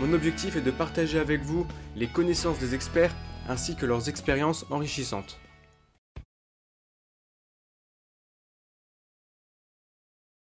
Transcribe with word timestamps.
Mon 0.00 0.14
objectif 0.14 0.56
est 0.56 0.62
de 0.62 0.70
partager 0.70 1.18
avec 1.18 1.42
vous 1.42 1.66
les 1.94 2.06
connaissances 2.06 2.58
des 2.58 2.74
experts 2.74 3.14
ainsi 3.50 3.76
que 3.76 3.84
leurs 3.84 4.08
expériences 4.08 4.64
enrichissantes. 4.70 5.38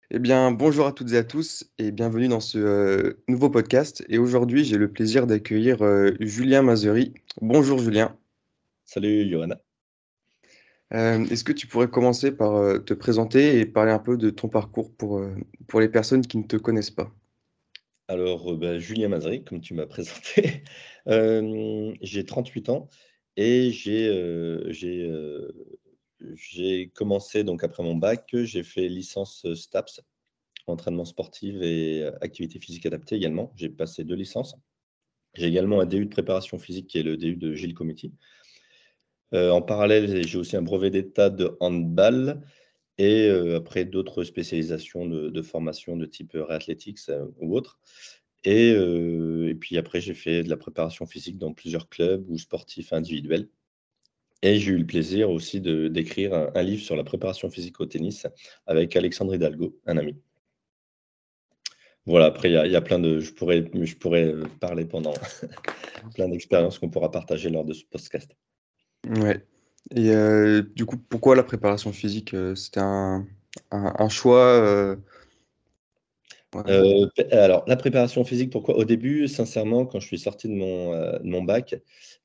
Eh 0.10 0.20
bien, 0.20 0.52
bonjour 0.52 0.88
à 0.88 0.94
toutes 0.94 1.12
et 1.12 1.18
à 1.18 1.26
tous 1.26 1.70
et 1.77 1.91
bienvenue 1.91 2.30
dans 2.30 2.40
ce 2.40 2.60
euh, 2.60 3.24
nouveau 3.27 3.50
podcast. 3.50 4.05
Et 4.08 4.20
aujourd'hui, 4.20 4.64
j'ai 4.64 4.77
le 4.77 4.90
plaisir 4.90 5.27
d'accueillir 5.27 5.82
euh, 5.82 6.16
Julien 6.22 6.62
Mazery. 6.62 7.13
Bonjour 7.41 7.77
Julien. 7.77 8.18
Salut 8.86 9.30
Johanna. 9.30 9.60
Euh, 10.94 11.26
est-ce 11.26 11.44
que 11.44 11.52
tu 11.52 11.68
pourrais 11.68 11.90
commencer 11.90 12.32
par 12.32 12.82
te 12.86 12.94
présenter 12.94 13.60
et 13.60 13.66
parler 13.66 13.91
un 13.91 13.99
peu 13.99 14.16
de 14.16 14.30
ton 14.30 14.48
parcours 14.48 14.96
pour, 14.96 15.22
pour 15.68 15.82
les 15.82 15.90
personnes 15.90 16.22
qui 16.22 16.38
ne 16.38 16.44
te 16.44 16.55
connaissent 16.55 16.91
pas? 16.91 17.12
Alors, 18.11 18.57
bah, 18.57 18.77
Julien 18.77 19.07
Mazery, 19.07 19.43
comme 19.43 19.62
tu 19.62 19.73
m'as 19.73 19.85
présenté, 19.87 20.63
j'ai 21.07 22.26
38 22.26 22.70
ans 22.70 22.90
et 23.37 23.71
j'ai 26.35 26.90
commencé 26.93 27.43
donc 27.43 27.63
après 27.63 27.84
mon 27.84 27.95
bac, 27.95 28.29
j'ai 28.34 28.63
fait 28.63 28.90
licence 28.90 29.48
STAPS, 29.53 30.01
entraînement 30.68 31.05
sportif 31.05 31.55
et 31.62 32.03
activité 32.21 32.59
physique 32.59 32.85
adaptée 32.85 33.15
également. 33.15 33.53
J'ai 33.55 33.70
passé 33.70 34.03
deux 34.03 34.15
licences. 34.15 34.57
J'ai 35.34 35.48
également 35.48 35.79
un 35.79 35.85
DU 35.85 36.05
de 36.05 36.09
préparation 36.09 36.59
physique 36.59 36.87
qui 36.87 36.99
est 36.99 37.03
le 37.03 37.15
DU 37.15 37.37
de 37.37 37.53
Gilles 37.53 37.73
Comiti. 37.73 38.13
en 39.31 39.62
parallèle, 39.62 40.27
j'ai 40.27 40.37
aussi 40.37 40.57
un 40.57 40.62
brevet 40.62 40.90
d'état 40.90 41.29
de 41.29 41.55
handball 41.62 42.41
et 42.97 43.29
après 43.55 43.85
d'autres 43.85 44.23
spécialisations 44.23 45.05
de, 45.05 45.41
formation 45.41 45.97
de 45.97 46.05
type 46.05 46.34
réathletics 46.35 46.99
ou 47.39 47.55
autre. 47.55 47.79
Et, 48.43 48.75
puis 49.59 49.77
après, 49.77 50.01
j'ai 50.01 50.13
fait 50.13 50.43
de 50.43 50.49
la 50.49 50.57
préparation 50.57 51.05
physique 51.05 51.37
dans 51.37 51.53
plusieurs 51.53 51.89
clubs 51.89 52.25
ou 52.29 52.37
sportifs 52.37 52.93
individuels. 52.93 53.47
Et 54.43 54.57
j'ai 54.57 54.71
eu 54.71 54.77
le 54.77 54.85
plaisir 54.87 55.29
aussi 55.29 55.62
d'écrire 55.62 56.34
un, 56.34 56.51
un, 56.55 56.63
livre 56.63 56.81
sur 56.81 56.95
la 56.95 57.03
préparation 57.03 57.49
physique 57.49 57.79
au 57.79 57.85
tennis 57.85 58.25
avec 58.65 58.95
Alexandre 58.95 59.35
Hidalgo, 59.35 59.79
un 59.85 59.97
ami. 59.97 60.15
Voilà, 62.07 62.25
après, 62.25 62.49
il 62.49 62.53
y, 62.53 62.71
y, 62.71 62.75
a 62.75 62.81
plein 62.81 62.97
de. 62.97 63.19
Je 63.19 63.31
pourrais, 63.31 63.69
je 63.73 63.95
pourrais 63.95 64.34
parler 64.59 64.85
pendant 64.85 65.13
plein 66.16 66.28
d'expériences 66.28 66.79
qu'on 66.79 66.89
pourra 66.89 67.12
partager 67.12 67.50
lors 67.50 67.63
de 67.63 67.73
ce 67.73 67.85
podcast. 67.85 68.31
Ouais. 69.07 69.45
Et 69.96 70.13
du 70.75 70.85
coup, 70.85 70.97
pourquoi 70.97 71.35
la 71.35 71.44
préparation 71.44 71.91
physique? 71.91 72.35
c'était 72.56 72.79
un 72.81 73.25
choix, 74.09 74.97
alors 77.31 77.63
la 77.68 77.75
préparation 77.75 78.24
physique, 78.24 78.52
pourquoi? 78.52 78.75
Au 78.78 78.84
début, 78.85 79.28
sincèrement, 79.28 79.85
quand 79.85 80.00
je 80.00 80.07
suis 80.07 80.19
sorti 80.19 80.47
de 80.47 80.53
mon, 80.53 81.44
bac, 81.44 81.75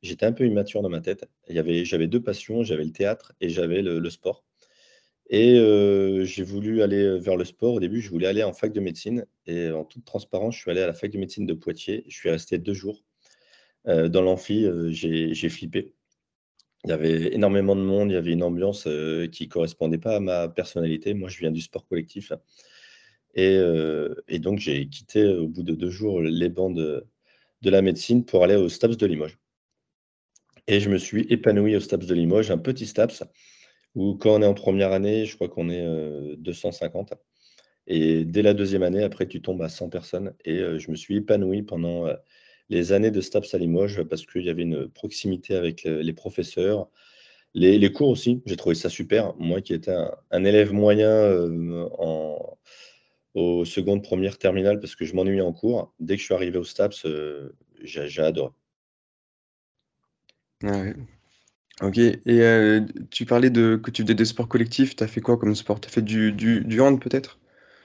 j'étais 0.03 0.27
un 0.27 0.33
peu 0.33 0.47
immature 0.47 0.83
dans 0.83 0.89
ma 0.89 1.01
tête. 1.01 1.29
J'avais 1.49 2.07
deux 2.07 2.23
passions, 2.23 2.63
j'avais 2.63 2.85
le 2.85 2.93
théâtre 2.93 3.33
et 3.41 3.49
j'avais 3.49 3.83
le 3.83 4.11
sport 4.11 4.45
et 5.29 5.57
j'ai 6.25 6.43
voulu 6.43 6.83
aller, 6.83 7.19
vers 7.19 7.37
le 7.37 7.45
sport. 7.45 7.75
Au 7.75 7.81
début, 7.81 8.01
je 8.01 8.11
voulais 8.11 8.27
aller 8.27 8.43
en 8.43 8.53
fac 8.53 8.73
de 8.73 8.81
médecine 8.81 9.27
et 9.47 9.71
en 9.71 9.85
toute 9.85 10.05
transparence, 10.05 10.55
je 10.57 10.61
suis 10.61 10.71
allé 10.71 10.83
à 10.83 10.87
la 10.87 10.95
fac 10.95 11.11
de 11.11 11.19
médecine 11.19 11.47
de 11.47 11.55
Poitiers. 11.55 12.05
Je 12.09 12.17
suis 12.17 12.31
resté 12.31 12.59
deux 12.59 12.75
jours. 12.75 13.03
dans 13.87 14.23
l'amphi, 14.23 14.67
j'ai 14.91 15.49
flippé. 15.49 15.96
Il 16.87 16.91
y 16.91 16.93
avait 16.93 17.35
énormément 17.35 17.75
de 17.75 17.81
monde, 17.81 18.11
il 18.11 18.15
y 18.15 18.17
avait 18.17 18.33
une 18.33 18.45
ambiance 18.45 18.85
qui 18.85 19.45
ne 19.45 19.49
correspondait 19.49 19.99
pas 19.99 20.17
à 20.17 20.21
ma 20.21 20.49
personnalité. 20.49 21.15
Moi, 21.15 21.29
je 21.29 21.39
viens 21.39 21.51
du 21.51 21.61
sport 21.61 21.85
collectif. 21.89 22.33
Et, 23.35 23.59
donc, 24.39 24.61
j'ai 24.61 24.89
quitté 24.89 25.27
au 25.27 25.49
bout 25.49 25.65
de 25.65 25.75
deux 25.75 25.91
jours 25.91 26.23
les 26.23 26.49
bancs 26.49 26.75
de, 26.75 27.05
la 27.65 27.83
médecine 27.83 28.25
pour 28.25 28.45
aller 28.45 28.55
au 28.55 28.69
STAPS 28.69 28.97
de 28.97 29.07
Limoges. 29.07 29.37
Et 30.69 30.79
je 30.79 30.89
me 30.89 30.99
suis 30.99 31.27
épanoui 31.29 31.75
au 31.75 31.81
STAPS 31.81 32.07
de 32.07 32.15
Limoges, 32.15 32.53
un 32.53 32.59
petit 32.59 32.87
STAPS, 32.87 33.25
où 33.97 34.15
quand 34.15 34.37
on 34.37 34.43
est 34.43 34.47
en 34.47 34.55
première 34.55 34.93
année, 34.93 35.27
je 35.27 35.35
crois 35.35 35.49
qu'on 35.49 35.69
est 35.69 36.37
250. 36.37 37.15
Et 37.89 38.25
dès 38.25 38.43
la 38.43 38.55
deuxième 38.55 38.85
année, 38.85 39.03
après, 39.03 39.27
tu 39.27 39.43
tombes 39.43 39.63
à 39.63 39.69
100 39.69 39.89
personnes. 39.89 40.35
Et 40.45 40.79
je 40.79 40.91
me 40.93 40.95
suis 40.95 41.17
épanoui 41.17 41.63
pendant 41.63 42.07
les 42.69 42.93
années 42.93 43.11
de 43.11 43.21
STAPS 43.21 43.55
à 43.55 43.59
Limoges 43.59 44.03
parce 44.05 44.27
qu'il 44.27 44.45
y 44.45 44.51
avait 44.51 44.63
une 44.63 44.89
proximité 44.89 45.55
avec 45.55 45.85
les 45.85 46.13
professeurs. 46.13 46.89
Les, 47.55 47.91
cours 47.93 48.11
aussi, 48.11 48.43
j'ai 48.45 48.57
trouvé 48.57 48.75
ça 48.75 48.91
super. 48.91 49.35
Moi 49.39 49.63
qui 49.63 49.73
étais 49.73 49.95
un, 50.31 50.45
élève 50.45 50.73
moyen 50.75 51.09
euh, 51.09 51.89
en, 51.99 52.59
aux 53.35 53.65
secondes, 53.65 54.03
premières, 54.03 54.39
terminales 54.39 54.79
parce 54.81 54.95
que 54.95 55.05
je 55.05 55.15
m'ennuyais 55.15 55.41
en 55.41 55.53
cours, 55.53 55.95
dès 55.99 56.17
que 56.17 56.21
je 56.21 56.27
suis 56.27 56.35
arrivé 56.35 56.59
au 56.59 56.65
STAPS, 56.65 57.07
euh, 57.07 57.55
j'ai 57.83 58.23
adoré. 58.23 58.53
Ok, 61.83 61.99
et 61.99 62.21
euh, 62.27 62.81
tu 63.11 63.27
parlais 63.27 63.51
de 63.51 63.77
que 63.77 63.91
tu 63.91 64.03
faisais 64.03 64.15
des 64.15 64.25
sports 64.25 64.49
collectifs, 64.49 64.97
tu 64.97 65.05
as 65.05 65.09
fait 65.09 65.21
quoi 65.21 65.37
comme 65.37 65.55
sport? 65.55 65.81
Tu 65.81 65.89
as 65.89 65.91
fait 65.91 66.03
du, 66.03 66.33
du, 66.33 66.61
du 66.65 66.81
hand 66.81 67.01
peut-être? 67.01 67.39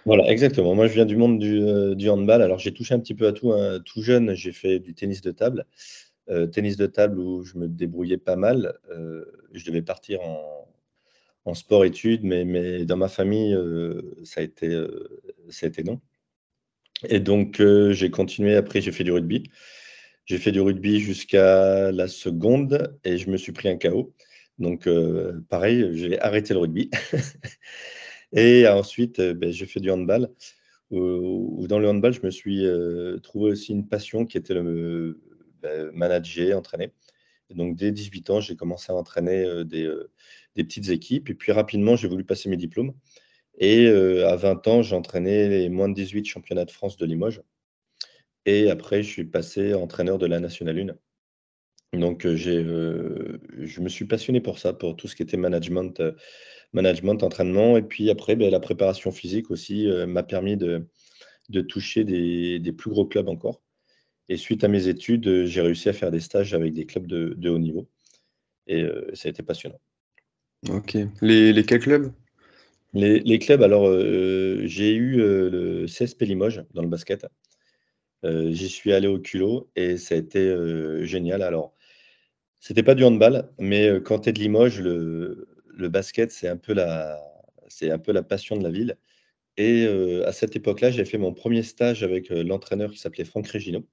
Voilà, 0.05 0.27
exactement. 0.31 0.73
Moi, 0.73 0.87
je 0.87 0.93
viens 0.93 1.05
du 1.05 1.15
monde 1.15 1.39
du, 1.39 1.61
euh, 1.61 2.11
handball. 2.11 2.41
Alors, 2.41 2.59
j'ai 2.59 2.73
touché 2.73 2.93
un 2.93 2.99
petit 2.99 3.13
peu 3.13 3.27
à 3.27 3.33
tout. 3.33 3.51
Hein. 3.53 3.79
Tout 3.85 4.01
jeune, 4.01 4.33
j'ai 4.33 4.51
fait 4.51 4.79
du 4.79 4.93
tennis 4.95 5.21
de 5.21 5.31
table. 5.31 5.65
Euh, 6.29 6.47
tennis 6.47 6.77
de 6.77 6.87
table 6.87 7.19
où 7.19 7.43
je 7.43 7.57
me 7.57 7.67
débrouillais 7.67 8.17
pas 8.17 8.35
mal. 8.35 8.79
Euh, 8.89 9.25
je 9.53 9.65
devais 9.65 9.81
partir 9.81 10.21
en, 10.21 11.53
sport-études, 11.53 12.23
mais, 12.23 12.85
dans 12.85 12.97
ma 12.97 13.09
famille, 13.09 13.57
ça, 14.23 14.41
a 14.41 14.43
été, 14.43 14.69
ça 15.49 15.65
a 15.65 15.69
été 15.69 15.83
non. 15.83 15.99
Et 17.09 17.19
donc, 17.19 17.61
j'ai 17.91 18.11
continué. 18.11 18.55
Après, 18.55 18.81
j'ai 18.81 18.91
fait 18.91 19.03
du 19.03 19.11
rugby. 19.11 19.43
J'ai 20.25 20.37
fait 20.37 20.51
du 20.51 20.61
rugby 20.61 20.99
jusqu'à 20.99 21.91
la 21.91 22.07
seconde 22.07 22.97
et 23.03 23.17
je 23.17 23.29
me 23.29 23.37
suis 23.37 23.51
pris 23.51 23.69
un 23.69 23.77
KO. 23.77 24.13
Donc, 24.59 24.87
pareil, 25.49 25.89
j'ai 25.93 26.19
arrêté 26.21 26.53
le 26.53 26.59
rugby. 26.59 26.89
Et 28.33 28.67
ensuite, 28.67 29.19
euh, 29.19 29.33
ben, 29.33 29.51
j'ai 29.51 29.65
fait 29.65 29.79
du 29.79 29.91
handball. 29.91 30.29
Où, 30.91 31.67
dans 31.69 31.79
le 31.79 31.87
handball, 31.87 32.11
je 32.13 32.21
me 32.21 32.31
suis 32.31 32.65
euh, 32.65 33.17
trouvé 33.19 33.51
aussi 33.51 33.71
une 33.71 33.87
passion 33.87 34.25
qui 34.25 34.37
était 34.37 34.53
le 34.53 35.21
ben, 35.61 35.89
manager, 35.93 36.57
entraîner. 36.57 36.91
donc, 37.51 37.77
dès 37.77 37.91
18 37.91 38.29
ans, 38.29 38.41
j'ai 38.41 38.57
commencé 38.57 38.91
à 38.91 38.95
entraîner 38.95 39.45
euh, 39.45 39.63
des, 39.63 39.89
petites 40.55 40.89
équipes. 40.89 41.29
Et 41.29 41.33
puis, 41.33 41.51
rapidement, 41.53 41.95
j'ai 41.95 42.07
voulu 42.09 42.25
passer 42.25 42.49
mes 42.49 42.57
diplômes. 42.57 42.93
Et 43.59 43.87
à 43.87 44.35
20 44.35 44.67
ans, 44.67 44.81
j'ai 44.81 44.95
entraîné 44.95 45.47
les 45.49 45.69
moins 45.69 45.89
de 45.89 45.93
18 45.93 46.25
championnats 46.25 46.65
de 46.65 46.71
France 46.71 46.97
de 46.97 47.05
Limoges. 47.05 47.41
Et 48.45 48.71
après, 48.71 49.03
je 49.03 49.09
suis 49.09 49.25
passé 49.25 49.73
entraîneur 49.73 50.17
de 50.17 50.25
la 50.25 50.39
Nationale 50.39 50.95
1. 51.93 51.99
Donc, 51.99 52.27
j'ai, 52.27 52.63
je 52.63 53.81
me 53.81 53.89
suis 53.89 54.05
passionné 54.05 54.41
pour 54.41 54.57
ça, 54.57 54.73
pour 54.73 54.95
tout 54.95 55.07
ce 55.07 55.15
qui 55.15 55.23
était 55.23 55.37
management 55.37 56.01
management, 56.73 57.23
entraînement. 57.23 57.77
Et 57.77 57.81
puis 57.81 58.09
après, 58.09 58.35
ben, 58.35 58.49
la 58.49 58.59
préparation 58.59 59.11
physique 59.11 59.51
aussi 59.51 59.87
euh, 59.87 60.05
m'a 60.05 60.23
permis 60.23 60.57
de, 60.57 60.87
de 61.49 61.61
toucher 61.61 62.03
des, 62.03 62.59
des, 62.59 62.71
plus 62.71 62.89
gros 62.89 63.05
clubs 63.05 63.29
encore. 63.29 63.61
Et 64.29 64.37
suite 64.37 64.63
à 64.63 64.67
mes 64.67 64.87
études, 64.87 65.27
euh, 65.27 65.45
j'ai 65.45 65.61
réussi 65.61 65.89
à 65.89 65.93
faire 65.93 66.11
des 66.11 66.19
stages 66.19 66.53
avec 66.53 66.73
des 66.73 66.85
clubs 66.85 67.07
de, 67.07 67.33
de 67.37 67.49
haut 67.49 67.59
niveau. 67.59 67.87
Et 68.67 68.81
euh, 68.83 69.09
ça 69.13 69.27
a 69.27 69.31
été 69.31 69.43
passionnant. 69.43 69.79
Ok. 70.69 70.97
Les, 71.21 71.51
les 71.53 71.63
quels 71.63 71.79
clubs? 71.79 72.11
Les, 72.93 73.19
les, 73.19 73.39
clubs, 73.39 73.63
alors 73.63 73.89
j'ai 74.65 74.93
eu 74.93 75.15
le 75.15 75.85
CSP 75.87 76.23
Limoges 76.23 76.65
dans 76.73 76.81
le 76.81 76.89
basket. 76.89 77.25
J'y 78.21 78.67
suis 78.67 78.91
allé 78.91 79.07
au 79.07 79.17
culot 79.17 79.71
et 79.77 79.95
ça 79.95 80.15
a 80.15 80.17
été 80.17 80.53
génial. 81.05 81.41
Alors, 81.41 81.73
c'était 82.59 82.83
pas 82.83 82.93
du 82.93 83.05
handball, 83.05 83.49
mais 83.59 83.89
quand 84.03 84.19
tu 84.19 84.29
es 84.29 84.33
de 84.33 84.39
Limoges, 84.39 84.81
le, 84.81 85.50
le 85.73 85.89
basket, 85.89 86.31
c'est 86.31 86.47
un, 86.47 86.57
peu 86.57 86.73
la, 86.73 87.19
passion 88.27 88.57
de 88.57 88.63
la 88.63 88.69
ville. 88.69 88.97
Et 89.57 89.85
à 90.25 90.31
cette 90.31 90.55
époque-là, 90.55 90.91
j'ai 90.91 91.05
fait 91.05 91.17
mon 91.17 91.33
premier 91.33 91.63
stage 91.63 92.03
avec 92.03 92.29
l'entraîneur 92.29 92.91
qui 92.91 92.97
s'appelait 92.97 93.25
Franck 93.25 93.47
Régino. 93.47 93.85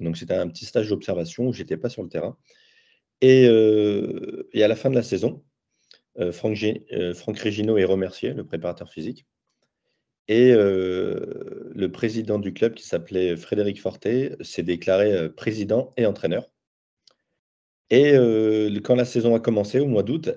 Donc, 0.00 0.16
c'était 0.16 0.34
un 0.34 0.48
petit 0.48 0.64
stage 0.64 0.88
d'observation 0.90 1.48
où 1.48 1.52
j'étais 1.52 1.76
pas 1.76 1.88
sur 1.88 2.02
le 2.02 2.08
terrain. 2.08 2.36
Et, 3.20 3.44
et, 4.52 4.62
à 4.62 4.68
la 4.68 4.76
fin 4.76 4.90
de 4.90 4.94
la 4.94 5.02
saison, 5.02 5.42
Franck, 6.32 6.58
Régino 7.38 7.78
est 7.78 7.84
remercié, 7.84 8.32
le 8.32 8.44
préparateur 8.44 8.90
physique. 8.90 9.26
Et 10.28 10.52
le 10.52 11.88
président 11.88 12.38
du 12.38 12.52
club, 12.52 12.74
qui 12.74 12.86
s'appelait 12.86 13.36
Frédéric 13.36 13.80
Forté, 13.80 14.36
s'est 14.42 14.62
déclaré 14.62 15.30
président 15.30 15.92
et 15.96 16.06
entraîneur. 16.06 16.48
Et 17.90 18.12
quand 18.84 18.94
la 18.94 19.04
saison 19.04 19.34
a 19.34 19.40
commencé, 19.40 19.80
au 19.80 19.86
mois 19.86 20.02
d'août, 20.02 20.30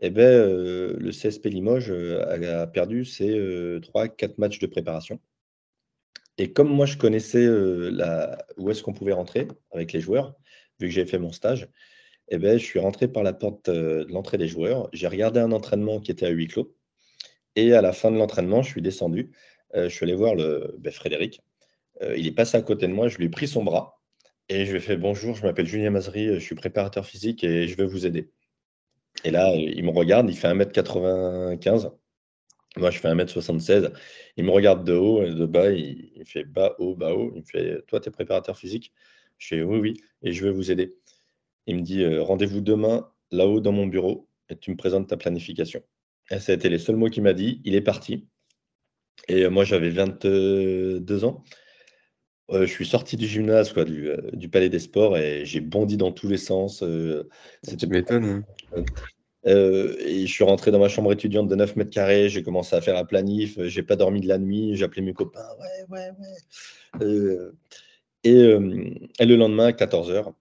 eh 0.00 0.10
ben, 0.10 0.96
le 0.98 1.10
CSP 1.10 1.46
Limoges 1.46 1.90
a, 1.90 2.66
perdu 2.66 3.04
ses 3.04 3.30
3-4 3.80 4.34
matchs 4.38 4.58
de 4.58 4.66
préparation. 4.66 5.20
Et 6.38 6.52
comme 6.52 6.68
moi, 6.68 6.86
je 6.86 6.96
connaissais 6.96 7.46
la, 7.46 8.38
où 8.56 8.70
est-ce 8.70 8.82
qu'on 8.82 8.92
pouvait 8.92 9.12
rentrer 9.12 9.48
avec 9.72 9.92
les 9.92 10.00
joueurs, 10.00 10.34
vu 10.80 10.86
que 10.88 10.94
j'avais 10.94 11.08
fait 11.08 11.18
mon 11.18 11.32
stage, 11.32 11.68
eh 12.28 12.38
ben, 12.38 12.58
je 12.58 12.64
suis 12.64 12.78
rentré 12.78 13.08
par 13.08 13.22
la 13.22 13.32
porte 13.32 13.70
de 13.70 14.06
l'entrée 14.10 14.38
des 14.38 14.48
joueurs. 14.48 14.88
J'ai 14.92 15.08
regardé 15.08 15.40
un 15.40 15.50
entraînement 15.52 16.00
qui 16.00 16.12
était 16.12 16.26
à 16.26 16.30
huis 16.30 16.46
clos. 16.46 16.74
Et 17.56 17.72
à 17.72 17.82
la 17.82 17.92
fin 17.92 18.10
de 18.12 18.16
l'entraînement, 18.16 18.62
je 18.62 18.70
suis 18.70 18.82
descendu. 18.82 19.32
je 19.74 19.88
suis 19.88 20.04
allé 20.04 20.14
voir 20.14 20.34
le, 20.36 20.76
ben, 20.78 20.92
Frédéric. 20.92 21.40
il 22.16 22.26
est 22.26 22.32
passé 22.32 22.56
à 22.56 22.62
côté 22.62 22.86
de 22.86 22.92
moi. 22.92 23.08
Je 23.08 23.18
lui 23.18 23.26
ai 23.26 23.30
pris 23.30 23.48
son 23.48 23.64
bras. 23.64 23.98
Et 24.50 24.64
je 24.64 24.70
lui 24.70 24.78
ai 24.78 24.80
fait 24.80 24.96
Bonjour, 24.96 25.34
je 25.34 25.42
m'appelle 25.42 25.66
Julien 25.66 25.90
Mazery, 25.90 26.34
je 26.34 26.38
suis 26.38 26.54
préparateur 26.54 27.04
physique 27.04 27.44
et 27.44 27.68
je 27.68 27.76
vais 27.76 27.84
vous 27.84 28.06
aider. 28.06 28.30
Et 29.24 29.30
là, 29.30 29.54
il 29.54 29.84
me 29.84 29.90
regarde, 29.90 30.30
il 30.30 30.36
fait 30.36 30.48
1m95. 30.48 31.92
Moi, 32.76 32.90
je 32.90 32.98
fais 32.98 33.08
1m76. 33.08 33.92
Il 34.36 34.44
me 34.44 34.50
regarde 34.50 34.84
de 34.84 34.94
haut 34.94 35.22
et 35.22 35.34
de 35.34 35.46
bas. 35.46 35.70
Il, 35.72 36.24
fait 36.24 36.44
bas, 36.44 36.74
haut, 36.78 36.94
bas, 36.94 37.14
haut. 37.14 37.32
Il 37.34 37.40
me 37.40 37.44
fait 37.44 37.82
Toi, 37.86 38.00
tu 38.00 38.08
es 38.08 38.12
préparateur 38.12 38.56
physique? 38.56 38.92
Je 39.38 39.48
fais 39.48 39.62
Oui, 39.62 39.78
oui, 39.78 39.94
et 40.22 40.32
je 40.32 40.44
vais 40.44 40.52
vous 40.52 40.70
aider. 40.70 40.96
Il 41.66 41.76
me 41.76 41.82
dit 41.82 42.02
euh, 42.02 42.22
Rendez-vous 42.22 42.60
demain, 42.60 43.10
là-haut, 43.30 43.60
dans 43.60 43.72
mon 43.72 43.86
bureau, 43.86 44.28
et 44.48 44.56
tu 44.56 44.70
me 44.70 44.76
présentes 44.76 45.08
ta 45.08 45.16
planification. 45.16 45.82
Et 46.30 46.38
ça 46.38 46.52
a 46.52 46.54
été 46.54 46.68
les 46.68 46.78
seuls 46.78 46.96
mots 46.96 47.08
qu'il 47.08 47.22
m'a 47.22 47.34
dit. 47.34 47.60
Il 47.64 47.74
est 47.74 47.80
parti. 47.80 48.28
Et 49.28 49.44
euh, 49.44 49.50
moi, 49.50 49.64
j'avais 49.64 49.90
22 49.90 51.24
ans. 51.24 51.42
Euh, 52.50 52.66
je 52.66 52.72
suis 52.72 52.86
sorti 52.86 53.16
du 53.16 53.26
gymnase, 53.26 53.72
quoi, 53.72 53.84
du, 53.84 54.48
Palais 54.48 54.68
des 54.68 54.78
Sports, 54.78 55.18
et 55.18 55.44
j'ai 55.44 55.60
bondi 55.60 55.96
dans 55.96 56.12
tous 56.12 56.28
les 56.28 56.38
sens. 56.38 56.82
C'était 57.62 57.86
m'étonnes. 57.86 58.44
Hein. 58.74 58.84
Euh, 59.46 59.96
et 60.00 60.26
je 60.26 60.32
suis 60.32 60.44
rentré 60.44 60.70
dans 60.70 60.80
ma 60.80 60.88
chambre 60.88 61.12
étudiante 61.12 61.48
de 61.48 61.54
9 61.54 61.76
mètres 61.76 61.90
carrés, 61.90 62.28
j'ai 62.28 62.42
commencé 62.42 62.74
à 62.74 62.80
faire 62.80 62.96
un 62.96 63.04
planif, 63.04 63.60
j'ai 63.62 63.82
pas 63.82 63.94
dormi 63.94 64.20
de 64.20 64.26
la 64.26 64.38
nuit, 64.38 64.74
j'ai 64.74 64.84
appelé 64.84 65.00
mes 65.00 65.14
copains, 65.14 65.46
ouais, 65.60 65.84
ouais, 65.88 66.10
ouais. 66.18 67.02
Euh, 67.02 67.52
euh, 68.26 68.94
et, 69.18 69.24
le 69.26 69.36
lendemain, 69.36 69.66
à 69.66 69.72
14h, 69.72 70.32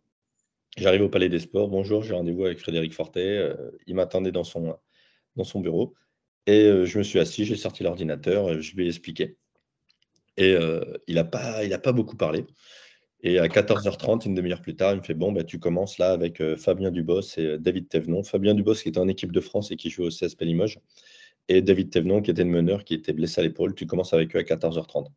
j'arrive 0.77 1.03
au 1.03 1.09
Palais 1.09 1.29
des 1.29 1.39
Sports. 1.39 1.69
Bonjour, 1.69 2.01
j'ai 2.03 2.15
rendez-vous 2.15 2.45
avec 2.45 2.59
Frédéric 2.59 2.93
Fortet. 2.93 3.53
il 3.85 3.95
m'attendait 3.95 4.31
dans 4.31 4.43
son, 4.43 4.75
dans 5.35 5.43
son 5.43 5.59
bureau. 5.59 5.93
Et 6.47 6.85
je 6.85 6.97
me 6.97 7.03
suis 7.03 7.19
assis, 7.19 7.45
j'ai 7.45 7.55
sorti 7.55 7.83
l'ordinateur, 7.83 8.61
je 8.61 8.75
lui 8.75 8.85
ai 8.85 8.87
expliqué. 8.87 9.37
Et 10.37 10.55
il 11.07 11.15
n'a 11.15 11.23
pas, 11.23 11.63
il 11.63 11.73
a 11.73 11.79
pas 11.79 11.91
beaucoup 11.91 12.15
parlé. 12.15 12.45
Et 13.21 13.39
à 13.39 13.47
14h30, 13.47 14.27
une 14.27 14.35
demi-heure 14.35 14.61
plus 14.61 14.75
tard, 14.75 14.93
il 14.93 14.99
me 14.99 15.03
fait 15.03 15.15
Bon, 15.15 15.31
bah, 15.31 15.43
tu 15.43 15.59
commences 15.59 15.97
là 15.97 16.11
avec 16.11 16.39
euh, 16.39 16.55
Fabien 16.55 16.91
Dubos 16.91 17.21
et 17.37 17.45
euh, 17.45 17.57
David 17.57 17.89
Thévenon. 17.89 18.23
Fabien 18.23 18.53
Dubos 18.53 18.75
qui 18.75 18.89
était 18.89 18.99
en 18.99 19.07
équipe 19.07 19.31
de 19.31 19.39
France 19.39 19.71
et 19.71 19.75
qui 19.75 19.89
jouait 19.89 20.05
au 20.05 20.09
CSP 20.09 20.41
Limoges. 20.41 20.79
Et 21.49 21.61
David 21.61 21.89
Thévenon 21.89 22.21
qui 22.21 22.31
était 22.31 22.43
le 22.43 22.49
meneur, 22.49 22.83
qui 22.83 22.93
était 22.93 23.13
blessé 23.13 23.41
à 23.41 23.43
l'épaule. 23.43 23.73
Tu 23.73 23.87
commences 23.87 24.13
avec 24.13 24.35
eux 24.35 24.39
à 24.39 24.43
14h30. 24.43 25.07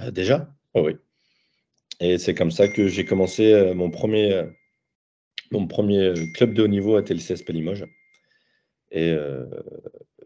Euh, 0.00 0.10
déjà? 0.10 0.54
Oh, 0.74 0.82
Oui. 0.84 0.96
Et 2.00 2.18
c'est 2.18 2.34
comme 2.34 2.50
ça 2.50 2.68
que 2.68 2.88
j'ai 2.88 3.04
commencé 3.04 3.72
mon, 3.76 3.90
premier, 3.90 4.44
mon 5.52 5.68
premier 5.68 6.14
club 6.34 6.52
de 6.52 6.62
haut 6.62 6.68
niveau 6.68 6.96
à 6.96 7.02
le 7.02 7.16
CSP 7.16 7.50
Limoges. 7.50 7.86
Et, 8.90 9.14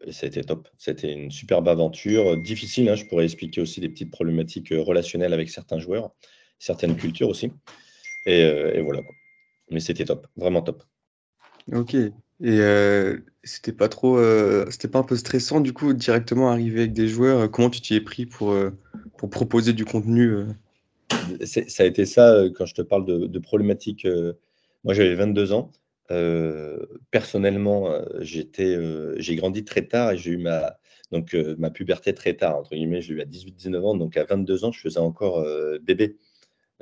et 0.07 0.13
ça 0.13 0.27
a 0.27 0.29
été 0.29 0.43
top. 0.43 0.69
C'était 0.79 1.13
une 1.13 1.31
superbe 1.31 1.69
aventure. 1.69 2.37
Difficile, 2.37 2.89
hein. 2.89 2.95
je 2.95 3.05
pourrais 3.05 3.25
expliquer 3.25 3.61
aussi 3.61 3.81
des 3.81 3.89
petites 3.89 4.11
problématiques 4.11 4.71
relationnelles 4.71 5.35
avec 5.35 5.51
certains 5.51 5.79
joueurs 5.79 6.13
certaines 6.59 6.97
cultures 6.97 7.29
aussi. 7.29 7.53
Et, 8.27 8.43
euh, 8.45 8.83
voilà. 8.83 9.03
Mais 9.71 9.81
c'était 9.81 10.05
top, 10.05 10.27
vraiment 10.37 10.63
top. 10.63 10.83
Ok. 11.73 11.95
Et 11.95 12.13
euh, 12.43 13.19
c'était 13.43 13.73
pas 13.73 13.89
trop, 13.89 14.19
euh, 14.19 14.67
c'était 14.71 14.89
pas 14.89 14.99
un 14.99 15.05
peu 15.05 15.17
stressant 15.17 15.61
du 15.61 15.73
coup 15.73 15.95
directement 15.95 16.51
arriver 16.51 16.81
avec 16.81 16.93
des 16.93 17.09
joueurs? 17.09 17.51
Comment 17.51 17.71
tu 17.71 17.81
t'y 17.81 17.95
es 17.95 18.01
pris 18.01 18.27
pour, 18.27 18.55
pour 19.17 19.31
proposer 19.31 19.73
du 19.73 19.85
contenu 19.85 20.45
Ça 21.45 21.83
a 21.83 21.87
été 21.87 22.05
ça 22.05 22.45
quand 22.55 22.67
je 22.67 22.75
te 22.75 22.83
parle 22.83 23.07
de, 23.07 23.39
problématiques. 23.39 24.07
moi 24.85 24.93
j'avais 24.95 25.15
22 25.15 25.53
ans. 25.53 25.73
Personnellement, 27.11 28.01
j'étais, 28.21 28.77
j'ai 29.19 29.37
grandi 29.37 29.65
très 29.65 29.83
tard 29.83 30.13
et 30.13 30.19
j'ai 30.19 30.33
eu 30.33 30.39
ma, 30.39 30.79
donc, 31.13 31.35
ma 31.59 31.71
puberté 31.71 32.15
très 32.15 32.35
tard, 32.35 32.59
entre 32.59 32.71
guillemets, 32.71 33.01
j'ai 33.01 33.15
eu 33.15 33.21
à 33.21 33.25
18-19 33.25 33.81
ans, 33.83 33.95
donc 33.95 34.17
à 34.17 34.25
22 34.25 34.65
ans, 34.65 34.73
je 34.73 34.81
faisais 34.81 35.01
encore 35.01 35.47
bébé. 35.83 36.17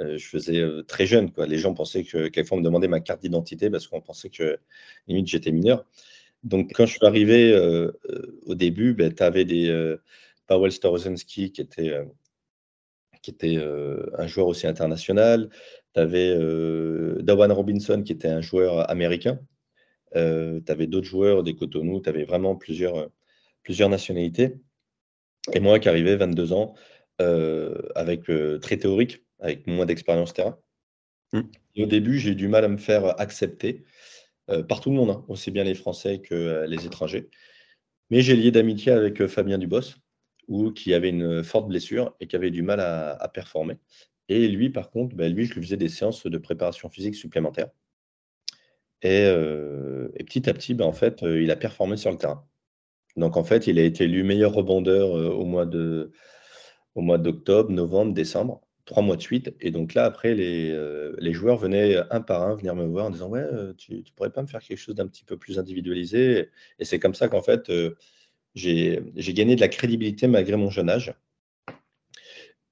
Euh, 0.01 0.19
je 0.19 0.27
faisais 0.27 0.59
euh, 0.59 0.83
très 0.83 1.07
jeune. 1.07 1.31
Quoi. 1.33 1.47
Les 1.47 1.59
gens 1.59 1.75
pensaient 1.75 2.05
que 2.05 2.29
quelquefois 2.29 2.57
on 2.57 2.61
me 2.61 2.65
demandait 2.65 2.89
ma 2.89 3.01
carte 3.01 3.23
d'identité 3.23 3.71
parce 3.71 3.87
qu'on 3.87 4.01
pensait 4.01 4.31
que 4.31 4.59
limite 5.07 5.29
j'étais 5.29 5.53
mineur. 5.53 5.85
Donc 6.43 6.73
quand 6.75 6.87
je 6.87 6.93
suis 6.93 7.07
arrivé 7.07 7.53
euh, 7.53 7.93
au 8.47 8.55
début, 8.55 8.95
ben, 8.95 9.15
tu 9.15 9.23
avais 9.23 9.45
des 9.45 9.97
Paweł 10.47 10.71
Starozensky 10.71 11.53
qui 11.53 11.61
était, 11.61 11.93
qui 13.23 13.31
était 13.31 13.57
un 14.19 14.27
joueur 14.27 14.49
aussi 14.49 14.67
international. 14.67 15.49
Tu 15.95 16.01
avais 16.01 16.37
Dawan 17.23 17.53
Robinson 17.53 18.03
qui 18.03 18.13
était 18.13 18.29
un 18.29 18.41
joueur 18.41 18.91
américain. 18.91 19.39
tu 20.13 20.19
avais 20.69 20.87
d'autres 20.87 21.07
joueurs 21.07 21.43
des 21.43 21.55
Cotonou. 21.55 22.01
Tu 22.01 22.09
avais 22.09 22.25
vraiment 22.25 22.57
plusieurs, 22.57 23.11
plusieurs 23.63 23.89
nationalités. 23.89 24.57
Et 25.53 25.61
moi 25.61 25.79
qui 25.79 25.89
arrivais 25.89 26.17
22 26.17 26.53
ans, 26.53 26.75
avec 27.95 28.23
très 28.61 28.77
théorique, 28.77 29.25
avec 29.41 29.67
moins 29.67 29.87
d'expérience 29.87 30.33
terrain. 30.33 30.59
Mmh. 31.33 31.83
au 31.83 31.87
début, 31.87 32.19
j'ai 32.19 32.31
eu 32.31 32.35
du 32.37 32.47
mal 32.47 32.65
à 32.65 32.69
me 32.69 32.77
faire 32.77 33.21
accepter 33.21 33.85
euh, 34.51 34.63
par 34.63 34.81
tout 34.81 34.91
le 34.91 34.97
monde, 34.97 35.11
hein, 35.11 35.25
aussi 35.29 35.51
bien 35.51 35.65
les 35.65 35.75
Français 35.75 36.21
que 36.21 36.35
euh, 36.35 36.67
les 36.67 36.87
étrangers. 36.87 37.31
Mais 38.11 38.21
j'ai 38.21 38.37
lié 38.37 38.51
d'amitié 38.51 38.93
avec 38.93 39.21
euh, 39.21 39.29
Fabien 39.29 39.59
Dubos, 39.59 39.97
où, 40.49 40.71
qui 40.71 40.93
avait 40.93 41.09
une 41.09 41.43
forte 41.43 41.69
blessure 41.69 42.15
et 42.21 42.27
qui 42.27 42.37
avait 42.37 42.51
du 42.51 42.63
mal 42.63 42.79
à, 42.81 43.31
performer. 43.33 43.79
Et 44.29 44.49
lui, 44.49 44.71
par 44.71 44.91
contre, 44.91 45.15
bah, 45.17 45.29
lui, 45.29 45.47
je 45.47 45.55
lui 45.55 45.63
faisais 45.63 45.77
des 45.77 45.89
séances 45.89 46.27
de 46.27 46.39
préparation 46.39 46.89
physique 46.89 47.15
supplémentaires. 47.15 47.71
Et, 49.03 49.29
petit 50.25 50.49
à 50.49 50.55
petit, 50.55 50.75
bah, 50.75 50.87
en 50.87 50.93
fait, 50.93 51.23
il 51.23 51.51
a 51.51 51.57
performé 51.57 51.97
sur 51.97 52.11
le 52.11 52.17
terrain. 52.17 52.47
Donc, 53.17 53.37
en 53.37 53.45
fait, 53.45 53.67
il 53.67 53.79
a 53.79 53.83
été 53.83 54.05
élu 54.05 54.25
meilleur 54.25 54.53
rebondeur 54.53 55.13
au 55.13 55.45
mois 55.45 55.67
de, 55.67 56.13
d'octobre, 56.97 57.71
novembre, 57.71 58.15
décembre 58.15 58.61
trois 58.85 59.03
mois 59.03 59.17
de 59.17 59.23
suite. 59.23 59.55
Et 59.61 59.71
donc 59.71 59.95
là, 59.95 60.05
après, 60.05 60.35
les, 60.35 60.77
les, 61.19 61.33
joueurs 61.33 61.57
venaient 61.57 61.97
un 62.11 62.21
par 62.21 62.43
un 62.43 62.55
venir 62.55 62.75
me 62.75 62.85
voir 62.85 63.07
en 63.07 63.11
disant 63.11 63.29
Ouais, 63.29 63.47
tu, 63.79 64.03
tu 64.03 64.13
pourrais 64.13 64.31
pas 64.31 64.43
me 64.43 64.47
faire 64.47 64.61
quelque 64.61 64.79
chose 64.79 64.95
d'un 64.95 65.07
petit 65.07 65.25
peu 65.25 65.37
plus 65.37 65.59
individualisé? 65.59 66.51
Et 66.79 66.85
c'est 66.85 66.99
comme 66.99 67.15
ça 67.15 67.29
qu'en 67.29 67.43
fait, 67.43 67.71
j'ai 68.55 69.03
gagné 69.17 69.57
de 69.57 69.61
la 69.61 69.69
crédibilité 69.69 70.27
malgré 70.27 70.57
mon 70.57 70.71
jeune 70.71 70.91
âge. 70.91 71.15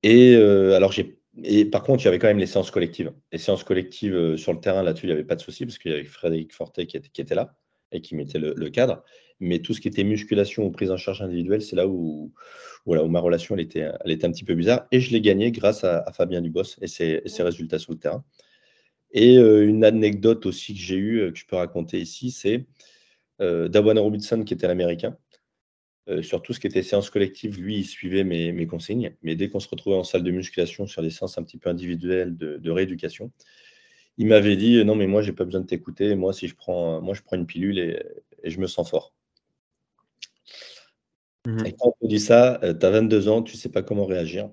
Et 0.03 0.35
alors, 0.35 0.93
j'ai. 0.93 1.19
Et 1.43 1.65
par 1.65 1.83
contre, 1.83 2.03
il 2.03 2.07
y 2.07 2.09
avait 2.09 2.19
quand 2.19 2.29
même 2.29 2.39
les 2.39 2.47
séances 2.47 2.71
collectives. 2.71 3.13
Les 3.33 3.39
séances 3.39 3.65
collectives 3.65 4.37
sur 4.37 4.53
le 4.53 4.61
terrain, 4.61 4.83
là-dessus, 4.83 5.07
il 5.07 5.09
n'y 5.09 5.15
avait 5.15 5.25
pas 5.25 5.37
de 5.37 5.41
souci 5.41 5.65
parce 5.65 5.79
qu'il 5.79 5.91
y 5.91 5.95
avait 5.95 6.05
Frédéric 6.05 6.53
Fortet 6.53 6.87
qui 6.87 6.97
était, 6.97 7.09
qui 7.09 7.21
était 7.21 7.35
là 7.35 7.57
et 7.93 8.01
qui 8.01 8.15
mettait 8.17 8.39
le, 8.39 8.71
cadre. 8.71 9.03
Mais 9.41 9.61
tout 9.61 9.75
ce 9.75 9.81
qui 9.81 9.89
était 9.89 10.05
musculation 10.05 10.65
ou 10.67 10.71
prise 10.71 10.91
en 10.91 10.97
charge 10.97 11.23
individuelle, 11.23 11.63
c'est 11.63 11.77
là 11.77 11.87
où, 11.87 12.33
voilà, 12.85 13.05
où 13.05 13.09
ma 13.09 13.21
relation 13.21 13.55
elle 13.55 13.63
était, 13.63 13.91
elle 14.05 14.11
était 14.11 14.27
un 14.27 14.33
petit 14.33 14.45
peu 14.45 14.55
bizarre. 14.55 14.87
Et 14.93 15.01
je 15.01 15.13
l'ai 15.13 15.21
gagné 15.21 15.53
grâce 15.53 15.85
à, 15.85 16.05
Fabien 16.13 16.41
Dubos 16.41 16.77
et 16.81 16.87
ses, 16.87 17.23
ses, 17.27 17.43
résultats 17.43 17.79
sur 17.79 17.93
le 17.93 17.99
terrain. 17.99 18.25
Et 19.13 19.37
euh, 19.39 19.67
une 19.67 19.85
anecdote 19.85 20.47
aussi 20.47 20.75
que 20.75 20.81
j'ai 20.81 20.97
eue, 20.97 21.21
euh, 21.21 21.33
que 21.33 21.39
je 21.39 21.47
peux 21.47 21.57
raconter 21.57 22.01
ici, 22.01 22.31
c'est 22.31 22.67
euh, 23.41 23.69
Dawan 23.69 23.99
Robinson, 23.99 24.43
qui 24.45 24.55
était 24.55 24.67
l'américain. 24.67 25.17
Euh, 26.09 26.21
sur 26.21 26.43
tout 26.43 26.53
ce 26.53 26.59
qui 26.59 26.67
était 26.67 26.83
séance 26.83 27.11
collective, 27.11 27.61
lui, 27.61 27.77
il 27.79 27.85
suivait 27.85 28.25
mes, 28.25 28.53
mes 28.53 28.67
consignes. 28.67 29.15
Mais 29.23 29.37
dès 29.37 29.49
qu'on 29.49 29.61
se 29.61 29.69
retrouvait 29.69 29.97
en 29.97 30.03
salle 30.03 30.25
de 30.25 30.31
musculation 30.33 30.87
sur 30.87 31.01
des 31.01 31.11
séances 31.11 31.39
un 31.39 31.45
petit 31.45 31.59
peu 31.59 31.71
individuelles 31.71 32.37
de, 32.37 32.57
de 32.57 32.71
rééducation, 32.71 33.31
il 34.19 34.27
m'avait 34.27 34.57
dit 34.57 34.85
non 34.85 34.95
mais 34.95 35.07
moi 35.07 35.23
j'ai 35.23 35.33
pas 35.33 35.45
besoin 35.45 35.61
de 35.61 35.67
t'écouter. 35.67 36.15
Moi 36.17 36.33
si 36.33 36.49
je 36.49 36.57
prends 36.57 37.01
moi 37.01 37.15
je 37.15 37.23
prends 37.23 37.37
une 37.37 37.47
pilule 37.47 37.79
et, 37.79 38.03
je 38.45 38.59
me 38.59 38.67
sens 38.67 38.91
fort. 38.91 39.15
Mmh 41.47 41.67
et 41.67 41.73
quand 41.73 41.89
on 42.01 42.07
te 42.07 42.11
dit 42.11 42.21
ça 42.21 42.61
euh, 42.63 42.75
tu 42.75 42.87
as 42.87 42.91
22 42.91 43.29
ans 43.29 43.43
tu 43.43 43.57
sais 43.57 43.71
pas 43.71 43.83
comment 43.83 44.05
réagir. 44.05 44.51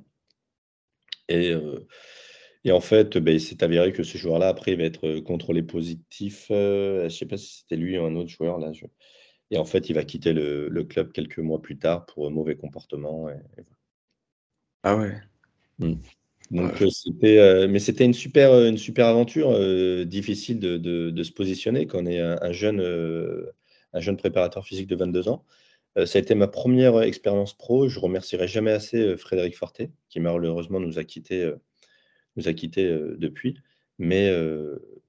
Et, 1.30 1.52
euh, 1.52 1.88
et 2.64 2.72
en 2.72 2.80
fait 2.82 3.18
ben, 3.18 3.34
il 3.34 3.42
s'est 3.42 3.64
avéré 3.64 3.92
que 3.92 4.04
ce 4.04 4.18
joueur 4.18 4.40
là 4.40 4.48
après 4.50 4.72
il 4.74 4.78
va 4.78 4.84
être 4.84 5.20
contrôlé 5.20 5.64
positif 5.64 6.46
je 6.50 7.08
sais 7.10 7.26
pas 7.26 7.38
si 7.38 7.60
c'était 7.60 7.76
lui 7.76 7.98
ou 7.98 8.06
un 8.06 8.16
autre 8.16 8.30
joueur 8.30 8.60
là 8.60 8.72
et 9.52 9.58
en 9.58 9.66
fait 9.66 9.90
il 9.90 9.94
va 9.94 10.04
quitter 10.04 10.34
le, 10.34 10.84
club 10.84 11.12
quelques 11.12 11.40
mois 11.40 11.62
plus 11.62 11.78
tard 11.78 12.06
pour 12.06 12.30
mauvais 12.32 12.56
comportement 12.56 13.30
ah 14.84 14.96
ouais 14.96 15.20
mmh. 15.80 15.96
Donc, 16.52 16.82
euh, 16.82 16.90
c'était, 16.90 17.38
euh, 17.38 17.68
mais 17.68 17.80
c'était 17.80 18.06
une 18.06 18.14
super, 18.14 18.52
euh, 18.52 18.70
une 18.70 18.78
super 18.78 19.06
aventure, 19.06 19.54
difficile 20.06 20.60
de, 20.60 20.78
de, 20.78 21.24
se 21.24 21.32
positionner 21.32 21.86
quand 21.86 22.00
on 22.04 22.06
est 22.06 22.20
un, 22.20 22.52
jeune, 22.52 22.82
un 23.94 24.00
jeune 24.00 24.18
préparateur 24.18 24.66
physique 24.66 24.88
de 24.88 24.96
22 24.96 25.30
ans. 25.30 25.46
ça 26.06 26.18
a 26.18 26.22
été 26.22 26.36
ma 26.36 26.48
première 26.48 27.02
expérience 27.02 27.54
pro. 27.54 27.88
Je 27.88 28.00
remercierai 28.00 28.48
jamais 28.48 28.72
assez 28.72 29.18
Frédéric 29.18 29.58
Forté, 29.58 29.92
qui 30.10 30.20
malheureusement 30.20 30.80
nous 30.80 30.98
a 30.98 31.04
quittés, 31.04 31.52
nous 32.36 32.48
a 32.48 32.54
quittés 32.54 32.88
depuis. 33.18 33.58
Mais 34.00 34.34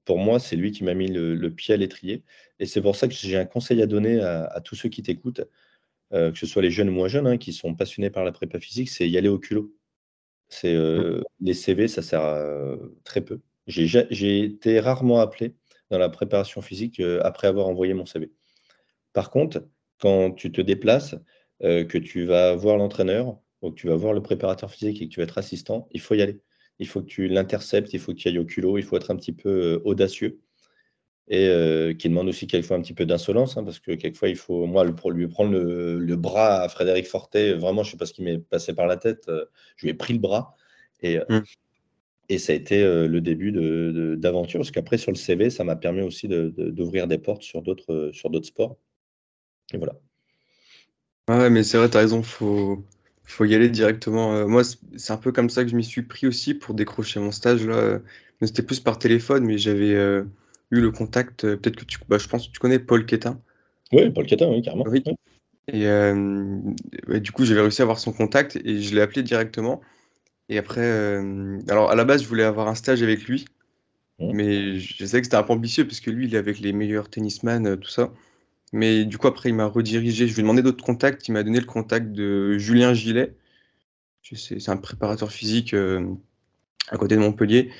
pour 0.05 0.19
moi, 0.19 0.39
c'est 0.39 0.55
lui 0.55 0.71
qui 0.71 0.83
m'a 0.83 0.93
mis 0.93 1.07
le, 1.07 1.49
pied 1.49 1.73
à 1.73 1.77
l'étrier. 1.77 2.23
Et 2.59 2.65
c'est 2.65 2.81
pour 2.81 2.95
ça 2.95 3.07
que 3.07 3.13
j'ai 3.13 3.37
un 3.37 3.45
conseil 3.45 3.81
à 3.81 3.87
donner 3.87 4.21
à, 4.21 4.61
tous 4.63 4.75
ceux 4.75 4.89
qui 4.89 5.01
t'écoutent, 5.01 5.41
que 6.11 6.33
ce 6.35 6.45
soit 6.45 6.61
les 6.61 6.71
jeunes 6.71 6.89
ou 6.89 6.93
moins 6.93 7.07
jeunes, 7.07 7.27
hein, 7.27 7.37
qui 7.37 7.53
sont 7.53 7.73
passionnés 7.73 8.09
par 8.09 8.23
la 8.25 8.31
prépa 8.31 8.59
physique, 8.59 8.89
c'est 8.89 9.09
y 9.09 9.17
aller 9.17 9.29
au 9.29 9.39
culot. 9.39 9.73
C'est 10.49 10.75
mmh. 10.75 11.23
les 11.39 11.53
CV, 11.53 11.87
ça 11.87 12.01
sert 12.01 12.21
à 12.21 12.75
très 13.03 13.21
peu. 13.21 13.39
J'ai 13.67 14.43
été 14.43 14.79
rarement 14.79 15.19
appelé 15.21 15.55
dans 15.89 15.97
la 15.97 16.09
préparation 16.09 16.61
physique 16.61 17.01
après 17.21 17.47
avoir 17.47 17.67
envoyé 17.67 17.93
mon 17.93 18.05
CV. 18.05 18.31
Par 19.13 19.29
contre, 19.29 19.65
quand 19.99 20.31
tu 20.31 20.51
te 20.51 20.61
déplaces, 20.61 21.15
que 21.61 21.97
tu 21.97 22.25
vas 22.25 22.55
voir 22.55 22.77
l'entraîneur, 22.77 23.37
ou 23.61 23.69
que 23.69 23.75
tu 23.75 23.87
vas 23.87 23.95
voir 23.95 24.13
le 24.13 24.21
préparateur 24.21 24.71
physique 24.71 25.01
et 25.01 25.07
que 25.07 25.13
tu 25.13 25.19
vas 25.19 25.23
être 25.23 25.37
assistant, 25.37 25.87
il 25.91 26.01
faut 26.01 26.15
y 26.15 26.21
aller. 26.21 26.41
Il 26.81 26.87
faut 26.87 27.01
que 27.01 27.07
tu 27.07 27.27
l'interceptes, 27.29 27.93
il 27.93 27.99
faut 27.99 28.11
que 28.11 28.17
tu 28.17 28.27
ailles 28.27 28.39
au 28.39 28.45
culot, 28.45 28.77
il 28.77 28.83
faut 28.83 28.97
être 28.97 29.11
un 29.11 29.15
petit 29.15 29.31
peu 29.31 29.81
audacieux. 29.85 30.39
Et 31.29 31.95
qui 31.97 32.09
demande 32.09 32.27
aussi 32.27 32.45
quelquefois 32.45 32.75
un 32.75 32.81
petit 32.81 32.93
peu 32.93 33.05
d'insolence, 33.05 33.55
hein, 33.55 33.63
parce 33.63 33.79
que 33.79 33.93
quelquefois, 33.93 34.27
il 34.27 34.35
faut, 34.35 34.65
moi, 34.65 34.85
pour 34.93 35.11
lui 35.11 35.29
prendre 35.29 35.57
le, 35.57 36.15
bras 36.17 36.61
à 36.61 36.67
Frédéric 36.67 37.07
Fortet, 37.07 37.53
vraiment, 37.53 37.83
je 37.83 37.89
ne 37.89 37.91
sais 37.91 37.97
pas 37.97 38.05
ce 38.05 38.11
qui 38.11 38.21
m'est 38.21 38.39
passé 38.39 38.73
par 38.73 38.85
la 38.85 38.97
tête, 38.97 39.31
je 39.77 39.85
lui 39.85 39.91
ai 39.91 39.93
pris 39.93 40.11
le 40.11 40.19
bras. 40.19 40.55
Et, 41.01 41.19
mmh. 41.19 41.43
et 42.27 42.37
ça 42.37 42.51
a 42.51 42.55
été 42.55 42.83
le 42.83 43.21
début 43.21 43.53
d'aventure, 44.17 44.59
parce 44.59 44.71
qu'après, 44.71 44.97
sur 44.97 45.11
le 45.11 45.17
CV, 45.17 45.49
ça 45.49 45.63
m'a 45.63 45.77
permis 45.77 46.01
aussi 46.01 46.27
d'ouvrir 46.27 47.07
des 47.07 47.17
portes 47.19 47.43
sur 47.43 47.61
d'autres 47.61 48.11
sports. 48.43 48.77
Et 49.73 49.77
voilà. 49.77 49.93
Ouais, 51.29 51.49
mais 51.49 51.63
c'est 51.63 51.77
vrai, 51.77 51.89
tu 51.89 51.95
as 51.95 52.01
raison, 52.01 52.23
faut, 52.23 52.83
faut 53.23 53.45
y 53.45 53.55
aller 53.55 53.69
directement. 53.69 54.47
moi, 54.47 54.63
c'est 54.97 55.13
un 55.13 55.17
peu 55.17 55.31
comme 55.31 55.49
ça 55.49 55.63
que 55.63 55.69
je 55.69 55.75
m'y 55.75 55.83
suis 55.83 56.01
pris 56.01 56.27
aussi 56.27 56.53
pour 56.53 56.75
décrocher 56.75 57.19
mon 57.19 57.31
stage 57.31 57.65
là. 57.65 57.99
C'était 58.41 58.63
plus 58.63 58.79
par 58.79 58.97
téléphone, 58.97 59.45
mais 59.45 59.57
j'avais 59.57 59.91
eu 59.91 60.81
le 60.81 60.91
contact. 60.91 61.41
Peut-être 61.41 61.75
que 61.75 61.85
tu, 61.85 61.99
bah, 62.09 62.17
je 62.17 62.27
pense 62.27 62.47
que 62.47 62.51
tu 62.51 62.59
connais 62.59 62.79
Paul 62.79 63.05
Quétin. 63.05 63.39
Oui, 63.93 64.09
Paul 64.09 64.25
Quétin, 64.25 64.49
oui, 64.49 64.61
carrément. 64.61 64.85
Oui. 64.87 65.03
Et, 65.67 67.19
du 67.19 67.31
coup, 67.31 67.45
j'avais 67.45 67.61
réussi 67.61 67.81
à 67.81 67.83
avoir 67.83 67.99
son 67.99 68.11
contact 68.11 68.57
et 68.63 68.81
je 68.81 68.95
l'ai 68.95 69.01
appelé 69.01 69.23
directement. 69.23 69.81
Et 70.49 70.57
après, 70.57 71.17
alors 71.69 71.91
à 71.91 71.95
la 71.95 72.03
base, 72.03 72.23
je 72.23 72.27
voulais 72.27 72.43
avoir 72.43 72.67
un 72.67 72.75
stage 72.75 73.01
avec 73.01 73.23
lui, 73.23 73.45
mmh. 74.19 74.31
mais 74.33 74.79
je 74.79 75.05
sais 75.05 75.21
que 75.21 75.25
c'était 75.25 75.37
un 75.37 75.43
peu 75.43 75.53
ambitieux 75.53 75.85
parce 75.85 76.01
que 76.01 76.11
lui, 76.11 76.25
il 76.25 76.35
est 76.35 76.37
avec 76.37 76.59
les 76.59 76.73
meilleurs 76.73 77.09
tennisman, 77.09 77.77
tout 77.77 77.89
ça. 77.89 78.11
Mais 78.71 79.05
du 79.05 79.17
coup, 79.17 79.27
après, 79.27 79.49
il 79.49 79.55
m'a 79.55 79.65
redirigé. 79.65 80.27
Je 80.27 80.33
lui 80.33 80.39
ai 80.39 80.43
demandé 80.43 80.61
d'autres 80.61 80.83
contacts. 80.83 81.27
Il 81.27 81.33
m'a 81.33 81.43
donné 81.43 81.59
le 81.59 81.65
contact 81.65 82.11
de 82.11 82.57
Julien 82.57 82.93
Gillet. 82.93 83.35
C'est 84.21 84.69
un 84.69 84.77
préparateur 84.77 85.31
physique 85.31 85.73
euh, 85.73 86.05
à 86.89 86.97
côté 86.97 87.15
de 87.15 87.21
Montpellier. 87.21 87.71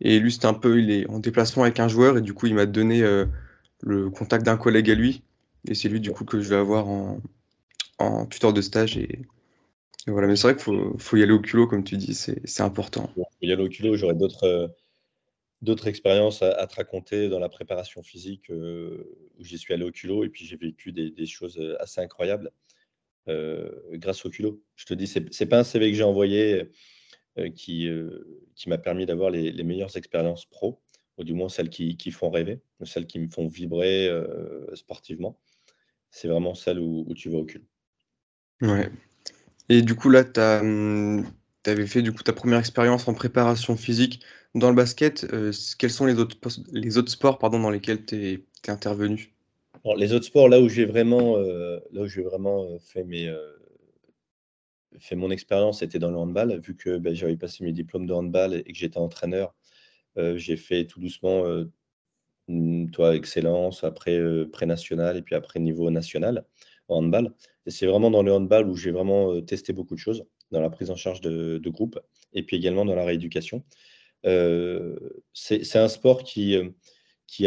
Et 0.00 0.20
lui, 0.20 0.30
c'était 0.30 0.46
un 0.46 0.54
peu, 0.54 0.78
il 0.78 0.90
est 0.90 1.08
en 1.08 1.18
déplacement 1.18 1.64
avec 1.64 1.80
un 1.80 1.88
joueur. 1.88 2.18
Et 2.18 2.22
du 2.22 2.32
coup, 2.32 2.46
il 2.46 2.54
m'a 2.54 2.66
donné 2.66 3.02
euh, 3.02 3.26
le 3.82 4.08
contact 4.10 4.44
d'un 4.44 4.56
collègue 4.56 4.90
à 4.90 4.94
lui. 4.94 5.22
Et 5.66 5.74
c'est 5.74 5.88
lui, 5.88 6.00
du 6.00 6.12
coup, 6.12 6.24
que 6.24 6.40
je 6.40 6.48
vais 6.48 6.56
avoir 6.56 6.86
en, 6.86 8.26
tuteur 8.26 8.52
de 8.52 8.60
stage. 8.60 8.96
Et, 8.98 9.22
voilà. 10.06 10.28
Mais 10.28 10.36
c'est 10.36 10.52
vrai 10.52 10.56
qu'il 10.56 11.00
faut, 11.00 11.16
y 11.16 11.22
aller 11.24 11.32
au 11.32 11.40
culot, 11.40 11.66
comme 11.66 11.82
tu 11.82 11.96
dis. 11.96 12.14
C'est 12.14 12.62
important. 12.62 13.10
Il 13.16 13.22
faut 13.22 13.26
y 13.42 13.52
aller 13.52 13.64
au 13.64 13.68
culot. 13.68 13.96
J'aurais 13.96 14.14
d'autres. 14.14 14.70
D'autres 15.62 15.88
expériences 15.88 16.42
à, 16.42 16.66
te 16.66 16.76
raconter 16.76 17.28
dans 17.28 17.38
la 17.38 17.48
préparation 17.48 18.02
physique 18.02 18.50
euh, 18.50 19.16
où 19.38 19.44
j'y 19.44 19.56
suis 19.56 19.72
allé 19.72 19.84
au 19.84 19.90
culot 19.90 20.22
et 20.22 20.28
puis 20.28 20.44
j'ai 20.44 20.56
vécu 20.56 20.92
des, 20.92 21.26
choses 21.26 21.56
euh, 21.58 21.80
assez 21.80 22.00
incroyables 22.00 22.50
euh, 23.28 23.70
grâce 23.92 24.26
au 24.26 24.30
culot. 24.30 24.62
Je 24.76 24.84
te 24.84 24.92
dis, 24.92 25.06
ce 25.06 25.18
n'est 25.18 25.48
pas 25.48 25.58
un 25.58 25.64
CV 25.64 25.90
que 25.90 25.96
j'ai 25.96 26.04
envoyé 26.04 26.70
qui, 27.54 27.90
m'a 28.66 28.78
permis 28.78 29.06
d'avoir 29.06 29.30
les, 29.30 29.64
meilleures 29.64 29.96
expériences 29.96 30.44
pro, 30.44 30.80
ou 31.18 31.24
du 31.24 31.32
moins 31.32 31.48
celles 31.48 31.70
qui, 31.70 32.10
font 32.10 32.30
rêver, 32.30 32.60
celles 32.84 33.06
qui 33.06 33.18
me 33.18 33.28
font 33.28 33.46
vibrer 33.46 34.10
sportivement. 34.74 35.38
C'est 36.10 36.28
vraiment 36.28 36.54
celle 36.54 36.78
où, 36.78 37.04
où, 37.08 37.14
tu 37.14 37.28
vas 37.30 37.38
au 37.38 37.44
culot. 37.44 37.66
Ouais. 38.62 38.90
Et 39.68 39.82
du 39.82 39.94
coup, 39.94 40.08
là, 40.08 40.24
tu 40.24 40.40
as, 40.40 40.60
hum, 40.60 41.26
tu 41.66 41.72
avais 41.72 41.86
fait 41.88 42.02
du 42.02 42.12
coup 42.12 42.22
ta 42.22 42.32
première 42.32 42.60
expérience 42.60 43.08
en 43.08 43.14
préparation 43.14 43.76
physique 43.76 44.24
dans 44.54 44.70
le 44.70 44.76
basket. 44.76 45.26
Euh, 45.32 45.52
quels 45.78 45.90
sont 45.90 46.06
les 46.06 46.16
autres, 46.20 46.36
les 46.70 46.96
autres 46.96 47.10
sports 47.10 47.38
pardon, 47.38 47.58
dans 47.58 47.70
lesquels 47.70 48.06
tu 48.06 48.14
es, 48.28 48.44
intervenu? 48.68 49.34
Les 49.96 50.12
autres 50.12 50.26
sports, 50.26 50.48
là 50.48 50.60
où 50.60 50.68
j'ai 50.68 50.84
vraiment, 50.84 51.38
euh, 51.38 51.80
là 51.90 52.02
où 52.02 52.22
vraiment 52.22 52.64
euh, 52.64 52.78
fait, 52.78 53.02
mes, 53.02 53.32
fait 55.00 55.16
mon 55.16 55.32
expérience, 55.32 55.80
c'était 55.80 55.98
dans 55.98 56.10
le 56.12 56.16
handball. 56.16 56.60
Vu 56.60 56.76
que 56.76 56.98
ben, 56.98 57.14
j'avais 57.14 57.36
passé 57.36 57.64
mes 57.64 57.72
diplômes 57.72 58.06
de 58.06 58.12
handball 58.12 58.54
et 58.54 58.72
que 58.72 58.78
j'étais 58.78 58.98
entraîneur, 58.98 59.52
j'ai 60.16 60.56
fait 60.56 60.86
tout 60.86 61.00
doucement, 61.00 61.44
toi, 62.92 63.16
excellence, 63.16 63.82
après 63.82 64.20
pré-national 64.52 65.16
et 65.16 65.22
puis 65.22 65.34
après 65.34 65.58
niveau 65.58 65.90
national 65.90 66.44
en 66.86 66.98
handball. 66.98 67.34
Et 67.66 67.70
c'est 67.72 67.86
vraiment 67.86 68.12
dans 68.12 68.22
le 68.22 68.32
handball 68.32 68.68
où 68.68 68.76
j'ai 68.76 68.92
vraiment 68.92 69.40
testé 69.42 69.72
beaucoup 69.72 69.96
de 69.96 70.00
choses 70.00 70.24
dans 70.50 70.60
la 70.60 70.70
prise 70.70 70.90
en 70.90 70.96
charge 70.96 71.20
de, 71.20 71.60
groupe 71.68 71.98
et 72.32 72.42
puis 72.42 72.56
également 72.56 72.84
dans 72.84 72.94
la 72.94 73.04
rééducation. 73.04 73.64
Euh, 74.24 74.96
c'est 75.32 75.76
un 75.76 75.88
sport 75.88 76.22
qui, 76.24 76.56
euh, 76.56 76.70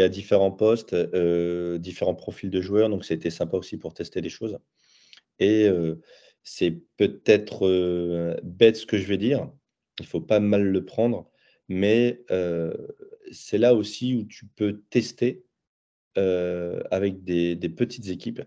a 0.02 0.08
différents 0.08 0.50
postes, 0.50 0.92
euh, 0.94 1.78
différents 1.78 2.14
profils 2.14 2.50
de 2.50 2.60
joueurs, 2.60 2.88
donc 2.88 3.04
c'était 3.04 3.30
sympa 3.30 3.56
aussi 3.56 3.76
pour 3.76 3.94
tester 3.94 4.20
des 4.20 4.28
choses. 4.28 4.58
Et 5.38 5.68
c'est 6.42 6.82
peut-être 6.98 8.40
bête 8.42 8.76
ce 8.76 8.84
que 8.84 8.98
je 8.98 9.06
vais 9.06 9.16
dire, 9.16 9.50
il 9.98 10.02
ne 10.02 10.06
faut 10.06 10.20
pas 10.20 10.38
mal 10.38 10.62
le 10.62 10.84
prendre, 10.84 11.30
mais 11.68 12.22
c'est 13.32 13.56
là 13.56 13.74
aussi 13.74 14.14
où 14.14 14.24
tu 14.24 14.44
peux 14.44 14.82
tester 14.90 15.46
avec 16.16 17.24
des, 17.24 17.56
petites 17.74 18.08
équipes 18.08 18.42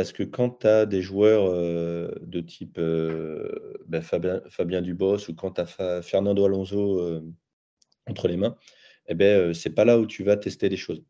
parce 0.00 0.14
que 0.14 0.22
quand 0.22 0.60
tu 0.60 0.66
as 0.66 0.86
des 0.86 1.02
joueurs 1.02 1.52
de 1.52 2.40
type 2.40 2.80
ben, 3.86 4.00
Fabien, 4.00 4.80
Dubos 4.80 5.28
ou 5.28 5.34
quand 5.34 5.50
tu 5.50 5.60
as 5.60 6.00
Fernando 6.00 6.42
Alonso 6.46 7.22
entre 8.06 8.26
les 8.26 8.38
mains, 8.38 8.56
eh 9.08 9.14
ben, 9.14 9.52
ce 9.52 9.68
n'est 9.68 9.74
pas 9.74 9.84
là 9.84 9.98
où 9.98 10.06
tu 10.06 10.24
vas 10.24 10.38
tester 10.38 10.70
des 10.70 10.78
choses. 10.78 11.04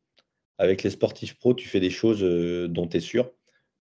Avec 0.59 0.83
les 0.83 0.91
sportifs 0.91 1.39
pro, 1.39 1.55
tu 1.55 1.69
fais 1.69 1.79
des 1.79 1.89
choses 1.89 2.21
dont 2.69 2.89
tu 2.89 2.97
es 2.97 3.01
sûr 3.01 3.31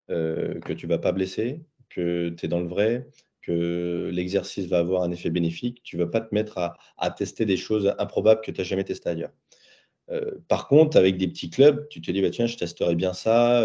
que 0.09 0.73
tu 0.73 0.89
vas 0.89 0.99
pas 0.99 1.13
blesser, 1.13 1.63
que 1.89 2.31
tu 2.31 2.47
es 2.47 2.49
dans 2.49 2.59
le 2.59 2.67
vrai, 2.67 3.07
que 3.43 4.11
l'exercice 4.13 4.67
va 4.67 4.79
avoir 4.79 5.05
un 5.05 5.13
effet 5.13 5.31
bénéfique. 5.31 5.85
Tu 5.85 5.97
vas 5.97 6.09
pas 6.09 6.21
te 6.21 6.35
mettre 6.35 6.59
à, 6.59 7.11
tester 7.13 7.47
des 7.47 7.57
choses 7.57 7.95
improbables 8.01 8.41
que 8.41 8.51
tu 8.51 8.61
n'as 8.61 8.67
jamais 8.67 8.83
testées 8.83 9.11
ailleurs. 9.11 9.31
par 10.49 10.67
contre, 10.67 10.97
avec 10.97 11.17
des 11.17 11.29
petits 11.29 11.49
clubs, 11.49 11.87
tu 11.91 12.01
te 12.01 12.11
dis, 12.11 12.23
bah, 12.23 12.31
tiens, 12.31 12.47
je 12.47 12.57
testerai 12.57 12.97
bien 12.97 13.13
ça, 13.13 13.65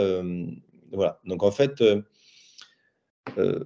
voilà. 0.92 1.20
Donc 1.26 1.44
en 1.44 1.52
fait, 1.52 1.82
euh, 1.82 2.02
euh, 3.38 3.64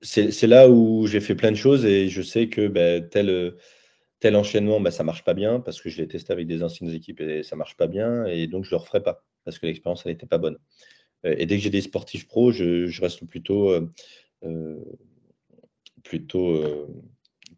c'est 0.00 0.46
là 0.46 0.68
où 0.68 1.06
j'ai 1.06 1.20
fait 1.20 1.34
plein 1.34 1.52
de 1.52 1.56
choses 1.56 1.84
et 1.84 2.08
je 2.08 2.22
sais 2.22 2.48
que 2.48 2.66
ben, 2.68 3.08
tel, 3.08 3.54
tel 4.20 4.36
enchaînement, 4.36 4.80
ben, 4.80 4.90
ça 4.90 5.02
ne 5.02 5.06
marche 5.06 5.24
pas 5.24 5.34
bien 5.34 5.60
parce 5.60 5.80
que 5.80 5.90
je 5.90 6.00
l'ai 6.00 6.08
testé 6.08 6.32
avec 6.32 6.46
des 6.46 6.62
anciennes 6.62 6.90
équipes 6.90 7.20
et 7.20 7.42
ça 7.42 7.56
ne 7.56 7.58
marche 7.58 7.76
pas 7.76 7.86
bien 7.86 8.24
et 8.26 8.46
donc 8.46 8.64
je 8.64 8.70
ne 8.70 8.72
le 8.72 8.82
referai 8.82 9.02
pas 9.02 9.24
parce 9.44 9.58
que 9.58 9.66
l'expérience 9.66 10.04
n'était 10.06 10.26
pas 10.26 10.38
bonne. 10.38 10.58
Euh, 11.24 11.34
et 11.38 11.46
dès 11.46 11.56
que 11.56 11.62
j'ai 11.62 11.70
des 11.70 11.82
sportifs 11.82 12.26
pros, 12.26 12.50
je, 12.50 13.00
reste 13.00 13.24
plutôt, 13.26 13.72
plutôt 16.02 16.88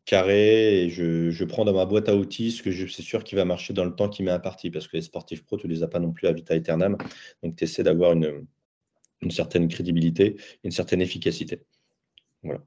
carré 0.04 0.84
et 0.84 0.90
je, 0.90 1.44
prends 1.44 1.64
dans 1.64 1.72
ma 1.72 1.86
boîte 1.86 2.08
à 2.08 2.16
outils 2.16 2.52
ce 2.52 2.62
que 2.62 2.70
je 2.70 2.86
suis 2.86 3.02
sûr 3.02 3.24
qui 3.24 3.34
va 3.34 3.44
marcher 3.44 3.72
dans 3.72 3.84
le 3.84 3.94
temps 3.94 4.08
qui 4.08 4.22
m'est 4.22 4.30
imparti 4.30 4.70
parce 4.70 4.86
que 4.86 4.96
les 4.96 5.02
sportifs 5.02 5.44
pros, 5.44 5.56
tu 5.56 5.66
ne 5.66 5.72
les 5.72 5.82
as 5.82 5.88
pas 5.88 6.00
non 6.00 6.12
plus 6.12 6.26
à 6.26 6.32
vita 6.32 6.54
aeternam. 6.54 6.96
Donc 7.42 7.56
tu 7.56 7.64
essaies 7.64 7.82
d'avoir 7.82 8.12
une, 8.12 8.46
une 9.24 9.30
certaine 9.30 9.68
crédibilité, 9.68 10.36
une 10.62 10.70
certaine 10.70 11.00
efficacité. 11.00 11.60
Voilà. 12.42 12.62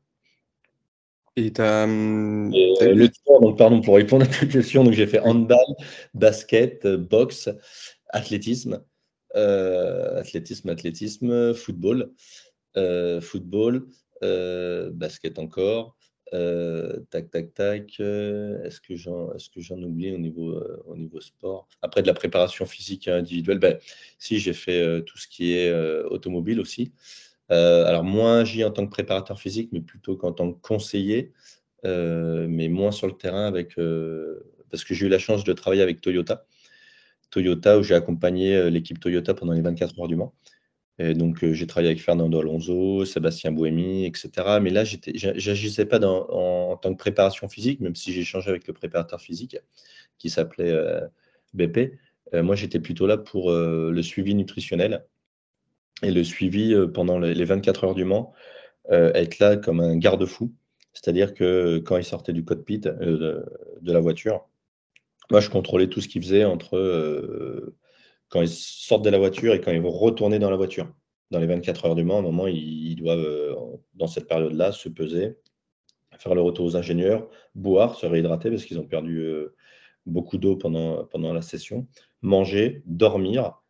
Et 1.35 1.53
as. 1.59 1.83
Hum, 1.83 2.51
euh, 2.53 2.93
le 2.93 3.07
sport, 3.07 3.41
donc, 3.41 3.57
pardon, 3.57 3.81
pour 3.81 3.95
répondre 3.95 4.25
à 4.25 4.27
ta 4.27 4.45
question, 4.45 4.83
donc 4.83 4.93
j'ai 4.93 5.07
fait 5.07 5.19
handball, 5.19 5.57
basket, 6.13 6.87
boxe, 6.87 7.49
athlétisme, 8.09 8.83
euh, 9.35 10.19
athlétisme, 10.19 10.69
athlétisme, 10.69 11.53
football, 11.53 12.11
euh, 12.75 13.21
football, 13.21 13.87
basket 14.21 15.37
encore, 15.37 15.96
euh, 16.33 16.99
tac, 17.09 17.29
tac, 17.31 17.53
tac. 17.53 17.95
Euh, 17.99 18.63
est-ce 18.63 18.81
que 18.81 18.95
j'en, 18.95 19.29
j'en 19.55 19.81
oublie 19.81 20.11
au 20.11 20.17
niveau, 20.17 20.51
euh, 20.51 20.83
au 20.85 20.95
niveau 20.95 21.21
sport? 21.21 21.67
Après 21.81 22.01
de 22.01 22.07
la 22.07 22.13
préparation 22.13 22.65
physique 22.65 23.07
individuelle, 23.07 23.59
ben, 23.59 23.77
si 24.19 24.39
j'ai 24.39 24.53
fait 24.53 25.03
tout 25.05 25.17
ce 25.17 25.27
qui 25.27 25.53
est 25.53 25.73
automobile 26.05 26.59
aussi. 26.59 26.91
alors 27.49 28.03
moins 28.03 28.43
j'y 28.43 28.63
en 28.63 28.71
tant 28.71 28.85
que 28.85 28.91
préparateur 28.91 29.39
physique, 29.39 29.69
mais 29.71 29.81
plutôt 29.81 30.17
qu'en 30.17 30.33
tant 30.33 30.51
que 30.51 30.59
conseiller, 30.61 31.33
mais 31.83 32.67
moins 32.67 32.91
sur 32.91 33.07
le 33.07 33.13
terrain 33.13 33.45
avec, 33.47 33.75
parce 34.69 34.83
que 34.83 34.93
j'ai 34.93 35.05
eu 35.07 35.09
la 35.09 35.19
chance 35.19 35.43
de 35.43 35.53
travailler 35.53 35.81
avec 35.81 36.01
Toyota. 36.01 36.45
Toyota 37.29 37.77
où 37.77 37.83
j'ai 37.83 37.95
accompagné 37.95 38.69
l'équipe 38.69 38.99
Toyota 38.99 39.33
pendant 39.33 39.53
les 39.53 39.61
24 39.61 39.99
heures 39.99 40.07
du 40.07 40.15
Mans. 40.15 40.33
Donc, 40.99 41.45
j'ai 41.45 41.67
travaillé 41.67 41.89
avec 41.89 42.01
Fernando 42.01 42.39
Alonso, 42.39 43.05
Sébastien 43.05 43.51
Buemi, 43.51 44.05
etc. 44.05 44.29
Mais 44.61 44.71
là, 44.71 44.83
je 44.83 44.97
n'agissais 45.29 45.85
pas 45.85 45.99
en, 46.03 46.75
tant 46.77 46.91
que 46.91 46.97
préparation 46.97 47.47
physique, 47.47 47.81
même 47.81 47.95
si 47.95 48.13
j'ai 48.13 48.21
échangé 48.21 48.49
avec 48.49 48.67
le 48.67 48.73
préparateur 48.73 49.21
physique 49.21 49.57
qui 50.17 50.31
s'appelait 50.31 50.75
BP. 51.53 51.99
moi, 52.33 52.55
j'étais 52.55 52.79
plutôt 52.79 53.05
là 53.05 53.17
pour 53.17 53.51
le 53.51 54.01
suivi 54.01 54.33
nutritionnel 54.33 55.05
et 56.01 56.11
le 56.11 56.23
suivi 56.23 56.75
pendant 56.95 57.19
les 57.19 57.45
24 57.45 57.83
heures 57.83 57.95
du 57.95 58.03
Mans, 58.03 58.33
être 58.89 59.37
là 59.37 59.55
comme 59.55 59.81
un 59.81 59.97
garde-fou. 59.97 60.51
C'est-à-dire 60.93 61.35
que 61.35 61.77
quand 61.77 61.97
il 61.97 62.03
sortait 62.03 62.33
du 62.33 62.43
cockpit 62.43 62.79
de, 62.79 63.45
la 63.83 63.99
voiture, 63.99 64.47
moi, 65.29 65.41
je 65.41 65.49
contrôlais 65.51 65.89
tout 65.89 66.01
ce 66.01 66.07
qu'il 66.07 66.23
faisait 66.23 66.43
entre 66.43 67.75
quand 68.29 68.41
ils 68.41 68.49
sortent 68.49 69.05
de 69.05 69.09
la 69.09 69.17
voiture 69.17 69.53
et 69.53 69.61
quand 69.61 69.71
ils 69.71 69.81
vont 69.81 69.91
retourner 69.91 70.39
dans 70.39 70.49
la 70.49 70.57
voiture. 70.57 70.91
Dans 71.31 71.39
les 71.39 71.47
24 71.47 71.85
heures 71.85 71.95
du 71.95 72.03
Mans, 72.03 72.17
à 72.17 72.19
un 72.19 72.23
moment, 72.23 72.47
ils, 72.47 72.95
doivent, 72.95 73.19
euh, 73.19 73.55
dans 73.95 74.07
cette 74.07 74.27
période-là, 74.27 74.71
se 74.71 74.87
peser, 74.89 75.35
faire 76.17 76.35
le 76.35 76.41
retour 76.41 76.65
aux 76.65 76.77
ingénieurs, 76.77 77.29
boire, 77.53 77.95
se 77.95 78.05
réhydrater 78.05 78.49
parce 78.49 78.65
qu'ils 78.65 78.79
ont 78.79 78.87
perdu 78.87 79.19
euh, 79.19 79.53
beaucoup 80.05 80.37
d'eau 80.37 80.55
pendant, 80.55 81.05
pendant 81.05 81.33
la 81.33 81.41
session, 81.41 81.85
manger, 82.21 82.81
dormir. 82.85 83.61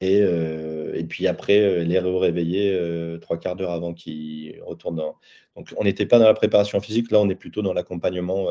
Et, 0.00 0.20
euh, 0.22 0.94
et 0.94 1.04
puis 1.04 1.26
après, 1.26 1.84
les 1.84 1.98
réveiller 1.98 3.18
trois 3.20 3.38
quarts 3.38 3.56
d'heure 3.56 3.72
avant 3.72 3.92
qu'ils 3.92 4.60
retournent 4.62 4.96
dans. 4.96 5.16
Donc, 5.56 5.74
on 5.76 5.84
n'était 5.84 6.06
pas 6.06 6.18
dans 6.18 6.26
la 6.26 6.34
préparation 6.34 6.80
physique, 6.80 7.10
là, 7.10 7.20
on 7.20 7.28
est 7.28 7.34
plutôt 7.34 7.60
dans 7.60 7.74
l'accompagnement 7.74 8.46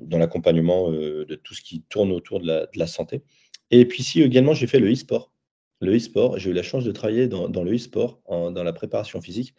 dans 0.00 0.18
l'accompagnement 0.18 0.90
euh, 0.90 1.24
de 1.24 1.34
tout 1.34 1.54
ce 1.54 1.62
qui 1.62 1.82
tourne 1.82 2.12
autour 2.12 2.40
de 2.40 2.68
la, 2.74 2.86
santé. 2.86 3.22
Et 3.70 3.86
puis 3.86 4.00
ici 4.00 4.22
également, 4.22 4.54
j'ai 4.54 4.66
fait 4.66 4.80
le 4.80 4.90
e-sport. 4.92 5.32
Le 5.80 5.96
e-sport, 5.96 6.38
j'ai 6.38 6.50
eu 6.50 6.52
la 6.52 6.62
chance 6.62 6.84
de 6.84 6.92
travailler 6.92 7.26
dans, 7.26 7.64
le 7.64 7.74
e-sport, 7.74 8.20
dans 8.28 8.62
la 8.62 8.72
préparation 8.72 9.20
physique. 9.22 9.54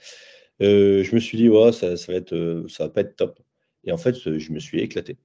Euh, 0.62 1.04
je 1.04 1.16
me 1.16 1.20
suis 1.20 1.38
dit, 1.38 1.50
ouais, 1.50 1.72
ça, 1.72 1.98
ça 1.98 2.12
va 2.12 2.18
être, 2.18 2.34
euh, 2.34 2.68
ça 2.68 2.86
va 2.86 2.90
pas 2.90 3.02
être 3.02 3.16
top. 3.16 3.40
Et 3.84 3.92
en 3.92 3.98
fait, 3.98 4.16
je 4.16 4.52
me 4.52 4.60
suis 4.60 4.80
éclaté. 4.80 5.18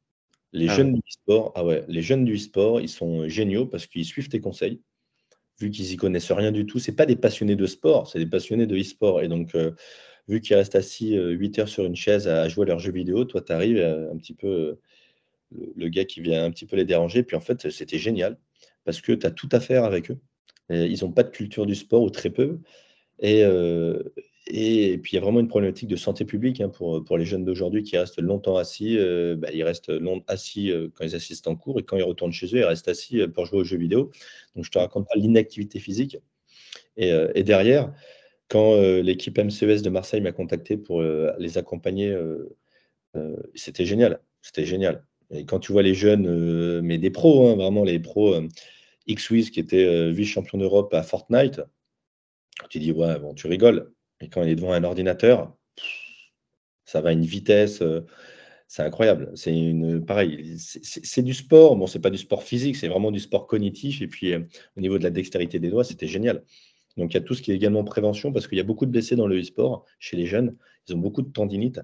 Les 0.52 0.68
ah 0.68 0.74
jeunes 0.74 0.94
du 0.94 1.00
e-sport, 1.00 1.52
ah 1.54 1.64
ouais, 1.64 1.84
les 1.88 2.00
jeunes 2.00 2.24
du 2.24 2.36
e-sport, 2.36 2.80
ils 2.80 2.88
sont 2.88 3.28
géniaux 3.28 3.66
parce 3.66 3.86
qu'ils 3.86 4.06
suivent 4.06 4.28
tes 4.28 4.40
conseils, 4.40 4.80
vu 5.60 5.70
qu'ils 5.70 5.92
y 5.92 5.96
connaissent 5.96 6.32
rien 6.32 6.52
du 6.52 6.64
tout. 6.64 6.78
C'est 6.78 6.96
pas 6.96 7.04
des 7.04 7.16
passionnés 7.16 7.56
de 7.56 7.66
sport, 7.66 8.08
c'est 8.08 8.18
des 8.18 8.26
passionnés 8.26 8.66
de 8.66 8.76
e-sport. 8.78 9.20
Et 9.20 9.28
donc, 9.28 9.54
vu 10.28 10.40
qu'ils 10.40 10.56
restent 10.56 10.76
assis 10.76 11.14
8 11.14 11.58
heures 11.58 11.68
sur 11.68 11.84
une 11.84 11.96
chaise 11.96 12.28
à, 12.28 12.48
jouer 12.48 12.64
à 12.64 12.68
leurs 12.68 12.78
jeux 12.78 12.92
vidéo, 12.92 13.26
toi, 13.26 13.42
tu 13.42 13.52
arrives 13.52 13.78
un 13.78 14.16
petit 14.16 14.34
peu 14.34 14.78
le, 15.52 15.88
gars 15.88 16.04
qui 16.04 16.20
vient 16.20 16.44
un 16.44 16.50
petit 16.50 16.66
peu 16.66 16.76
les 16.76 16.84
déranger. 16.84 17.22
Puis 17.22 17.36
en 17.36 17.40
fait, 17.40 17.70
c'était 17.70 17.98
génial 17.98 18.38
parce 18.84 19.00
que 19.00 19.12
tu 19.12 19.26
as 19.26 19.30
tout 19.30 19.48
à 19.52 19.60
faire 19.60 19.84
avec 19.84 20.10
eux. 20.10 20.18
ils 20.70 20.98
n'ont 21.02 21.12
pas 21.12 21.22
de 21.22 21.30
culture 21.30 21.66
du 21.66 21.74
sport 21.74 22.02
ou 22.02 22.10
très 22.10 22.30
peu. 22.30 22.60
Et, 23.18 23.44
euh, 23.44 24.02
et, 24.46 24.98
puis 24.98 25.12
il 25.12 25.14
y 25.16 25.18
a 25.18 25.20
vraiment 25.22 25.40
une 25.40 25.48
problématique 25.48 25.88
de 25.88 25.96
santé 25.96 26.24
publique 26.24 26.60
hein, 26.60 26.68
pour, 26.68 27.02
pour 27.04 27.18
les 27.18 27.24
jeunes 27.24 27.44
d'aujourd'hui 27.44 27.82
qui 27.82 27.96
restent 27.98 28.20
longtemps 28.20 28.56
assis. 28.56 28.96
Euh, 28.98 29.36
bah, 29.36 29.48
ils 29.52 29.64
restent 29.64 29.92
assis 30.28 30.70
euh, 30.70 30.88
quand 30.94 31.04
ils 31.04 31.14
assistent 31.14 31.48
en 31.48 31.56
cours 31.56 31.80
et 31.80 31.82
quand 31.82 31.96
ils 31.96 32.02
retournent 32.02 32.32
chez 32.32 32.46
eux, 32.46 32.58
ils 32.58 32.64
restent 32.64 32.88
assis 32.88 33.26
pour 33.28 33.46
jouer 33.46 33.60
aux 33.60 33.64
jeux 33.64 33.78
vidéo. 33.78 34.10
Donc 34.54 34.64
je 34.64 34.70
te 34.70 34.78
raconte 34.78 35.08
pas 35.08 35.18
l'inactivité 35.18 35.78
physique. 35.80 36.18
Et, 36.96 37.10
et, 37.34 37.42
derrière, 37.42 37.92
quand 38.48 38.80
l'équipe 39.02 39.38
MCES 39.38 39.82
de 39.82 39.90
Marseille 39.90 40.22
m'a 40.22 40.32
contacté 40.32 40.78
pour 40.78 41.02
les 41.02 41.58
accompagner, 41.58 42.16
c'était 43.54 43.84
génial. 43.84 44.20
C'était 44.40 44.64
génial. 44.64 45.04
Et 45.30 45.44
quand 45.44 45.58
tu 45.58 45.72
vois 45.72 45.82
les 45.82 45.94
jeunes, 45.94 46.26
euh, 46.26 46.80
mais 46.82 46.98
des 46.98 47.10
pros, 47.10 47.48
hein, 47.48 47.56
vraiment 47.56 47.84
les 47.84 47.98
pros, 47.98 48.34
euh, 48.34 48.48
X-Wiz 49.06 49.50
qui 49.50 49.60
était 49.60 49.84
euh, 49.84 50.10
vice-champion 50.10 50.58
d'Europe 50.58 50.92
à 50.94 51.02
Fortnite, 51.02 51.62
tu 52.70 52.78
dis, 52.78 52.92
ouais, 52.92 53.18
bon, 53.18 53.34
tu 53.34 53.46
rigoles. 53.46 53.92
Et 54.20 54.28
quand 54.28 54.42
il 54.42 54.50
est 54.50 54.56
devant 54.56 54.72
un 54.72 54.84
ordinateur, 54.84 55.54
ça 56.84 57.00
va 57.00 57.10
à 57.10 57.12
une 57.12 57.24
vitesse, 57.24 57.82
c'est 58.66 58.82
incroyable. 58.82 59.30
C'est 59.34 59.54
une, 59.56 60.04
pareil, 60.04 60.56
c'est 60.58 61.22
du 61.22 61.34
sport. 61.34 61.76
Bon, 61.76 61.86
c'est 61.86 62.00
pas 62.00 62.10
du 62.10 62.16
sport 62.16 62.42
physique, 62.42 62.76
c'est 62.76 62.88
vraiment 62.88 63.10
du 63.10 63.20
sport 63.20 63.46
cognitif. 63.46 64.00
Et 64.00 64.06
puis, 64.06 64.34
au 64.34 64.80
niveau 64.80 64.96
de 64.98 65.04
la 65.04 65.10
dextérité 65.10 65.58
des 65.58 65.68
doigts, 65.68 65.84
c'était 65.84 66.06
génial. 66.06 66.44
Donc, 66.96 67.12
il 67.12 67.14
y 67.14 67.18
a 67.18 67.20
tout 67.20 67.34
ce 67.34 67.42
qui 67.42 67.52
est 67.52 67.54
également 67.54 67.84
prévention, 67.84 68.32
parce 68.32 68.48
qu'il 68.48 68.56
y 68.56 68.60
a 68.60 68.64
beaucoup 68.64 68.86
de 68.86 68.90
blessés 68.90 69.16
dans 69.16 69.26
le 69.26 69.38
e-sport 69.38 69.84
chez 69.98 70.16
les 70.16 70.24
jeunes. 70.24 70.56
Ils 70.88 70.94
ont 70.94 70.98
beaucoup 70.98 71.22
de 71.22 71.30
tendinite 71.30 71.80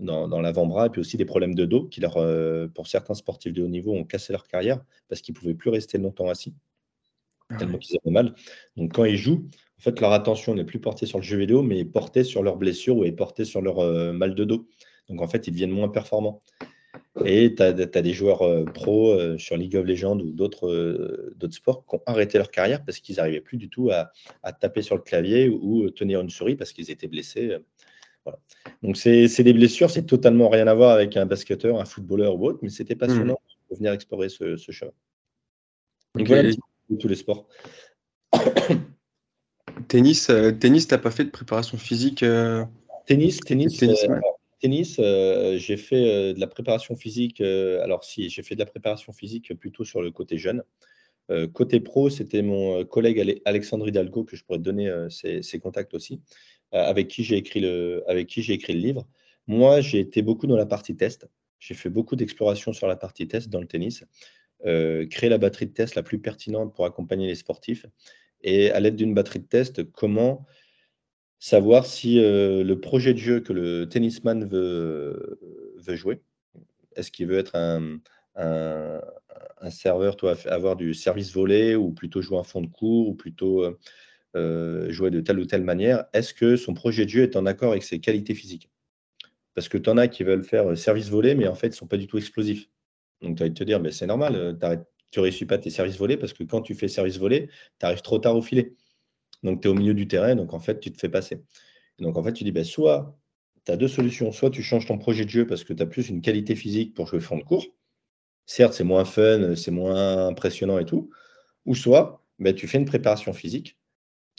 dans, 0.00 0.40
l'avant-bras, 0.40 0.86
et 0.86 0.90
puis 0.90 1.00
aussi 1.00 1.16
des 1.16 1.24
problèmes 1.24 1.54
de 1.54 1.64
dos 1.64 1.84
qui, 1.84 2.00
leur, 2.00 2.16
euh, 2.16 2.68
pour 2.68 2.86
certains 2.86 3.14
sportifs 3.14 3.52
de 3.52 3.62
haut 3.62 3.68
niveau, 3.68 3.94
ont 3.94 4.04
cassé 4.04 4.32
leur 4.32 4.46
carrière 4.46 4.80
parce 5.08 5.20
qu'ils 5.20 5.34
ne 5.34 5.38
pouvaient 5.38 5.54
plus 5.54 5.70
rester 5.70 5.98
longtemps 5.98 6.28
assis, 6.28 6.54
ah 7.50 7.56
tellement 7.56 7.78
qu'ils 7.78 7.98
avaient 8.02 8.12
mal. 8.12 8.34
Donc 8.76 8.94
quand 8.94 9.04
ils 9.04 9.16
jouent, 9.16 9.48
en 9.78 9.82
fait, 9.82 10.00
leur 10.00 10.12
attention 10.12 10.54
n'est 10.54 10.64
plus 10.64 10.80
portée 10.80 11.06
sur 11.06 11.18
le 11.18 11.24
jeu 11.24 11.38
vidéo, 11.38 11.62
mais 11.62 11.78
est 11.78 11.84
portée 11.84 12.24
sur 12.24 12.42
leurs 12.42 12.56
blessures 12.56 12.96
ou 12.96 13.04
est 13.04 13.12
portée 13.12 13.44
sur 13.44 13.62
leur 13.62 13.78
euh, 13.78 14.12
mal 14.12 14.34
de 14.34 14.44
dos. 14.44 14.68
Donc 15.08 15.22
en 15.22 15.28
fait, 15.28 15.46
ils 15.46 15.52
deviennent 15.52 15.70
moins 15.70 15.88
performants. 15.88 16.42
Et 17.24 17.54
tu 17.54 17.62
as, 17.62 17.72
des 17.72 18.12
joueurs 18.12 18.42
euh, 18.42 18.64
pros 18.64 19.18
sur 19.36 19.56
League 19.56 19.76
of 19.76 19.84
Legends 19.84 20.18
ou 20.18 20.30
d'autres 20.30 21.32
sports 21.50 21.84
qui 21.86 21.96
ont 21.96 22.02
arrêté 22.06 22.38
leur 22.38 22.50
carrière 22.50 22.84
parce 22.84 22.98
qu'ils 23.00 23.16
n'arrivaient 23.16 23.40
plus 23.40 23.58
du 23.58 23.68
tout 23.68 23.90
à, 23.90 24.12
à, 24.42 24.52
taper 24.52 24.82
sur 24.82 24.96
le 24.96 25.02
clavier 25.02 25.48
ou, 25.48 25.84
ou 25.84 25.90
tenir 25.90 26.20
une 26.20 26.30
souris 26.30 26.56
parce 26.56 26.72
qu'ils 26.72 26.90
étaient 26.90 27.08
blessés 27.08 27.58
donc, 28.82 28.96
c'est 28.96 29.42
des 29.42 29.52
blessures, 29.52 29.90
c'est 29.90 30.06
totalement 30.06 30.48
rien 30.48 30.66
à 30.66 30.74
voir 30.74 30.90
avec 30.90 31.16
un 31.16 31.26
basketteur, 31.26 31.80
un 31.80 31.84
footballeur 31.84 32.36
ou 32.36 32.46
autre, 32.46 32.58
mais 32.62 32.68
c'était 32.68 32.96
passionnant 32.96 33.34
mmh. 33.34 33.72
de 33.72 33.76
venir 33.76 33.92
explorer 33.92 34.28
ce, 34.28 34.56
ce 34.56 34.72
chemin. 34.72 34.92
Donc, 36.14 36.26
voilà 36.26 36.50
tous 36.98 37.08
les 37.08 37.16
sports. 37.16 37.46
tennis, 39.88 40.30
euh, 40.30 40.52
tennis, 40.52 40.88
tu 40.88 40.94
n'as 40.94 40.98
pas 40.98 41.10
fait 41.10 41.24
de 41.24 41.30
préparation 41.30 41.78
physique 41.78 42.22
euh, 42.22 42.64
Tennis, 43.06 43.38
tennis, 43.40 43.76
tennis, 43.76 44.04
euh, 44.04 44.18
tennis 44.60 44.96
j'ai 45.58 45.76
fait 45.76 46.34
de 46.34 46.40
la 46.40 46.46
préparation 46.46 46.96
physique. 46.96 47.40
alors, 47.40 48.04
si, 48.04 48.28
j'ai 48.28 48.42
fait 48.42 48.54
de 48.54 48.60
la 48.60 48.66
préparation 48.66 49.12
physique 49.12 49.54
plutôt 49.54 49.84
sur 49.84 50.00
le 50.02 50.10
côté 50.10 50.38
jeune. 50.38 50.62
côté 51.52 51.80
pro, 51.80 52.08
c'était 52.08 52.42
mon 52.42 52.84
collègue 52.84 53.40
Alexandre 53.44 53.88
Hidalgo, 53.88 54.24
que 54.24 54.36
je 54.36 54.44
pourrais 54.44 54.58
te 54.58 54.64
donner 54.64 54.92
ses, 55.08 55.42
ses, 55.42 55.58
contacts 55.58 55.94
aussi, 55.94 56.20
avec 56.72 57.08
qui 57.08 57.24
j'ai 57.24 57.36
écrit, 57.36 57.60
le, 57.60 58.04
avec 58.06 58.26
qui 58.28 58.42
j'ai 58.42 58.54
écrit 58.54 58.72
le 58.74 58.80
livre. 58.80 59.06
Moi, 59.46 59.80
j'ai 59.80 59.98
été 59.98 60.22
beaucoup 60.22 60.46
dans 60.46 60.56
la 60.56 60.66
partie 60.66 60.96
test. 60.96 61.28
J'ai 61.58 61.74
fait 61.74 61.90
beaucoup 61.90 62.16
d'exploration 62.16 62.72
sur 62.72 62.86
la 62.86 62.96
partie 62.96 63.26
test 63.28 63.48
dans 63.48 63.60
le 63.60 63.66
tennis. 63.66 64.04
Euh, 64.66 65.06
créer 65.06 65.30
la 65.30 65.38
batterie 65.38 65.66
de 65.66 65.72
test 65.72 65.94
la 65.94 66.02
plus 66.02 66.18
pertinente 66.18 66.74
pour 66.74 66.84
accompagner 66.84 67.26
les 67.26 67.34
sportifs. 67.34 67.86
Et 68.42 68.70
à 68.70 68.80
l'aide 68.80 68.96
d'une 68.96 69.14
batterie 69.14 69.40
de 69.40 69.46
test, 69.46 69.90
comment 69.92 70.46
savoir 71.38 71.86
si 71.86 72.18
euh, 72.18 72.62
le 72.62 72.80
projet 72.80 73.14
de 73.14 73.18
jeu 73.18 73.40
que 73.40 73.52
le 73.52 73.88
tennisman 73.88 74.44
veut, 74.44 75.40
veut 75.76 75.96
jouer, 75.96 76.22
est-ce 76.96 77.10
qu'il 77.10 77.26
veut 77.26 77.38
être 77.38 77.56
un, 77.56 77.98
un, 78.36 79.00
serveur, 79.70 80.16
avoir 80.46 80.76
du 80.76 80.94
service 80.94 81.32
volé 81.32 81.74
ou 81.74 81.92
plutôt 81.92 82.22
jouer 82.22 82.38
un 82.38 82.44
fond 82.44 82.60
de 82.60 82.66
cours 82.66 83.08
ou 83.08 83.14
plutôt 83.14 83.64
euh, 84.36 84.90
jouer 84.90 85.10
de 85.10 85.20
telle 85.20 85.38
ou 85.38 85.44
telle 85.44 85.64
manière, 85.64 86.04
est-ce 86.12 86.32
que 86.34 86.56
son 86.56 86.74
projet 86.74 87.04
de 87.04 87.10
jeu 87.10 87.22
est 87.22 87.36
en 87.36 87.46
accord 87.46 87.72
avec 87.72 87.82
ses 87.82 88.00
qualités 88.00 88.34
physiques? 88.34 88.70
Parce 89.54 89.68
que 89.68 89.78
tu 89.78 89.90
en 89.90 89.96
as 89.96 90.08
qui 90.08 90.24
veulent 90.24 90.44
faire 90.44 90.70
euh, 90.70 90.76
service 90.76 91.08
volé, 91.08 91.34
mais 91.34 91.48
en 91.48 91.54
fait, 91.54 91.68
ils 91.68 91.70
ne 91.70 91.76
sont 91.76 91.86
pas 91.86 91.96
du 91.96 92.06
tout 92.06 92.18
explosifs. 92.18 92.68
Donc, 93.22 93.36
tu 93.36 93.42
vas 93.42 93.50
te 93.50 93.64
dire, 93.64 93.80
c'est 93.90 94.06
normal, 94.06 94.36
euh, 94.36 94.52
tu 95.10 95.18
ne 95.18 95.22
réussis 95.22 95.46
pas 95.46 95.58
tes 95.58 95.70
services 95.70 95.98
volés 95.98 96.16
parce 96.16 96.32
que 96.32 96.44
quand 96.44 96.62
tu 96.62 96.74
fais 96.74 96.88
service 96.88 97.18
volé, 97.18 97.48
tu 97.78 97.86
arrives 97.86 98.02
trop 98.02 98.18
tard 98.18 98.36
au 98.36 98.42
filet. 98.42 98.74
Donc, 99.42 99.62
tu 99.62 99.68
es 99.68 99.70
au 99.70 99.74
milieu 99.74 99.94
du 99.94 100.06
terrain, 100.08 100.34
donc 100.36 100.54
en 100.54 100.60
fait, 100.60 100.80
tu 100.80 100.92
te 100.92 100.98
fais 100.98 101.08
passer. 101.08 101.42
donc, 101.98 102.16
en 102.16 102.22
fait, 102.22 102.32
tu 102.32 102.44
dis, 102.44 102.52
ben, 102.52 102.64
soit 102.64 103.20
tu 103.64 103.72
as 103.72 103.76
deux 103.76 103.88
solutions. 103.88 104.32
Soit 104.32 104.50
tu 104.50 104.62
changes 104.62 104.86
ton 104.86 104.98
projet 104.98 105.24
de 105.24 105.30
jeu 105.30 105.46
parce 105.46 105.64
que 105.64 105.72
tu 105.72 105.82
as 105.82 105.86
plus 105.86 106.08
une 106.08 106.22
qualité 106.22 106.54
physique 106.54 106.94
pour 106.94 107.06
jouer 107.06 107.20
fond 107.20 107.36
de 107.36 107.42
cours. 107.42 107.66
Certes, 108.46 108.74
c'est 108.74 108.84
moins 108.84 109.04
fun, 109.04 109.54
c'est 109.56 109.70
moins 109.70 110.26
impressionnant 110.26 110.78
et 110.78 110.84
tout. 110.84 111.10
Ou 111.66 111.74
soit 111.74 112.24
ben, 112.38 112.54
tu 112.54 112.66
fais 112.66 112.78
une 112.78 112.84
préparation 112.86 113.32
physique 113.32 113.76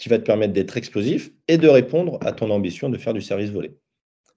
qui 0.01 0.09
va 0.09 0.17
te 0.17 0.23
permettre 0.23 0.51
d'être 0.53 0.77
explosif 0.77 1.31
et 1.47 1.59
de 1.59 1.67
répondre 1.67 2.17
à 2.21 2.31
ton 2.31 2.49
ambition 2.49 2.89
de 2.89 2.97
faire 2.97 3.13
du 3.13 3.21
service 3.21 3.51
volé. 3.51 3.77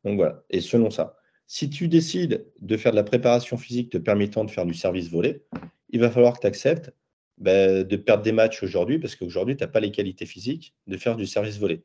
Donc 0.05 0.17
voilà, 0.17 0.45
et 0.51 0.61
selon 0.61 0.91
ça, 0.91 1.17
si 1.47 1.71
tu 1.71 1.89
décides 1.89 2.47
de 2.61 2.77
faire 2.77 2.93
de 2.93 2.97
la 2.97 3.03
préparation 3.03 3.57
physique 3.57 3.89
te 3.89 3.97
permettant 3.97 4.45
de 4.45 4.51
faire 4.51 4.67
du 4.67 4.75
service 4.75 5.09
volé, 5.09 5.43
il 5.89 6.01
va 6.01 6.11
falloir 6.11 6.35
que 6.35 6.41
tu 6.41 6.47
acceptes 6.47 6.93
ben, 7.39 7.83
de 7.83 7.97
perdre 7.97 8.23
des 8.23 8.33
matchs 8.33 8.63
aujourd'hui 8.63 8.99
parce 8.99 9.17
qu'aujourd'hui, 9.17 9.57
tu 9.57 9.65
n'as 9.65 9.69
pas 9.69 9.81
les 9.81 9.91
qualités 9.91 10.27
physiques 10.27 10.75
de 10.87 10.99
faire 10.99 11.17
du 11.17 11.27
service 11.27 11.59
volé. 11.59 11.83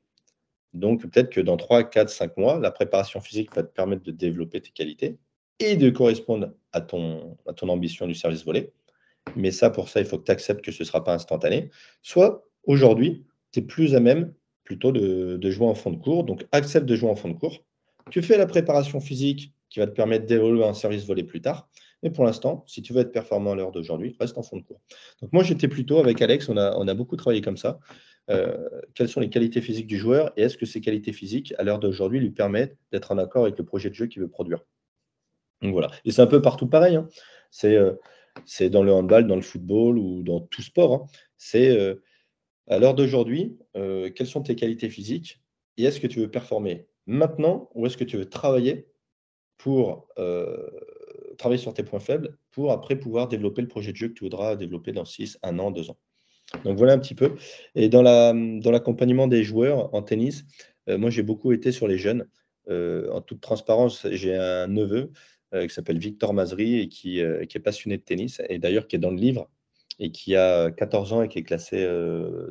Donc 0.74 1.02
peut-être 1.02 1.30
que 1.30 1.40
dans 1.40 1.56
3, 1.56 1.86
4, 1.86 2.10
5 2.10 2.36
mois, 2.36 2.60
la 2.60 2.72
préparation 2.72 3.22
physique 3.22 3.56
va 3.56 3.64
te 3.64 3.74
permettre 3.74 4.04
de 4.04 4.12
développer 4.12 4.60
tes 4.60 4.72
qualités 4.72 5.18
et 5.60 5.78
de 5.78 5.90
correspondre 5.90 6.52
à 6.74 6.82
ton, 6.82 7.38
à 7.48 7.54
ton 7.54 7.70
ambition 7.70 8.08
du 8.08 8.14
service 8.14 8.44
volé. 8.44 8.74
Mais 9.38 9.52
ça, 9.52 9.70
pour 9.70 9.88
ça, 9.88 10.02
il 10.02 10.06
faut 10.06 10.18
que 10.18 10.26
tu 10.26 10.32
acceptes 10.32 10.66
que 10.66 10.74
ce 10.74 10.84
ne 10.84 10.86
sera 10.86 11.02
pas 11.02 11.14
instantané. 11.14 11.70
Soit 12.02 12.46
aujourd'hui, 12.66 13.26
tu 13.52 13.60
es 13.60 13.62
plus 13.62 13.96
à 13.96 14.00
même 14.00 14.34
plutôt 14.64 14.92
de, 14.92 15.50
jouer 15.50 15.66
en 15.66 15.74
fond 15.74 15.92
de 15.92 15.98
cours. 15.98 16.24
Donc, 16.24 16.46
accepte 16.52 16.86
de 16.86 16.96
jouer 16.96 17.10
en 17.10 17.16
fond 17.16 17.30
de 17.30 17.34
cours. 17.34 17.64
Tu 18.12 18.22
fais 18.22 18.38
la 18.38 18.46
préparation 18.46 19.00
physique 19.00 19.54
qui 19.70 19.80
va 19.80 19.88
te 19.88 19.92
permettre 19.92 20.26
d'évoluer 20.26 20.64
un 20.64 20.74
service 20.74 21.06
volé 21.06 21.24
plus 21.24 21.42
tard. 21.42 21.68
Mais 22.04 22.12
pour 22.12 22.24
l'instant, 22.24 22.64
si 22.68 22.82
tu 22.82 22.94
veux 22.94 23.02
être 23.02 23.12
performant 23.12 23.54
à 23.54 23.56
l'heure 23.56 23.72
d'aujourd'hui, 23.72 24.16
reste 24.20 24.38
en 24.38 24.44
fond 24.44 24.58
de 24.58 24.64
cours. 24.64 24.80
Donc 25.22 25.34
moi, 25.34 25.44
j'étais 25.44 25.68
plutôt 25.68 25.98
avec 25.98 26.22
Alex, 26.22 26.50
on 26.50 26.58
a, 26.58 26.94
beaucoup 26.94 27.16
travaillé 27.16 27.42
comme 27.42 27.58
ça. 27.58 27.80
quelles 28.96 29.10
sont 29.10 29.20
les 29.20 29.30
qualités 29.30 29.62
physiques 29.62 29.88
du 29.88 29.98
joueur 29.98 30.32
et 30.38 30.44
est-ce 30.44 30.58
que 30.58 30.66
ces 30.66 30.82
qualités 30.82 31.14
physiques, 31.14 31.54
à 31.58 31.64
l'heure 31.64 31.80
d'aujourd'hui, 31.80 32.20
lui 32.20 32.32
permettent 32.32 32.78
d'être 32.92 33.12
en 33.12 33.18
accord 33.18 33.44
avec 33.44 33.58
le 33.58 33.66
projet 33.66 33.90
de 33.90 33.96
jeu 33.96 34.08
qu'il 34.08 34.22
veut 34.22 34.30
produire? 34.30 34.60
Donc 35.62 35.74
voilà. 35.74 35.90
Et 36.06 36.12
c'est 36.12 36.22
un 36.22 36.28
peu 36.28 36.42
partout 36.42 36.68
pareil. 36.68 36.96
Hein. 36.96 37.08
C'est 37.52 38.70
dans 38.70 38.84
le 38.84 38.94
handball, 38.94 39.28
dans 39.28 39.36
le 39.36 39.42
football 39.42 39.98
ou 39.98 40.24
dans 40.24 40.40
tout 40.40 40.62
sport. 40.62 40.94
Hein. 40.94 41.06
C'est 41.38 41.98
à 42.70 42.80
l'heure 42.80 42.96
d'aujourd'hui, 42.96 43.58
quelles 43.74 44.28
sont 44.28 44.42
tes 44.42 44.56
qualités 44.56 44.90
physiques 44.90 45.42
et 45.78 45.84
est-ce 45.84 46.00
que 46.00 46.08
tu 46.08 46.20
veux 46.20 46.30
performer 46.30 46.88
maintenant 47.08 47.70
ou 47.74 47.86
est-ce 47.86 47.98
que 47.98 48.04
tu 48.04 48.18
veux 48.18 48.30
travailler 48.30 48.88
pour 49.58 50.08
travailler 51.38 51.62
sur 51.62 51.74
tes 51.74 51.84
points 51.84 52.00
faibles 52.00 52.38
pour 52.52 52.72
après 52.72 52.96
pouvoir 52.96 53.28
développer 53.28 53.62
le 53.62 53.68
projet 53.68 53.92
de 53.92 53.98
jeu 53.98 54.10
que 54.10 54.14
tu 54.14 54.24
voudras 54.24 54.56
développer 54.56 54.92
dans 54.92 55.06
6, 55.06 55.40
1 55.42 55.60
an, 55.60 55.72
2 55.72 55.90
ans? 55.90 55.98
Donc 56.64 56.78
voilà 56.78 56.94
un 56.94 57.00
petit 57.00 57.16
peu. 57.16 57.36
Et 57.76 57.90
dans 57.90 58.02
l'accompagnement 58.04 59.28
des 59.28 59.44
joueurs 59.44 59.94
en 59.94 60.02
tennis, 60.02 60.46
moi 60.88 61.10
j'ai 61.10 61.24
beaucoup 61.24 61.52
été 61.52 61.72
sur 61.72 61.88
les 61.88 61.98
jeunes. 61.98 62.28
en 62.70 63.22
toute 63.22 63.42
transparence, 63.42 64.08
j'ai 64.12 64.36
un 64.36 64.68
neveu 64.68 65.12
qui 65.52 65.70
s'appelle 65.70 65.98
Victor 65.98 66.34
Mazri 66.34 66.80
et 66.80 66.88
qui, 66.90 67.20
est 67.20 67.64
passionné 67.64 67.98
de 67.98 68.04
tennis 68.04 68.42
et 68.50 68.60
d'ailleurs 68.60 68.88
qui 68.88 68.96
est 68.96 69.00
dans 69.00 69.12
le 69.12 69.18
livre 69.18 69.50
et 70.00 70.12
qui 70.12 70.36
a 70.36 70.72
14 70.72 71.14
ans 71.14 71.22
et 71.22 71.28
qui 71.28 71.40
est 71.40 71.44
classé 71.44 71.86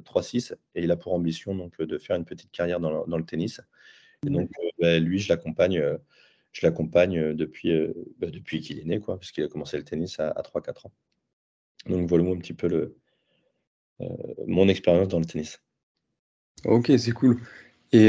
3-6 0.05 0.55
et 0.75 0.83
il 0.83 0.91
a 0.91 0.97
pour 0.97 1.15
ambition 1.15 1.55
donc, 1.55 1.81
de 1.81 1.99
faire 1.99 2.17
une 2.17 2.25
petite 2.25 2.51
carrière 2.51 2.81
dans 2.81 2.91
le, 2.91 3.11
dans 3.11 3.19
le 3.19 3.25
tennis. 3.25 3.61
Et 4.27 4.31
donc 4.31 4.51
bah, 4.79 4.99
lui, 4.99 5.19
je 5.19 5.29
l'accompagne 5.29 5.83
je 6.53 6.67
l'accompagne 6.67 7.35
depuis, 7.35 7.73
bah, 8.19 8.31
depuis 8.31 8.61
qu'il 8.61 8.79
est 8.79 8.85
né, 8.85 9.01
quoi, 9.01 9.19
parce 9.19 9.31
qu'il 9.31 9.45
a 9.45 9.49
commencé 9.49 9.77
le 9.77 9.85
tennis 9.85 10.19
à, 10.19 10.33
3-4 10.43 10.87
ans. 10.87 10.93
Donc 11.89 12.09
voilà 12.09 12.29
un 12.31 12.39
petit 12.39 12.55
peu 12.55 12.69
le, 12.69 12.97
mon 14.47 14.69
expérience 14.69 15.09
dans 15.09 15.19
le 15.19 15.25
tennis. 15.25 15.61
Ok, 16.65 16.91
c'est 16.99 17.13
cool. 17.13 17.41
Et, 17.93 18.09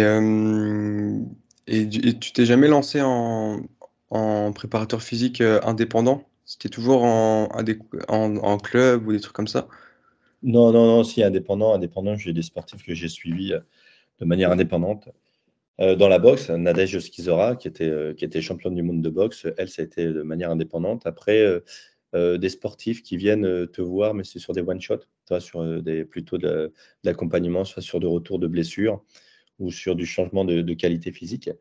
et, 1.68 1.90
tu 2.20 2.34
t'es 2.34 2.46
jamais 2.46 2.68
lancé 2.68 3.02
en, 3.02 3.62
en 4.10 4.52
préparateur 4.54 5.02
physique 5.02 5.42
indépendant? 5.42 6.29
C'était 6.50 6.70
toujours 6.70 7.04
en, 7.04 8.58
club 8.58 9.06
ou 9.06 9.12
des 9.12 9.20
trucs 9.20 9.36
comme 9.36 9.48
ça? 9.48 9.68
Non, 10.42 10.72
non, 10.72 10.88
non, 10.88 11.04
si, 11.04 11.22
indépendant. 11.22 11.76
Indépendant, 11.76 12.16
j'ai 12.16 12.34
des 12.34 12.42
sportifs 12.42 12.84
que 12.84 12.96
j'ai 12.96 13.08
suivis 13.08 13.54
de 14.20 14.26
manière 14.26 14.52
indépendante. 14.52 15.10
Euh, 15.80 15.96
dans 15.96 16.08
la 16.08 16.18
boxe, 16.18 16.50
Nadège 16.50 16.98
Skizora, 16.98 17.56
qui 17.56 17.68
était, 17.68 17.88
euh, 17.88 18.16
qui 18.16 18.26
était 18.26 18.42
championne 18.42 18.74
du 18.74 18.82
monde 18.82 19.04
de 19.04 19.12
boxe, 19.12 19.46
elle, 19.60 19.70
ça 19.70 19.84
a 19.84 19.86
été 19.86 20.06
de 20.06 20.24
manière 20.24 20.50
indépendante. 20.50 21.06
Après, 21.06 21.62
euh, 22.16 22.40
des 22.40 22.50
sportifs 22.50 23.04
qui 23.04 23.16
viennent 23.16 23.68
te 23.68 23.84
voir, 23.84 24.16
mais 24.16 24.24
c'est 24.24 24.40
sur 24.40 24.54
des 24.54 24.62
one-shots, 24.62 25.06
sur 25.38 25.84
des, 25.84 26.04
plutôt 26.04 26.40
de, 26.40 26.74
l'accompagnement, 27.04 27.64
soit 27.64 27.84
sur 27.84 28.00
de 28.00 28.08
retour 28.08 28.40
de 28.40 28.48
blessures 28.48 29.04
ou 29.60 29.70
sur 29.70 29.96
du 29.96 30.08
changement 30.08 30.46
de, 30.46 30.74
qualité 30.74 31.12
physique. 31.12 31.52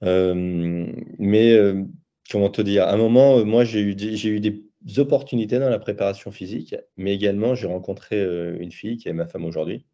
mais 0.00 1.58
comment 2.32 2.50
te 2.50 2.62
dire, 2.62 2.84
à 2.84 2.92
un 2.92 2.96
moment, 2.96 3.44
moi, 3.44 3.64
j'ai 3.64 3.80
eu, 3.80 3.94
j'ai 3.98 4.28
eu 4.30 4.40
des 4.40 4.98
opportunités 4.98 5.58
dans 5.58 5.68
la 5.68 5.78
préparation 5.78 6.32
physique, 6.32 6.74
mais 6.96 7.14
également, 7.14 7.54
j'ai 7.54 7.66
rencontré 7.66 8.22
une 8.58 8.72
fille 8.72 8.96
qui 8.96 9.08
est 9.08 9.12
ma 9.12 9.26
femme 9.26 9.44
aujourd'hui. 9.44 9.84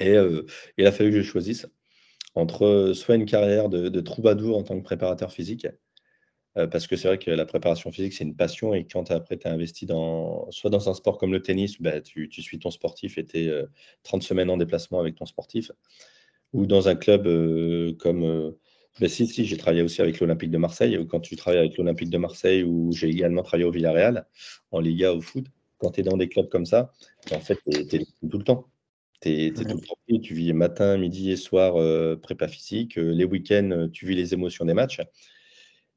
Et 0.00 0.16
il 0.76 0.86
a 0.86 0.92
fallu 0.92 1.10
que 1.10 1.22
je 1.22 1.22
choisisse 1.22 1.66
entre 2.34 2.92
soit 2.94 3.16
une 3.16 3.24
carrière 3.24 3.68
de, 3.68 4.00
troubadour 4.00 4.58
en 4.58 4.62
tant 4.62 4.78
que 4.78 4.84
préparateur 4.84 5.32
physique, 5.32 5.66
parce 6.54 6.86
que 6.88 6.96
c'est 6.96 7.08
vrai 7.08 7.18
que 7.18 7.30
la 7.30 7.46
préparation 7.46 7.92
physique, 7.92 8.14
c'est 8.14 8.24
une 8.24 8.36
passion, 8.36 8.74
et 8.74 8.84
quand 8.84 9.10
après 9.10 9.38
tu 9.38 9.46
es 9.46 9.50
investi 9.50 9.86
dans, 9.86 10.50
soit 10.50 10.70
dans 10.70 10.88
un 10.88 10.94
sport 10.94 11.18
comme 11.18 11.32
le 11.32 11.40
tennis, 11.40 11.80
bah, 11.80 12.00
tu, 12.00 12.28
suis 12.30 12.58
ton 12.58 12.70
sportif 12.70 13.16
et 13.16 13.24
tu 13.24 13.38
es 13.38 13.64
30 14.02 14.22
semaines 14.22 14.50
en 14.50 14.56
déplacement 14.56 14.98
avec 15.00 15.14
ton 15.14 15.26
sportif, 15.26 15.70
ou 16.52 16.66
dans 16.66 16.88
un 16.88 16.96
club 16.96 17.24
comme... 17.98 18.54
Ben 19.00 19.08
si, 19.08 19.26
si, 19.26 19.44
j'ai 19.44 19.56
travaillé 19.56 19.82
aussi 19.82 20.00
avec 20.02 20.18
l'Olympique 20.20 20.50
de 20.50 20.58
Marseille. 20.58 20.98
Quand 21.08 21.20
tu 21.20 21.36
travailles 21.36 21.60
avec 21.60 21.76
l'Olympique 21.76 22.10
de 22.10 22.18
Marseille, 22.18 22.64
ou 22.64 22.92
j'ai 22.92 23.08
également 23.08 23.42
travaillé 23.42 23.64
au 23.64 23.70
Villarreal, 23.70 24.26
en 24.72 24.80
Liga, 24.80 25.12
au 25.14 25.20
foot, 25.20 25.46
quand 25.78 25.92
tu 25.92 26.00
es 26.00 26.02
dans 26.02 26.16
des 26.16 26.28
clubs 26.28 26.48
comme 26.48 26.66
ça, 26.66 26.92
en 27.32 27.40
fait, 27.40 27.58
tu 27.70 27.96
es, 27.96 28.04
tout 28.28 28.38
le 28.38 28.44
temps. 28.44 28.66
Tu 29.20 29.28
es, 29.30 29.52
tout 29.52 29.64
le 29.64 30.18
tu 30.20 30.34
vis 30.34 30.52
matin, 30.52 30.96
midi 30.96 31.30
et 31.30 31.36
soir 31.36 31.74
prépa 32.20 32.48
physique. 32.48 32.96
les 32.96 33.24
week-ends, 33.24 33.88
tu 33.92 34.06
vis 34.06 34.14
les 34.14 34.34
émotions 34.34 34.64
des 34.64 34.74
matchs. 34.74 35.00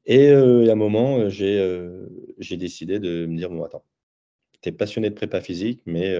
Et 0.06 0.30
à 0.30 0.72
un 0.72 0.74
moment, 0.76 1.28
j'ai 1.28 2.56
décidé 2.56 3.00
de 3.00 3.26
me 3.26 3.36
dire, 3.36 3.50
bon, 3.50 3.64
attends, 3.64 3.84
tu 4.60 4.68
es 4.68 4.72
passionné 4.72 5.10
de 5.10 5.14
prépa 5.14 5.40
physique, 5.40 5.82
mais 5.86 6.18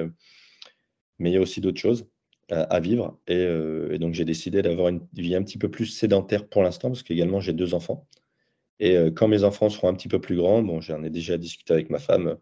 mais 1.18 1.30
il 1.30 1.34
y 1.34 1.36
a 1.36 1.40
aussi 1.40 1.60
d'autres 1.60 1.80
choses 1.80 2.06
à, 2.50 2.80
vivre. 2.80 3.18
Et, 3.28 3.98
donc, 3.98 4.14
j'ai 4.14 4.24
décidé 4.24 4.62
d'avoir 4.62 4.88
une 4.88 5.06
vie 5.14 5.34
un 5.34 5.42
petit 5.42 5.58
peu 5.58 5.70
plus 5.70 5.86
sédentaire 5.86 6.48
pour 6.48 6.62
l'instant, 6.62 6.88
parce 6.90 7.02
qu'également, 7.02 7.40
j'ai 7.40 7.52
deux 7.52 7.74
enfants. 7.74 8.06
Et 8.80 8.96
quand 9.14 9.28
mes 9.28 9.44
enfants 9.44 9.70
seront 9.70 9.88
un 9.88 9.94
petit 9.94 10.08
peu 10.08 10.20
plus 10.20 10.36
grands, 10.36 10.62
bon, 10.62 10.80
j'en 10.80 11.02
ai 11.04 11.10
déjà 11.10 11.38
discuté 11.38 11.72
avec 11.72 11.90
ma 11.90 11.98
femme, 11.98 12.36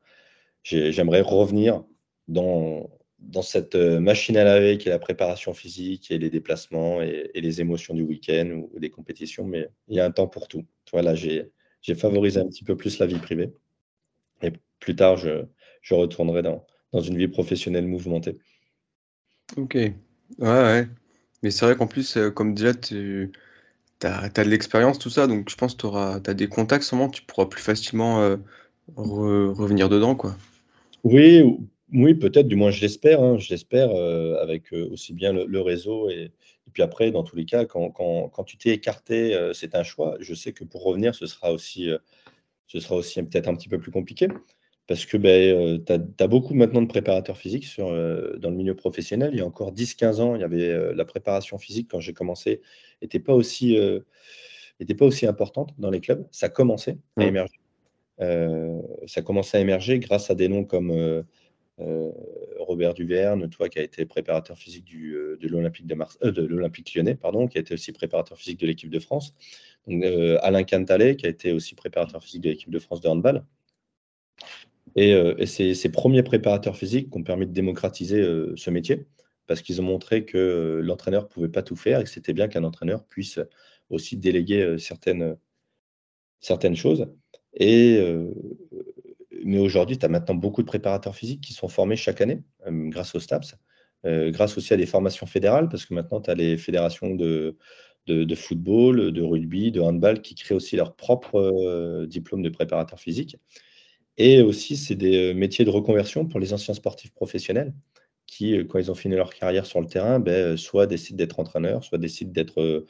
j'aimerais 0.65 1.21
revenir 1.21 1.85
dans, 2.29 2.91
dans 3.21 3.43
cette 3.43 3.75
euh, 3.75 4.01
machine 4.01 4.37
à 4.37 4.45
laver 4.45 4.79
qui 4.79 4.89
est 4.89 4.93
la 4.93 4.99
préparation 4.99 5.53
physique 5.53 6.11
et 6.11 6.19
les 6.19 6.31
déplacements 6.31 7.03
et, 7.03 7.31
les 7.35 7.61
émotions 7.61 7.95
du 7.95 8.03
week-end 8.03 8.67
ou, 8.73 8.79
des 8.79 8.91
compétitions, 8.91 9.45
mais 9.45 9.69
il 9.89 9.97
y 9.97 10.01
a 10.01 10.05
un 10.05 10.11
temps 10.11 10.29
pour 10.29 10.49
tout. 10.49 10.65
Voilà, 10.93 11.15
j'ai 11.15 11.51
favorisé 11.97 12.41
un 12.41 12.47
petit 12.47 12.65
peu 12.65 12.77
plus 12.77 12.99
la 12.99 13.07
vie 13.07 13.19
privée. 13.19 13.53
Et 14.43 14.53
plus 14.79 14.97
tard, 14.97 15.17
je, 15.17 15.45
je 15.83 15.95
retournerai 15.95 16.43
dans, 16.43 16.67
dans, 16.93 17.01
une 17.01 17.17
vie 17.19 17.29
professionnelle 17.29 17.87
mouvementée. 17.87 18.39
Ok, 19.57 19.75
ouais, 19.75 19.93
ouais. 20.39 20.89
Mais 21.43 21.51
c'est 21.51 21.65
vrai 21.65 21.77
qu'en 21.77 21.87
plus, 21.87 22.17
euh, 22.17 22.31
comme 22.31 22.55
déjà, 22.55 22.75
tu 22.75 23.33
as, 24.03 24.29
de 24.29 24.43
l'expérience, 24.43 24.99
tout 24.99 25.11
ça, 25.11 25.27
donc 25.27 25.51
je 25.51 25.57
pense 25.57 25.75
que 25.75 26.19
tu 26.21 26.31
as 26.31 26.35
des 26.35 26.49
contacts, 26.49 26.85
sûrement, 26.85 27.09
tu 27.09 27.23
pourras 27.23 27.47
plus 27.47 27.63
facilement 27.63 28.21
euh, 28.21 28.37
revenir 28.97 29.89
dedans, 29.89 30.15
quoi. 30.15 30.37
Oui, 31.05 31.43
oui, 31.93 32.15
peut-être, 32.15 32.47
du 32.47 32.57
moins 32.57 32.71
je 32.71 32.81
l'espère, 32.81 33.23
hein, 33.23 33.39
je 33.39 33.51
l'espère, 33.51 33.91
euh, 33.91 34.41
avec 34.43 34.73
aussi 34.73 35.13
bien 35.15 35.33
le, 35.33 35.61
réseau 35.61 36.09
et, 36.11 36.31
puis 36.73 36.85
après, 36.85 37.11
dans 37.11 37.25
tous 37.25 37.35
les 37.35 37.47
cas, 37.47 37.65
quand, 37.65 38.45
tu 38.47 38.57
t'es 38.57 38.71
écarté, 38.71 39.37
c'est 39.55 39.75
un 39.75 39.83
choix. 39.83 40.17
Je 40.21 40.35
sais 40.35 40.53
que 40.53 40.63
pour 40.63 40.85
revenir, 40.85 41.17
ce 41.17 41.27
sera 41.27 41.53
aussi, 41.53 41.91
ce 42.69 42.79
sera 42.79 42.95
aussi 42.95 43.21
peut-être 43.25 43.49
un 43.49 43.57
petit 43.57 43.69
peu 43.69 43.81
plus 43.81 43.91
compliqué 43.91 44.29
parce 44.91 45.07
que 45.07 45.17
ben, 45.17 45.81
tu 45.85 45.93
as, 45.93 46.27
beaucoup 46.27 46.53
maintenant 46.53 46.83
de 46.83 46.89
préparateurs 46.89 47.39
physiques 47.39 47.65
sur, 47.65 47.87
dans 48.39 48.51
le 48.51 48.57
milieu 48.57 48.75
professionnel. 48.75 49.31
Il 49.33 49.39
y 49.39 49.41
a 49.41 49.47
encore 49.47 49.73
10-15 49.73 50.21
ans, 50.21 50.35
il 50.35 50.41
y 50.41 50.45
avait 50.45 50.93
la 50.95 51.05
préparation 51.05 51.59
physique 51.59 51.87
quand 51.89 52.01
j'ai 52.01 52.13
commencé, 52.13 52.61
n'était 53.01 53.21
pas 53.21 53.33
aussi 53.33 53.79
était 54.81 54.97
pas 54.97 55.05
aussi 55.05 55.27
importante 55.27 55.75
dans 55.79 55.91
les 55.91 56.01
clubs. 56.01 56.27
Ça 56.33 56.49
commençait 56.49 56.99
à 57.17 57.25
émerger. 57.25 57.61
ça 58.19 59.23
commençait 59.23 59.59
à 59.59 59.61
émerger 59.61 60.01
grâce 60.01 60.29
à 60.29 60.35
des 60.35 60.49
noms 60.49 60.65
comme 60.65 61.25
euh, 61.81 62.11
Robert 62.59 62.95
Duverne, 62.95 63.49
toi 63.49 63.69
qui 63.69 63.79
a 63.79 63.83
été 63.83 64.05
préparateur 64.05 64.59
physique 64.59 64.85
du, 64.85 65.15
euh, 65.15 65.39
de 65.41 65.49
l'Olympique 65.49 65.87
de, 65.87 65.97
euh, 66.25 66.31
de 66.31 66.43
l'Olympique 66.43 66.95
lyonnais, 66.95 67.15
pardon, 67.15 67.49
qui 67.49 67.57
a 67.59 67.61
été 67.61 67.75
aussi 67.75 67.93
préparateur 67.93 68.37
physique 68.37 68.61
de 68.61 68.67
l'équipe 68.67 68.91
de 68.91 68.99
France. 68.99 69.35
Donc, 69.87 70.05
Alain 70.43 70.63
Cantalet, 70.63 71.17
qui 71.17 71.27
a 71.27 71.31
été 71.31 71.53
aussi 71.53 71.75
préparateur 71.75 72.23
physique 72.23 72.43
de 72.43 72.51
l'équipe 72.51 72.71
de 72.71 72.79
France 72.79 73.01
de 73.01 73.09
handball. 73.09 73.45
Et, 74.97 75.47
c'est 75.47 75.75
ces 75.75 75.91
premiers 75.91 76.23
préparateurs 76.23 76.77
physiques 76.77 77.11
qui 77.11 77.19
ont 77.19 77.23
permis 77.23 77.47
de 77.47 77.53
démocratiser 77.53 78.23
ce 78.57 78.71
métier, 78.71 79.07
parce 79.47 79.63
qu'ils 79.63 79.81
ont 79.81 79.85
montré 79.85 80.25
que 80.25 80.81
l'entraîneur 80.83 81.25
ne 81.25 81.29
pouvait 81.29 81.49
pas 81.49 81.63
tout 81.63 81.77
faire 81.77 82.01
et 82.01 82.05
que 82.05 82.11
c'était 82.11 82.33
bien 82.33 82.49
qu'un 82.49 82.65
entraîneur 82.65 83.05
puisse 83.05 83.39
aussi 83.89 84.17
déléguer 84.17 84.77
certaines, 84.79 85.37
certaines 86.41 86.77
choses. 86.77 87.07
Et 87.55 88.01
mais 89.45 89.59
aujourd'hui, 89.59 89.99
tu 89.99 90.07
as 90.07 90.09
maintenant 90.09 90.35
beaucoup 90.35 90.63
de 90.63 90.67
préparateurs 90.67 91.15
physiques 91.15 91.41
qui 91.41 91.53
sont 91.53 91.69
formés 91.69 91.97
chaque 91.97 92.21
année 92.21 92.43
euh, 92.67 92.89
grâce 92.89 93.15
au 93.15 93.21
STAPS, 93.21 93.57
euh, 94.07 94.31
grâce 94.31 94.57
aussi 94.57 94.73
à 94.73 94.77
des 94.77 94.87
formations 94.87 95.27
fédérales, 95.27 95.69
parce 95.69 95.87
que 95.87 95.95
maintenant, 95.95 96.21
tu 96.21 96.31
as 96.31 96.35
les 96.35 96.57
fédérations 96.57 97.15
de, 97.15 97.57
de, 98.07 98.35
football, 98.35 99.13
de 99.13 99.23
rugby, 99.23 99.71
de 99.71 99.81
handball 99.81 100.21
qui 100.21 100.35
créent 100.35 100.55
aussi 100.55 100.77
leur 100.77 100.95
propre 100.95 101.37
euh, 101.37 102.07
diplôme 102.07 102.43
de 102.43 102.49
préparateur 102.49 102.99
physique. 102.99 103.37
Et 104.23 104.43
aussi, 104.43 104.77
c'est 104.77 104.97
des 104.97 105.33
métiers 105.33 105.65
de 105.65 105.71
reconversion 105.71 106.27
pour 106.27 106.41
les 106.41 106.53
anciens 106.53 106.75
sportifs 106.75 107.11
professionnels 107.11 107.73
qui, 108.27 108.55
quand 108.69 108.79
ils 108.79 108.91
ont 108.91 108.95
fini 108.95 109.17
leur 109.17 109.33
carrière 109.33 109.65
sur 109.65 109.81
le 109.81 109.87
terrain, 109.87 110.21
ben, 110.21 110.59
soit 110.59 110.87
décident 110.87 111.17
d'être 111.17 111.41
entraîneurs, 111.41 111.83
soit 111.85 111.97
décident 111.97 112.31
d'être 112.31 112.85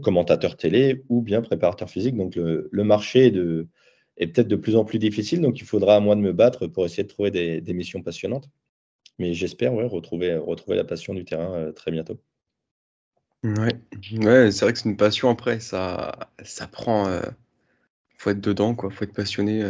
commentateurs 0.00 0.56
télé 0.56 1.04
ou 1.10 1.20
bien 1.20 1.42
préparateurs 1.42 1.90
physiques. 1.90 2.16
Donc, 2.16 2.36
le, 2.36 2.84
marché 2.84 3.26
est 4.16 4.26
peut-être 4.28 4.48
de 4.48 4.56
plus 4.56 4.76
en 4.76 4.86
plus 4.86 4.98
difficile. 4.98 5.42
Donc, 5.42 5.60
il 5.60 5.66
faudra 5.66 5.96
à 5.96 6.00
moi 6.00 6.16
de 6.16 6.22
me 6.22 6.32
battre 6.32 6.66
pour 6.66 6.86
essayer 6.86 7.02
de 7.02 7.08
trouver 7.08 7.30
des, 7.30 7.74
missions 7.74 8.02
passionnantes. 8.02 8.48
Mais 9.18 9.34
j'espère 9.34 9.74
retrouver, 9.74 10.38
retrouver 10.38 10.78
la 10.78 10.84
passion 10.84 11.12
du 11.12 11.26
terrain 11.26 11.52
euh, 11.52 11.72
très 11.72 11.90
bientôt. 11.90 12.18
Ouais, 13.44 13.78
ouais 14.12 14.50
c'est 14.50 14.64
vrai 14.64 14.72
que 14.72 14.78
c'est 14.78 14.88
une 14.88 14.96
passion 14.96 15.28
après. 15.28 15.60
Ça, 15.60 16.30
ça 16.42 16.66
prend. 16.66 17.08
Il 17.08 17.12
euh, 17.12 17.30
faut 18.16 18.30
être 18.30 18.40
dedans, 18.40 18.74
quoi. 18.74 18.90
faut 18.90 19.04
être 19.04 19.12
passionné. 19.12 19.62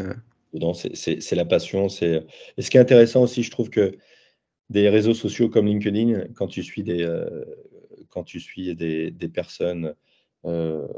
Euh. 0.57 0.59
Dedans, 0.59 0.75
c'est 0.75 1.35
la 1.35 1.45
passion. 1.45 1.89
Et 1.89 2.23
ce 2.63 2.71
qui 2.71 2.77
est 2.77 2.81
intéressant 2.81 3.23
aussi, 3.23 3.43
je 3.43 3.51
trouve 3.51 3.71
que 3.71 3.97
des 4.71 4.89
réseaux 4.89 5.15
sociaux 5.15 5.49
comme 5.49 5.67
LinkedIn, 5.67 6.33
quand 6.35 6.49
tu 6.49 6.63
suis 6.63 6.83
des, 6.83 7.07
quand 8.09 8.25
tu 8.25 8.41
suis 8.41 8.75
des, 8.75 9.29
personnes, 9.33 9.95
il 10.45 10.89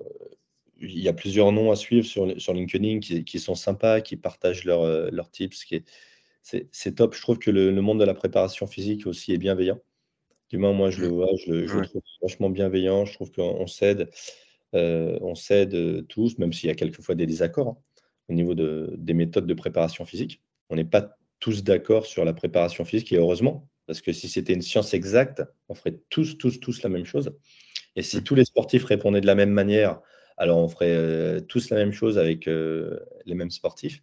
y 0.81 1.09
a 1.09 1.13
plusieurs 1.13 1.53
noms 1.53 1.71
à 1.71 1.77
suivre 1.77 2.07
sur, 2.07 2.41
sur 2.41 2.55
LinkedIn 2.55 3.01
qui, 3.01 3.39
sont 3.39 3.55
sympas, 3.55 4.01
qui 4.01 4.17
partagent 4.17 4.65
leurs 4.65 5.31
tips. 5.31 5.65
C'est 6.43 6.95
top. 6.95 7.15
Je 7.15 7.21
trouve 7.21 7.39
que 7.39 7.51
le, 7.51 7.73
monde 7.83 8.01
de 8.01 8.05
la 8.05 8.15
préparation 8.15 8.67
physique 8.67 9.07
aussi 9.07 9.33
est 9.33 9.39
bienveillant. 9.39 9.81
Du 10.49 10.57
moins, 10.57 10.73
moi, 10.73 10.89
je 10.89 11.03
le 11.03 11.09
vois, 11.09 11.29
je, 11.45 11.53
le 11.53 11.87
trouve 11.87 12.01
vachement 12.23 12.49
bienveillant. 12.49 13.05
Je 13.05 13.13
trouve 13.13 13.31
qu'on 13.31 13.67
s'aide, 13.67 14.09
on 14.73 15.35
s'aide 15.35 16.07
tous, 16.07 16.39
même 16.39 16.55
s'il 16.55 16.69
y 16.69 16.73
a 16.73 16.75
quelquefois 16.75 17.15
des 17.15 17.27
désaccords 17.27 17.69
hein, 17.69 17.79
au 18.29 18.35
niveau 18.35 18.55
de, 18.55 18.95
des 18.99 19.15
méthodes 19.15 19.47
de 19.47 19.55
préparation 19.55 20.05
physique. 20.05 20.43
On 20.71 20.77
n'est 20.77 20.85
pas 20.85 21.17
tous 21.41 21.63
d'accord 21.63 22.07
sur 22.07 22.25
la 22.25 22.33
préparation 22.33 22.85
physique, 22.85 23.13
et 23.13 23.17
heureusement, 23.17 23.69
parce 23.87 24.01
que 24.01 24.13
si 24.13 24.29
c'était 24.29 24.53
une 24.53 24.63
science 24.63 24.93
exacte, 24.95 25.43
on 25.69 25.75
ferait 25.75 25.99
tous, 26.11 26.37
tous, 26.37 26.61
tous 26.61 26.83
la 26.83 26.91
même 26.91 27.05
chose. 27.05 27.33
Et 27.97 28.03
si 28.03 28.19
mmh. 28.19 28.23
tous 28.23 28.35
les 28.35 28.45
sportifs 28.45 28.85
répondaient 28.85 29.21
de 29.21 29.27
la 29.27 29.35
même 29.35 29.51
manière, 29.51 30.01
alors 30.37 30.59
on 30.59 30.69
ferait 30.69 30.95
euh, 30.95 31.41
tous 31.41 31.71
la 31.71 31.77
même 31.77 31.93
chose 31.93 32.19
avec 32.19 32.47
euh, 32.49 32.99
les 33.27 33.35
mêmes 33.35 33.51
sportifs. 33.51 34.03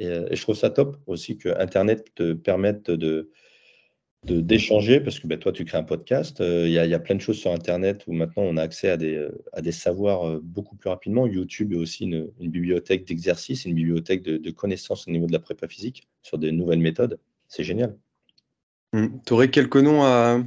Euh, 0.00 0.26
et, 0.30 0.36
je 0.36 0.42
trouve 0.42 0.56
ça 0.56 0.70
top 0.70 0.96
aussi 1.06 1.36
que 1.36 1.48
Internet 1.58 2.14
te 2.14 2.32
permette 2.32 2.90
de, 2.90 3.30
d'échanger, 4.24 5.00
parce 5.00 5.18
que 5.18 5.26
ben, 5.26 5.38
toi, 5.38 5.52
tu 5.52 5.64
crées 5.64 5.78
un 5.78 5.82
podcast. 5.82 6.38
Il 6.40 6.70
y, 6.70 6.78
a 6.78 6.98
plein 6.98 7.16
de 7.16 7.20
choses 7.20 7.38
sur 7.38 7.52
Internet 7.52 8.04
où 8.06 8.12
maintenant 8.12 8.44
on 8.44 8.56
a 8.56 8.62
accès 8.62 8.88
à 8.88 8.96
des, 8.96 9.28
à 9.52 9.60
des 9.60 9.72
savoirs 9.72 10.40
beaucoup 10.42 10.76
plus 10.76 10.90
rapidement. 10.90 11.26
YouTube 11.26 11.72
est 11.72 11.76
aussi 11.76 12.04
une, 12.04 12.30
bibliothèque 12.38 13.04
d'exercices, 13.06 13.64
une 13.64 13.74
bibliothèque 13.74 14.22
de, 14.22 14.50
connaissances 14.50 15.08
au 15.08 15.10
niveau 15.10 15.26
de 15.26 15.32
la 15.32 15.40
prépa 15.40 15.66
physique 15.66 16.06
sur 16.22 16.38
des 16.38 16.52
nouvelles 16.52 16.78
méthodes. 16.78 17.18
C'est 17.48 17.64
génial. 17.64 17.96
Mmh. 18.92 19.08
Tu 19.26 19.32
aurais 19.32 19.50
quelques 19.50 19.76
noms 19.76 20.02
à, 20.04 20.40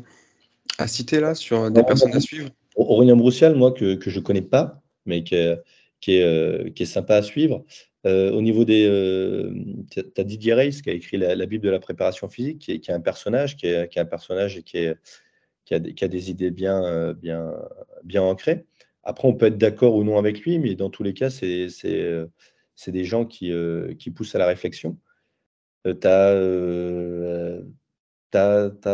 à, 0.78 0.88
citer 0.88 1.20
là 1.20 1.36
sur 1.36 1.70
des 1.70 1.84
personnes 1.84 2.16
à 2.16 2.20
suivre? 2.20 2.50
Aurélien 2.76 3.16
Broussial, 3.16 3.56
moi, 3.56 3.72
que, 3.72 3.96
que 3.96 4.10
je 4.10 4.20
ne 4.20 4.24
connais 4.24 4.42
pas, 4.42 4.82
mais 5.06 5.24
qui 5.24 5.36
est, 5.36 5.58
qui 6.00 6.18
est, 6.18 6.74
qui 6.74 6.84
est 6.84 6.88
sympa 6.88 7.16
à 7.16 7.24
suivre. 7.24 7.66
Euh, 8.06 8.32
au 8.32 8.42
niveau 8.42 8.66
des. 8.66 8.88
Euh, 8.88 9.52
tu 9.90 10.00
as 10.18 10.24
Didier 10.24 10.54
Reis 10.54 10.82
qui 10.82 10.90
a 10.90 10.94
écrit 10.94 11.18
la, 11.18 11.46
Bible 11.46 11.66
de 11.66 11.72
la 11.72 11.80
préparation 11.80 12.30
physique, 12.30 12.60
qui 12.60 12.74
est, 12.74 12.80
qui 12.80 12.92
un 12.92 13.00
personnage, 13.00 13.58
qui 13.58 13.68
est, 13.68 13.98
un 13.98 14.06
personnage 14.06 14.58
est, 14.58 14.64
qui, 14.64 15.74
a, 15.74 16.08
des 16.08 16.30
idées 16.30 16.52
bien, 16.52 16.84
euh, 16.86 17.14
bien 18.04 18.22
ancrées. 18.22 18.66
Après, 19.04 19.28
on 19.28 19.34
peut 19.34 19.48
être 19.48 19.58
d'accord 19.58 19.96
ou 19.96 20.04
non 20.04 20.18
avec 20.18 20.42
lui, 20.42 20.60
mais 20.60 20.76
dans 20.76 20.90
tous 20.90 21.04
les 21.04 21.14
cas, 21.14 21.30
c'est 21.30 21.68
des 22.88 23.06
gens 23.06 23.26
qui, 23.26 23.52
qui 23.98 24.12
poussent 24.12 24.36
à 24.36 24.40
la 24.40 24.48
réflexion. 24.48 24.98
tu 25.84 26.08
as 26.08 26.34
tu 28.36 28.90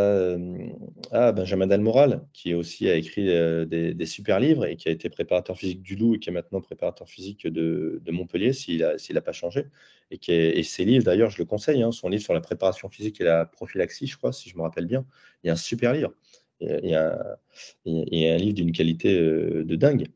ah, 1.12 1.32
Benjamin 1.32 1.68
Dalmoral, 1.68 2.26
qui 2.34 2.54
aussi 2.54 2.90
a 2.90 2.96
écrit 2.96 3.26
des, 3.26 4.06
super 4.06 4.40
livres 4.40 4.66
et 4.66 4.76
qui 4.76 4.90
a 4.90 4.92
été 4.92 5.10
préparateur 5.10 5.58
physique 5.58 5.82
du 5.82 5.96
Loup 5.96 6.16
et 6.16 6.20
qui 6.20 6.30
est 6.30 6.34
maintenant 6.34 6.62
préparateur 6.62 7.08
physique 7.10 7.48
de, 7.48 8.02
Montpellier, 8.10 8.54
s'il 8.54 8.80
n'a 8.82 9.22
pas 9.22 9.32
changé. 9.32 9.66
Et, 10.12 10.18
qui 10.18 10.32
et 10.32 10.64
ses 10.64 10.86
livres, 10.86 11.06
d'ailleurs, 11.06 11.30
je 11.30 11.38
le 11.38 11.46
conseille, 11.46 11.82
hein, 11.84 11.92
son 11.92 12.10
livre 12.10 12.24
sur 12.24 12.34
la 12.34 12.42
préparation 12.42 12.90
physique 12.90 13.22
et 13.22 13.24
la 13.24 13.46
prophylaxie, 13.46 14.08
je 14.08 14.18
crois, 14.18 14.34
si 14.34 14.50
je 14.50 14.58
me 14.58 14.62
rappelle 14.62 14.86
bien. 14.86 15.06
Il 15.44 15.48
y 15.48 15.50
a 15.50 15.54
un 15.54 15.58
super 15.58 15.94
livre. 15.94 16.14
Il 16.60 16.90
y 16.90 16.96
a, 16.96 17.38
un 17.86 18.38
livre 18.38 18.54
d'une 18.54 18.72
qualité 18.72 19.20
de 19.20 19.76
dingue. 19.76 20.08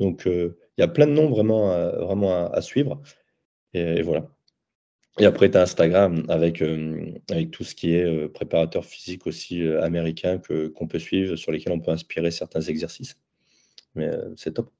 Donc, 0.00 0.24
il 0.26 0.54
y 0.78 0.82
a 0.82 0.88
plein 0.88 1.06
de 1.06 1.12
noms 1.12 1.28
vraiment, 1.28 1.68
vraiment 2.04 2.50
à, 2.50 2.60
suivre. 2.62 3.00
et 3.74 4.02
voilà. 4.02 4.35
Et 5.18 5.24
après, 5.24 5.50
tu 5.50 5.56
as 5.56 5.62
Instagram 5.62 6.24
avec, 6.28 6.60
euh, 6.60 7.10
avec 7.30 7.50
tout 7.50 7.64
ce 7.64 7.74
qui 7.74 7.94
est 7.94 8.04
euh, 8.04 8.28
préparateur 8.28 8.84
physique 8.84 9.26
aussi 9.26 9.62
euh, 9.62 9.82
américain 9.82 10.38
que, 10.38 10.68
qu'on 10.68 10.86
peut 10.86 10.98
suivre, 10.98 11.36
sur 11.36 11.52
lesquels 11.52 11.72
on 11.72 11.80
peut 11.80 11.90
inspirer 11.90 12.30
certains 12.30 12.60
exercices. 12.60 13.16
Mais 13.94 14.10
c'est 14.36 14.52
top. 14.52 14.70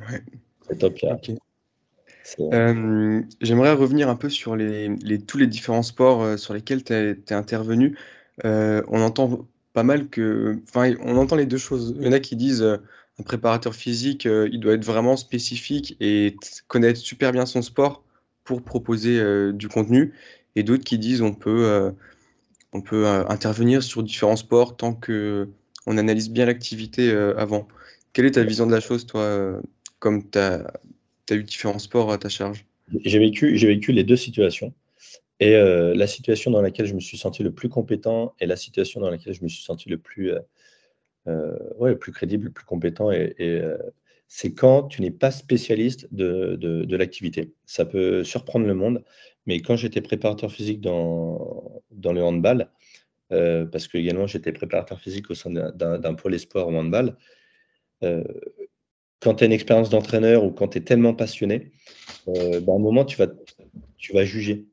Ouais. 0.00 0.22
C'est 0.68 0.78
top, 0.78 0.96
J'aimerais 3.40 3.72
revenir 3.74 4.08
un 4.08 4.16
peu 4.16 4.30
sur 4.30 4.56
les, 4.56 4.88
les, 4.88 5.20
tous 5.20 5.36
les 5.36 5.46
différents 5.46 5.82
sports 5.82 6.38
sur 6.38 6.54
lesquels 6.54 6.82
tu 6.82 6.94
es 6.94 7.32
intervenu. 7.32 7.98
on 8.42 9.02
entend 9.02 9.46
pas 9.74 9.82
mal 9.82 10.08
que. 10.08 10.58
Enfin, 10.66 10.94
on 11.00 11.18
entend 11.18 11.36
les 11.36 11.44
deux 11.44 11.58
choses. 11.58 11.94
Il 11.98 12.06
y 12.06 12.08
en 12.08 12.12
a 12.12 12.20
qui 12.20 12.36
disent 12.36 12.62
un 12.62 13.22
préparateur 13.22 13.74
physique, 13.74 14.24
il 14.24 14.60
doit 14.60 14.72
être 14.72 14.84
vraiment 14.84 15.18
spécifique 15.18 15.94
et 16.00 16.36
connaître 16.68 17.00
super 17.00 17.32
bien 17.32 17.44
son 17.44 17.60
sport 17.60 18.02
pour 18.44 18.62
proposer 18.62 19.18
euh, 19.18 19.52
du 19.52 19.68
contenu 19.68 20.12
et 20.56 20.62
d'autres 20.62 20.84
qui 20.84 20.98
disent 20.98 21.22
on 21.22 21.34
peut, 21.34 21.64
euh, 21.64 21.90
on 22.72 22.80
peut 22.80 23.06
euh, 23.06 23.26
intervenir 23.28 23.82
sur 23.82 24.02
différents 24.02 24.36
sports 24.36 24.76
tant 24.76 24.94
que 24.94 25.48
on 25.86 25.98
analyse 25.98 26.30
bien 26.30 26.46
l'activité 26.46 27.10
avant. 27.36 27.66
Quelle 28.12 28.24
est 28.24 28.32
ta 28.32 28.44
vision 28.44 28.68
de 28.68 28.70
la 28.70 28.78
chose, 28.78 29.04
toi, 29.04 29.60
comme 29.98 30.30
tu 30.30 30.38
as, 30.38 30.64
eu 31.32 31.42
différents 31.42 31.80
sports 31.80 32.12
à 32.12 32.18
ta 32.18 32.28
charge? 32.28 32.64
J'ai 33.04 33.18
vécu, 33.18 33.56
vécu 33.56 33.90
les 33.90 34.04
deux 34.04 34.14
situations. 34.14 34.72
Et 35.40 35.54
la 35.56 36.06
situation 36.06 36.52
dans 36.52 36.62
laquelle 36.62 36.86
je 36.86 36.94
me 36.94 37.00
suis 37.00 37.18
senti 37.18 37.42
le 37.42 37.50
plus 37.50 37.68
compétent 37.68 38.32
et 38.38 38.46
la 38.46 38.54
situation 38.54 39.00
dans 39.00 39.10
laquelle 39.10 39.34
je 39.34 39.42
me 39.42 39.48
suis 39.48 39.64
senti 39.64 39.88
le 39.88 39.98
plus, 39.98 40.30
ouais, 41.26 41.96
plus 41.96 42.12
crédible, 42.12 42.44
le 42.44 42.52
plus 42.52 42.64
compétent 42.64 43.10
et, 43.10 43.34
c'est 44.34 44.54
quand 44.54 44.84
tu 44.84 45.02
n'es 45.02 45.10
pas 45.10 45.30
spécialiste 45.30 46.08
de, 46.10 46.96
l'activité. 46.96 47.52
Ça 47.66 47.84
peut 47.84 48.24
surprendre 48.24 48.64
le 48.64 48.74
monde, 48.74 49.04
mais 49.44 49.60
quand 49.60 49.76
j'étais 49.76 50.00
préparateur 50.00 50.50
physique 50.50 50.80
dans, 50.80 51.82
le 51.90 52.22
handball, 52.22 52.70
euh, 53.30 53.66
parce 53.66 53.88
que 53.88 53.98
également 53.98 54.26
j'étais 54.26 54.52
préparateur 54.52 54.98
physique 54.98 55.30
au 55.30 55.34
sein 55.34 55.50
d'un 55.50 56.14
pôle 56.14 56.34
espoir 56.34 56.66
au 56.68 56.74
handball, 56.74 57.18
euh, 58.04 58.24
quand 59.20 59.34
tu 59.34 59.44
as 59.44 59.48
une 59.48 59.52
expérience 59.52 59.90
d'entraîneur 59.90 60.44
ou 60.44 60.50
quand 60.50 60.68
tu 60.68 60.78
es 60.78 60.80
tellement 60.80 61.12
passionné, 61.12 61.70
euh, 62.28 62.58
ben, 62.60 62.72
à 62.72 62.76
un 62.76 62.78
moment, 62.78 63.04
tu 63.04 63.18
vas, 63.18 64.24
juger. 64.24 64.64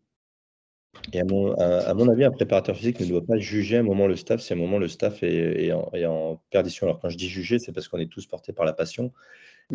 Et 1.12 1.20
à 1.20 1.26
mon, 1.26 2.10
avis, 2.10 2.24
un 2.24 2.32
préparateur 2.32 2.78
physique 2.78 3.02
ne 3.02 3.08
doit 3.08 3.26
pas 3.26 3.38
juger 3.38 3.76
à 3.76 3.80
un 3.82 3.84
moment 3.84 4.08
le 4.08 4.16
staff 4.16 4.50
à 4.50 4.54
un 4.54 4.58
moment 4.58 4.80
le 4.80 4.88
staff 4.88 5.22
est, 5.22 5.74
en, 5.74 5.92
est 5.94 6.06
en, 6.06 6.42
perdition. 6.50 6.88
Alors 6.88 7.00
quand 7.02 7.10
je 7.10 7.18
dis 7.18 7.28
juger, 7.28 7.60
c'est 7.60 7.74
parce 7.74 7.90
qu'on 7.90 8.00
est 8.00 8.10
tous 8.10 8.26
portés 8.26 8.54
par 8.54 8.66
la 8.66 8.72
passion 8.72 9.12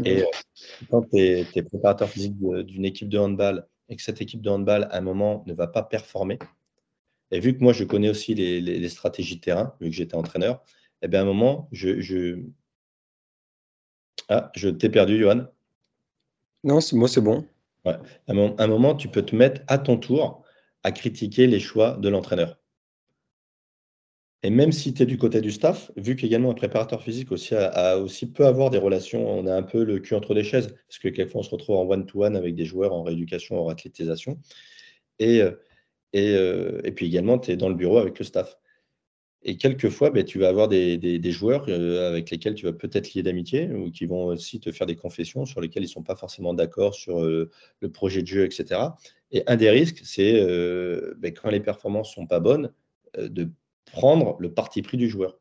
et 0.05 0.23
mmh. 0.23 0.87
quand 0.91 1.03
tu 1.03 1.19
es, 1.19 1.63
préparateur 1.63 2.09
physique 2.09 2.37
d'une 2.39 2.85
équipe 2.85 3.09
de 3.09 3.19
handball 3.19 3.67
et 3.89 3.97
que 3.97 4.03
cette 4.03 4.21
équipe 4.21 4.41
de 4.41 4.51
handball, 4.51 4.89
à 4.91 4.99
un 4.99 5.03
moment, 5.03 5.45
ne 5.47 5.53
va 5.53 5.67
pas 5.67 5.83
performer, 5.83 6.39
et 7.31 7.41
vu 7.41 7.57
que 7.57 7.63
moi, 7.63 7.73
je 7.73 7.85
connais 7.85 8.09
aussi 8.09 8.35
les, 8.35 8.89
stratégies 8.89 9.37
de 9.37 9.41
terrain, 9.41 9.75
vu 9.81 9.91
que 9.91 9.97
j'étais 9.97 10.15
entraîneur, 10.15 10.63
et 11.03 11.07
eh 11.07 11.09
bien 11.09 11.21
à 11.21 11.23
un 11.23 11.27
moment, 11.27 11.69
je. 11.73 12.01
je... 12.01 12.45
Ah, 14.29 14.51
je 14.55 14.69
t'ai 14.69 14.89
perdu, 14.89 15.19
Johan. 15.19 15.47
Non, 16.63 16.79
moi, 16.93 17.09
c'est 17.09 17.21
bon. 17.21 17.45
Ouais. 17.85 17.97
À 18.29 18.33
un 18.33 18.67
moment, 18.67 18.95
tu 18.95 19.09
peux 19.09 19.23
te 19.23 19.37
mettre 19.37 19.63
à 19.67 19.79
ton 19.79 19.99
tour 19.99 20.45
à 20.83 20.93
critiquer 20.93 21.47
les 21.47 21.61
choix 21.61 21.97
de 21.97 22.09
l'entraîneur. 22.09 22.59
Et 24.45 24.51
même 24.51 24.73
si 24.73 24.93
tu 24.93 25.03
es 25.03 25.07
du 25.07 25.17
côté 25.17 25.41
du 25.41 25.51
staff, 25.51 25.91
vu 25.97 26.17
qu'également 26.17 26.51
un 26.51 26.55
préparateur 26.55 27.03
physique 27.03 27.33
aussi, 27.33 27.55
a, 27.55 27.97
aussi 27.97 28.31
peut 28.31 28.45
avoir 28.45 28.69
des 28.69 28.77
relations, 28.77 29.27
on 29.27 29.47
a 29.47 29.55
un 29.55 29.63
peu 29.63 29.85
le 29.85 30.01
cul 30.01 30.15
entre 30.15 30.35
des 30.35 30.45
chaises, 30.45 30.69
parce 30.87 30.99
que 30.99 31.09
quelquefois 31.09 31.41
on 31.41 31.43
se 31.43 31.51
retrouve 31.51 31.77
en 31.77 31.89
one-to-one 31.89 32.37
avec 32.37 32.55
des 32.55 32.67
joueurs 32.67 32.93
en 32.93 33.03
rééducation, 33.03 33.65
en 33.65 33.71
athlétisation. 33.71 34.39
Et, 35.19 35.41
euh, 35.41 35.53
et, 36.13 36.35
euh, 36.37 36.83
et 36.85 36.93
puis 36.93 37.07
également, 37.07 37.39
tu 37.39 37.53
es 37.53 37.57
dans 37.57 37.71
le 37.71 37.75
bureau 37.75 37.97
avec 37.97 38.19
le 38.19 38.25
staff. 38.27 38.59
Et 39.45 39.57
quelquefois, 39.57 40.11
ben, 40.11 40.25
tu 40.25 40.39
vas 40.39 40.49
avoir 40.49 40.69
des, 40.69 40.99
des, 40.99 41.31
joueurs 41.31 41.65
euh, 41.69 42.07
avec 42.07 42.31
lesquels 42.31 42.55
tu 42.55 42.67
vas 42.67 42.73
peut-être 42.75 43.15
lier 43.15 43.23
d'amitié 43.23 43.71
ou 43.73 43.91
qui 43.91 44.05
vont 44.05 44.27
aussi 44.27 44.61
te 44.61 44.73
faire 44.73 44.87
des 44.87 44.97
confessions 44.97 45.47
sur 45.47 45.63
lesquelles 45.63 45.85
ils 45.85 45.87
ne 45.87 45.93
sont 45.93 46.03
pas 46.03 46.17
forcément 46.17 46.53
d'accord 46.53 46.95
sur 46.95 47.23
le 47.23 47.51
projet 47.93 48.21
de 48.21 48.27
jeu, 48.27 48.45
etc. 48.45 48.81
Et 49.31 49.43
un 49.47 49.57
des 49.57 49.71
risques, 49.71 50.03
c'est 50.05 50.35
ben, 51.17 51.33
quand 51.33 51.49
les 51.51 51.61
performances 51.61 52.11
ne 52.11 52.15
sont 52.23 52.27
pas 52.27 52.41
bonnes, 52.41 52.73
de 53.19 53.49
prendre 53.87 54.37
le 54.41 54.53
parti 54.53 54.83
pris 54.83 54.97
du 54.97 55.09
joueur. 55.09 55.39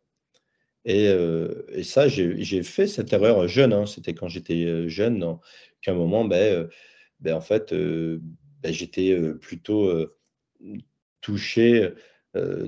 Et, 0.86 1.08
euh, 1.08 1.66
et 1.70 1.84
ça, 1.84 2.08
j'ai 2.08 2.64
fait 2.64 2.88
cette 2.88 3.14
erreur 3.14 3.48
jeune. 3.48 3.74
Hein. 3.74 3.86
C'était 3.86 4.14
quand 4.14 4.28
j'étais 4.28 4.66
euh, 4.66 4.88
jeune, 4.88 5.38
qu'à 5.82 5.92
un 5.92 5.96
moment, 5.96 6.26
ben, 6.26 6.36
euh, 6.36 6.68
ben, 7.20 7.36
en 7.36 7.42
fait, 7.42 7.74
ben, 7.74 8.74
j'étais 8.74 9.18
plutôt 9.42 9.92
touché, 11.22 11.90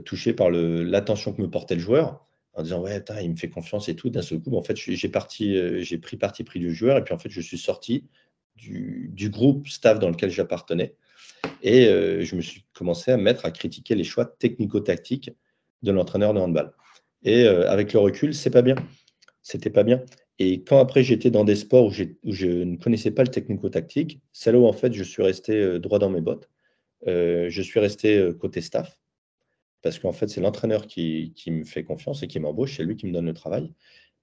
touché 0.06 0.34
par 0.34 0.50
l'attention 0.50 1.34
que 1.34 1.42
me 1.42 1.50
portait 1.50 1.76
le 1.76 1.82
joueur, 1.82 2.26
en 2.54 2.64
disant 2.64 2.82
ouais, 2.82 3.04
il 3.22 3.32
me 3.32 3.36
fait 3.36 3.50
confiance 3.50 3.90
et 3.90 3.96
tout. 3.96 4.10
D'un 4.10 4.22
seul 4.22 4.40
coup, 4.40 4.50
ben, 4.50 4.58
en 4.58 4.64
fait, 4.64 4.78
j'ai 4.78 4.96
j'ai 4.96 5.98
pris 5.98 6.18
parti 6.18 6.44
pris 6.44 6.60
du 6.60 6.74
joueur, 6.74 6.98
et 6.98 7.04
puis 7.04 7.14
en 7.14 7.18
fait, 7.18 7.30
je 7.30 7.42
suis 7.42 7.58
sorti 7.58 8.08
du, 8.56 9.10
du 9.14 9.30
groupe 9.30 9.68
staff 9.68 10.00
dans 10.00 10.10
lequel 10.10 10.30
j'appartenais, 10.30 10.96
et 11.62 11.86
je 11.86 12.36
me 12.36 12.42
suis 12.42 12.64
commencé 12.74 13.12
à 13.12 13.18
mettre 13.18 13.46
à 13.46 13.52
critiquer 13.52 13.96
les 13.96 14.06
choix 14.06 14.26
technico-tactiques 14.26 15.32
de 15.86 15.92
l'entraîneur 15.92 16.34
de 16.34 16.40
handball. 16.40 16.74
Et 17.24 17.46
euh, 17.46 17.70
avec 17.70 17.94
le 17.94 18.00
recul, 18.00 18.34
c'est 18.34 18.50
pas 18.50 18.62
bien. 18.62 18.76
C'était 19.42 19.70
pas 19.70 19.84
bien. 19.84 20.04
Et 20.38 20.64
quand 20.64 20.80
après 20.80 21.04
j'étais 21.04 21.32
dans 21.32 21.46
des 21.46 21.56
sports 21.56 21.88
où, 21.88 21.92
je 21.92 22.46
ne 22.48 22.76
connaissais 22.78 23.12
pas 23.12 23.24
le 23.24 23.30
technico-tactique, 23.30 24.22
c'est 24.34 24.52
là 24.52 24.60
où 24.60 24.66
en 24.66 24.74
fait 24.74 24.94
je 24.94 25.04
suis 25.04 25.24
resté 25.24 25.54
euh, 25.54 25.80
droit 25.80 26.00
dans 26.00 26.10
mes 26.10 26.22
bottes. 26.22 26.50
Euh, 27.08 27.48
je 27.50 27.62
suis 27.62 27.80
resté 27.80 28.32
côté 28.40 28.62
staff 28.62 29.00
parce 29.82 30.00
qu'en 30.00 30.12
fait, 30.12 30.28
c'est 30.28 30.42
l'entraîneur 30.42 30.88
qui, 30.88 31.34
me 31.48 31.64
fait 31.64 31.84
confiance 31.84 32.24
et 32.24 32.28
qui 32.28 32.40
m'embauche, 32.40 32.78
c'est 32.78 32.84
lui 32.84 32.96
qui 32.96 33.06
me 33.06 33.14
donne 33.14 33.28
le 33.28 33.34
travail. 33.34 33.72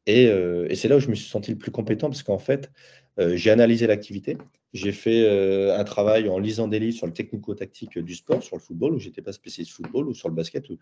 Et, 0.06 0.24
et 0.24 0.74
c'est 0.74 0.88
là 0.88 0.96
où 0.96 0.98
je 0.98 1.08
me 1.08 1.14
suis 1.14 1.28
senti 1.28 1.52
le 1.52 1.56
plus 1.58 1.70
compétent, 1.70 2.08
parce 2.08 2.24
qu'en 2.24 2.40
fait, 2.40 2.72
j'ai 3.16 3.52
analysé 3.52 3.86
l'activité, 3.86 4.36
j'ai 4.72 4.92
fait 4.92 5.28
un 5.70 5.84
travail 5.84 6.28
en 6.28 6.38
lisant 6.38 6.68
des 6.68 6.78
livres 6.78 6.96
sur 6.96 7.06
le 7.06 7.12
technico-tactique 7.12 7.98
du 7.98 8.14
sport, 8.14 8.42
sur 8.42 8.56
le 8.56 8.62
football, 8.62 8.94
où 8.94 8.98
j'étais 8.98 9.22
pas 9.22 9.32
spécialiste 9.32 9.72
football, 9.72 10.08
ou 10.08 10.14
sur 10.14 10.28
le 10.28 10.34
basket, 10.34 10.68
où, 10.70 10.78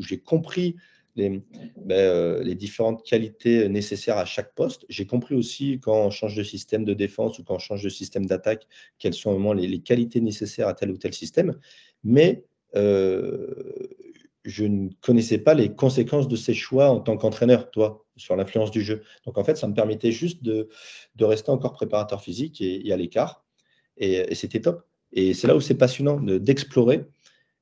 j'ai 0.00 0.18
compris 0.18 0.76
les, 1.16 1.42
ben, 1.84 2.42
les, 2.42 2.54
différentes 2.54 3.04
qualités 3.04 3.68
nécessaires 3.68 4.18
à 4.18 4.24
chaque 4.24 4.54
poste. 4.54 4.86
J'ai 4.88 5.06
compris 5.06 5.34
aussi 5.34 5.80
quand 5.80 6.06
on 6.06 6.10
change 6.10 6.36
de 6.36 6.42
système 6.42 6.84
de 6.84 6.94
défense 6.94 7.38
ou 7.38 7.44
quand 7.44 7.56
on 7.56 7.58
change 7.58 7.82
de 7.82 7.88
système 7.88 8.26
d'attaque, 8.26 8.66
quelles 8.98 9.14
sont 9.14 9.32
vraiment 9.32 9.52
les, 9.52 9.66
les, 9.66 9.80
qualités 9.80 10.20
nécessaires 10.20 10.68
à 10.68 10.74
tel 10.74 10.90
ou 10.90 10.96
tel 10.96 11.12
système. 11.12 11.58
Mais 12.04 12.44
je 14.48 14.64
ne 14.64 14.88
connaissais 15.02 15.36
pas 15.36 15.52
les 15.52 15.74
conséquences 15.74 16.26
de 16.26 16.34
ces 16.34 16.54
choix 16.54 16.88
en 16.88 17.00
tant 17.00 17.18
qu'entraîneur, 17.18 17.70
toi, 17.70 18.06
sur 18.16 18.34
l'influence 18.34 18.70
du 18.70 18.82
jeu. 18.82 19.02
Donc, 19.26 19.36
en 19.36 19.44
fait, 19.44 19.56
ça 19.56 19.68
me 19.68 19.74
permettait 19.74 20.10
juste 20.10 20.42
de, 20.42 20.70
de 21.16 21.24
rester 21.26 21.50
encore 21.50 21.74
préparateur 21.74 22.22
physique 22.22 22.62
et, 22.62 22.90
à 22.90 22.96
l'écart. 22.96 23.44
Et, 23.98 24.34
c'était 24.34 24.60
top. 24.60 24.86
Et 25.12 25.34
c'est 25.34 25.46
là 25.46 25.54
où 25.54 25.60
c'est 25.60 25.74
passionnant 25.74 26.18
d'explorer 26.18 27.04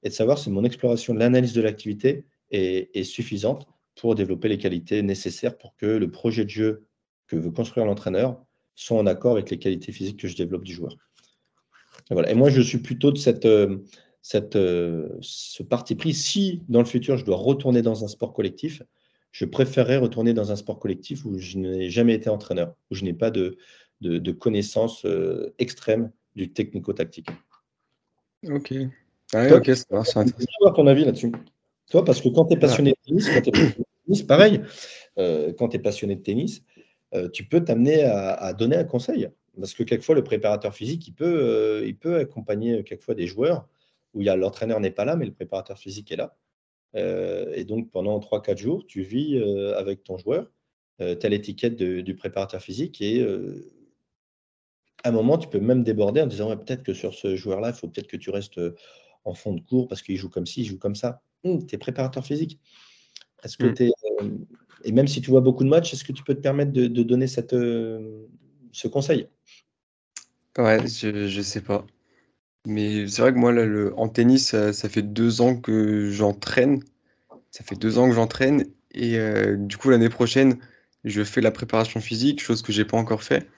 et 0.04 0.10
de 0.10 0.14
savoir 0.14 0.38
si 0.38 0.48
mon 0.48 0.62
exploration 0.62 1.12
l'analyse 1.12 1.54
de 1.54 1.60
l'activité 1.60 2.24
est, 2.52 3.02
suffisante 3.02 3.66
pour 3.96 4.14
développer 4.14 4.48
les 4.48 4.58
qualités 4.58 5.02
nécessaires 5.02 5.58
pour 5.58 5.74
que 5.74 5.86
le 5.86 6.10
projet 6.10 6.44
de 6.44 6.50
jeu 6.50 6.86
que 7.26 7.34
veut 7.34 7.50
construire 7.50 7.86
l'entraîneur 7.86 8.40
soit 8.76 8.98
en 8.98 9.06
accord 9.06 9.32
avec 9.32 9.50
les 9.50 9.58
qualités 9.58 9.90
physiques 9.90 10.20
que 10.20 10.28
je 10.28 10.36
développe 10.36 10.62
du 10.62 10.72
joueur. 10.72 10.96
Et, 12.10 12.14
voilà. 12.14 12.30
et 12.30 12.34
moi, 12.34 12.50
je 12.50 12.60
suis 12.60 12.78
plutôt 12.78 13.10
de 13.10 13.18
cette, 13.18 13.46
euh, 13.46 13.78
cette, 14.26 14.56
euh, 14.56 15.08
ce 15.20 15.62
parti 15.62 15.94
pris. 15.94 16.12
Si 16.12 16.60
dans 16.68 16.80
le 16.80 16.84
futur, 16.84 17.16
je 17.16 17.24
dois 17.24 17.36
retourner 17.36 17.80
dans 17.80 18.04
un 18.04 18.08
sport 18.08 18.32
collectif, 18.32 18.82
je 19.30 19.44
préférerais 19.44 19.98
retourner 19.98 20.34
dans 20.34 20.50
un 20.50 20.56
sport 20.56 20.80
collectif 20.80 21.24
où 21.24 21.38
je 21.38 21.58
n'ai 21.58 21.90
jamais 21.90 22.14
été 22.14 22.28
entraîneur, 22.28 22.74
où 22.90 22.96
je 22.96 23.04
n'ai 23.04 23.12
pas 23.12 23.30
de, 23.30 23.56
de, 24.00 24.32
connaissances 24.32 25.04
euh, 25.04 25.54
extrêmes 25.60 26.10
du 26.34 26.52
technico-tactique. 26.52 27.28
Ok. 28.48 28.74
Ah 29.32 29.46
ok, 29.54 29.66
ça 29.76 29.84
va, 29.90 30.02
c'est 30.02 30.18
intéressant. 30.18 30.72
ton 30.74 30.88
avis 30.88 31.04
là-dessus. 31.04 31.30
Toi, 31.88 32.04
parce 32.04 32.20
que 32.20 32.28
quand 32.28 32.46
tu 32.46 32.54
es 32.54 32.58
passionné 32.58 32.90
de 32.90 32.96
tennis, 33.06 33.28
quand 33.28 33.42
tu 33.42 33.50
es 33.50 33.52
passionné 33.52 33.76
de 33.78 34.06
tennis, 34.06 34.22
pareil, 34.24 34.60
euh, 35.18 35.52
quand 35.56 35.68
tu 35.68 35.76
es 35.76 35.80
passionné 35.80 36.16
de 36.16 36.22
tennis, 36.22 36.64
tu 37.32 37.44
peux 37.46 37.62
t'amener 37.64 38.02
à, 38.02 38.34
à, 38.34 38.52
donner 38.52 38.76
un 38.76 38.84
conseil. 38.84 39.28
Parce 39.56 39.72
que 39.72 39.84
quelquefois, 39.84 40.16
le 40.16 40.24
préparateur 40.24 40.74
physique, 40.74 41.06
il 41.06 41.14
peut, 41.14 41.84
il 41.86 41.96
peut 41.96 42.16
accompagner 42.16 42.82
quelquefois 42.82 43.14
des 43.14 43.28
joueurs 43.28 43.68
où 44.16 44.22
l'entraîneur 44.22 44.80
n'est 44.80 44.90
pas 44.90 45.04
là, 45.04 45.14
mais 45.14 45.26
le 45.26 45.32
préparateur 45.32 45.78
physique 45.78 46.10
est 46.10 46.16
là. 46.16 46.36
Euh, 46.96 47.52
et 47.54 47.64
donc, 47.64 47.90
pendant 47.90 48.18
3-4 48.18 48.56
jours, 48.56 48.86
tu 48.86 49.02
vis 49.02 49.36
euh, 49.36 49.76
avec 49.78 50.02
ton 50.02 50.16
joueur. 50.16 50.50
Euh, 51.00 51.14
tu 51.14 51.26
as 51.26 51.28
l'étiquette 51.28 51.76
du 51.76 52.16
préparateur 52.16 52.62
physique 52.62 53.02
et 53.02 53.22
à 55.04 55.10
un 55.10 55.12
moment, 55.12 55.36
tu 55.36 55.48
peux 55.48 55.60
même 55.60 55.84
déborder 55.84 56.22
en 56.22 56.26
disant 56.26 56.56
peut-être 56.56 56.82
que 56.82 56.94
sur 56.94 57.14
ce 57.14 57.36
joueur-là, 57.36 57.68
il 57.68 57.74
faut 57.74 57.86
peut-être 57.86 58.06
que 58.06 58.16
tu 58.16 58.30
restes 58.30 58.58
en 59.24 59.34
fond 59.34 59.52
de 59.52 59.60
cours 59.60 59.88
parce 59.88 60.00
qu'il 60.00 60.16
joue 60.16 60.30
comme 60.30 60.46
ci, 60.46 60.62
il 60.62 60.64
joue 60.64 60.78
comme 60.78 60.94
ça. 60.94 61.20
Hum, 61.44 61.64
tu 61.66 61.74
es 61.74 61.78
préparateur 61.78 62.24
physique. 62.24 62.58
Est-ce 63.44 63.58
que 63.58 63.66
hum. 64.20 64.46
et 64.84 64.92
même 64.92 65.06
si 65.06 65.20
tu 65.20 65.30
vois 65.30 65.42
beaucoup 65.42 65.64
de 65.64 65.68
matchs, 65.68 65.92
est-ce 65.92 66.02
que 66.02 66.12
tu 66.12 66.24
peux 66.24 66.34
te 66.34 66.40
permettre 66.40 66.72
de, 66.72 66.86
donner 66.86 67.26
cette, 67.26 67.52
ce 67.52 68.88
conseil? 68.88 69.28
Ouais, 70.56 70.86
je 70.88 71.36
ne 71.36 71.42
sais 71.42 71.60
pas. 71.60 71.86
Mais 72.66 73.06
c'est 73.08 73.22
vrai 73.22 73.32
que 73.32 73.38
moi, 73.38 73.52
là, 73.52 73.92
en 73.96 74.08
tennis, 74.08 74.48
ça, 74.50 74.88
fait 74.88 75.02
deux 75.02 75.40
ans 75.40 75.56
que 75.56 76.10
j'entraîne. 76.10 76.82
Ça 77.52 77.64
fait 77.64 77.76
deux 77.76 77.98
ans 77.98 78.08
que 78.08 78.14
j'entraîne. 78.14 78.66
Et 78.92 79.18
euh, 79.18 79.56
du 79.56 79.76
coup, 79.76 79.88
l'année 79.88 80.08
prochaine, 80.08 80.58
je 81.04 81.22
fais 81.22 81.40
la 81.40 81.52
préparation 81.52 82.00
physique, 82.00 82.42
chose 82.42 82.62
que 82.62 82.72
j'ai 82.72 82.84
pas 82.84 82.96
encore 82.96 83.22
fait. 83.22 83.48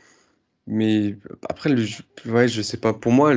Mais 0.66 1.16
après, 1.49 1.71
le, 1.71 1.87
ouais, 2.27 2.49
sais 2.49 2.77
pas. 2.77 2.92
Pour 2.94 3.12
moi, 3.12 3.35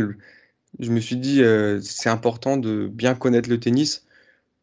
je 0.80 0.92
me 0.92 1.00
suis 1.00 1.16
dit, 1.18 1.42
euh, 1.44 1.80
c'est 1.82 2.10
important 2.10 2.58
de 2.58 2.88
bien 2.88 3.16
connaître 3.16 3.50
le 3.50 3.60
tennis 3.60 4.06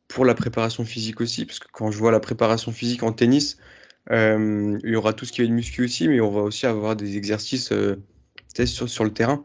pour 0.09 0.25
la 0.27 0.35
préparation 0.35 0.85
physique 0.85 1.21
aussi. 1.23 1.47
Parce 1.47 1.59
que 1.61 1.69
quand 1.73 1.91
je 1.91 1.99
vois 1.99 2.13
la 2.13 2.21
préparation 2.21 2.73
physique 2.73 3.03
en 3.03 3.13
tennis, 3.13 3.59
euh, 4.11 4.79
il 4.85 4.91
y 4.91 4.97
aura 4.97 5.15
tout 5.15 5.25
ce 5.25 5.33
qui 5.33 5.43
est 5.43 5.49
de 5.49 5.53
muscu 5.53 5.85
aussi, 5.85 6.09
mais 6.09 6.21
on 6.21 6.31
va 6.31 6.43
aussi 6.43 6.67
avoir 6.67 6.97
des 6.97 7.17
exercices 7.17 7.73
sur, 8.67 8.89
sur 8.89 9.05
le 9.05 9.13
terrain. 9.15 9.45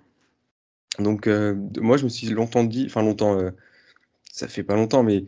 Donc, 1.00 1.28
euh, 1.28 1.56
moi, 1.80 1.98
je 1.98 2.04
me 2.04 2.10
suis 2.10 2.28
longtemps 2.28 2.64
dit, 2.64 2.86
enfin 2.86 3.02
longtemps, 3.02 3.40
euh, 3.40 3.52
ça 4.32 4.48
fait 4.48 4.64
pas 4.64 4.76
longtemps, 4.76 5.04
mais 5.04 5.26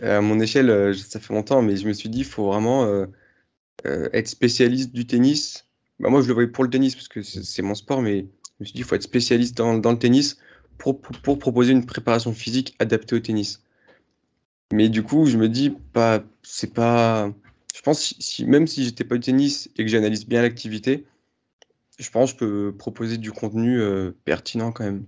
à 0.00 0.20
mon 0.20 0.40
échelle, 0.40 0.70
euh, 0.70 0.94
ça 0.94 1.20
fait 1.20 1.34
longtemps, 1.34 1.62
mais 1.62 1.76
je 1.76 1.86
me 1.86 1.92
suis 1.92 2.08
dit, 2.08 2.20
il 2.20 2.24
faut 2.24 2.46
vraiment 2.46 3.06
être 3.84 4.28
spécialiste 4.28 4.92
du 4.92 5.06
tennis. 5.06 5.66
Bah, 5.98 6.08
moi, 6.08 6.22
je 6.22 6.28
le 6.28 6.34
voyais 6.34 6.48
pour 6.48 6.64
le 6.64 6.70
tennis, 6.70 6.94
parce 6.94 7.08
que 7.08 7.22
c'est 7.22 7.62
mon 7.62 7.74
sport, 7.74 8.00
mais 8.00 8.20
je 8.20 8.24
me 8.60 8.64
suis 8.64 8.74
dit, 8.74 8.80
il 8.80 8.84
faut 8.84 8.94
être 8.94 9.02
spécialiste 9.02 9.56
dans, 9.56 9.74
le 9.74 9.98
tennis 9.98 10.38
pour, 10.78 11.00
pour, 11.00 11.38
proposer 11.38 11.72
une 11.72 11.86
préparation 11.86 12.32
physique 12.32 12.74
adaptée 12.78 13.16
au 13.16 13.20
tennis. 13.20 13.62
Mais 14.72 14.88
du 14.88 15.02
coup, 15.02 15.26
je 15.26 15.36
me 15.36 15.48
dis, 15.48 15.70
pas, 15.92 16.24
c'est 16.42 16.72
pas. 16.72 17.32
Je 17.74 17.80
pense, 17.82 18.14
même 18.46 18.66
si 18.66 18.84
j'étais 18.84 19.04
pas 19.04 19.16
du 19.16 19.20
tennis 19.20 19.68
et 19.76 19.84
que 19.84 19.90
j'analyse 19.90 20.26
bien 20.26 20.42
l'activité, 20.42 21.06
je 21.98 22.10
pense 22.10 22.32
que 22.32 22.44
je 22.44 22.70
peux 22.70 22.76
proposer 22.76 23.18
du 23.18 23.32
contenu 23.32 23.80
euh, 23.80 24.12
pertinent 24.24 24.72
quand 24.72 24.84
même. 24.84 25.06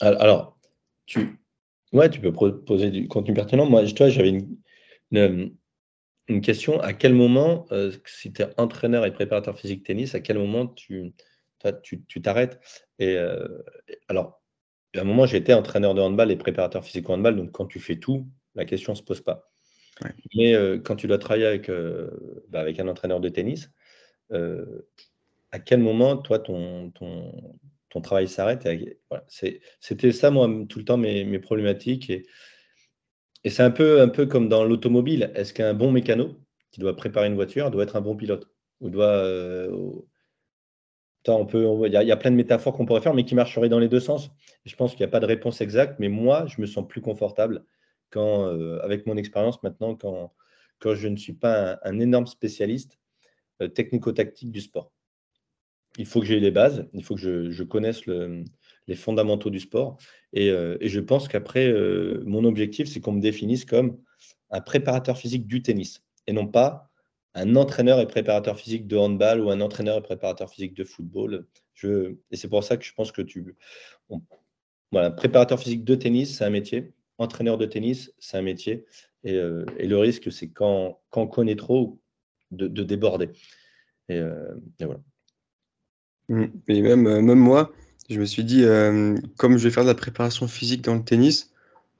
Alors, 0.00 0.58
tu, 1.06 1.38
ouais, 1.92 2.10
tu 2.10 2.20
peux 2.20 2.32
proposer 2.32 2.90
du 2.90 3.08
contenu 3.08 3.34
pertinent. 3.34 3.66
Moi, 3.66 3.86
toi, 3.92 4.08
j'avais 4.08 4.30
une, 4.30 5.54
une, 6.28 6.40
question. 6.40 6.80
À 6.80 6.92
quel 6.92 7.14
moment, 7.14 7.66
euh, 7.70 7.92
si 8.06 8.32
tu 8.32 8.42
es 8.42 8.48
entraîneur 8.58 9.06
et 9.06 9.12
préparateur 9.12 9.58
physique 9.58 9.84
tennis, 9.84 10.14
à 10.14 10.20
quel 10.20 10.38
moment 10.38 10.66
tu 10.66 11.14
tu 11.82 12.20
t'arrêtes 12.20 12.60
et, 12.98 13.16
euh, 13.16 13.48
alors, 14.08 14.42
à 14.94 15.00
un 15.00 15.04
moment, 15.04 15.24
été 15.24 15.54
entraîneur 15.54 15.94
de 15.94 16.02
handball 16.02 16.30
et 16.30 16.36
préparateur 16.36 16.84
physique 16.84 17.08
au 17.08 17.14
handball. 17.14 17.36
Donc, 17.36 17.52
quand 17.52 17.66
tu 17.66 17.80
fais 17.80 17.96
tout, 17.96 18.28
la 18.54 18.66
question 18.66 18.92
ne 18.92 18.98
se 18.98 19.02
pose 19.02 19.22
pas. 19.22 19.50
Mais 20.36 20.54
quand 20.84 20.96
tu 20.96 21.06
dois 21.06 21.18
travailler 21.18 21.46
avec, 21.46 21.70
bah, 22.48 22.60
avec 22.60 22.78
un 22.80 22.88
entraîneur 22.88 23.20
de 23.20 23.28
tennis, 23.28 23.70
à 25.54 25.60
quel 25.60 25.78
moment, 25.78 26.16
toi, 26.16 26.40
ton, 26.40 26.90
ton, 26.90 28.00
travail 28.02 28.26
s'arrête 28.26 28.68
C'était 29.80 30.10
ça, 30.10 30.32
moi, 30.32 30.50
tout 30.68 30.80
le 30.80 30.84
temps, 30.84 30.96
mes, 30.96 31.38
problématiques. 31.38 32.10
Et, 32.10 32.24
c'est 33.48 33.62
un 33.62 33.70
peu, 33.70 34.00
un 34.00 34.08
peu 34.08 34.26
comme 34.26 34.48
dans 34.48 34.64
l'automobile. 34.64 35.30
Est-ce 35.36 35.54
qu'un 35.54 35.72
bon 35.72 35.92
mécano 35.92 36.40
qui 36.72 36.80
doit 36.80 36.96
préparer 36.96 37.28
une 37.28 37.36
voiture 37.36 37.70
doit 37.70 37.84
être 37.84 37.94
un 37.94 38.00
bon 38.00 38.16
pilote 38.16 38.50
Ou 38.80 38.90
doit. 38.90 39.06
Euh, 39.06 39.70
on 41.28 41.46
peut, 41.46 41.64
il 41.86 41.92
y, 41.92 41.96
a 41.96 42.16
plein 42.16 42.32
de 42.32 42.36
métaphores 42.36 42.76
qu'on 42.76 42.84
pourrait 42.84 43.00
faire, 43.00 43.14
mais 43.14 43.24
qui 43.24 43.36
marcheraient 43.36 43.68
dans 43.68 43.78
les 43.78 43.88
deux 43.88 44.00
sens. 44.00 44.30
je 44.64 44.74
pense 44.74 44.90
qu'il 44.90 45.00
n'y 45.00 45.08
a 45.08 45.12
pas 45.12 45.20
de 45.20 45.26
réponse 45.26 45.60
exacte, 45.60 46.00
mais 46.00 46.08
moi, 46.08 46.46
je 46.46 46.60
me 46.60 46.66
sens 46.66 46.86
plus 46.86 47.00
confortable 47.00 47.64
quand, 48.10 48.48
euh, 48.48 48.80
avec 48.82 49.06
mon 49.06 49.16
expérience 49.16 49.62
maintenant, 49.62 49.94
quand, 49.94 50.34
quand 50.80 50.94
je 50.96 51.06
ne 51.06 51.16
suis 51.16 51.32
pas 51.32 51.78
un, 51.84 52.00
énorme 52.00 52.26
spécialiste 52.26 52.98
euh, 53.62 53.68
technico-tactique 53.68 54.50
du 54.50 54.60
sport 54.60 54.93
il 55.98 56.06
faut 56.06 56.20
que 56.20 56.26
j'ai 56.26 56.40
les 56.40 56.50
bases, 56.50 56.88
il 56.92 57.04
faut 57.04 57.14
que 57.14 57.20
je, 57.50 57.62
connaisse 57.62 58.02
les 58.06 58.94
fondamentaux 58.96 59.50
du 59.50 59.60
sport. 59.60 59.98
Et, 60.32 60.50
euh, 60.50 60.76
je 60.80 61.00
pense 61.00 61.28
qu'après, 61.28 61.68
euh, 61.68 62.22
mon 62.26 62.44
objectif, 62.44 62.88
c'est 62.88 63.00
qu'on 63.00 63.12
me 63.12 63.20
définisse 63.20 63.64
comme 63.64 63.98
un 64.50 64.60
préparateur 64.60 65.16
physique 65.16 65.46
du 65.46 65.62
tennis 65.62 66.02
et 66.26 66.32
non 66.32 66.46
pas 66.46 66.90
un 67.34 67.56
entraîneur 67.56 68.00
et 68.00 68.06
préparateur 68.06 68.58
physique 68.58 68.86
de 68.86 68.96
handball 68.96 69.40
ou 69.40 69.50
un 69.50 69.60
entraîneur 69.60 69.98
et 69.98 70.02
préparateur 70.02 70.50
physique 70.50 70.74
de 70.74 70.84
football. 70.84 71.46
Et 71.82 72.36
c'est 72.36 72.48
pour 72.48 72.62
ça 72.62 72.76
que 72.76 72.84
je 72.84 72.92
pense 72.94 73.10
que 73.12 73.22
tu. 73.22 73.56
voilà, 74.92 75.10
préparateur 75.10 75.58
physique 75.58 75.84
de 75.84 75.94
tennis, 75.94 76.38
c'est 76.38 76.44
un 76.44 76.50
métier. 76.50 76.92
Entraîneur 77.18 77.58
de 77.58 77.66
tennis, 77.66 78.12
c'est 78.18 78.36
un 78.36 78.42
métier. 78.42 78.84
Et, 79.24 79.34
euh, 79.34 79.64
le 79.78 79.98
risque, 79.98 80.30
c'est 80.30 80.50
quand, 80.50 81.00
on 81.12 81.26
connaît 81.26 81.56
trop, 81.56 82.00
de, 82.52 82.68
déborder. 82.84 83.30
et 84.08 84.20
voilà. 84.80 85.00
Mmh. 86.28 86.44
Et 86.68 86.82
même, 86.82 87.06
euh, 87.06 87.20
même 87.20 87.38
moi, 87.38 87.72
je 88.08 88.18
me 88.18 88.24
suis 88.24 88.44
dit, 88.44 88.64
euh, 88.64 89.16
comme 89.36 89.58
je 89.58 89.64
vais 89.64 89.70
faire 89.70 89.84
de 89.84 89.88
la 89.88 89.94
préparation 89.94 90.48
physique 90.48 90.82
dans 90.82 90.94
le 90.94 91.04
tennis, 91.04 91.52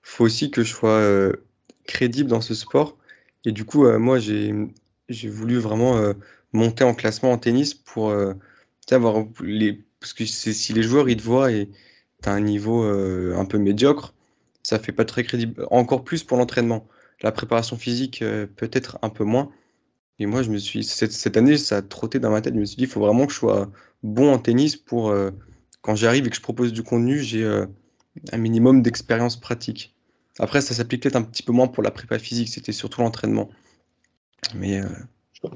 faut 0.02 0.24
aussi 0.24 0.50
que 0.50 0.62
je 0.62 0.72
sois 0.72 0.90
euh, 0.90 1.32
crédible 1.86 2.30
dans 2.30 2.40
ce 2.40 2.54
sport. 2.54 2.98
Et 3.44 3.52
du 3.52 3.64
coup, 3.64 3.86
moi, 3.98 4.18
j'ai, 4.18 4.54
voulu 5.28 5.58
vraiment 5.58 6.00
monter 6.54 6.82
en 6.84 6.94
classement 6.94 7.32
en 7.32 7.38
tennis 7.38 7.74
pour 7.74 8.14
avoir 8.90 9.24
les. 9.42 9.84
Parce 10.00 10.14
que 10.14 10.24
si 10.24 10.72
les 10.72 10.82
joueurs 10.82 11.08
ils 11.10 11.16
te 11.18 11.22
voient 11.22 11.52
et 11.52 11.68
tu 12.22 12.28
as 12.28 12.32
un 12.32 12.40
niveau 12.40 12.82
un 12.84 13.44
peu 13.44 13.58
médiocre, 13.58 14.14
ça 14.62 14.78
fait 14.78 14.92
pas 14.92 15.04
très 15.04 15.24
crédible. 15.24 15.66
Encore 15.70 16.04
plus 16.04 16.24
pour 16.24 16.38
l'entraînement. 16.38 16.86
La 17.22 17.32
préparation 17.32 17.76
physique, 17.76 18.24
peut-être 18.56 18.98
un 19.02 19.10
peu 19.10 19.24
moins. 19.24 19.50
Et 20.18 20.26
moi, 20.26 20.42
je 20.42 20.50
me 20.50 20.58
suis 20.58 20.84
cette, 20.84 21.12
cette 21.12 21.36
année, 21.36 21.58
ça 21.58 21.78
a 21.78 21.82
trotté 21.82 22.18
dans 22.18 22.30
ma 22.30 22.40
tête. 22.40 22.54
Je 22.54 22.60
me 22.60 22.64
suis 22.64 22.76
dit, 22.76 22.84
il 22.84 22.88
faut 22.88 23.00
vraiment 23.00 23.26
que 23.26 23.32
je 23.32 23.38
sois 23.38 23.70
bon 24.04 24.32
en 24.32 24.38
tennis 24.38 24.76
pour, 24.76 25.08
euh, 25.08 25.30
quand 25.80 25.96
j'arrive 25.96 26.26
et 26.26 26.30
que 26.30 26.36
je 26.36 26.42
propose 26.42 26.72
du 26.72 26.84
contenu, 26.84 27.18
j'ai 27.18 27.42
euh, 27.42 27.66
un 28.30 28.38
minimum 28.38 28.82
d'expérience 28.82 29.40
pratique. 29.40 29.96
Après, 30.38 30.60
ça 30.60 30.74
s'applique 30.74 31.02
peut-être 31.02 31.16
un 31.16 31.22
petit 31.22 31.42
peu 31.42 31.52
moins 31.52 31.66
pour 31.66 31.82
la 31.82 31.90
prépa 31.90 32.18
physique, 32.18 32.48
c'était 32.48 32.72
surtout 32.72 33.00
l'entraînement. 33.00 33.48
Mais 34.54 34.80
euh, 34.80 34.88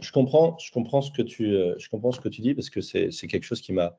je, 0.01 0.13
comprends, 0.13 0.57
je, 0.59 0.73
comprends 0.73 1.03
ce 1.03 1.13
que 1.13 1.23
tu, 1.23 1.45
je 1.79 1.89
comprends 1.91 2.11
ce 2.11 2.21
que 2.21 2.29
tu 2.29 2.41
dis 2.41 2.55
parce 2.55 2.71
que 2.71 2.81
c'est 2.81 3.11
quelque 3.29 3.45
chose 3.45 3.61
qui 3.61 3.73
m'a. 3.73 3.99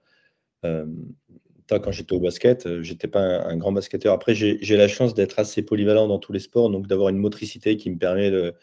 Quand 0.63 1.91
j'étais 1.91 2.13
au 2.13 2.19
basket, 2.19 2.81
j'étais 2.81 3.07
pas 3.07 3.21
un, 3.21 3.55
grand 3.55 3.71
basketteur. 3.71 4.13
Après, 4.13 4.33
j'ai 4.33 4.77
la 4.77 4.87
chance 4.87 5.13
d'être 5.13 5.37
assez 5.37 5.61
polyvalent 5.61 6.07
dans 6.07 6.17
tous 6.17 6.33
les 6.33 6.39
sports, 6.39 6.71
donc 6.71 6.87
d'avoir 6.87 7.09
une 7.09 7.17
motricité 7.17 7.77
qui 7.77 7.91
me 7.91 7.97
permet 7.97 8.31
de, 8.31 8.55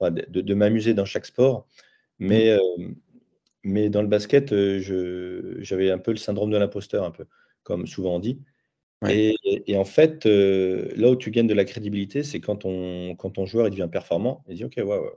de, 0.00 0.54
m'amuser 0.54 0.94
dans 0.94 1.04
chaque 1.04 1.26
sport. 1.26 1.66
Mais, 2.18 2.56
mmh. 2.78 2.94
Mais 3.62 3.90
dans 3.90 4.02
le 4.02 4.08
basket, 4.08 4.48
j'avais 4.50 5.90
un 5.90 5.98
peu 5.98 6.12
le 6.12 6.16
syndrome 6.16 6.50
de 6.50 6.56
l'imposteur, 6.56 7.04
un 7.04 7.10
peu, 7.10 7.26
comme 7.62 7.86
souvent 7.86 8.16
on 8.16 8.20
dit. 8.20 8.40
Et, 9.08 9.36
en 9.76 9.84
fait, 9.84 10.26
là 10.26 11.10
où 11.10 11.16
tu 11.16 11.30
gagnes 11.30 11.46
de 11.46 11.54
la 11.54 11.64
crédibilité, 11.64 12.22
c'est 12.22 12.40
quand 12.40 12.56
ton, 12.56 13.16
quand 13.16 13.30
ton 13.30 13.46
joueur 13.46 13.66
il 13.68 13.70
devient 13.70 13.88
performant, 13.90 14.44
il 14.48 14.56
dit 14.56 14.64
Ok, 14.64 14.74
ouais, 14.76 14.84
ouais 14.84 15.10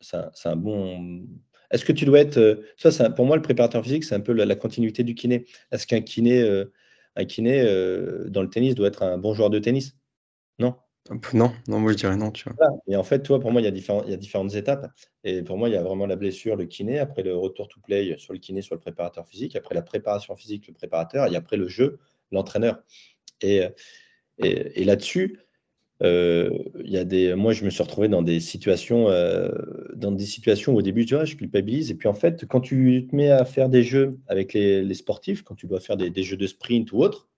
c'est 0.00 0.48
un, 0.48 0.56
bon. 0.56 1.24
Est-ce 1.70 1.84
que 1.84 1.92
tu 1.92 2.04
dois 2.04 2.20
être. 2.20 2.62
Ça, 2.76 3.10
pour 3.10 3.26
moi, 3.26 3.36
le 3.36 3.42
préparateur 3.42 3.82
physique, 3.82 4.04
c'est 4.04 4.14
un 4.14 4.20
peu 4.20 4.32
la, 4.32 4.54
continuité 4.56 5.04
du 5.04 5.14
kiné. 5.14 5.46
Est-ce 5.72 5.86
qu'un 5.86 6.00
kiné, 6.00 6.64
un 7.16 7.24
kiné 7.24 7.64
dans 8.28 8.42
le 8.42 8.50
tennis 8.50 8.74
doit 8.74 8.88
être 8.88 9.02
un 9.02 9.18
bon 9.18 9.34
joueur 9.34 9.50
de 9.50 9.58
tennis? 9.58 9.96
Non. 10.58 10.76
Non, 11.32 11.52
non, 11.68 11.78
moi 11.78 11.92
je 11.92 11.96
dirais 11.96 12.16
non, 12.16 12.30
tu. 12.30 12.48
Et 12.88 12.96
en 12.96 13.04
fait, 13.04 13.22
toi, 13.22 13.40
pour 13.40 13.52
moi, 13.52 13.60
il 13.60 13.64
y, 13.64 13.68
a 13.68 14.16
différentes 14.16 14.54
étapes. 14.54 14.90
Et 15.24 15.42
pour 15.42 15.56
moi, 15.56 15.68
il 15.68 15.72
y 15.72 15.76
a 15.76 15.82
vraiment 15.82 16.06
la 16.06 16.16
blessure, 16.16 16.56
le 16.56 16.66
kiné, 16.66 16.98
après 16.98 17.22
le 17.22 17.36
retour 17.36 17.68
to 17.68 17.80
play 17.80 18.16
sur 18.18 18.32
le 18.32 18.38
kiné, 18.38 18.62
sur 18.62 18.74
le 18.74 18.80
préparateur 18.80 19.26
physique, 19.26 19.56
après 19.56 19.74
la 19.74 19.82
préparation 19.82 20.34
physique, 20.36 20.66
le 20.66 20.74
préparateur, 20.74 21.30
et 21.32 21.36
après 21.36 21.56
le 21.56 21.68
jeu, 21.68 21.98
l'entraîneur. 22.32 22.82
Et, 23.40 23.62
là-dessus, 24.38 25.40
euh, 26.02 26.50
y 26.84 26.98
a 26.98 27.04
des, 27.04 27.34
moi, 27.34 27.52
je 27.52 27.64
me 27.64 27.70
suis 27.70 27.82
retrouvé 27.82 28.08
dans 28.08 28.22
des 28.22 28.40
situations, 28.40 29.08
euh, 29.08 29.50
dans 29.94 30.12
des 30.12 30.26
situations 30.26 30.74
où 30.74 30.78
au 30.78 30.82
début, 30.82 31.06
tu 31.06 31.14
vois, 31.14 31.24
je 31.24 31.36
culpabilise. 31.36 31.90
Et 31.90 31.94
puis 31.94 32.08
en 32.08 32.14
fait, 32.14 32.46
quand 32.46 32.60
tu 32.60 33.06
te 33.08 33.16
mets 33.16 33.30
à 33.30 33.44
faire 33.44 33.68
des 33.68 33.82
jeux 33.82 34.18
avec 34.26 34.52
les, 34.52 34.94
sportifs, 34.94 35.42
quand 35.42 35.54
tu 35.54 35.66
dois 35.66 35.80
faire 35.80 35.96
des, 35.96 36.22
jeux 36.22 36.36
de 36.36 36.46
sprint 36.46 36.92
ou 36.92 36.98
autre, 36.98 37.28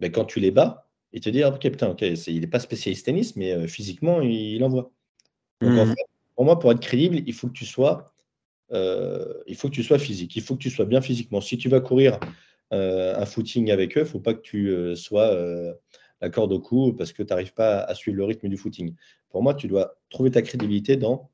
ben, 0.00 0.12
quand 0.12 0.24
tu 0.24 0.38
les 0.38 0.50
bats, 0.50 0.87
ils 1.12 1.20
te 1.20 1.30
disent 1.30 1.44
Ok, 1.44 1.62
putain, 1.62 1.88
ok, 1.88 2.02
il 2.02 2.40
n'est 2.40 2.46
pas 2.46 2.60
spécialiste 2.60 3.06
tennis, 3.06 3.36
mais 3.36 3.52
euh, 3.52 3.66
physiquement, 3.66 4.20
il, 4.20 4.62
envoie. 4.64 4.90
Donc 5.60 5.78
en 5.78 5.86
mmh. 5.86 5.88
fait, 5.90 6.04
pour 6.36 6.44
moi, 6.44 6.58
pour 6.58 6.70
être 6.72 6.80
crédible, 6.80 7.20
il 7.26 7.32
faut 7.32 7.48
que 7.48 7.52
tu 7.52 7.66
sois, 7.66 8.14
il 8.70 9.56
faut 9.56 9.68
que 9.68 9.74
tu 9.74 9.82
sois 9.82 9.98
physique, 9.98 10.36
il 10.36 10.42
faut 10.42 10.54
que 10.54 10.62
tu 10.62 10.70
sois 10.70 10.84
bien 10.84 11.00
physiquement. 11.00 11.40
Si 11.40 11.58
tu 11.58 11.68
vas 11.68 11.80
courir 11.80 12.20
un 12.70 13.26
footing 13.26 13.70
avec 13.70 13.96
eux, 13.96 14.02
il 14.02 14.04
ne 14.04 14.08
faut 14.08 14.20
pas 14.20 14.34
que 14.34 14.40
tu 14.40 14.94
sois 14.94 15.36
la 16.20 16.30
corde 16.30 16.52
au 16.52 16.60
cou 16.60 16.92
parce 16.92 17.12
que 17.12 17.22
tu 17.22 17.30
n'arrives 17.30 17.54
pas 17.54 17.80
à 17.80 17.94
suivre 17.94 18.16
le 18.16 18.24
rythme 18.24 18.48
du 18.48 18.56
footing. 18.56 18.94
Pour 19.30 19.42
moi, 19.42 19.54
tu 19.54 19.66
dois 19.68 19.98
trouver 20.10 20.30
ta 20.30 20.42
crédibilité 20.42 20.96
dans 20.96 21.30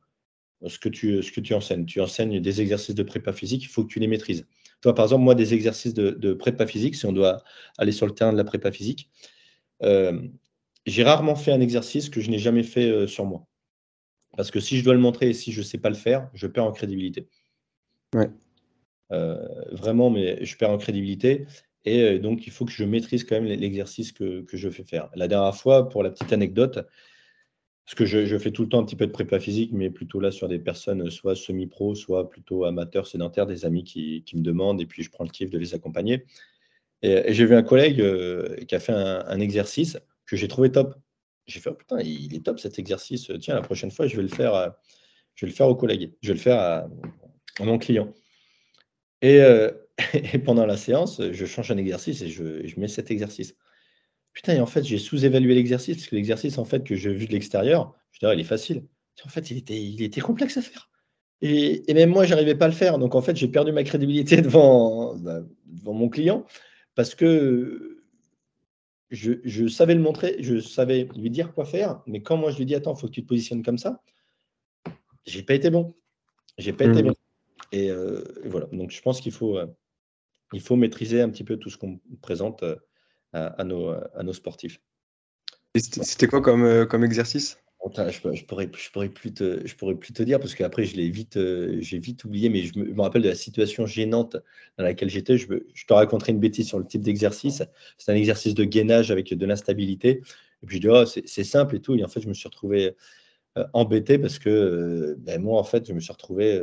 ce 0.67 0.79
que 0.79 0.89
tu, 0.89 1.23
ce 1.23 1.33
que 1.33 1.41
tu 1.41 1.55
enseignes. 1.55 1.85
Tu 1.85 2.01
enseignes 2.01 2.41
des 2.41 2.61
exercices 2.61 2.95
de 2.95 3.03
prépa 3.03 3.33
physique, 3.33 3.63
il 3.65 3.69
faut 3.69 3.85
que 3.85 3.93
tu 3.93 3.99
les 3.99 4.07
maîtrises. 4.07 4.47
Toi, 4.81 4.95
par 4.95 5.07
exemple, 5.07 5.25
moi, 5.25 5.35
des 5.35 5.55
exercices 5.55 5.95
de, 5.95 6.35
prépa 6.35 6.67
physique, 6.67 6.97
si 6.97 7.07
on 7.07 7.13
doit 7.13 7.43
aller 7.79 7.93
sur 7.93 8.07
le 8.07 8.13
terrain 8.13 8.33
de 8.33 8.37
la 8.37 8.45
prépa 8.45 8.71
physique, 8.71 9.11
euh, 9.13 9.43
j'ai 10.87 11.03
rarement 11.03 11.35
fait 11.35 11.53
un 11.53 11.61
exercice 11.61 12.09
que 12.09 12.21
je 12.21 12.31
n'ai 12.31 12.39
jamais 12.39 12.63
fait 12.63 12.91
euh, 12.91 13.07
sur 13.07 13.25
moi. 13.25 13.47
Parce 14.37 14.51
que 14.51 14.61
si 14.61 14.79
je 14.79 14.85
dois 14.85 14.95
le 14.95 15.01
montrer 15.01 15.31
et 15.31 15.35
si 15.35 15.53
je 15.53 15.61
ne 15.61 15.65
sais 15.65 15.79
pas 15.79 15.89
le 15.89 15.95
faire, 15.95 16.29
je 16.35 16.47
perds 16.47 16.65
en 16.65 16.73
crédibilité. 16.73 17.29
Ouais. 18.15 18.31
Euh, 19.13 19.47
vraiment, 19.73 20.11
mais 20.11 20.45
je 20.45 20.57
perds 20.57 20.71
en 20.71 20.79
crédibilité. 20.79 21.47
Et 21.85 22.03
euh, 22.03 22.19
donc, 22.19 22.47
il 22.47 22.53
faut 22.53 22.65
que 22.65 22.73
je 22.73 22.85
maîtrise 22.85 23.25
quand 23.25 23.41
même 23.41 23.45
l'exercice 23.45 24.13
que, 24.13 24.45
je 24.53 24.71
fais 24.71 24.85
faire. 24.85 25.09
La 25.15 25.29
dernière 25.29 25.55
fois, 25.55 25.89
pour 25.89 26.03
la 26.03 26.11
petite 26.11 26.33
anecdote, 26.33 26.87
parce 27.87 27.95
que 27.95 28.07
je, 28.07 28.39
fais 28.39 28.51
tout 28.51 28.63
le 28.63 28.69
temps 28.69 28.81
un 28.81 28.85
petit 28.85 28.97
peu 28.97 29.07
de 29.07 29.13
prépa 29.13 29.39
physique, 29.39 29.71
mais 29.73 29.91
plutôt 29.91 30.19
là 30.19 30.31
sur 30.31 30.49
des 30.49 30.59
personnes 30.59 31.11
soit 31.11 31.37
semi-pro, 31.37 31.95
soit 31.95 32.31
plutôt 32.31 32.65
amateurs, 32.65 33.07
sédentaires, 33.07 33.47
des 33.47 33.67
amis 33.67 33.85
qui, 33.85 34.25
me 34.35 34.41
demandent, 34.41 34.81
et 34.81 34.87
puis 34.87 35.03
je 35.03 35.11
prends 35.11 35.25
le 35.25 35.31
kiff 35.31 35.51
de 35.51 35.59
les 35.59 35.75
accompagner. 35.75 36.25
Et, 37.05 37.35
j'ai 37.35 37.45
vu 37.45 37.55
un 37.55 37.63
collègue 37.63 38.01
euh, 38.01 38.57
qui 38.67 38.75
a 38.75 38.81
fait 38.81 38.93
un, 38.93 39.39
exercice 39.39 39.99
que 40.27 40.37
j'ai 40.37 40.49
trouvé 40.49 40.73
top. 40.73 40.95
J'ai 41.47 41.61
fait, 41.61 41.69
oh, 41.71 41.75
putain, 41.75 42.01
il 42.01 42.35
est 42.35 42.45
top 42.45 42.59
cet 42.59 42.79
exercice. 42.79 43.31
Tiens, 43.41 43.55
la 43.55 43.61
prochaine 43.61 43.91
fois, 43.91 44.07
je 44.07 44.17
vais 44.17 44.23
le 44.23 44.29
faire, 44.29 44.75
je 45.35 45.45
vais 45.45 45.51
le 45.51 45.57
faire 45.57 45.69
au 45.69 45.75
collègue. 45.75 46.15
Je 46.23 46.29
vais 46.29 46.35
le 46.35 46.41
faire 46.41 46.59
à, 46.59 46.89
mon 47.61 47.79
client. 47.79 48.13
Et, 49.21 49.41
euh, 49.41 49.71
et 50.15 50.39
pendant 50.39 50.65
la 50.65 50.79
séance, 50.79 51.21
je 51.31 51.45
change 51.45 51.71
un 51.71 51.77
exercice 51.77 52.23
et 52.23 52.29
je, 52.29 52.81
mets 52.81 52.89
cet 52.89 53.11
exercice. 53.11 53.55
Putain, 54.33 54.55
et 54.55 54.61
en 54.61 54.67
fait, 54.67 54.83
j'ai 54.83 54.99
sous-évalué 54.99 55.55
l'exercice, 55.55 55.99
parce 55.99 56.09
que 56.09 56.17
l'exercice, 56.17 56.57
en 56.57 56.65
fait, 56.65 56.83
que 56.83 56.97
j'ai 56.97 57.13
vu 57.13 57.27
de 57.27 57.33
l'extérieur, 57.33 57.95
je 58.13 58.19
dirais, 58.19 58.35
il 58.35 58.41
est 58.41 58.45
facile. 58.45 58.83
En 59.25 59.29
fait, 59.29 59.51
il 59.51 59.59
était, 59.59 59.81
il 59.81 60.03
était 60.03 60.23
complexe 60.23 60.57
à 60.57 60.63
faire. 60.63 60.91
Et, 61.43 61.85
même 61.93 62.11
moi, 62.11 62.25
je 62.25 62.31
n'arrivais 62.31 62.55
pas 62.55 62.65
à 62.65 62.69
le 62.69 62.75
faire. 62.75 62.99
Donc, 62.99 63.15
en 63.15 63.21
fait, 63.21 63.37
j'ai 63.37 63.47
perdu 63.47 63.73
ma 63.73 63.85
crédibilité 63.85 64.37
devant, 64.43 65.15
bah, 65.17 65.43
devant 65.67 65.93
mon 65.93 66.09
client, 66.09 66.47
parce 66.95 67.15
que 67.15 68.05
je, 69.11 69.69
savais 69.69 69.95
le 69.95 70.01
montrer, 70.01 70.37
je 70.41 70.59
savais 70.59 71.09
lui 71.17 71.31
dire 71.31 71.53
quoi 71.53 71.65
faire, 71.65 72.03
mais 72.07 72.23
quand 72.23 72.37
moi, 72.37 72.51
je 72.51 72.59
lui 72.59 72.67
dis, 72.67 72.75
attends, 72.75 72.95
il 72.95 73.01
faut 73.01 73.07
que 73.07 73.13
tu 73.13 73.23
te 73.23 73.29
positionnes 73.29 73.63
comme 73.63 73.79
ça, 73.79 74.03
j'ai 75.27 75.43
pas 75.43 75.55
été 75.55 75.71
bon. 75.71 75.95
J'ai 76.59 76.73
pas 76.73 76.85
été 76.85 77.03
mmh. 77.03 77.07
bon. 77.07 77.15
Euh, 77.75 78.25
et, 78.45 78.49
voilà. 78.49 78.67
Donc, 78.73 78.91
je 78.91 79.01
pense 79.03 79.21
qu'il 79.21 79.33
faut, 79.33 79.59
euh, 79.59 79.67
il 80.53 80.61
faut 80.61 80.77
maîtriser 80.77 81.21
un 81.21 81.29
petit 81.31 81.45
peu 81.45 81.57
tout 81.57 81.71
ce 81.71 81.79
qu'on 81.79 82.01
présente 82.23 82.63
euh, 82.63 82.77
à, 83.33 83.65
nos, 83.65 83.91
à, 83.91 84.23
nos, 84.23 84.33
sportifs. 84.33 84.81
C'était 85.75 86.29
quoi 86.29 86.41
comme, 86.41 86.65
euh, 86.65 86.87
comme 86.87 87.05
exercice? 87.05 87.59
Je, 87.85 88.35
je, 88.35 88.45
pourrais, 88.45 88.71
je, 88.77 88.91
pourrais 88.91 89.09
plus 89.09 89.33
te, 89.35 89.67
je 89.67 89.75
pourrais 89.77 89.95
plus 89.95 90.13
te 90.13 90.23
dire 90.23 90.41
parce 90.41 90.55
qu'après, 90.55 90.85
je 90.85 90.97
l'ai 90.97 91.11
vite, 91.11 91.37
euh, 91.37 91.77
j'ai 91.81 91.99
vite 91.99 92.25
oublié, 92.25 92.49
mais 92.49 92.63
je 92.63 92.79
me, 92.79 93.01
rappelle 93.01 93.23
de 93.23 93.29
la 93.29 93.35
situation 93.35 93.87
gênante 93.87 94.37
dans 94.79 94.85
laquelle 94.85 95.11
j'étais. 95.11 95.37
Je, 95.39 95.47
je, 95.75 95.87
te 95.87 95.93
raconterai 95.93 96.33
une 96.33 96.41
bêtise 96.41 96.69
sur 96.69 96.79
le 96.79 96.87
type 96.87 97.03
d'exercice. 97.03 97.63
C'est 97.99 98.13
un 98.13 98.17
exercice 98.17 98.55
de 98.55 98.65
gainage 98.65 99.11
avec 99.11 99.33
de 99.33 99.47
l'instabilité. 99.47 100.23
Et 100.63 100.67
puis 100.67 100.77
je 100.77 100.81
dis, 100.83 100.89
oh, 100.89 101.05
c'est 101.07 101.45
simple 101.45 101.77
et 101.77 101.81
tout. 101.81 101.95
Et 101.95 102.05
en 102.05 102.09
fait, 102.09 102.21
je 102.21 102.29
me 102.29 102.35
suis 102.35 102.49
retrouvé 102.49 102.97
embêté 103.73 104.19
parce 104.19 104.39
que 104.39 105.17
ben, 105.21 105.41
moi, 105.41 105.61
en 105.61 105.65
fait, 105.65 105.87
je 105.87 105.93
me 105.93 106.01
suis 106.01 106.13
retrouvé 106.13 106.61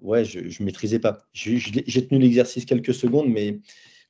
ouais, 0.00 0.24
je 0.24 0.40
ne 0.40 0.64
maîtrisais 0.64 0.98
pas. 0.98 1.26
J'ai 1.32 2.06
tenu 2.06 2.20
l'exercice 2.20 2.64
quelques 2.64 2.94
secondes, 2.94 3.28
mais 3.28 3.60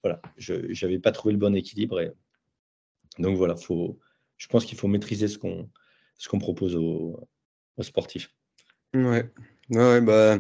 voilà, 0.03 0.21
je 0.37 0.55
n'avais 0.85 0.99
pas 0.99 1.13
trouvé 1.13 1.33
le 1.33 1.39
bon 1.39 1.55
équilibre. 1.55 2.01
Et... 2.01 2.13
Donc 3.19 3.37
voilà, 3.37 3.57
faut, 3.57 3.99
je 4.37 4.47
pense 4.49 4.65
qu'il 4.65 4.79
faut 4.79 4.89
maîtriser 4.89 5.29
ce 5.29 5.39
qu'on 5.39 5.69
qu'on 6.27 6.39
propose 6.39 6.75
aux, 6.75 7.21
sportifs. 7.81 8.35
Ouais. 8.95 9.31
ouais, 9.71 10.01
bah, 10.01 10.39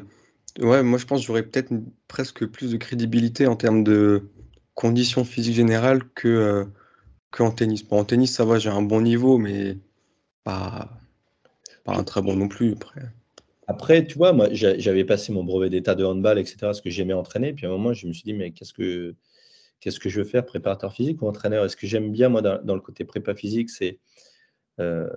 ouais, 0.58 0.82
moi 0.82 0.98
je 0.98 1.04
pense 1.04 1.20
que 1.20 1.26
j'aurais 1.26 1.44
peut-être 1.44 1.72
presque 2.08 2.46
plus 2.46 2.72
de 2.72 2.76
crédibilité 2.76 3.46
en 3.46 3.54
termes 3.54 3.84
de 3.84 4.28
conditions 4.74 5.24
physiques 5.24 5.54
générales 5.54 6.02
que, 6.14 6.28
euh, 6.28 6.64
que 7.30 7.42
en 7.42 7.52
tennis. 7.52 7.86
Bon, 7.86 8.00
en 8.00 8.04
tennis, 8.04 8.34
ça 8.34 8.44
va, 8.44 8.58
j'ai 8.58 8.70
un 8.70 8.82
bon 8.82 9.02
niveau, 9.02 9.38
mais 9.38 9.76
pas, 10.42 10.98
pas 11.84 11.94
un 11.94 12.02
très 12.02 12.22
bon 12.22 12.34
non 12.34 12.48
plus. 12.48 12.72
Après. 12.72 13.02
Après, 13.68 14.06
tu 14.06 14.16
vois, 14.16 14.32
moi, 14.32 14.48
j'avais 14.50 15.04
passé 15.04 15.30
mon 15.30 15.44
brevet 15.44 15.68
d'état 15.68 15.94
de 15.94 16.02
handball, 16.02 16.38
etc., 16.38 16.72
ce 16.72 16.80
que 16.80 16.88
j'aimais 16.88 17.12
entraîner. 17.12 17.52
Puis 17.52 17.66
à 17.66 17.68
un 17.68 17.72
moment, 17.72 17.92
je 17.92 18.06
me 18.06 18.14
suis 18.14 18.22
dit, 18.22 18.32
mais 18.32 18.50
qu'est-ce 18.50 18.72
que, 18.72 19.14
qu'est-ce 19.80 20.00
que 20.00 20.08
je 20.08 20.20
veux 20.20 20.26
faire, 20.26 20.46
préparateur 20.46 20.94
physique 20.94 21.20
ou 21.20 21.28
entraîneur? 21.28 21.66
Et 21.66 21.68
ce 21.68 21.76
que 21.76 21.86
j'aime 21.86 22.10
bien, 22.10 22.30
moi, 22.30 22.40
dans, 22.40 22.74
le 22.74 22.80
côté 22.80 23.04
prépa 23.04 23.34
physique, 23.34 23.68
c'est, 23.68 23.98
euh, 24.80 25.10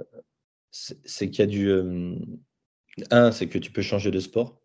c'est 0.72 1.30
qu'il 1.30 1.39
y 1.39 1.41
a 1.43 1.47
du. 1.47 1.69
Euh, 1.69 2.15
un, 3.11 3.32
c'est 3.32 3.47
que 3.47 3.57
tu 3.57 3.72
peux 3.72 3.82
changer 3.82 4.11
de 4.11 4.19
sport. 4.19 4.61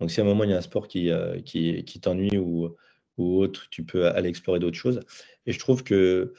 Donc, 0.00 0.10
si 0.10 0.20
à 0.20 0.24
un 0.24 0.26
moment, 0.26 0.44
il 0.44 0.50
y 0.50 0.54
a 0.54 0.58
un 0.58 0.62
sport 0.62 0.88
qui, 0.88 1.10
euh, 1.10 1.40
qui, 1.40 2.00
t'ennuie 2.00 2.36
ou, 2.38 2.74
ou 3.18 3.38
autre, 3.38 3.68
tu 3.70 3.84
peux 3.84 4.08
aller 4.08 4.28
explorer 4.28 4.58
d'autres 4.58 4.76
choses. 4.76 5.00
Et 5.46 5.52
je 5.52 5.58
trouve 5.58 5.84
que 5.84 6.34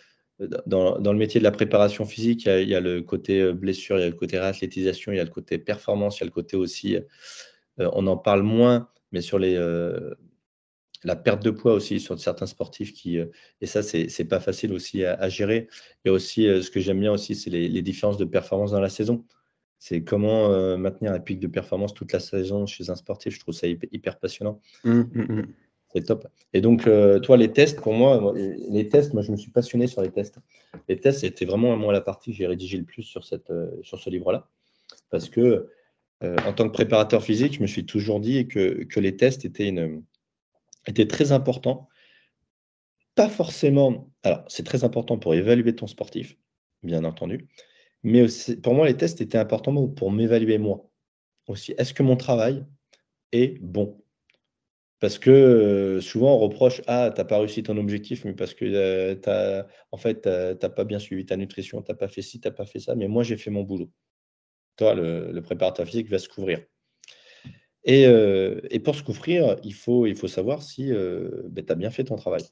dans, 0.66 0.98
le 1.00 1.18
métier 1.18 1.40
de 1.40 1.44
la 1.44 1.52
préparation 1.52 2.06
physique, 2.06 2.46
il 2.46 2.68
y, 2.68 2.76
a, 2.76 2.80
le 2.80 3.02
côté 3.02 3.42
euh, 3.42 3.54
blessure, 3.54 3.98
il 3.98 4.02
y 4.02 4.06
a 4.06 4.10
le 4.10 4.16
côté 4.16 4.40
réathlétisation, 4.40 5.12
il 5.12 5.18
y 5.18 5.20
a 5.20 5.24
le 5.24 5.30
côté 5.30 5.58
performance, 5.58 6.18
il 6.18 6.22
y 6.22 6.24
a 6.24 6.26
le 6.26 6.32
côté 6.32 6.58
aussi, 6.58 6.96
euh, 7.80 7.90
on 7.94 8.08
en 8.08 8.18
parle 8.18 8.44
moins, 8.44 8.90
mais 9.12 9.22
sur 9.22 9.40
les, 9.40 9.56
euh, 9.56 10.14
la 11.04 11.16
perte 11.16 11.44
de 11.44 11.52
poids 11.52 11.74
aussi 11.74 12.00
sur 12.00 12.20
certains 12.20 12.46
sportifs 12.46 12.94
qui, 12.94 13.18
et 13.18 13.66
ça, 13.66 13.84
c'est 13.84 14.26
pas 14.26 14.40
facile 14.40 14.74
aussi 14.74 15.04
à, 15.06 15.30
gérer. 15.30 15.68
A 16.06 16.12
aussi, 16.12 16.44
ce 16.46 16.70
que 16.72 16.80
j'aime 16.80 17.00
bien 17.00 17.12
aussi, 17.12 17.36
c'est 17.36 17.50
les, 17.50 17.82
différences 17.82 18.18
de 18.18 18.26
performance 18.26 18.72
dans 18.72 18.80
la 18.80 18.90
saison. 18.90 19.26
C'est 19.80 20.04
comment 20.04 20.78
maintenir 20.78 21.12
un 21.12 21.20
pic 21.20 21.40
de 21.40 21.48
performance 21.48 21.94
toute 21.94 22.14
la 22.14 22.20
saison 22.20 22.66
chez 22.66 22.90
un 22.90 22.96
sportif. 22.96 23.36
Je 23.36 23.40
trouve 23.40 23.54
ça 23.54 23.68
hyper, 23.68 24.18
passionnant. 24.20 24.62
Mmh, 24.84 24.92
mmh, 24.92 25.22
mmh. 25.22 25.48
C'est 25.94 26.06
top. 26.06 26.28
Et 26.54 26.62
donc, 26.62 26.88
euh, 26.88 27.20
toi, 27.20 27.38
les 27.38 27.52
tests, 27.52 27.80
pour 27.80 27.94
moi, 27.94 28.34
les 28.36 28.90
tests, 28.90 29.14
moi, 29.14 29.22
je 29.22 29.32
me 29.32 29.38
suis 29.38 29.52
passionné 29.52 29.86
sur 29.86 30.02
les 30.02 30.10
tests. 30.10 30.40
Les 30.90 31.00
tests, 31.00 31.20
c'était 31.20 31.46
vraiment 31.46 31.78
moi 31.78 31.94
la 31.94 32.02
partie 32.02 32.32
que 32.32 32.38
j'ai 32.38 32.48
rédigé 32.48 32.78
le 32.78 32.84
plus 32.84 33.04
sur, 33.04 33.24
cette, 33.24 33.52
euh, 33.52 33.70
sur 33.84 34.00
ce 34.00 34.10
livre-là. 34.10 34.48
Parce 35.12 35.30
que, 35.30 35.70
euh, 36.24 36.36
en 36.48 36.54
tant 36.54 36.68
que 36.68 36.74
préparateur 36.74 37.24
physique, 37.24 37.54
je 37.54 37.62
me 37.62 37.68
suis 37.68 37.86
toujours 37.86 38.20
dit 38.20 38.48
que, 38.48 38.84
que 38.86 39.00
les 39.00 39.16
tests 39.16 39.46
étaient, 39.46 39.70
une, 39.70 40.04
étaient 40.88 41.08
très 41.08 41.32
importants. 41.32 41.88
Pas 43.16 43.30
forcément. 43.30 44.12
Alors, 44.24 44.44
c'est 44.48 44.64
très 44.64 44.84
important 44.84 45.18
pour 45.18 45.36
évaluer 45.36 45.76
ton 45.76 45.88
sportif, 45.88 46.38
bien 46.82 47.04
entendu. 47.04 47.48
Mais 48.04 48.26
pour 48.62 48.74
moi, 48.74 48.88
les 48.88 48.98
tests 48.98 49.22
étaient 49.22 49.38
importants 49.38 49.88
pour 49.88 50.12
m'évaluer 50.12 50.58
moi 50.58 50.90
aussi. 51.48 51.74
Est-ce 51.78 51.94
que 51.94 52.04
mon 52.04 52.18
travail 52.18 52.66
est 53.32 53.60
bon? 53.62 54.04
Parce 55.00 55.20
que 55.20 56.00
souvent, 56.02 56.36
on 56.36 56.40
reproche 56.40 56.82
Ah, 56.88 57.12
tu 57.14 57.20
n'as 57.20 57.26
pas 57.26 57.38
réussi 57.38 57.62
ton 57.62 57.78
objectif, 57.78 58.24
mais 58.26 58.34
parce 58.34 58.54
que 58.54 59.14
tu 59.16 59.30
en 59.92 59.98
fait, 59.98 60.22
tu 60.22 60.30
n'as 60.30 60.70
pas 60.70 60.86
bien 60.86 61.00
suivi 61.00 61.26
ta 61.26 61.36
nutrition, 61.38 61.82
tu 61.82 61.92
n'as 61.92 61.98
pas 61.98 62.08
fait 62.08 62.22
ci, 62.22 62.40
tu 62.40 62.48
n'as 62.48 62.54
pas 62.54 62.66
fait 62.66 62.80
ça. 62.80 62.96
Mais 62.96 63.08
moi, 63.08 63.24
j'ai 63.24 63.38
fait 63.38 63.52
mon 63.52 63.64
boulot. 63.64 63.92
Toi, 64.78 64.96
le, 64.96 65.42
préparateur 65.42 65.86
physique 65.86 66.10
va 66.10 66.20
se 66.20 66.30
couvrir. 66.30 66.60
Et, 67.86 68.80
pour 68.84 68.96
se 68.96 69.04
couvrir, 69.04 69.58
il 69.64 69.74
faut, 69.74 70.06
il 70.06 70.16
faut 70.16 70.28
savoir 70.28 70.64
si 70.64 70.92
ben, 70.92 71.66
tu 71.66 71.72
as 71.72 71.76
bien 71.76 71.90
fait 71.90 72.06
ton 72.06 72.16
travail. 72.16 72.44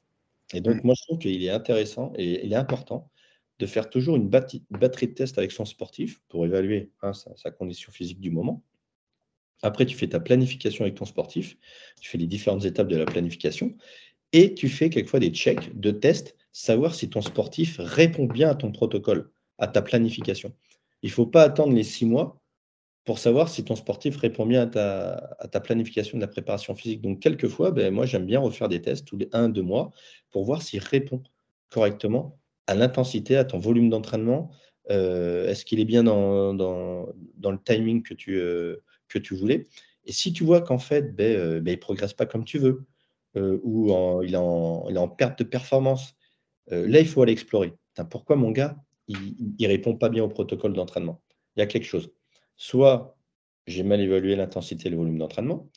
Et 0.54 0.60
donc, 0.60 0.76
mmh. 0.76 0.80
moi, 0.84 0.94
je 0.96 1.02
trouve 1.02 1.18
qu'il 1.18 1.42
est 1.42 1.50
intéressant 1.50 2.12
et 2.16 2.44
il 2.44 2.52
est 2.52 2.56
important 2.56 3.10
de 3.58 3.66
faire 3.66 3.88
toujours 3.88 4.16
une 4.16 4.28
batterie 4.28 4.64
de 4.70 5.14
tests 5.14 5.38
avec 5.38 5.52
son 5.52 5.64
sportif 5.64 6.20
pour 6.28 6.44
évaluer 6.44 6.90
hein, 7.02 7.12
sa, 7.12 7.50
condition 7.50 7.92
physique 7.92 8.20
du 8.20 8.30
moment. 8.30 8.62
Après, 9.62 9.86
tu 9.86 9.96
fais 9.96 10.08
ta 10.08 10.18
planification 10.18 10.84
avec 10.84 10.96
ton 10.96 11.04
sportif, 11.04 11.56
tu 12.00 12.10
fais 12.10 12.18
les 12.18 12.26
différentes 12.26 12.64
étapes 12.64 12.88
de 12.88 12.96
la 12.96 13.04
planification 13.04 13.76
et 14.32 14.54
tu 14.54 14.68
fais 14.68 14.90
quelquefois 14.90 15.20
des 15.20 15.30
checks 15.30 15.78
de 15.78 15.92
tests, 15.92 16.36
savoir 16.50 16.94
si 16.94 17.08
ton 17.08 17.22
sportif 17.22 17.76
répond 17.78 18.26
bien 18.26 18.50
à 18.50 18.56
ton 18.56 18.72
protocole, 18.72 19.30
à 19.58 19.68
ta 19.68 19.80
planification. 19.80 20.52
Il 21.02 21.10
ne 21.10 21.12
faut 21.12 21.26
pas 21.26 21.44
attendre 21.44 21.74
les 21.74 21.84
six 21.84 22.04
mois 22.04 22.41
pour 23.04 23.18
savoir 23.18 23.48
si 23.48 23.64
ton 23.64 23.74
sportif 23.74 24.16
répond 24.16 24.46
bien 24.46 24.62
à 24.62 25.48
ta, 25.48 25.60
planification 25.60 26.18
de 26.18 26.22
la 26.22 26.28
préparation 26.28 26.74
physique. 26.74 27.00
Donc, 27.00 27.20
quelquefois, 27.20 27.72
ben, 27.72 27.92
moi, 27.92 28.06
j'aime 28.06 28.26
bien 28.26 28.38
refaire 28.38 28.68
des 28.68 28.80
tests 28.80 29.06
tous 29.06 29.16
les 29.16 29.28
un, 29.32 29.48
deux 29.48 29.62
mois 29.62 29.90
pour 30.30 30.44
voir 30.44 30.62
s'il 30.62 30.80
répond 30.80 31.22
correctement 31.70 32.38
à 32.66 32.74
l'intensité, 32.74 33.36
à 33.36 33.44
ton 33.44 33.58
volume 33.58 33.90
d'entraînement 33.90 34.50
euh, 34.90 35.48
Est-ce 35.48 35.64
qu'il 35.64 35.80
est 35.80 35.84
bien 35.84 36.04
dans, 36.04 36.52
le 36.52 37.58
timing 37.64 38.02
que 38.02 38.14
tu, 38.14 38.36
euh, 38.36 38.76
que 39.08 39.18
tu 39.18 39.34
voulais? 39.34 39.66
Et 40.04 40.12
si 40.12 40.32
tu 40.32 40.44
vois 40.44 40.60
qu'en 40.60 40.78
fait, 40.78 41.14
ben, 41.14 41.36
euh, 41.36 41.60
ben 41.60 41.72
il 41.72 41.76
ne 41.76 41.80
progresse 41.80 42.12
pas 42.12 42.26
comme 42.26 42.44
tu 42.44 42.58
veux, 42.58 42.84
ou 43.34 43.86
il, 44.22 44.34
est 44.34 44.36
en, 44.36 44.88
il, 44.90 44.98
en, 44.98 45.08
perte 45.08 45.38
de 45.38 45.44
performance, 45.44 46.14
là, 46.70 47.00
il 47.00 47.06
faut 47.06 47.22
aller 47.22 47.32
explorer. 47.32 47.72
pourquoi 48.10 48.36
mon 48.36 48.50
gars, 48.50 48.76
il 49.08 49.54
ne 49.58 49.66
répond 49.66 49.96
pas 49.96 50.10
bien 50.10 50.22
au 50.22 50.28
protocole 50.28 50.74
d'entraînement? 50.74 51.22
Il 51.56 51.60
y 51.60 51.62
a 51.62 51.66
quelque 51.66 51.86
chose. 51.86 52.10
Soit 52.62 53.16
j'ai 53.66 53.82
mal 53.82 54.00
évalué 54.00 54.36
l'intensité 54.36 54.86
et 54.86 54.90
le 54.90 54.96
volume 54.96 55.18
d'entraînement, 55.18 55.68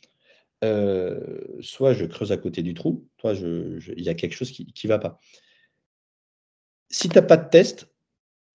soit 0.61 1.93
je 1.93 2.05
creuse 2.05 2.31
à 2.31 2.37
côté 2.37 2.61
du 2.63 2.73
trou, 2.73 3.07
je, 3.23 3.91
il 3.97 4.03
y 4.03 4.09
a 4.09 4.13
quelque 4.13 4.35
chose 4.35 4.51
qui 4.51 4.67
ne 4.83 4.89
va 4.89 4.99
pas 4.99 5.19
si 6.89 7.09
tu 7.09 7.15
n'as 7.15 7.21
pas 7.23 7.37
de 7.37 7.49
test 7.49 7.87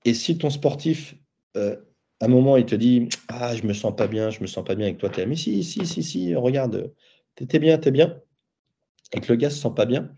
et 0.05 0.15
si 0.15 0.39
ton 0.39 0.51
sportif, 0.51 1.15
euh, 1.57 1.77
à 2.21 2.27
un 2.27 2.29
moment, 2.29 2.57
il 2.57 2.67
te 2.67 2.75
dit 2.75 3.09
Ah, 3.29 3.55
je 3.55 3.65
me 3.65 3.75
sens 3.75 3.95
pas 3.95 4.09
bien, 4.09 4.31
je 4.31 4.41
me 4.41 4.47
sens 4.47 4.65
pas 4.65 4.75
bien 4.75 4.87
avec 4.87 4.99
toi, 4.99 5.11
tu 5.11 5.21
es 5.21 5.27
mais 5.27 5.37
si, 5.37 5.63
si, 5.65 5.87
si, 5.87 6.03
si, 6.03 6.35
regarde, 6.35 6.93
tu 7.37 7.45
es 7.51 7.59
bien, 7.59 7.79
tu 7.79 7.89
es 7.89 7.91
bien, 7.91 8.19
et 9.13 9.21
que 9.21 9.29
le 9.31 9.37
gars 9.37 9.49
ne 9.49 9.53
se 9.53 9.61
sent 9.61 9.73
pas 9.75 9.87
bien, 9.87 10.17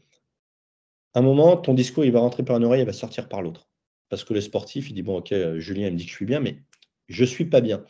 à 1.15 1.19
un 1.19 1.23
moment, 1.23 1.57
ton 1.57 1.75
discours, 1.75 2.05
il 2.05 2.13
va 2.13 2.21
rentrer 2.21 2.45
par 2.45 2.57
une 2.57 2.65
oreille, 2.65 2.83
il 2.83 2.87
va 2.87 2.93
sortir 2.93 3.29
par 3.29 3.43
l'autre. 3.43 3.69
Parce 4.09 4.25
que 4.25 4.35
le 4.35 4.41
sportif, 4.41 4.89
il 4.89 4.95
dit 4.95 5.03
Bon, 5.03 5.19
ok, 5.19 5.35
Julien, 5.57 5.89
il 5.89 5.95
me 5.95 5.99
dit 5.99 6.05
que 6.05 6.11
je 6.11 6.17
suis 6.17 6.27
bien, 6.27 6.41
mais 6.41 6.63
je 7.09 7.23
ne 7.23 7.29
suis 7.29 7.47
pas 7.47 7.61
bien. 7.61 7.85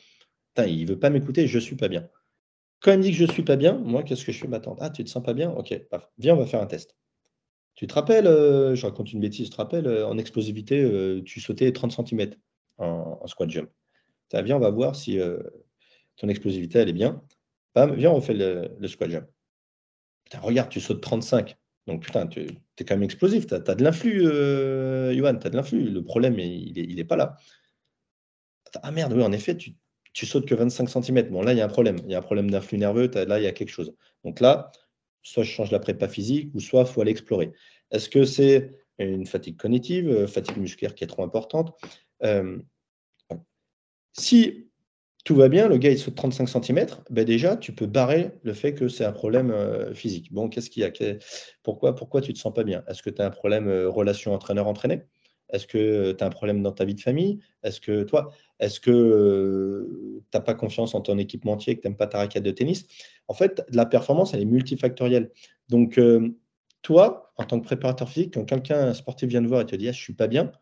Il 0.58 0.86
veut 0.86 0.98
pas 0.98 1.10
m'écouter, 1.10 1.46
je 1.46 1.56
ne 1.56 1.62
suis 1.62 1.76
pas 1.76 1.88
bien. 1.88 2.08
Quand 2.80 2.92
il 2.92 2.98
me 2.98 3.02
dit 3.02 3.12
que 3.12 3.16
je 3.16 3.24
ne 3.24 3.30
suis 3.30 3.44
pas 3.44 3.56
bien, 3.56 3.74
moi, 3.74 4.02
qu'est-ce 4.02 4.24
que 4.24 4.32
je 4.32 4.38
fais? 4.38 4.48
M'attendre 4.48 4.78
Ah, 4.80 4.90
tu 4.90 5.04
te 5.04 5.08
sens 5.08 5.22
pas 5.22 5.34
bien? 5.34 5.50
Ok, 5.52 5.72
viens, 6.18 6.34
on 6.34 6.38
va 6.38 6.46
faire 6.46 6.60
un 6.60 6.66
test. 6.66 6.96
Tu 7.74 7.86
te 7.86 7.94
rappelles, 7.94 8.26
euh, 8.26 8.74
je 8.74 8.84
raconte 8.84 9.12
une 9.12 9.20
bêtise, 9.20 9.46
tu 9.46 9.52
te 9.52 9.56
rappelles, 9.56 9.86
euh, 9.86 10.06
en 10.06 10.18
explosivité, 10.18 10.82
euh, 10.82 11.22
tu 11.24 11.40
sautais 11.40 11.72
30 11.72 11.92
cm 11.92 12.34
en, 12.78 13.26
squat 13.26 13.48
jump. 13.50 13.70
viens, 14.32 14.56
on 14.56 14.60
va 14.60 14.70
voir 14.70 14.96
si 14.96 15.18
ton 16.16 16.28
explosivité, 16.28 16.80
elle 16.80 16.88
est 16.88 16.92
bien. 16.92 17.22
Bam, 17.74 17.94
viens, 17.94 18.10
on 18.10 18.16
refait 18.16 18.34
le, 18.34 18.88
squat 18.88 19.10
jump. 19.10 19.26
regarde, 20.40 20.70
tu 20.70 20.80
sautes 20.80 21.00
35. 21.00 21.56
Donc, 21.86 22.02
putain, 22.04 22.26
tu 22.26 22.40
es 22.40 22.84
quand 22.84 22.94
même 22.94 23.02
explosif. 23.04 23.46
Tu 23.46 23.54
as, 23.54 23.60
de 23.60 23.84
l'influx, 23.84 24.22
Johan, 25.16 25.36
tu 25.38 25.46
as 25.46 25.50
de 25.50 25.56
l'influx. 25.56 25.90
Le 25.90 26.02
problème, 26.02 26.38
il 26.38 26.96
n'est 26.96 27.04
pas 27.04 27.16
là. 27.16 27.36
Ah 28.82 28.90
merde, 28.90 29.12
oui, 29.12 29.22
en 29.22 29.32
effet, 29.32 29.56
tu, 29.56 29.74
tu 30.12 30.26
sautes 30.26 30.46
que 30.46 30.54
25 30.54 30.88
cm. 30.88 31.30
Bon, 31.30 31.42
là, 31.42 31.52
il 31.52 31.58
y 31.58 31.60
a 31.60 31.64
un 31.64 31.68
problème. 31.68 31.96
Il 32.04 32.10
y 32.10 32.14
a 32.14 32.18
un 32.18 32.22
problème 32.22 32.50
d'influx 32.50 32.78
nerveux. 32.78 33.10
Là, 33.14 33.38
il 33.38 33.44
y 33.44 33.46
a 33.46 33.52
quelque 33.52 33.70
chose. 33.70 33.94
Donc 34.24 34.40
là, 34.40 34.70
soit 35.22 35.44
je 35.44 35.50
change 35.50 35.70
la 35.70 35.78
prépa 35.78 36.08
physique, 36.08 36.50
ou 36.54 36.60
soit 36.60 36.82
il 36.82 36.86
faut 36.86 37.00
aller 37.00 37.12
explorer. 37.12 37.52
Est-ce 37.90 38.08
que 38.08 38.24
c'est 38.24 38.70
une 38.98 39.26
fatigue 39.26 39.56
cognitive, 39.56 40.08
euh, 40.08 40.26
fatigue 40.26 40.58
musculaire 40.58 40.94
qui 40.94 41.04
est 41.04 41.08
trop 41.08 41.22
importante 41.22 41.74
euh, 42.22 42.58
Si 44.12 44.68
tout 45.24 45.36
va 45.36 45.48
bien, 45.48 45.68
le 45.68 45.78
gars 45.78 45.90
il 45.90 45.98
saute 45.98 46.16
35 46.16 46.48
cm, 46.48 46.86
ben 47.10 47.24
déjà 47.24 47.56
tu 47.56 47.72
peux 47.72 47.86
barrer 47.86 48.32
le 48.42 48.52
fait 48.54 48.74
que 48.74 48.88
c'est 48.88 49.04
un 49.04 49.12
problème 49.12 49.50
euh, 49.50 49.94
physique. 49.94 50.32
Bon, 50.32 50.48
qu'est-ce 50.48 50.68
qu'il 50.68 50.82
y 50.82 50.86
a? 50.86 50.90
Pourquoi, 51.62 51.94
pourquoi 51.94 52.20
tu 52.20 52.30
ne 52.30 52.34
te 52.34 52.40
sens 52.40 52.52
pas 52.52 52.64
bien? 52.64 52.82
Est-ce 52.88 53.02
que 53.02 53.10
tu 53.10 53.22
as 53.22 53.26
un 53.26 53.30
problème 53.30 53.68
relation 53.86 54.34
entraîneur-entraîné? 54.34 55.02
Est-ce 55.52 55.66
que 55.66 56.12
tu 56.12 56.24
as 56.24 56.26
un 56.26 56.30
problème 56.30 56.62
dans 56.62 56.72
ta 56.72 56.84
vie 56.84 56.94
de 56.94 57.00
famille? 57.00 57.38
Est-ce 57.62 57.80
que 57.80 58.02
toi, 58.02 58.32
est-ce 58.58 58.80
que 58.80 59.86
tu 60.30 60.36
n'as 60.36 60.40
pas 60.40 60.54
confiance 60.54 60.94
en 60.94 61.00
ton 61.00 61.18
équipementier, 61.18 61.76
que 61.76 61.82
tu 61.82 61.88
n'aimes 61.88 61.96
pas 61.96 62.06
ta 62.06 62.18
raquette 62.18 62.42
de 62.42 62.50
tennis? 62.50 62.86
En 63.28 63.34
fait, 63.34 63.64
la 63.70 63.86
performance, 63.86 64.34
elle 64.34 64.40
est 64.40 64.46
multifactorielle. 64.46 65.30
Donc, 65.68 66.00
toi, 66.82 67.32
en 67.36 67.44
tant 67.44 67.60
que 67.60 67.64
préparateur 67.64 68.08
physique, 68.08 68.34
quand 68.34 68.44
quelqu'un, 68.44 68.88
un 68.88 68.94
sportif 68.94 69.28
vient 69.28 69.42
te 69.42 69.48
voir 69.48 69.60
et 69.60 69.66
te 69.66 69.76
dit 69.76 69.88
ah, 69.88 69.92
Je 69.92 69.98
ne 69.98 70.02
suis 70.02 70.14
pas 70.14 70.26
bien, 70.26 70.52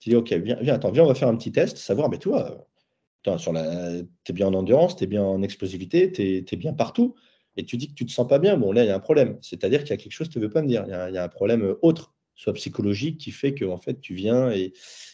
tu 0.00 0.10
dis 0.10 0.16
Ok, 0.16 0.32
viens, 0.32 0.56
viens, 0.60 0.74
attends, 0.74 0.92
viens, 0.92 1.04
on 1.04 1.08
va 1.08 1.14
faire 1.14 1.28
un 1.28 1.36
petit 1.36 1.52
test, 1.52 1.76
savoir, 1.78 2.08
mais 2.10 2.18
toi, 2.18 2.68
tu 3.24 3.30
es 3.40 4.32
bien 4.32 4.48
en 4.48 4.54
endurance, 4.54 4.96
tu 4.96 5.04
es 5.04 5.06
bien 5.06 5.22
en 5.22 5.42
explosivité, 5.42 6.12
tu 6.12 6.22
es, 6.22 6.56
bien 6.56 6.72
partout, 6.72 7.14
et 7.56 7.64
tu 7.64 7.76
dis 7.76 7.88
que 7.88 7.94
tu 7.94 8.04
ne 8.04 8.08
te 8.08 8.12
sens 8.12 8.28
pas 8.28 8.38
bien. 8.38 8.56
Bon, 8.56 8.72
là, 8.72 8.84
il 8.84 8.88
y 8.88 8.90
a 8.90 8.96
un 8.96 9.00
problème. 9.00 9.38
C'est-à-dire 9.40 9.80
qu'il 9.80 9.90
y 9.90 9.92
a 9.94 9.96
quelque 9.96 10.12
chose 10.12 10.28
que 10.28 10.34
tu 10.34 10.38
ne 10.38 10.44
veux 10.44 10.50
pas 10.50 10.62
me 10.62 10.68
dire. 10.68 10.84
Il 10.86 11.14
y, 11.14 11.18
a, 11.18 11.24
un 11.24 11.28
problème 11.28 11.74
autre, 11.82 12.14
soit 12.34 12.52
psychologique, 12.54 13.18
qui 13.18 13.30
fait 13.30 13.54
que 13.54 13.64
en 13.64 13.78
fait, 13.78 14.00
tu 14.00 14.14
viens 14.14 14.50
et, 14.50 14.72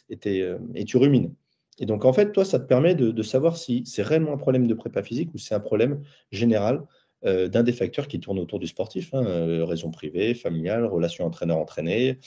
et, 0.08 0.84
tu 0.84 0.96
rumines. 0.96 1.34
Et 1.78 1.86
donc, 1.86 2.04
en 2.04 2.12
fait, 2.12 2.32
toi, 2.32 2.44
ça 2.44 2.58
te 2.58 2.66
permet 2.66 2.94
de 2.94 3.22
savoir 3.22 3.56
si 3.56 3.84
c'est 3.86 4.02
réellement 4.02 4.32
un 4.32 4.38
problème 4.38 4.66
de 4.66 4.74
prépa 4.74 5.02
physique 5.02 5.32
ou 5.34 5.38
c'est 5.38 5.54
un 5.54 5.60
problème 5.60 6.02
général 6.30 6.84
euh, 7.26 7.48
d'un 7.48 7.62
des 7.62 7.72
facteurs 7.72 8.08
qui 8.08 8.18
tournent 8.18 8.38
autour 8.38 8.58
du 8.58 8.66
sportif, 8.66 9.12
hein, 9.12 9.22
euh, 9.26 9.62
raison 9.66 9.90
privée, 9.90 10.32
familiale, 10.32 10.86
relation 10.86 11.26
entraîneur-entraîné, 11.26 12.18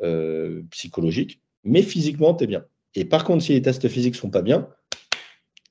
euh, 0.00 0.62
psychologique, 0.70 1.40
mais 1.64 1.82
physiquement, 1.82 2.34
tu 2.34 2.44
es 2.44 2.46
bien. 2.46 2.64
Et 2.94 3.04
par 3.04 3.24
contre, 3.24 3.42
si 3.42 3.52
les 3.52 3.62
tests 3.62 3.88
physiques 3.88 4.14
ne 4.14 4.18
sont 4.20 4.30
pas 4.30 4.42
bien, 4.42 4.68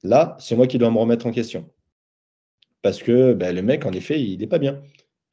là, 0.04 0.36
c'est 0.42 0.58
moi 0.58 0.68
qui 0.68 0.78
dois 0.78 0.92
me 0.92 0.98
remettre 0.98 1.28
en 1.28 1.32
question. 1.32 1.70
Parce 2.82 3.02
que 3.02 3.32
ben, 3.32 3.56
le 3.56 3.62
mec, 3.62 3.86
en 3.86 3.94
effet, 3.94 4.22
il 4.22 4.38
n'est 4.40 4.48
pas 4.48 4.60
bien. 4.60 4.82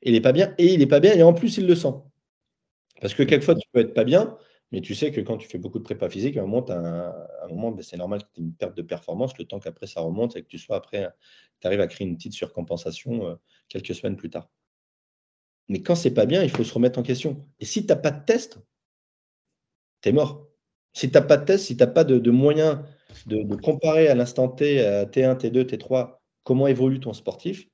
Il 0.03 0.12
n'est 0.12 0.20
pas 0.20 0.32
bien 0.32 0.55
et 0.57 0.72
il 0.72 0.78
n'est 0.78 0.87
pas 0.87 1.01
bien 1.01 1.12
et 1.14 1.24
en 1.24 1.32
plus, 1.32 1.57
il 1.57 1.66
le 1.66 1.74
sent. 1.74 1.95
Parce 3.01 3.15
que 3.15 3.23
quelquefois, 3.23 3.55
tu 3.55 3.69
peux 3.73 3.81
être 3.81 3.95
pas 3.95 4.05
bien, 4.05 4.37
mais 4.73 4.81
tu 4.81 4.95
sais 4.95 5.13
que 5.13 5.21
quand 5.21 5.37
tu 5.37 5.49
fais 5.49 5.59
beaucoup 5.59 5.79
de 5.79 5.85
prépa 5.85 6.09
physique, 6.09 6.37
à 6.37 6.43
un 6.43 6.47
moment, 6.47 6.67
moment 7.49 7.71
ben, 7.71 7.83
c'est 7.83 7.97
normal 7.97 8.23
que 8.23 8.29
tu 8.35 8.41
aies 8.41 8.45
une 8.45 8.55
perte 8.55 8.77
de 8.77 8.83
performance, 8.83 9.37
le 9.39 9.45
temps 9.45 9.61
qu'après 9.61 9.87
ça 9.87 10.01
remonte 10.01 10.37
et 10.37 10.43
que 10.43 10.49
tu 10.49 10.59
sois 10.59 10.77
après, 10.77 11.09
tu 11.61 11.67
arrives 11.67 11.81
à 11.81 11.87
créer 11.87 12.07
une 12.07 12.17
petite 12.17 12.33
surcompensation 12.33 13.29
euh, 13.29 13.35
quelques 13.69 13.95
semaines 13.95 14.17
plus 14.17 14.31
tard. 14.31 14.49
Mais 15.69 15.83
quand 15.83 15.95
c'est 15.95 16.13
pas 16.13 16.27
bien, 16.27 16.43
il 16.43 16.51
faut 16.51 16.65
se 16.65 16.75
remettre 16.75 16.99
en 16.99 17.03
question. 17.03 17.47
Et 17.61 17.65
si 17.65 17.87
tu 17.87 17.89
n'as 17.89 17.97
pas 17.97 18.11
de 18.11 18.25
test, 18.25 18.59
tu 20.03 20.09
es 20.11 20.13
mort. 20.13 20.49
Si 20.93 21.09
tu 21.09 21.15
n'as 21.15 21.23
pas 21.23 21.37
de 21.37 21.45
test, 21.45 21.67
si 21.67 21.77
tu 21.77 21.83
n'as 21.83 21.91
pas 21.91 22.05
de, 22.05 22.31
moyen 22.31 22.85
de, 23.27 23.57
comparer 23.57 24.09
à 24.09 24.15
l'instant 24.15 24.49
T, 24.49 24.85
à 24.85 25.07
T1, 25.07 25.37
T2, 25.37 25.65
T3, 25.65 26.19
comment 26.43 26.67
évolue 26.67 27.01
ton 27.01 27.13
sportif, 27.13 27.69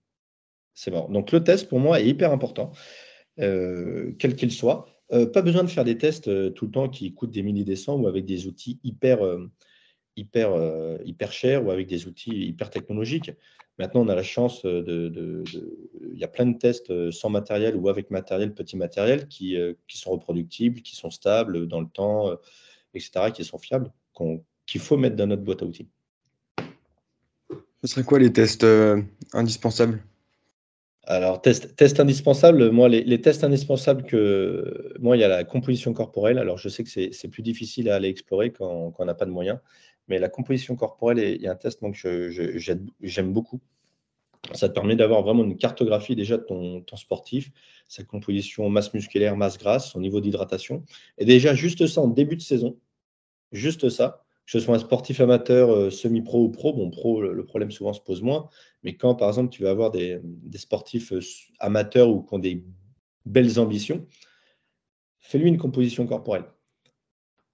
c'est 0.75 0.91
mort. 0.91 1.09
Donc 1.09 1.33
le 1.33 1.43
test, 1.43 1.69
pour 1.69 1.81
moi, 1.81 2.01
est 2.01 2.07
hyper 2.07 2.33
important, 2.33 2.73
euh, 3.41 4.15
quel 4.19 4.37
qu'il 4.37 4.53
soit. 4.53 4.87
Euh, 5.13 5.27
pas 5.27 5.43
besoin 5.43 5.65
de 5.65 5.69
faire 5.69 5.85
des 5.85 5.99
tests 5.99 6.29
euh, 6.29 6.51
tout 6.51 6.67
le 6.67 6.71
temps 6.71 6.89
qui 6.89 7.13
coûtent 7.15 7.33
des 7.33 7.43
milliers 7.43 7.65
des 7.65 7.89
ou 7.89 8.07
avec 8.07 8.25
des 8.25 8.47
outils 8.47 8.79
hyper, 8.85 9.25
euh, 9.25 9.51
hyper, 10.17 10.51
hyper 11.05 11.33
chers 11.33 11.65
ou 11.65 11.71
avec 11.71 11.89
des 11.89 12.07
outils 12.07 12.47
hyper 12.47 12.71
technologiques. 12.71 13.33
Maintenant, 13.79 14.03
on 14.03 14.09
a 14.09 14.15
la 14.15 14.23
chance 14.23 14.63
de. 14.65 15.43
Il 16.13 16.19
y 16.19 16.25
a 16.25 16.29
plein 16.29 16.47
de 16.47 16.59
tests 16.59 17.11
sans 17.11 17.31
matériel 17.31 17.77
ou 17.77 17.89
avec 17.89 18.11
matériel, 18.11 18.53
petit 18.53 18.77
matériel, 18.77 19.27
qui, 19.27 19.57
qui 19.89 19.97
sont 19.97 20.11
reproductibles, 20.11 20.83
qui 20.83 20.95
sont 20.95 21.11
stables 21.11 21.67
dans 21.67 21.81
le 21.81 21.87
temps, 21.87 22.37
etc., 22.93 23.31
qui 23.33 23.43
sont 23.43 23.57
fiables, 23.57 23.91
qu'il 24.67 24.81
faut 24.83 24.99
mettre 24.99 25.17
dans 25.17 25.27
notre 25.27 25.43
boîte 25.43 25.63
à 25.63 25.65
outils. 25.65 25.89
Ce 27.83 27.87
serait 27.87 28.05
quoi 28.05 28.19
les 28.19 28.31
tests 28.31 28.67
indispensables? 29.33 30.03
Alors, 31.11 31.43
test, 31.43 31.99
indispensable, 31.99 32.71
moi, 32.71 32.89
les, 32.89 33.21
tests 33.21 33.43
indispensables 33.43 34.05
que. 34.05 34.95
Moi, 35.01 35.17
il 35.17 35.21
y 35.21 35.25
a 35.25 35.29
la 35.29 35.43
composition 35.43 35.93
corporelle. 35.93 36.39
Alors, 36.39 36.57
je 36.57 36.69
sais 36.69 36.85
que 36.85 36.89
c'est 36.89 37.29
plus 37.29 37.43
difficile 37.43 37.91
à 37.91 37.97
aller 37.97 38.09
explorer 38.09 38.53
quand, 38.53 38.95
on 38.97 39.05
n'a 39.05 39.15
pas 39.15 39.25
de 39.25 39.33
moyens. 39.33 39.59
Mais 40.07 40.21
la 40.21 40.29
composition 40.29 40.77
corporelle, 40.77 41.19
il 41.19 41.43
y 41.43 41.49
a 41.49 41.53
un 41.53 41.57
test 41.57 41.81
que 41.81 42.31
j'aime 43.01 43.33
beaucoup. 43.33 43.61
Ça 44.53 44.69
te 44.69 44.75
permet 44.75 44.95
d'avoir 44.95 45.23
vraiment 45.23 45.43
une 45.43 45.57
cartographie 45.57 46.15
déjà 46.15 46.37
de 46.37 46.45
ton, 46.45 46.97
sportif, 46.97 47.51
sa 47.89 48.05
composition 48.05 48.71
masse 48.71 48.95
musculaire, 48.95 49.37
masse 49.37 49.59
grasse, 49.59 49.91
son 49.91 50.01
niveau 50.01 50.21
d'hydratation. 50.21 50.85
Et 51.19 51.25
déjà, 51.25 51.55
juste 51.57 51.89
ça 51.89 52.03
en 52.03 52.09
début 52.09 52.37
de 52.37 52.43
saison, 52.43 52.77
juste 53.51 53.89
ça, 53.89 54.23
que 54.51 54.59
ce 54.59 54.65
soit 54.65 54.75
un 54.75 54.81
sportif 54.81 55.21
amateur, 55.21 55.93
semi-pro 55.93 56.43
ou 56.43 56.51
pro, 56.51 56.73
bon, 56.73 56.91
pro, 56.91 57.23
le 57.23 57.45
problème 57.45 57.71
souvent 57.71 57.93
se 57.93 58.01
pose 58.01 58.21
moins, 58.21 58.49
mais 58.83 58.97
quand 58.97 59.15
par 59.15 59.29
exemple 59.29 59.51
tu 59.51 59.63
vas 59.63 59.71
avoir 59.71 59.93
des, 59.93 60.21
sportifs 60.57 61.13
amateurs 61.61 62.09
ou 62.09 62.25
qui 62.25 62.35
ont 62.35 62.41
des 62.41 62.65
belles 63.25 63.61
ambitions, 63.61 64.09
fais-lui 65.21 65.47
une 65.47 65.57
composition 65.57 66.05
corporelle. 66.05 66.47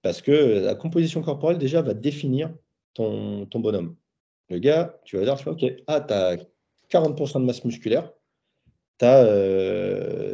Parce 0.01 0.23
que 0.23 0.31
la 0.31 0.73
composition 0.73 1.21
corporelle, 1.21 1.59
déjà, 1.59 1.83
va 1.83 1.93
définir 1.93 2.51
ton, 2.95 3.45
bonhomme. 3.53 3.95
Le 4.49 4.57
gars, 4.57 4.99
tu 5.05 5.17
vas 5.17 5.23
dire, 5.23 5.47
OK, 5.47 5.65
ah, 5.85 6.01
tu 6.01 6.13
as 6.15 6.37
40% 6.89 7.41
de 7.41 7.45
masse 7.45 7.63
musculaire, 7.63 8.11
tu 8.97 9.05
as 9.05 9.23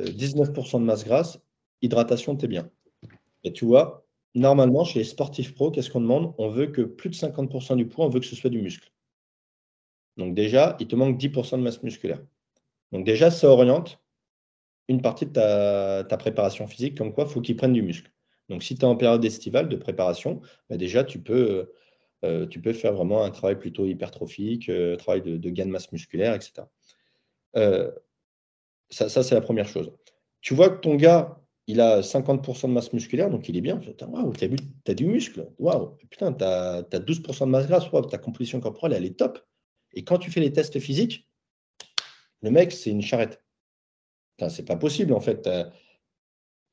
19% 0.06 0.80
de 0.80 0.86
masse 0.86 1.04
grasse, 1.04 1.42
hydratation, 1.82 2.38
tu 2.38 2.46
es 2.46 2.48
bien. 2.48 2.70
Et 3.44 3.52
tu 3.52 3.66
vois, 3.66 4.03
normalement, 4.36 4.84
chez 4.84 5.00
les 5.00 5.06
sportifs 5.06 5.54
pro, 5.54 5.72
qu'est-ce 5.72 5.90
qu'on 5.90 6.02
demande? 6.02 6.34
On 6.38 6.50
veut 6.50 6.68
que 6.68 6.82
plus 6.82 7.10
de 7.10 7.16
50% 7.16 7.76
du 7.76 7.88
poids, 7.88 8.06
on 8.06 8.10
veut 8.10 8.20
que 8.20 8.26
ce 8.26 8.36
soit 8.36 8.50
du 8.50 8.62
muscle. 8.62 8.92
Donc 10.18 10.36
déjà, 10.36 10.76
il 10.80 10.88
te 10.88 10.96
manque 10.96 11.18
10% 11.18 11.58
de 11.58 11.64
masse 11.64 11.82
musculaire. 11.84 12.22
Donc 12.92 13.06
déjà, 13.06 13.32
ça 13.32 13.48
oriente 13.50 14.00
une 14.88 15.02
partie 15.02 15.26
de 15.26 15.32
ta, 15.32 16.18
préparation 16.18 16.68
physique, 16.68 16.98
comme 16.98 17.14
quoi 17.14 17.26
il 17.26 17.30
faut 17.32 17.42
qu'il 17.42 17.56
prenne 17.56 17.74
du 17.74 17.82
muscle. 17.82 18.12
Donc 18.50 18.64
si 18.64 18.76
tu 18.76 18.82
es 18.82 18.86
en 18.86 18.96
période 18.96 19.24
estivale 19.24 19.70
de 19.70 19.76
préparation, 19.76 20.42
bah, 20.70 20.78
déjà, 20.78 21.04
tu 21.04 21.20
peux, 21.20 21.72
euh, 22.26 22.46
tu 22.48 22.62
peux 22.62 22.74
faire 22.74 22.94
vraiment 22.94 23.24
un 23.24 23.32
travail 23.32 23.58
plutôt 23.58 23.86
hypertrophique, 23.86 24.70
euh, 24.70 24.96
travail 24.98 25.22
de, 25.22 25.50
gain 25.50 25.66
de 25.66 25.72
masse 25.72 25.92
musculaire, 25.92 26.34
etc. 26.34 26.68
Euh, 27.56 27.92
ça, 28.90 29.10
ça 29.10 29.24
c'est 29.24 29.36
la 29.36 29.42
première 29.42 29.68
chose. 29.68 29.92
Tu 30.42 30.54
vois 30.54 30.70
que 30.70 30.80
ton 30.82 30.96
gars, 30.96 31.43
il 31.68 31.80
a 31.80 32.02
50% 32.02 32.68
de 32.68 32.74
masse 32.74 32.92
musculaire, 32.94 33.30
donc 33.30 33.48
il 33.48 33.56
est 33.56 33.62
bien. 33.62 33.80
Waouh, 34.02 34.34
tu 34.34 34.46
as, 34.88 34.94
du 34.94 35.06
muscle. 35.06 35.50
Waouh, 35.60 35.98
putain, 36.10 36.34
tu 36.34 36.44
as, 36.44 36.82
12% 36.82 37.46
de 37.46 37.46
masse 37.46 37.68
grasse. 37.68 37.86
ta 38.10 38.18
composition 38.18 38.60
corporelle, 38.60 38.94
elle 38.94 39.06
est 39.06 39.18
top. 39.18 39.40
Et 39.94 40.04
quand 40.04 40.18
tu 40.18 40.32
fais 40.32 40.42
les 40.42 40.52
tests 40.52 40.80
physiques, 40.80 41.30
le 42.42 42.52
mec, 42.52 42.72
c'est 42.72 42.90
une 42.90 43.02
charrette. 43.02 43.42
C'est 44.50 44.66
pas 44.66 44.76
possible, 44.76 45.14
en 45.14 45.22
fait. 45.22 45.50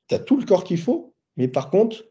Tu 0.09 0.15
as, 0.15 0.19
tout 0.19 0.37
le 0.37 0.45
corps 0.45 0.65
qu'il 0.65 0.79
faut, 0.79 1.15
mais 1.37 1.47
par 1.47 1.69
contre, 1.69 2.03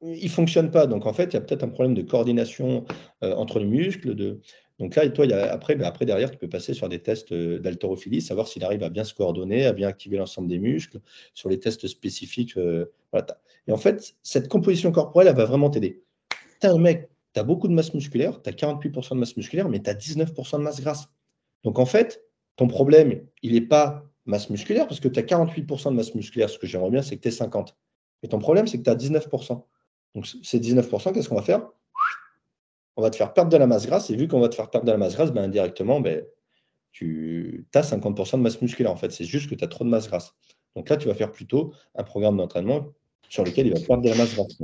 il 0.00 0.24
ne 0.24 0.28
fonctionne 0.28 0.70
pas. 0.70 0.86
Donc, 0.86 1.06
en 1.06 1.12
fait, 1.12 1.24
il 1.24 1.34
y 1.34 1.36
a 1.36 1.40
peut-être 1.40 1.64
un 1.64 1.68
problème 1.68 1.94
de 1.94 2.02
coordination 2.02 2.84
euh, 3.24 3.34
entre 3.34 3.58
les 3.58 3.66
muscles. 3.66 4.40
Donc 4.78 4.96
là, 4.96 5.04
et 5.04 5.12
toi, 5.12 5.26
ben, 5.26 5.48
après, 5.50 6.06
derrière, 6.06 6.30
tu 6.30 6.38
peux 6.38 6.48
passer 6.48 6.74
sur 6.74 6.88
des 6.88 7.00
tests 7.00 7.32
euh, 7.32 7.58
d'haltérophilie, 7.58 8.20
savoir 8.20 8.48
s'il 8.48 8.64
arrive 8.64 8.82
à 8.82 8.88
bien 8.88 9.04
se 9.04 9.14
coordonner, 9.14 9.66
à 9.66 9.72
bien 9.72 9.88
activer 9.88 10.16
l'ensemble 10.16 10.48
des 10.48 10.58
muscles, 10.58 11.00
sur 11.34 11.48
les 11.48 11.60
tests 11.60 11.86
spécifiques. 11.86 12.56
Euh, 12.56 12.86
et 13.66 13.72
en 13.72 13.76
fait, 13.76 14.16
cette 14.22 14.48
composition 14.48 14.90
corporelle, 14.90 15.28
elle 15.28 15.36
va 15.36 15.44
vraiment 15.44 15.70
t'aider. 15.70 16.02
Tu 16.60 16.66
un 16.66 16.78
mec, 16.78 17.10
tu 17.34 17.40
as 17.40 17.44
beaucoup 17.44 17.68
de 17.68 17.74
masse 17.74 17.94
musculaire, 17.94 18.42
tu 18.42 18.48
as 18.48 18.52
48% 18.52 19.10
de 19.10 19.20
masse 19.20 19.36
musculaire, 19.36 19.68
mais 19.68 19.80
tu 19.80 19.90
as 19.90 19.94
19% 19.94 20.58
de 20.58 20.62
masse 20.62 20.80
grasse. 20.80 21.08
Donc, 21.64 21.78
en 21.78 21.86
fait, 21.86 22.24
ton 22.56 22.66
problème, 22.66 23.24
il 23.42 23.52
n'est 23.52 23.60
pas 23.60 24.04
masse 24.24 24.50
musculaire, 24.50 24.86
parce 24.86 25.00
que 25.00 25.08
tu 25.08 25.18
as 25.18 25.22
48% 25.22 25.90
de 25.90 25.96
masse 25.96 26.14
musculaire. 26.14 26.50
Ce 26.50 26.58
que 26.58 26.66
j'aimerais 26.66 26.90
bien, 26.90 27.02
c'est 27.02 27.16
que 27.16 27.22
tu 27.22 27.28
es 27.28 27.32
50. 27.32 27.76
Et 28.22 28.28
ton 28.28 28.38
problème, 28.38 28.66
c'est 28.66 28.78
que 28.78 28.84
tu 28.84 28.90
as 28.90 28.96
19%. 28.96 29.64
Donc, 30.14 30.26
ces 30.26 30.60
19%, 30.60 31.12
qu'est-ce 31.12 31.28
qu'on 31.28 31.36
va 31.36 31.42
faire? 31.42 31.68
On 32.96 33.02
va 33.02 33.10
te 33.10 33.16
faire 33.16 33.32
perdre 33.32 33.50
de 33.50 33.56
la 33.56 33.66
masse 33.66 33.86
grasse. 33.86 34.10
Et 34.10 34.16
vu 34.16 34.28
qu'on 34.28 34.40
va 34.40 34.48
te 34.48 34.54
faire 34.54 34.70
perdre 34.70 34.86
de 34.86 34.92
la 34.92 34.98
masse 34.98 35.14
grasse, 35.14 35.32
ben, 35.32 35.44
indirectement, 35.44 36.00
ben, 36.00 36.24
tu 36.92 37.66
as 37.74 37.82
50% 37.82 38.36
de 38.36 38.42
masse 38.42 38.60
musculaire. 38.60 38.92
En 38.92 38.96
fait, 38.96 39.10
c'est 39.12 39.24
juste 39.24 39.48
que 39.48 39.54
tu 39.54 39.64
as 39.64 39.68
trop 39.68 39.84
de 39.84 39.88
masse 39.88 40.08
grasse. 40.08 40.34
Donc 40.76 40.88
là, 40.88 40.96
tu 40.96 41.08
vas 41.08 41.14
faire 41.14 41.32
plutôt 41.32 41.72
un 41.94 42.04
programme 42.04 42.36
d'entraînement 42.36 42.86
sur 43.28 43.44
lequel 43.44 43.66
il 43.66 43.74
va 43.74 43.80
perdre 43.80 44.02
de 44.02 44.08
la 44.10 44.14
masse 44.14 44.34
grasse. 44.34 44.58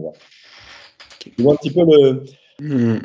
Tu 1.19 1.33
vois 1.39 1.55
un 1.55 1.57
petit 1.57 1.71
peu 1.71 1.81
le, 1.81 2.25
hmm. 2.61 2.99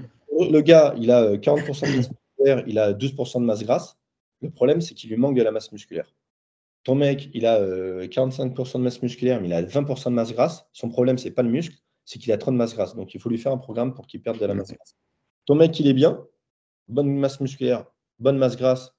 le 0.52 0.62
gars, 0.62 0.94
il 0.98 1.10
a 1.10 1.36
40% 1.36 1.92
de 1.92 1.98
masse 1.98 2.10
musculaire, 2.10 2.64
il 2.68 2.80
a 2.80 2.94
12% 2.94 3.40
de 3.40 3.46
masse 3.46 3.64
grasse. 3.64 3.98
Le 4.42 4.50
problème, 4.50 4.82
c'est 4.82 4.94
qu'il 4.94 5.10
lui 5.10 5.18
manque 5.18 5.36
de 5.36 5.44
la 5.44 5.52
masse 5.52 5.72
musculaire. 5.72 6.14
Ton 6.84 6.96
mec, 6.96 7.30
il 7.34 7.46
a 7.46 7.62
45% 7.62 7.62
euh, 7.62 8.78
de 8.78 8.84
masse 8.84 9.02
musculaire, 9.02 9.40
mais 9.40 9.48
il 9.48 9.54
a 9.54 9.64
20% 9.64 10.06
de 10.06 10.10
masse 10.10 10.34
grasse. 10.34 10.66
Son 10.74 10.90
problème, 10.90 11.18
ce 11.18 11.26
n'est 11.26 11.34
pas 11.34 11.44
le 11.44 11.50
muscle, 11.50 11.78
c'est 12.04 12.20
qu'il 12.20 12.32
a 12.34 12.38
trop 12.38 12.52
de 12.52 12.58
masse 12.58 12.76
grasse. 12.76 12.94
Donc, 12.96 13.14
il 13.14 13.22
faut 13.22 13.30
lui 13.30 13.38
faire 13.38 13.54
un 13.54 13.58
programme 13.58 13.94
pour 13.94 14.06
qu'il 14.06 14.22
perde 14.22 14.38
de 14.38 14.46
la 14.46 14.54
masse 14.54 14.74
grasse. 14.74 14.98
Ton 15.46 15.56
mec, 15.56 15.80
il 15.80 15.88
est 15.88 15.94
bien, 15.94 16.26
bonne 16.88 17.10
masse 17.10 17.39
musculaire, 17.39 17.86
bonne 18.20 18.38
masse 18.38 18.58
grasse, 18.58 18.96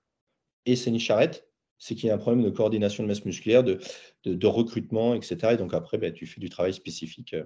et 0.66 0.76
c'est 0.76 0.90
une 0.90 0.98
charrette, 0.98 1.48
c'est 1.78 1.94
qu'il 1.94 2.08
y 2.08 2.10
a 2.10 2.14
un 2.14 2.18
problème 2.18 2.44
de 2.44 2.50
coordination 2.50 3.02
de 3.02 3.08
masse 3.08 3.24
musculaire, 3.24 3.64
de, 3.64 4.46
recrutement, 4.46 5.14
etc. 5.14 5.52
Et 5.52 5.56
donc, 5.56 5.74
après, 5.74 5.98
ben, 5.98 6.12
tu 6.12 6.26
fais 6.26 6.40
du 6.40 6.48
travail 6.48 6.72
spécifique. 6.72 7.34
Euh. 7.34 7.44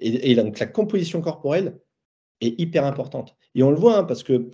Et, 0.00 0.34
donc, 0.34 0.58
la 0.58 0.66
composition 0.66 1.20
corporelle 1.20 1.78
est 2.40 2.58
hyper 2.60 2.84
importante. 2.84 3.36
Et 3.54 3.62
on 3.62 3.70
le 3.70 3.76
voit, 3.76 3.98
hein, 3.98 4.04
parce 4.04 4.22
que 4.22 4.50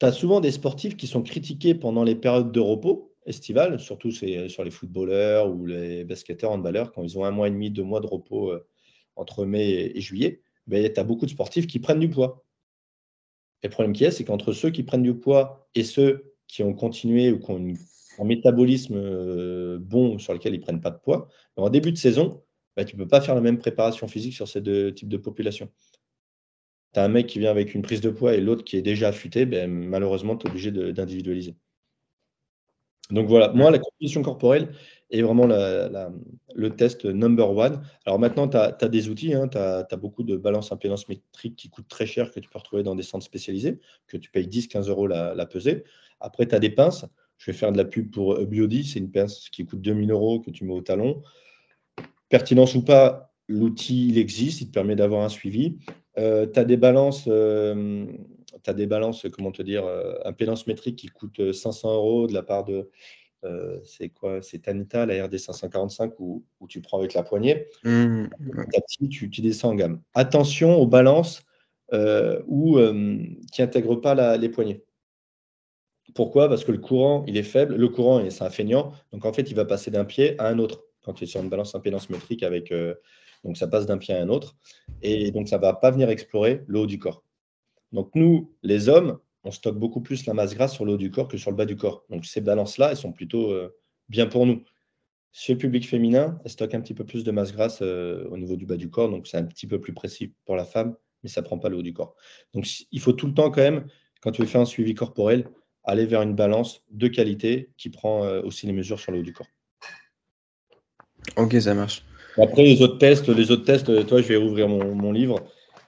tu 0.00 0.06
as 0.06 0.12
souvent 0.12 0.40
des 0.40 0.50
sportifs 0.50 0.96
qui 0.96 1.06
sont 1.06 1.22
critiqués 1.22 1.74
pendant 1.74 2.04
les 2.04 2.14
périodes 2.14 2.52
de 2.52 2.60
repos 2.60 3.14
estivale, 3.26 3.78
surtout 3.78 4.10
c'est 4.10 4.48
sur 4.48 4.64
les 4.64 4.70
footballeurs 4.70 5.50
ou 5.50 5.66
les 5.66 6.04
basketteurs, 6.04 6.50
handballeurs, 6.50 6.92
quand 6.92 7.02
ils 7.02 7.18
ont 7.18 7.24
un 7.24 7.30
mois 7.30 7.48
et 7.48 7.50
demi, 7.50 7.70
deux 7.70 7.84
mois 7.84 8.00
de 8.00 8.06
repos 8.06 8.50
euh, 8.50 8.66
entre 9.16 9.44
mai 9.44 9.92
et, 9.94 10.00
juillet, 10.00 10.40
ben, 10.66 10.90
tu 10.92 10.98
as 10.98 11.04
beaucoup 11.04 11.26
de 11.26 11.30
sportifs 11.30 11.66
qui 11.66 11.78
prennent 11.78 12.00
du 12.00 12.08
poids. 12.08 12.44
Et 13.62 13.68
le 13.68 13.72
problème 13.72 13.92
qui 13.92 14.04
est, 14.04 14.10
c'est 14.10 14.24
qu'entre 14.24 14.52
ceux 14.52 14.70
qui 14.70 14.82
prennent 14.82 15.02
du 15.02 15.14
poids 15.14 15.68
et 15.74 15.84
ceux 15.84 16.34
qui 16.46 16.62
ont 16.62 16.74
continué 16.74 17.30
ou 17.30 17.38
qui 17.38 17.50
ont 17.50 17.72
un 18.18 18.24
métabolisme 18.24 18.94
euh, 18.96 19.78
bon 19.80 20.18
sur 20.18 20.32
lequel 20.32 20.54
ils 20.54 20.58
ne 20.58 20.62
prennent 20.62 20.80
pas 20.80 20.90
de 20.90 20.98
poids, 20.98 21.28
en 21.56 21.70
début 21.70 21.92
de 21.92 21.96
saison, 21.98 22.42
ben, 22.76 22.84
tu 22.84 22.96
ne 22.96 23.02
peux 23.02 23.08
pas 23.08 23.20
faire 23.20 23.34
la 23.34 23.40
même 23.40 23.58
préparation 23.58 24.08
physique 24.08 24.34
sur 24.34 24.48
ces 24.48 24.60
deux 24.60 24.94
types 24.94 25.08
de 25.08 25.16
populations. 25.16 25.70
Tu 26.92 27.00
as 27.00 27.04
un 27.04 27.08
mec 27.08 27.26
qui 27.26 27.38
vient 27.38 27.50
avec 27.50 27.74
une 27.74 27.82
prise 27.82 28.00
de 28.00 28.10
poids 28.10 28.34
et 28.34 28.40
l'autre 28.40 28.64
qui 28.64 28.76
est 28.76 28.82
déjà 28.82 29.08
affûté, 29.08 29.46
ben, 29.46 29.70
malheureusement, 29.70 30.36
tu 30.36 30.46
es 30.46 30.50
obligé 30.50 30.70
d'individualiser. 30.70 31.56
Donc 33.10 33.28
voilà, 33.28 33.52
moi, 33.52 33.70
la 33.70 33.78
composition 33.78 34.22
corporelle 34.22 34.72
est 35.10 35.22
vraiment 35.22 35.46
le 35.46 36.70
test 36.70 37.04
number 37.04 37.50
one. 37.50 37.82
Alors 38.06 38.18
maintenant, 38.18 38.48
tu 38.48 38.56
as, 38.56 38.88
des 38.88 39.08
outils, 39.08 39.34
hein, 39.34 39.48
tu 39.48 39.58
as, 39.58 39.96
beaucoup 39.96 40.22
de 40.22 40.36
balances 40.36 40.72
impédance 40.72 41.08
métrique 41.08 41.56
qui 41.56 41.68
coûtent 41.68 41.88
très 41.88 42.06
cher, 42.06 42.30
que 42.30 42.40
tu 42.40 42.48
peux 42.48 42.58
retrouver 42.58 42.82
dans 42.82 42.94
des 42.94 43.02
centres 43.02 43.24
spécialisés, 43.24 43.80
que 44.06 44.16
tu 44.16 44.30
payes 44.30 44.46
10-15 44.46 44.88
euros 44.88 45.06
la, 45.06 45.46
pesée. 45.46 45.84
Après, 46.20 46.46
tu 46.46 46.54
as 46.54 46.58
des 46.58 46.70
pinces. 46.70 47.04
Je 47.38 47.50
vais 47.50 47.56
faire 47.56 47.72
de 47.72 47.78
la 47.78 47.86
pub 47.86 48.10
pour 48.10 48.38
Biodi, 48.44 48.84
c'est 48.84 48.98
une 48.98 49.10
pince 49.10 49.48
qui 49.48 49.64
coûte 49.64 49.80
2000 49.80 50.10
euros 50.10 50.40
que 50.40 50.50
tu 50.50 50.64
mets 50.64 50.74
au 50.74 50.82
talon. 50.82 51.22
Pertinence 52.28 52.74
ou 52.74 52.84
pas, 52.84 53.32
l'outil, 53.48 54.08
il 54.08 54.18
existe, 54.18 54.60
il 54.60 54.66
te 54.66 54.72
permet 54.72 54.94
d'avoir 54.94 55.24
un 55.24 55.30
suivi. 55.30 55.78
Euh, 56.18 56.46
tu 56.46 56.60
as 56.60 56.64
des 56.64 56.76
balances 56.76 57.24
euh, 57.28 58.06
as 58.66 58.74
des 58.74 58.86
balances, 58.86 59.26
comment 59.32 59.52
te 59.52 59.62
dire, 59.62 59.84
euh, 59.84 60.14
impédance 60.24 60.66
métrique 60.66 60.96
qui 60.96 61.08
coûte 61.08 61.52
500 61.52 61.88
euh, 61.88 61.94
euros 61.94 62.26
de 62.26 62.34
la 62.34 62.42
part 62.42 62.64
de, 62.64 62.90
euh, 63.44 63.78
c'est 63.84 64.10
quoi? 64.10 64.42
C'est 64.42 64.60
Tanita, 64.60 65.06
la 65.06 65.24
RD 65.24 65.38
545, 65.38 66.14
où, 66.18 66.44
où, 66.60 66.66
tu 66.66 66.80
prends 66.80 66.98
avec 66.98 67.14
la 67.14 67.22
poignée. 67.22 67.66
Mmh, 67.84 68.26
tu, 69.10 69.30
tu, 69.30 69.40
descends 69.40 69.70
en 69.70 69.74
gamme. 69.74 70.02
Attention 70.14 70.76
aux 70.76 70.86
balances 70.86 71.42
où, 72.46 72.78
qui 73.52 73.60
n'intègrent 73.60 73.96
pas 73.96 74.36
les 74.36 74.48
poignées. 74.48 74.84
Pourquoi? 76.14 76.48
Parce 76.48 76.64
que 76.64 76.72
le 76.72 76.78
courant, 76.78 77.24
il 77.26 77.36
est 77.36 77.42
faible. 77.42 77.76
Le 77.76 77.88
courant, 77.88 78.28
c'est 78.30 78.44
un 78.44 78.50
feignant. 78.50 78.92
Donc, 79.12 79.24
en 79.24 79.32
fait, 79.32 79.50
il 79.50 79.54
va 79.54 79.64
passer 79.64 79.90
d'un 79.90 80.04
pied 80.04 80.40
à 80.40 80.48
un 80.48 80.58
autre 80.58 80.84
quand 81.02 81.14
tu 81.14 81.24
es 81.24 81.26
sur 81.26 81.40
une 81.40 81.48
balance 81.48 81.74
impédance 81.74 82.10
métrique 82.10 82.42
avec. 82.42 82.72
donc, 83.44 83.56
ça 83.56 83.66
passe 83.66 83.86
d'un 83.86 83.98
pied 83.98 84.14
à 84.14 84.20
un 84.20 84.28
autre. 84.28 84.56
Et 85.02 85.30
donc, 85.30 85.48
ça 85.48 85.56
ne 85.56 85.62
va 85.62 85.72
pas 85.72 85.90
venir 85.90 86.10
explorer 86.10 86.62
le 86.66 86.80
haut 86.80 86.86
du 86.86 86.98
corps. 86.98 87.24
Donc 87.92 88.10
nous, 88.14 88.52
les 88.62 88.88
hommes, 88.88 89.18
on 89.44 89.50
stocke 89.50 89.78
beaucoup 89.78 90.00
plus 90.00 90.26
la 90.26 90.34
masse 90.34 90.54
grasse 90.54 90.74
sur 90.74 90.84
le 90.84 90.92
haut 90.92 90.98
du 90.98 91.10
corps 91.10 91.28
que 91.28 91.38
sur 91.38 91.50
le 91.50 91.56
bas 91.56 91.64
du 91.64 91.76
corps. 91.76 92.04
Donc 92.10 92.26
ces 92.26 92.40
balances-là, 92.40 92.90
elles 92.90 92.96
sont 92.96 93.12
plutôt 93.12 93.50
euh, 93.50 93.74
bien 94.08 94.26
pour 94.26 94.46
nous. 94.46 94.62
Chez 95.32 95.52
le 95.52 95.58
public 95.58 95.88
féminin, 95.88 96.40
elles 96.44 96.50
stockent 96.50 96.74
un 96.74 96.80
petit 96.80 96.94
peu 96.94 97.04
plus 97.04 97.24
de 97.24 97.30
masse 97.30 97.52
grasse 97.52 97.78
euh, 97.82 98.28
au 98.30 98.36
niveau 98.36 98.56
du 98.56 98.66
bas 98.66 98.76
du 98.76 98.90
corps, 98.90 99.08
donc 99.08 99.26
c'est 99.26 99.36
un 99.36 99.44
petit 99.44 99.66
peu 99.66 99.80
plus 99.80 99.92
précis 99.92 100.34
pour 100.44 100.56
la 100.56 100.64
femme, 100.64 100.96
mais 101.22 101.28
ça 101.28 101.40
ne 101.40 101.46
prend 101.46 101.58
pas 101.58 101.68
le 101.68 101.76
haut 101.76 101.82
du 101.82 101.92
corps. 101.92 102.16
Donc 102.52 102.66
il 102.90 103.00
faut 103.00 103.12
tout 103.12 103.26
le 103.26 103.34
temps 103.34 103.50
quand 103.50 103.62
même, 103.62 103.86
quand 104.20 104.32
tu 104.32 104.42
veux 104.42 104.48
faire 104.48 104.60
un 104.60 104.66
suivi 104.66 104.94
corporel, 104.94 105.48
aller 105.84 106.04
vers 106.04 106.22
une 106.22 106.34
balance 106.34 106.82
de 106.90 107.08
qualité 107.08 107.70
qui 107.78 107.90
prend 107.90 108.24
euh, 108.24 108.42
aussi 108.42 108.66
les 108.66 108.72
mesures 108.72 108.98
sur 108.98 109.12
le 109.12 109.20
haut 109.20 109.22
du 109.22 109.32
corps. 109.32 109.46
Ok, 111.36 111.54
ça 111.60 111.74
marche. 111.74 112.04
Après 112.36 112.64
les 112.64 112.82
autres 112.82 112.98
tests, 112.98 113.28
les 113.28 113.50
autres 113.50 113.64
tests, 113.64 114.06
toi 114.06 114.20
je 114.20 114.28
vais 114.28 114.36
ouvrir 114.36 114.68
mon 114.68 115.12
livre 115.12 115.44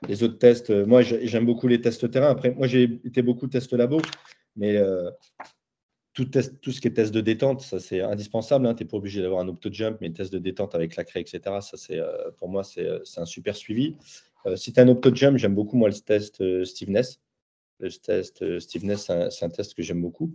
les 0.09 0.23
autres 0.23 0.39
tests, 0.39 0.71
euh, 0.71 0.87
moi 0.87 1.03
j'aime 1.03 1.47
beaucoup 1.47 1.69
les 1.69 1.81
tests 1.81 2.11
terrain. 2.11 2.29
Après, 2.29 2.51
moi 2.51 2.67
j'ai 2.67 2.85
été 3.05 3.23
beaucoup 3.23 3.47
test 3.47 3.73
labo, 3.73 4.01
mais 4.57 4.77
euh, 4.77 5.11
tout, 6.13 6.25
test, 6.27 6.61
tout 6.61 6.73
ce 6.73 6.81
qui 6.81 6.89
est 6.89 6.93
test 6.93 7.15
de 7.15 7.21
détente, 7.21 7.63
ça 7.63 7.79
c'est 7.81 8.01
indispensable. 8.01 8.67
Hein. 8.67 8.75
Tu 8.75 8.85
n'es 8.85 8.89
pas 8.89 8.97
obligé 8.97 9.23
d'avoir 9.23 9.41
un 9.41 9.49
opto-jump, 9.49 9.99
mais 10.01 10.11
test 10.13 10.33
de 10.33 10.39
détente 10.39 10.75
avec 10.75 10.97
la 10.97 11.05
craie, 11.05 11.21
etc. 11.21 11.41
Ça, 11.61 11.77
euh, 11.93 12.31
pour 12.39 12.49
moi, 12.49 12.65
c'est, 12.65 12.87
un 13.17 13.25
super 13.25 13.57
suivi. 13.57 13.97
si 14.57 14.73
tu 14.73 14.81
as 14.81 14.83
un 14.83 14.89
opto-jump, 14.89 15.37
j'aime 15.39 15.55
beaucoup 15.55 15.77
moi 15.77 15.89
le 15.89 15.95
test 15.95 16.65
stiffness. 16.65 17.21
Le 17.79 17.91
test 17.91 18.59
stiffness, 18.59 19.11
c'est 19.31 19.45
un, 19.45 19.51
test 19.51 19.75
que 19.75 19.83
j'aime 19.83 20.03
beaucoup. 20.03 20.35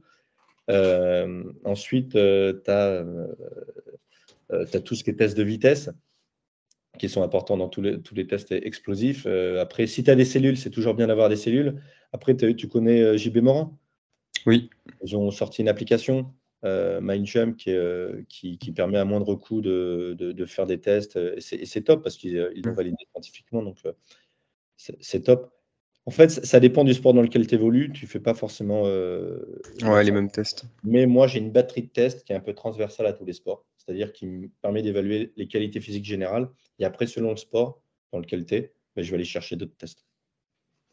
ensuite, 1.65 2.11
tu 2.11 2.72
as, 2.72 3.05
as, 4.49 4.80
tout 4.82 4.95
ce 4.95 5.03
qui 5.03 5.09
est 5.09 5.15
test 5.15 5.38
de 5.38 5.43
vitesse. 5.43 5.89
Qui 6.97 7.09
sont 7.09 7.23
importants 7.23 7.57
dans 7.57 7.69
tous 7.69 7.81
les, 7.81 8.01
tous 8.01 8.15
les 8.15 8.27
tests 8.27 8.51
explosifs. 8.51 9.25
Euh, 9.25 9.61
après, 9.61 9.87
si 9.87 10.03
tu 10.03 10.11
as 10.11 10.15
des 10.15 10.25
cellules, 10.25 10.57
c'est 10.57 10.69
toujours 10.69 10.93
bien 10.93 11.07
d'avoir 11.07 11.29
des 11.29 11.35
cellules. 11.35 11.81
Après, 12.13 12.35
tu 12.35 12.67
connais 12.67 13.01
euh, 13.01 13.17
JB 13.17 13.37
Morin? 13.37 13.77
Oui. 14.45 14.69
Ils 15.03 15.15
ont 15.15 15.31
sorti 15.31 15.61
une 15.61 15.67
application, 15.67 16.33
euh, 16.63 17.01
MindJump, 17.01 17.57
qui, 17.57 17.71
qui, 18.29 18.57
qui, 18.57 18.71
permet 18.71 18.97
à 18.97 19.05
moindre 19.05 19.35
coût 19.35 19.61
de, 19.61 20.15
de, 20.17 20.45
faire 20.45 20.65
des 20.65 20.79
tests. 20.79 21.17
Et 21.17 21.65
c'est 21.65 21.81
top 21.81 22.03
parce 22.03 22.17
qu'ils 22.17 22.37
l'ont 22.63 22.73
validé 22.73 22.97
scientifiquement. 23.11 23.61
Donc, 23.61 23.77
c'est 24.75 25.23
top. 25.23 25.53
En 26.05 26.11
fait, 26.11 26.29
ça 26.29 26.61
dépend 26.61 26.85
du 26.85 26.93
sport 26.93 27.13
dans 27.13 27.21
lequel 27.21 27.45
tu 27.47 27.55
évolues. 27.55 27.91
Tu 27.91 28.05
ne 28.05 28.09
fais 28.09 28.21
pas 28.21 28.33
forcément. 28.33 28.83
ouais, 28.83 30.03
les 30.03 30.11
mêmes 30.11 30.31
tests. 30.31 30.65
Mais 30.83 31.05
moi, 31.05 31.27
j'ai 31.27 31.39
une 31.39 31.51
batterie 31.51 31.83
de 31.83 31.89
tests 31.89 32.23
qui 32.23 32.31
est 32.31 32.35
un 32.35 32.41
peu 32.41 32.53
transversale 32.53 33.07
à 33.07 33.13
tous 33.13 33.25
les 33.25 33.33
sports 33.33 33.65
c'est-à-dire 33.88 34.11
qui 34.11 34.27
me 34.27 34.49
permet 34.61 34.81
d'évaluer 34.81 35.31
les 35.38 35.47
qualités 35.47 35.79
physiques 35.79 36.03
générales. 36.03 36.49
Et 36.77 36.85
après, 36.85 37.07
selon 37.07 37.31
le 37.31 37.38
sport 37.38 37.81
dans 38.11 38.19
lequel 38.19 38.45
tu 38.45 38.55
es, 38.55 38.73
ben, 38.95 39.01
je 39.01 39.09
vais 39.09 39.15
aller 39.15 39.23
chercher 39.23 39.55
d'autres 39.55 39.77
tests. 39.77 40.05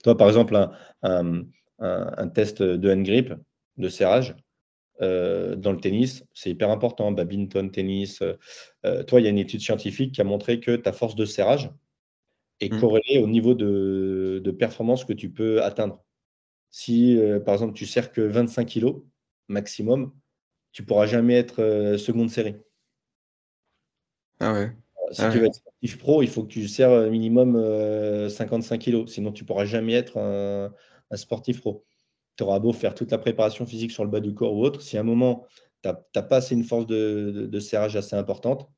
Toi, 0.05 0.17
par 0.17 0.29
exemple, 0.29 0.57
un, 1.03 2.29
test 2.29 2.63
de 2.63 2.91
hand-grip, 2.91 3.35
de 3.79 3.89
serrage, 3.89 4.37
euh, 5.03 5.57
dans 5.57 5.73
le 5.73 5.81
tennis, 5.81 6.25
c'est 6.35 6.51
hyper 6.51 6.71
important. 6.71 7.11
Badminton, 7.11 7.71
tennis. 7.71 8.23
Euh, 8.23 8.35
euh, 8.87 9.03
toi, 9.03 9.21
il 9.21 9.25
y 9.25 9.27
a 9.27 9.31
une 9.31 9.39
étude 9.39 9.61
scientifique 9.61 10.13
qui 10.13 10.21
a 10.21 10.25
montré 10.25 10.61
que 10.61 10.77
ta 10.77 10.93
force 10.93 11.17
de 11.17 11.25
serrage 11.25 11.71
est 12.61 12.73
mmh. 12.73 12.81
corrélée 12.81 13.19
au 13.19 13.27
niveau 13.27 13.55
de, 13.55 14.41
de, 14.45 14.51
performance 14.53 15.05
que 15.05 15.13
tu 15.13 15.31
peux 15.31 15.63
atteindre. 15.63 16.05
Si, 16.71 17.19
par 17.45 17.55
exemple, 17.55 17.75
tu 17.75 17.87
serres 17.87 18.13
que 18.13 18.21
25 18.21 18.69
kg 18.69 19.03
maximum, 19.49 20.13
tu 20.73 20.83
ne 20.83 20.87
pourras 20.87 21.07
jamais 21.07 21.35
être 21.35 21.97
seconde 21.99 22.31
série. 22.31 22.57
Ah 24.41 24.53
ouais. 24.53 24.73
Si 25.13 25.23
ah 25.23 25.31
tu 25.31 25.39
veux 25.39 25.47
être 25.47 25.55
sportif 25.55 25.99
pro, 25.99 26.23
il 26.23 26.29
faut 26.29 26.43
que 26.43 26.49
tu 26.49 26.67
sers 26.67 27.11
minimum 27.11 27.59
55 28.29 28.81
kg. 28.81 29.07
Sinon, 29.07 29.33
tu 29.33 29.45
ne 29.45 29.47
pourras 29.47 29.65
jamais 29.65 29.95
être 29.95 30.19
un, 30.19 30.73
sportif 31.17 31.61
pro. 31.61 31.85
Tu 32.37 32.43
auras 32.43 32.59
beau 32.59 32.73
faire 32.73 32.95
toute 32.95 33.11
la 33.11 33.19
préparation 33.19 33.67
physique 33.67 33.93
sur 33.93 34.05
le 34.05 34.11
bas 34.11 34.21
du 34.21 34.35
corps 34.35 34.55
ou 34.55 34.65
autre. 34.65 34.83
Si 34.83 34.97
à 34.97 35.01
un 35.01 35.05
moment, 35.05 35.47
tu 35.83 35.91
n'as 35.91 36.23
pas 36.23 36.37
assez 36.37 36.55
une 36.55 36.65
force 36.65 36.87
de, 36.87 37.59
serrage 37.61 37.97
assez 37.97 38.17
importante, 38.17 38.69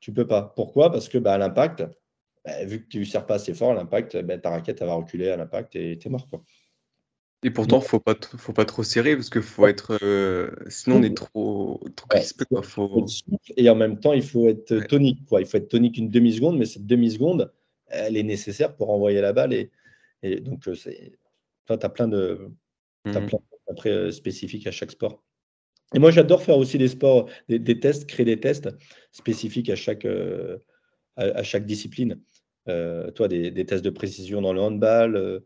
tu 0.00 0.12
ne 0.12 0.16
peux 0.16 0.26
pas. 0.26 0.42
Pourquoi? 0.56 0.90
Parce 0.90 1.08
que 1.08 1.18
bah, 1.18 1.36
l'impact, 1.36 1.84
bah, 2.44 2.64
vu 2.64 2.84
que 2.84 2.88
tu 2.88 3.00
ne 3.00 3.04
sers 3.04 3.26
pas 3.26 3.34
assez 3.34 3.52
fort, 3.52 3.74
l'impact, 3.74 4.16
bah, 4.22 4.38
ta 4.38 4.50
raquette 4.50 4.82
va 4.82 4.94
reculer 4.94 5.30
à 5.30 5.36
l'impact 5.36 5.76
et 5.76 5.98
tu 5.98 6.08
es 6.08 6.10
mort. 6.10 6.28
Quoi. 6.28 6.42
Et 7.42 7.50
pourtant, 7.50 7.80
faut 7.80 8.00
pas, 8.00 8.14
faut 8.36 8.52
pas 8.52 8.66
trop 8.66 8.82
serrer 8.82 9.16
parce 9.16 9.30
que 9.30 9.40
faut 9.40 9.66
être. 9.66 9.98
Euh, 10.02 10.50
sinon, 10.68 10.96
on 10.96 11.02
est 11.02 11.16
trop, 11.16 11.80
trop 11.96 12.06
crispé. 12.08 12.44
Quoi. 12.44 12.62
Faut... 12.62 13.06
Et 13.56 13.70
en 13.70 13.74
même 13.74 13.98
temps, 13.98 14.12
il 14.12 14.22
faut 14.22 14.48
être 14.48 14.86
tonique. 14.88 15.24
Quoi. 15.26 15.40
Il 15.40 15.46
faut 15.46 15.56
être 15.56 15.68
tonique 15.68 15.96
une 15.96 16.10
demi-seconde, 16.10 16.58
mais 16.58 16.66
cette 16.66 16.86
demi-seconde, 16.86 17.50
elle 17.86 18.18
est 18.18 18.22
nécessaire 18.22 18.76
pour 18.76 18.90
envoyer 18.90 19.22
la 19.22 19.32
balle. 19.32 19.54
Et, 19.54 19.70
et 20.22 20.40
donc, 20.40 20.68
euh, 20.68 20.74
c'est... 20.74 21.12
toi, 21.64 21.78
as 21.82 21.88
plein 21.88 22.08
de. 22.08 22.50
As 23.06 23.20
mmh. 23.20 23.26
plein 23.26 23.38
après, 23.70 23.90
euh, 23.90 24.10
spécifiques 24.10 24.66
à 24.66 24.70
chaque 24.70 24.90
sport. 24.90 25.22
Et 25.94 25.98
moi, 25.98 26.10
j'adore 26.10 26.42
faire 26.42 26.58
aussi 26.58 26.76
des 26.76 26.88
sports, 26.88 27.30
des, 27.48 27.80
tests, 27.80 28.06
créer 28.06 28.26
des 28.26 28.38
tests 28.38 28.68
spécifiques 29.12 29.70
à 29.70 29.76
chaque, 29.76 30.06
à, 31.16 31.42
chaque 31.42 31.66
discipline. 31.66 32.20
toi, 32.66 33.26
des, 33.28 33.50
des, 33.50 33.66
tests 33.66 33.84
de 33.84 33.90
précision 33.90 34.40
dans 34.40 34.52
le 34.52 34.60
handball 34.60 35.42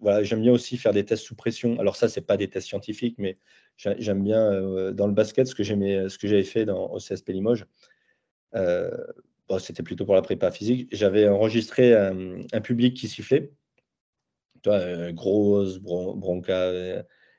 voilà, 0.00 0.22
j'aime 0.22 0.40
bien 0.40 0.52
aussi 0.52 0.76
faire 0.76 0.92
des 0.92 1.04
tests 1.04 1.24
sous 1.24 1.34
pression. 1.34 1.78
Alors 1.80 1.96
ça, 1.96 2.08
c'est 2.08 2.20
pas 2.20 2.36
des 2.36 2.48
tests 2.48 2.68
scientifiques, 2.68 3.16
mais 3.18 3.38
j'aime 3.76 4.22
bien 4.22 4.52
euh, 4.52 4.92
dans 4.92 5.06
le 5.06 5.12
basket 5.12 5.46
ce 5.46 5.54
que 5.54 5.62
j'avais 5.62 6.42
fait 6.44 6.64
dans 6.64 6.90
au 6.90 6.98
CSP 6.98 7.30
Limoges. 7.30 7.66
Euh, 8.54 8.90
c'était 9.58 9.82
plutôt 9.82 10.06
pour 10.06 10.14
la 10.14 10.22
prépa 10.22 10.50
physique. 10.50 10.88
J'avais 10.92 11.28
enregistré 11.28 11.94
un, 11.94 12.60
public 12.62 12.96
qui 12.96 13.08
sifflait, 13.08 13.52
toi, 14.62 14.74
euh, 14.74 15.12
grosse 15.12 15.78
bronca. 15.78 16.72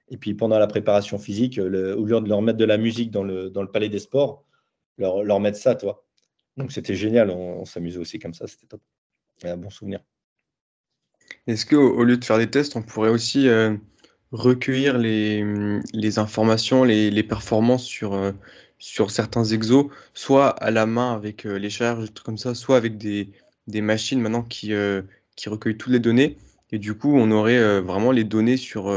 Et 0.10 0.18
puis 0.18 0.36
pendant 0.36 0.60
la 0.60 0.68
préparation 0.68 1.18
physique, 1.18 1.58
au 1.58 1.68
lieu 1.70 2.22
de 2.22 2.30
leur 2.30 2.42
mettre 2.42 2.60
de 2.60 2.66
la 2.66 2.78
musique 2.78 3.10
dans 3.10 3.24
le, 3.24 3.50
palais 3.72 3.90
des 3.90 4.00
sports, 4.00 4.46
leur, 4.98 5.24
leur 5.24 5.40
mettre 5.40 5.58
ça, 5.58 5.76
toi. 5.76 6.06
Donc 6.58 6.72
c'était 6.72 6.96
génial, 6.96 7.32
on, 7.32 7.62
on 7.62 7.66
s'amusait 7.66 7.98
aussi 7.98 8.20
comme 8.20 8.34
ça, 8.36 8.46
c'était 8.46 8.68
top. 8.68 8.82
Un 9.44 9.58
bon 9.58 9.72
souvenir. 9.72 10.04
Est-ce 11.48 11.66
qu'au 11.66 12.04
lieu 12.04 12.18
de 12.18 12.24
faire 12.24 12.38
des 12.38 12.50
tests, 12.50 12.76
on 12.76 12.82
pourrait 12.82 13.10
aussi 13.10 13.48
euh, 13.50 13.76
recueillir 14.32 14.98
les, 14.98 16.20
informations, 16.20 16.84
les, 16.84 17.24
performances 17.24 17.84
sur, 17.84 18.14
euh, 18.14 18.32
sur 18.80 19.12
certains 19.12 19.44
exos, 19.44 19.88
soit 20.14 20.50
à 20.50 20.72
la 20.72 20.86
main 20.86 21.14
avec 21.14 21.46
euh, 21.46 21.58
les 21.58 21.70
charges, 21.70 22.10
comme 22.24 22.38
ça, 22.38 22.56
soit 22.56 22.78
avec 22.78 22.98
des, 22.98 23.34
machines 23.68 24.22
maintenant 24.22 24.44
qui, 24.44 24.74
recueillent 25.46 25.78
toutes 25.78 25.94
les 25.94 26.00
données. 26.00 26.38
Et 26.72 26.80
du 26.80 26.96
coup, 26.96 27.14
on 27.14 27.30
aurait 27.32 27.82
vraiment 27.82 28.12
les 28.12 28.24
données 28.24 28.58
sur, 28.58 28.92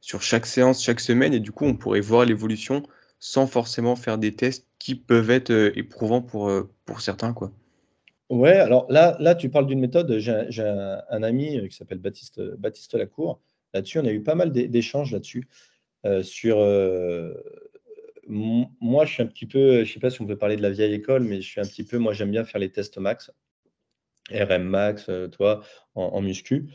sur 0.00 0.22
chaque 0.22 0.46
séance, 0.46 0.82
chaque 0.82 1.00
semaine, 1.00 1.32
et 1.34 1.40
du 1.40 1.52
coup, 1.52 1.64
on 1.64 1.74
pourrait 1.74 2.00
voir 2.00 2.24
l'évolution 2.24 2.82
sans 3.20 3.46
forcément 3.46 3.96
faire 3.96 4.18
des 4.18 4.34
tests 4.34 4.66
qui 4.78 4.94
peuvent 4.94 5.30
être 5.30 5.72
éprouvants 5.76 6.20
pour, 6.20 6.52
pour 6.84 7.00
certains, 7.00 7.32
quoi. 7.32 7.52
Ouais, 8.28 8.54
alors 8.54 8.90
là, 8.90 9.16
là 9.20 9.34
tu 9.34 9.48
parles 9.50 9.66
d'une 9.66 9.78
méthode. 9.78 10.18
J'ai 10.18 10.62
un, 10.62 11.22
ami 11.22 11.58
euh, 11.58 11.68
qui 11.68 11.76
s'appelle 11.76 11.98
Baptiste, 11.98 12.40
Baptiste 12.58 12.94
Lacour. 12.94 13.40
Là-dessus, 13.72 13.98
on 14.00 14.04
a 14.04 14.12
eu 14.12 14.22
pas 14.22 14.34
mal 14.34 14.52
d'échanges 14.52 15.12
là-dessus. 15.12 15.48
Euh, 16.04 16.22
sur 16.22 16.58
euh, 16.58 17.34
moi, 18.26 19.04
je 19.04 19.12
suis 19.12 19.22
un 19.22 19.26
petit 19.26 19.46
peu, 19.46 19.84
je 19.84 19.92
sais 19.92 20.00
pas 20.00 20.10
si 20.10 20.20
on 20.22 20.26
peut 20.26 20.36
parler 20.36 20.56
de 20.56 20.62
la 20.62 20.70
vieille 20.70 20.94
école, 20.94 21.22
mais 21.22 21.40
je 21.40 21.48
suis 21.48 21.60
un 21.60 21.64
petit 21.64 21.84
peu, 21.84 21.98
moi, 21.98 22.12
j'aime 22.12 22.30
bien 22.30 22.44
faire 22.44 22.60
les 22.60 22.70
tests 22.70 22.98
max, 22.98 23.30
RM 24.32 24.64
max, 24.64 25.08
toi, 25.32 25.62
en, 25.94 26.20
muscu. 26.20 26.68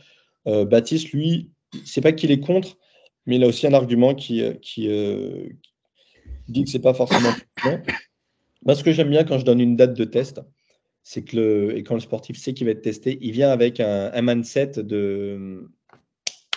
Baptiste, 0.46 1.10
lui, 1.12 1.50
c'est 1.84 2.00
pas 2.00 2.12
qu'il 2.12 2.30
est 2.30 2.40
contre, 2.40 2.78
mais 3.26 3.36
il 3.36 3.44
a 3.44 3.46
aussi 3.46 3.66
un 3.66 3.74
argument 3.74 4.14
qui, 4.14 4.42
qui 4.62 4.88
dit 6.48 6.64
que 6.64 6.70
c'est 6.70 6.78
pas 6.78 6.94
forcément. 6.94 7.32
Moi, 8.64 8.74
ce 8.74 8.82
que 8.82 8.92
j'aime 8.92 9.10
bien 9.10 9.24
quand 9.24 9.38
je 9.38 9.44
donne 9.44 9.60
une 9.60 9.76
date 9.76 9.94
de 9.94 10.04
test, 10.04 10.40
c'est 11.02 11.24
que 11.24 11.36
le, 11.36 11.76
et 11.76 11.82
quand 11.82 11.94
le 11.94 12.00
sportif 12.00 12.38
sait 12.38 12.54
qu'il 12.54 12.66
va 12.66 12.72
être 12.72 12.82
testé, 12.82 13.18
il 13.20 13.32
vient 13.32 13.50
avec 13.50 13.80
un, 13.80 14.22
mindset 14.22 14.82
de 14.82 15.68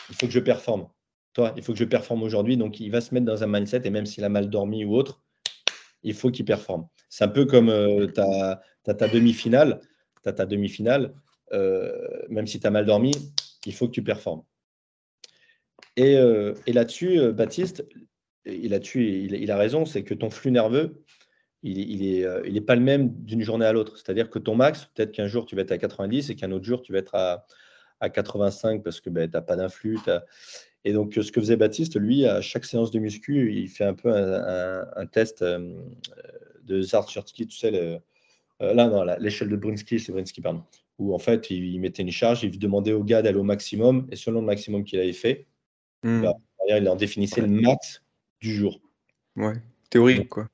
il 0.10 0.16
faut 0.16 0.28
que 0.28 0.32
je 0.32 0.40
performe. 0.40 0.88
Toi, 1.34 1.54
il 1.58 1.64
faut 1.64 1.74
que 1.74 1.80
je 1.80 1.86
performe 1.86 2.24
aujourd'hui. 2.24 2.58
Donc, 2.58 2.80
il 2.80 2.92
va 2.92 3.02
se 3.02 3.14
mettre 3.14 3.26
dans 3.26 3.44
un 3.44 3.48
mindset 3.48 3.82
et 3.86 3.90
même 3.90 4.06
s'il 4.06 4.24
a 4.24 4.30
mal 4.30 4.50
dormi 4.50 4.86
ou 4.86 4.96
autre, 4.96 5.22
il 6.04 6.14
faut 6.14 6.30
qu'il 6.30 6.46
performe. 6.46 6.88
C'est 7.10 7.24
un 7.24 7.30
peu 7.30 7.46
comme 7.46 7.70
euh, 7.70 8.08
ta 8.08 9.08
demi-finale. 9.08 9.82
Tu 10.24 10.34
ta 10.34 10.46
demi-finale. 10.46 11.14
Euh, 11.54 11.92
même 12.30 12.48
si 12.48 12.60
tu 12.60 12.68
as 12.68 12.72
mal 12.72 12.86
dormi, 12.86 13.12
il 13.66 13.74
faut 13.74 13.88
que 13.88 13.94
tu 13.94 14.04
performes. 14.04 14.44
Et, 15.98 16.18
euh, 16.18 16.54
là-dessus, 16.68 17.32
Baptiste, 17.32 17.86
il, 18.46 18.70
là 18.70 18.80
il, 18.94 19.34
il 19.34 19.52
a 19.52 19.58
raison, 19.58 19.86
c'est 19.86 20.04
que 20.04 20.14
ton 20.14 20.30
flux 20.30 20.52
nerveux, 20.52 21.04
il 21.72 22.00
n'est 22.00 22.24
euh, 22.26 22.42
il 22.46 22.56
est 22.58 22.62
pas 22.62 22.76
le 22.76 22.82
même 22.82 23.10
d'une 23.10 23.42
journée 23.42 23.66
à 23.66 23.74
l'autre. 23.74 23.98
C'est-à-dire 23.98 24.30
que 24.30 24.40
ton 24.40 24.56
max, 24.56 24.86
peut-être 24.94 25.12
qu'un 25.12 25.28
jour 25.28 25.46
tu 25.46 25.56
vas 25.56 25.62
être 25.62 25.72
à 25.72 25.78
90 25.78 26.30
et 26.30 26.36
qu'un 26.36 26.52
autre 26.52 26.66
jour 26.66 26.82
tu 26.82 26.94
vas 26.94 27.00
être 27.00 27.16
à, 27.16 27.46
à 28.00 28.10
85 28.10 28.84
parce 28.84 29.02
que 29.02 29.10
ben, 29.10 29.30
tu 29.30 29.36
n'as 29.36 29.42
pas 29.42 29.56
d'influx. 29.56 30.00
Et 30.86 30.94
donc, 30.94 31.16
ce 31.16 31.32
que 31.32 31.42
faisait 31.42 31.58
Baptiste, 31.58 32.00
lui, 32.00 32.28
à 32.28 32.42
chaque 32.42 32.64
séance 32.64 32.92
de 32.92 33.00
muscu, 33.00 33.52
il 33.52 33.68
fait 33.68 33.84
un 33.84 33.96
peu 33.96 34.14
un, 34.14 35.06
test 35.08 35.42
euh, 35.42 35.82
de 36.64 36.80
Zartsurski, 36.80 37.48
tu 37.48 37.58
sais, 37.58 37.72
le, 37.72 38.00
euh, 38.62 38.74
là, 38.74 38.88
non, 38.88 39.04
l'échelle 39.20 39.50
de 39.50 39.56
Brinsky, 39.56 40.00
c'est 40.00 40.12
Brinsky, 40.12 40.42
pardon, 40.42 40.64
où 41.00 41.16
en 41.16 41.18
fait, 41.18 41.50
il, 41.50 41.80
mettait 41.80 42.04
une 42.04 42.12
charge, 42.12 42.44
il 42.44 42.58
demandait 42.60 42.94
au 42.94 43.04
gars 43.04 43.24
d'aller 43.24 43.40
au 43.40 43.44
maximum, 43.44 44.08
et 44.12 44.16
selon 44.16 44.42
le 44.42 44.46
maximum 44.46 44.84
qu'il 44.84 45.00
avait 45.00 45.12
fait, 45.12 45.48
hmm. 46.04 46.22
bah, 46.22 46.34
il 46.70 46.88
en 46.88 46.96
définissait 46.96 47.42
le 47.42 47.48
max 47.48 48.04
du 48.40 48.54
jour. 48.54 48.80
Ouais, 49.36 49.56
théorique, 49.90 50.30
quoi. 50.30 50.48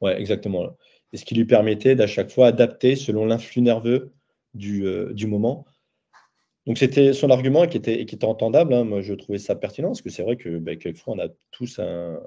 Oui, 0.00 0.12
exactement. 0.12 0.76
Et 1.12 1.16
ce 1.16 1.24
qui 1.24 1.34
lui 1.34 1.44
permettait 1.44 1.94
d'à 1.94 2.06
chaque 2.06 2.30
fois 2.30 2.48
adapter 2.48 2.96
selon 2.96 3.24
l'influx 3.24 3.62
nerveux 3.62 4.12
du, 4.54 4.86
euh, 4.86 5.12
du 5.12 5.26
moment. 5.26 5.64
Donc 6.66 6.76
c'était 6.76 7.14
son 7.14 7.30
argument 7.30 7.66
qui 7.66 7.78
était, 7.78 8.04
qui 8.04 8.14
était 8.14 8.26
entendable. 8.26 8.74
Hein. 8.74 8.84
Moi, 8.84 9.00
je 9.00 9.14
trouvais 9.14 9.38
ça 9.38 9.54
pertinent 9.56 9.88
parce 9.88 10.02
que 10.02 10.10
c'est 10.10 10.22
vrai 10.22 10.36
que 10.36 10.58
ben, 10.58 10.76
quelquefois, 10.76 11.14
on 11.14 11.18
a 11.18 11.28
tous 11.50 11.78
un, 11.78 12.20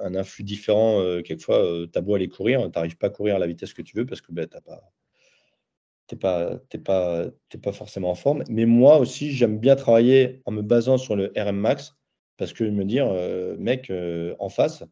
un 0.00 0.14
influx 0.14 0.44
différent. 0.44 1.00
Euh, 1.00 1.22
quelquefois, 1.22 1.64
euh, 1.64 1.86
tu 1.90 1.98
as 1.98 2.02
beau 2.02 2.14
aller 2.14 2.28
courir, 2.28 2.62
tu 2.62 2.70
n'arrives 2.76 2.98
pas 2.98 3.06
à 3.06 3.10
courir 3.10 3.36
à 3.36 3.38
la 3.38 3.46
vitesse 3.46 3.72
que 3.72 3.82
tu 3.82 3.96
veux 3.96 4.04
parce 4.04 4.20
que 4.20 4.30
ben, 4.32 4.46
tu 4.46 6.14
n'es 6.14 6.18
pas, 6.18 6.58
pas, 6.84 7.26
pas 7.62 7.72
forcément 7.72 8.10
en 8.10 8.14
forme. 8.14 8.44
Mais 8.50 8.66
moi 8.66 8.98
aussi, 8.98 9.32
j'aime 9.32 9.58
bien 9.58 9.74
travailler 9.74 10.42
en 10.44 10.52
me 10.52 10.62
basant 10.62 10.98
sur 10.98 11.16
le 11.16 11.32
RM 11.34 11.56
max 11.56 11.96
parce 12.36 12.52
que 12.52 12.64
me 12.64 12.84
dire, 12.84 13.10
mec, 13.58 13.90
en 14.38 14.48
face, 14.50 14.84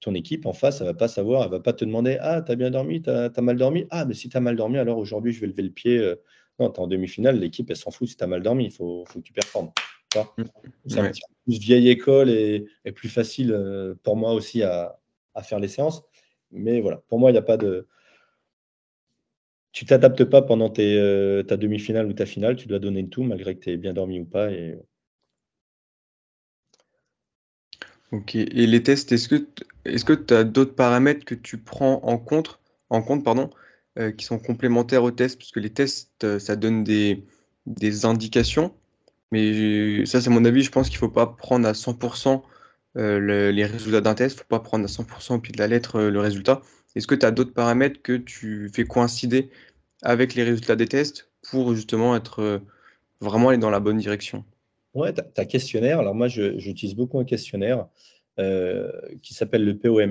ton 0.00 0.14
équipe 0.14 0.46
en 0.46 0.52
face, 0.52 0.80
elle 0.80 0.86
va 0.86 0.94
pas 0.94 1.08
savoir, 1.08 1.44
elle 1.44 1.50
va 1.50 1.60
pas 1.60 1.72
te 1.72 1.84
demander 1.84 2.18
Ah, 2.20 2.42
tu 2.42 2.52
as 2.52 2.56
bien 2.56 2.70
dormi, 2.70 3.02
tu 3.02 3.10
as, 3.10 3.30
mal 3.40 3.56
dormi? 3.56 3.86
Ah, 3.90 4.04
mais 4.04 4.14
si 4.14 4.28
tu 4.28 4.36
as 4.36 4.40
mal 4.40 4.56
dormi, 4.56 4.78
alors 4.78 4.98
aujourd'hui, 4.98 5.32
je 5.32 5.40
vais 5.40 5.48
lever 5.48 5.62
le 5.62 5.70
pied. 5.70 5.98
Euh. 5.98 6.16
Non, 6.58 6.70
tu 6.70 6.76
es 6.76 6.82
en 6.82 6.86
demi-finale, 6.86 7.38
l'équipe, 7.38 7.70
elle 7.70 7.76
s'en 7.76 7.90
fout 7.90 8.08
si 8.08 8.16
tu 8.16 8.24
as 8.24 8.26
mal 8.26 8.42
dormi, 8.42 8.66
il 8.66 8.72
faut, 8.72 9.04
faut, 9.06 9.20
que 9.20 9.24
tu 9.24 9.32
performes. 9.32 9.70
Mmh. 10.16 10.42
C'est 10.86 11.00
un 11.00 11.10
petit 11.10 11.20
peu 11.20 11.34
plus 11.44 11.58
vieille 11.60 11.88
école 11.90 12.30
et, 12.30 12.66
plus 12.94 13.08
facile 13.08 13.52
euh, 13.52 13.94
pour 14.02 14.16
moi 14.16 14.32
aussi 14.32 14.62
à, 14.62 14.98
faire 15.42 15.60
les 15.60 15.68
séances. 15.68 16.02
Mais 16.50 16.80
voilà, 16.80 17.02
pour 17.08 17.18
moi, 17.18 17.30
il 17.30 17.34
n'y 17.34 17.38
a 17.38 17.42
pas 17.42 17.56
de. 17.56 17.86
tu 19.72 19.84
t'adaptes 19.84 20.24
pas 20.24 20.42
pendant 20.42 20.70
tes, 20.70 21.42
ta 21.46 21.56
demi-finale 21.56 22.06
ou 22.06 22.12
ta 22.12 22.26
finale, 22.26 22.56
tu 22.56 22.66
dois 22.66 22.78
donner 22.78 23.02
le 23.02 23.08
tout 23.08 23.22
malgré 23.22 23.54
que 23.54 23.64
tu 23.64 23.70
aies 23.70 23.76
bien 23.76 23.92
dormi 23.92 24.20
ou 24.20 24.24
pas. 24.24 24.50
Et... 24.50 24.78
Ok, 28.12 28.36
et 28.36 28.66
les 28.66 28.82
tests, 28.82 29.12
est-ce 29.12 29.28
que 29.28 30.14
tu 30.14 30.34
as 30.34 30.44
d'autres 30.44 30.74
paramètres 30.74 31.24
que 31.24 31.34
tu 31.34 31.58
prends 31.58 32.00
en 32.04 32.18
compte, 32.18 32.58
en 32.90 33.02
compte 33.02 33.22
pardon, 33.24 33.50
qui 34.16 34.24
sont 34.24 34.38
complémentaires 34.38 35.02
aux 35.04 35.10
tests? 35.10 35.38
Parce 35.38 35.50
que 35.50 35.60
les 35.60 35.70
tests, 35.70 36.38
ça 36.38 36.56
donne 36.56 36.84
des, 36.84 37.24
indications, 38.04 38.74
mais 39.30 40.06
ça 40.06 40.22
c'est 40.22 40.30
mon 40.30 40.44
avis, 40.46 40.62
je 40.62 40.70
pense 40.70 40.88
qu'il 40.88 40.96
ne 40.96 41.00
faut 41.00 41.10
pas 41.10 41.26
prendre 41.26 41.68
à 41.68 41.74
100% 41.74 42.42
les 42.94 43.66
résultats 43.66 44.00
d'un 44.00 44.14
test, 44.14 44.36
il 44.36 44.38
ne 44.38 44.42
faut 44.44 44.48
pas 44.48 44.60
prendre 44.60 44.84
à 44.84 44.88
100% 44.88 45.34
au 45.34 45.38
pied 45.40 45.52
de 45.52 45.58
la 45.58 45.66
lettre 45.66 46.00
le 46.00 46.20
résultat. 46.20 46.62
Est-ce 46.94 47.06
que 47.06 47.14
tu 47.14 47.26
as 47.26 47.30
d'autres 47.30 47.52
paramètres 47.52 48.02
que 48.02 48.16
tu 48.16 48.70
fais 48.74 48.84
coïncider 48.84 49.50
avec 50.02 50.34
les 50.34 50.42
résultats 50.44 50.76
des 50.76 50.88
tests 50.88 51.30
pour 51.50 51.74
justement 51.74 52.16
être 52.16 52.40
euh, 52.40 52.58
vraiment 53.20 53.50
aller 53.50 53.58
dans 53.58 53.70
la 53.70 53.80
bonne 53.80 53.98
direction? 53.98 54.44
Ouais, 54.98 55.12
tu 55.14 55.20
as, 55.36 55.44
questionnaire. 55.44 56.00
Alors 56.00 56.14
moi, 56.14 56.28
j'utilise 56.28 56.94
beaucoup 56.94 57.18
un 57.18 57.24
questionnaire 57.24 57.86
euh, 58.38 58.90
qui 59.22 59.32
s'appelle 59.32 59.64
le 59.64 59.78
POMS. 59.78 60.08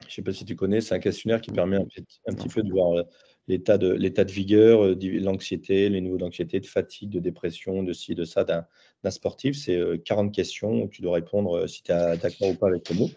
Je 0.00 0.06
ne 0.06 0.10
sais 0.10 0.22
pas 0.22 0.32
si 0.32 0.44
tu 0.44 0.56
connais, 0.56 0.80
c'est 0.80 0.94
un 0.94 0.98
questionnaire 0.98 1.40
qui 1.40 1.50
permet 1.50 1.76
un 1.76 1.84
petit, 1.84 2.48
peu 2.48 2.62
de 2.62 2.70
voir 2.70 2.98
euh, 2.98 3.02
l'état 3.46 3.78
de, 3.78 3.96
de 3.96 4.32
vigueur, 4.32 4.94
l'anxiété, 5.22 5.88
les 5.88 6.00
niveaux 6.00 6.18
d'anxiété, 6.18 6.60
de 6.60 6.66
fatigue, 6.66 7.10
de 7.10 7.20
dépression, 7.20 7.82
de 7.82 7.92
ci, 7.92 8.14
de 8.14 8.24
ça 8.24 8.44
d'un 8.44 9.10
sportif. 9.10 9.56
C'est 9.56 9.78
40 10.04 10.34
questions 10.34 10.82
où 10.82 10.88
tu 10.88 11.02
dois 11.02 11.14
répondre 11.14 11.66
si 11.68 11.82
tu 11.82 11.92
es 11.92 12.16
d'accord 12.16 12.48
ou 12.48 12.54
pas 12.54 12.68
avec 12.68 12.88
le 12.90 12.96
mot. 12.96 13.10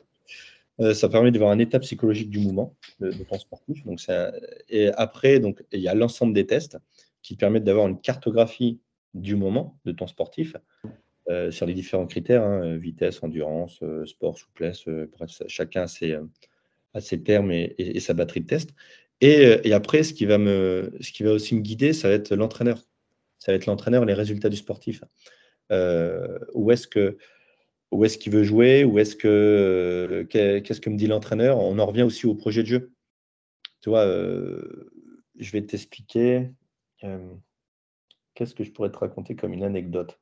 Euh, 0.79 0.93
ça 0.93 1.09
permet 1.09 1.31
de 1.31 1.39
voir 1.39 1.51
un 1.51 1.59
état 1.59 1.79
psychologique 1.79 2.29
du 2.29 2.39
mouvement 2.39 2.75
de, 2.99 3.11
ton 3.23 3.39
sportif. 3.39 3.83
Donc 3.85 4.01
Et 4.69 4.89
après, 4.89 5.39
donc, 5.39 5.63
il 5.71 5.79
y 5.79 5.87
a 5.87 5.95
l'ensemble 5.95 6.33
des 6.33 6.45
tests 6.45 6.77
qui 7.23 7.35
permettent 7.35 7.63
d'avoir 7.63 7.87
une 7.87 7.99
cartographie 7.99 8.79
du 9.21 9.35
moment 9.35 9.79
de 9.85 9.91
ton 9.91 10.07
sportif 10.07 10.55
euh, 11.29 11.51
sur 11.51 11.65
les 11.65 11.73
différents 11.73 12.07
critères, 12.07 12.43
hein, 12.43 12.77
vitesse, 12.77 13.21
endurance, 13.23 13.79
euh, 13.83 14.05
sport, 14.05 14.37
souplesse, 14.37 14.85
chacun 15.47 15.83
a 15.83 15.87
ses, 15.87 16.17
ses 16.99 17.21
termes 17.21 17.51
et, 17.51 17.99
sa 17.99 18.13
batterie 18.13 18.41
de 18.41 18.47
test. 18.47 18.73
Et, 19.19 19.73
après, 19.73 20.03
ce 20.03 20.13
qui, 20.13 20.25
va 20.25 20.37
me, 20.37 20.93
ce 21.01 21.11
qui 21.11 21.23
va 21.23 21.31
aussi 21.31 21.55
me 21.55 21.61
guider, 21.61 21.93
ça 21.93 22.07
va 22.07 22.13
être 22.13 22.35
l'entraîneur. 22.35 22.83
Ça 23.39 23.51
va 23.51 23.55
être 23.55 23.65
l'entraîneur 23.65 24.05
les 24.05 24.13
résultats 24.13 24.49
du 24.49 24.57
sportif. 24.57 25.03
où 25.69 26.71
est-ce 26.71 26.87
que 26.87 27.17
où 27.91 28.05
est-ce 28.05 28.17
qu'il 28.17 28.33
veut 28.33 28.43
jouer, 28.43 28.83
où 28.83 28.99
est-ce 28.99 29.15
que 29.15 29.27
euh, 29.27 30.23
qu'est-ce 30.25 30.81
que 30.81 30.89
me 30.89 30.97
dit 30.97 31.07
l'entraîneur? 31.07 31.57
On 31.57 31.79
en 31.79 31.85
revient 31.85 32.03
aussi 32.03 32.25
au 32.25 32.35
projet 32.35 32.63
de 32.63 32.67
jeu. 32.67 32.91
Tu 33.81 33.89
vois, 33.89 34.05
euh, 34.05 34.91
je 35.37 35.51
vais 35.51 35.61
t'expliquer. 35.61 36.51
Euh, 38.37 38.45
qu'est-ce 38.45 38.55
que 38.55 38.63
je 38.63 38.71
pourrais 38.71 38.91
te 38.91 38.97
raconter 38.97 39.35
comme 39.35 39.53
une 39.53 39.63
anecdote? 39.63 40.19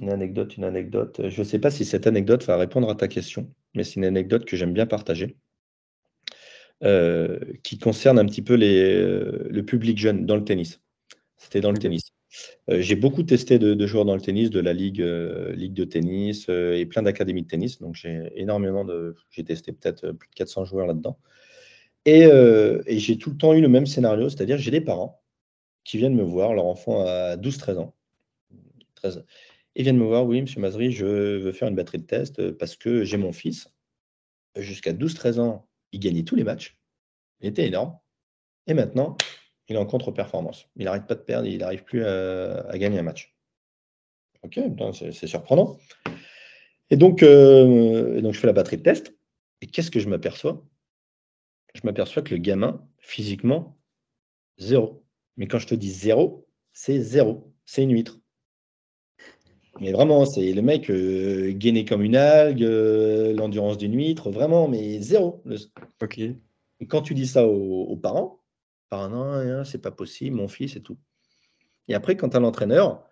Une 0.00 0.10
anecdote, 0.10 0.56
une 0.56 0.64
anecdote. 0.64 1.28
Je 1.28 1.40
ne 1.40 1.44
sais 1.44 1.58
pas 1.58 1.70
si 1.70 1.84
cette 1.84 2.06
anecdote 2.06 2.44
va 2.44 2.56
répondre 2.56 2.90
à 2.90 2.94
ta 2.94 3.08
question, 3.08 3.52
mais 3.74 3.84
c'est 3.84 3.96
une 3.96 4.04
anecdote 4.04 4.44
que 4.44 4.56
j'aime 4.56 4.72
bien 4.72 4.86
partager. 4.86 5.36
qui 7.62 7.78
concerne 7.78 8.18
un 8.18 8.26
petit 8.26 8.42
peu 8.42 8.54
les, 8.54 9.00
le 9.02 9.62
public 9.62 9.98
jeune 9.98 10.26
dans 10.26 10.36
le 10.36 10.44
tennis. 10.44 10.80
C'était 11.36 11.60
dans 11.60 11.72
le 11.72 11.78
tennis. 11.78 12.14
Euh, 12.70 12.80
j'ai 12.80 12.96
beaucoup 12.96 13.22
testé 13.22 13.58
de, 13.58 13.86
joueurs 13.86 14.04
dans 14.04 14.14
le 14.14 14.20
tennis, 14.20 14.50
de 14.50 14.60
la 14.60 14.72
ligue, 14.72 15.02
euh, 15.02 15.52
ligue 15.54 15.74
de 15.74 15.84
tennis 15.84 16.46
euh, 16.48 16.74
et 16.74 16.86
plein 16.86 17.02
d'académies 17.02 17.42
de 17.42 17.48
tennis. 17.48 17.78
Donc 17.78 17.94
j'ai 17.94 18.32
énormément 18.34 18.84
de, 18.84 19.16
j'ai 19.30 19.44
testé 19.44 19.72
peut-être 19.72 20.12
plus 20.12 20.28
de 20.28 20.34
400 20.34 20.64
joueurs 20.64 20.86
là-dedans. 20.86 21.18
Et, 22.06 22.28
j'ai 22.98 23.18
tout 23.18 23.30
le 23.30 23.36
temps 23.36 23.54
eu 23.54 23.60
le 23.60 23.68
même 23.68 23.86
scénario, 23.86 24.28
c'est-à-dire 24.28 24.58
j'ai 24.58 24.70
des 24.70 24.82
parents 24.82 25.22
qui 25.84 25.98
viennent 25.98 26.14
me 26.14 26.22
voir, 26.22 26.54
leur 26.54 26.66
enfant 26.66 27.04
a 27.06 27.36
12-13 27.36 27.78
ans, 27.78 27.94
13, 28.96 29.24
et 29.76 29.82
viennent 29.82 29.98
me 29.98 30.04
voir, 30.04 30.24
oui, 30.24 30.40
monsieur 30.40 30.60
Mazri, 30.60 30.92
je 30.92 31.04
veux 31.04 31.52
faire 31.52 31.68
une 31.68 31.74
batterie 31.74 31.98
de 31.98 32.06
test 32.06 32.52
parce 32.52 32.76
que 32.76 33.04
j'ai 33.04 33.16
mon 33.16 33.32
fils, 33.32 33.68
jusqu'à 34.56 34.92
12-13 34.92 35.40
ans, 35.40 35.68
il 35.92 36.00
gagnait 36.00 36.24
tous 36.24 36.36
les 36.36 36.44
matchs, 36.44 36.78
il 37.40 37.48
était 37.48 37.66
énorme, 37.66 37.98
et 38.66 38.74
maintenant, 38.74 39.16
il 39.68 39.76
est 39.76 39.78
en 39.78 39.86
contre-performance. 39.86 40.68
Il 40.76 40.84
n'arrête 40.84 41.06
pas 41.06 41.14
de 41.14 41.20
perdre, 41.20 41.46
il 41.46 41.58
n'arrive 41.58 41.84
plus 41.84 42.04
à, 42.04 42.76
gagner 42.76 42.98
un 42.98 43.02
match. 43.02 43.34
Ok, 44.42 44.60
c'est 44.92 45.26
surprenant. 45.26 45.78
Et 46.90 46.96
donc, 46.96 47.22
euh, 47.22 48.20
donc, 48.20 48.34
je 48.34 48.38
fais 48.38 48.46
la 48.46 48.52
batterie 48.52 48.76
de 48.76 48.82
test. 48.82 49.14
Et 49.62 49.66
qu'est-ce 49.66 49.90
que 49.90 50.00
je 50.00 50.08
m'aperçois? 50.08 50.64
Je 51.74 51.80
m'aperçois 51.84 52.22
que 52.22 52.34
le 52.34 52.40
gamin, 52.40 52.86
physiquement, 52.98 53.78
zéro. 54.58 55.03
Mais 55.36 55.46
quand 55.46 55.58
je 55.58 55.66
te 55.66 55.74
dis 55.74 55.90
zéro, 55.90 56.46
c'est 56.72 57.00
zéro. 57.00 57.52
C'est 57.64 57.82
une 57.82 57.92
huître. 57.92 58.18
Mais 59.80 59.92
vraiment, 59.92 60.24
c'est 60.24 60.52
le 60.52 60.62
mec 60.62 60.88
euh, 60.90 61.52
gainé 61.52 61.84
comme 61.84 62.02
une 62.02 62.16
algue, 62.16 62.62
euh, 62.62 63.32
l'endurance 63.32 63.76
d'une 63.76 63.96
huître, 63.96 64.30
vraiment, 64.30 64.68
mais 64.68 65.00
zéro. 65.00 65.42
Ok. 66.00 66.18
Et 66.18 66.86
quand 66.86 67.02
tu 67.02 67.14
dis 67.14 67.26
ça 67.26 67.46
aux 67.46 67.96
parents, 67.96 68.40
par 68.88 69.08
non, 69.10 69.64
c'est 69.64 69.80
pas 69.80 69.90
possible, 69.90 70.36
mon 70.36 70.48
fils 70.48 70.76
et 70.76 70.80
tout. 70.80 70.98
Et 71.88 71.94
après, 71.94 72.16
quand 72.16 72.30
tu 72.30 72.36
as 72.36 72.40
l'entraîneur 72.40 73.04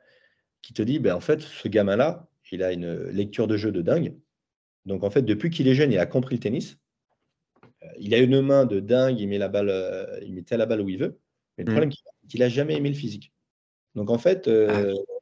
qui 0.62 0.72
te 0.72 0.82
dit, 0.82 0.98
ben, 0.98 1.14
en 1.14 1.20
fait, 1.20 1.40
ce 1.40 1.68
gamin-là, 1.68 2.28
il 2.52 2.62
a 2.62 2.72
une 2.72 3.08
lecture 3.08 3.48
de 3.48 3.56
jeu 3.56 3.72
de 3.72 3.82
dingue. 3.82 4.14
Donc, 4.84 5.04
en 5.04 5.10
fait, 5.10 5.22
depuis 5.22 5.50
qu'il 5.50 5.68
est 5.68 5.74
jeune, 5.74 5.90
il 5.90 5.98
a 5.98 6.06
compris 6.06 6.36
le 6.36 6.40
tennis. 6.40 6.76
Euh, 7.64 7.86
il 7.98 8.14
a 8.14 8.18
une 8.18 8.40
main 8.42 8.66
de 8.66 8.78
dingue, 8.78 9.18
il 9.18 9.26
met 9.28 9.38
la 9.38 9.48
balle, 9.48 10.20
il 10.22 10.34
met 10.34 10.44
la 10.50 10.66
balle 10.66 10.82
où 10.82 10.88
il 10.88 10.98
veut. 10.98 11.18
Mais 11.56 11.64
le 11.64 11.70
mmh. 11.70 11.74
problème, 11.74 11.92
c'est 11.92 12.28
qu'il 12.28 12.40
n'a 12.40 12.48
jamais 12.48 12.74
aimé 12.74 12.88
le 12.88 12.94
physique. 12.94 13.32
Donc, 13.94 14.10
en 14.10 14.18
fait, 14.18 14.48
euh, 14.48 14.94
ah. 14.96 15.12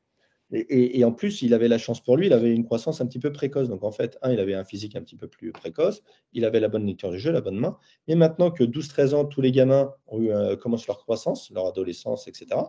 Et, 0.52 1.04
en 1.04 1.12
plus, 1.12 1.42
il 1.42 1.54
avait 1.54 1.68
la 1.68 1.78
chance 1.78 2.00
pour 2.00 2.16
lui, 2.16 2.26
il 2.26 2.32
avait 2.32 2.52
une 2.52 2.64
croissance 2.64 3.00
un 3.00 3.06
petit 3.06 3.20
peu 3.20 3.32
précoce. 3.32 3.68
Donc 3.68 3.84
en 3.84 3.92
fait, 3.92 4.18
un, 4.22 4.32
il 4.32 4.40
avait 4.40 4.54
un 4.54 4.64
physique 4.64 4.96
un 4.96 5.00
petit 5.00 5.14
peu 5.14 5.28
plus 5.28 5.52
précoce, 5.52 6.02
il 6.32 6.44
avait 6.44 6.58
la 6.58 6.68
bonne 6.68 6.84
lecture 6.86 7.12
du 7.12 7.20
jeu, 7.20 7.30
la 7.30 7.40
bonne 7.40 7.56
main. 7.56 7.78
Et 8.08 8.16
maintenant 8.16 8.50
que 8.50 8.64
12-13 8.64 9.14
ans, 9.14 9.24
tous 9.24 9.40
les 9.40 9.52
gamins 9.52 9.94
ont 10.08 10.20
eu, 10.20 10.32
euh, 10.32 10.56
commencent 10.56 10.88
leur 10.88 10.98
croissance, 10.98 11.50
leur 11.52 11.66
adolescence, 11.68 12.26
etc., 12.26 12.60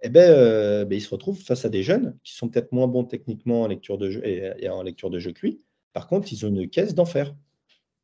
eh 0.00 0.08
ben, 0.10 0.30
euh, 0.30 0.84
ben, 0.84 0.96
ils 0.96 1.00
se 1.00 1.10
retrouvent 1.10 1.40
face 1.40 1.64
à 1.64 1.68
des 1.68 1.82
jeunes 1.82 2.16
qui 2.22 2.34
sont 2.34 2.48
peut-être 2.48 2.72
moins 2.72 2.86
bons 2.86 3.04
techniquement 3.04 3.62
en 3.62 3.66
lecture 3.66 3.98
de 3.98 4.10
jeu 4.10 4.26
et, 4.26 4.68
en 4.68 4.82
lecture 4.82 5.10
de 5.10 5.18
jeu 5.18 5.32
que 5.32 5.40
lui. 5.44 5.60
Par 5.92 6.06
contre, 6.06 6.32
ils 6.32 6.46
ont 6.46 6.48
une 6.48 6.68
caisse 6.68 6.94
d'enfer. 6.94 7.34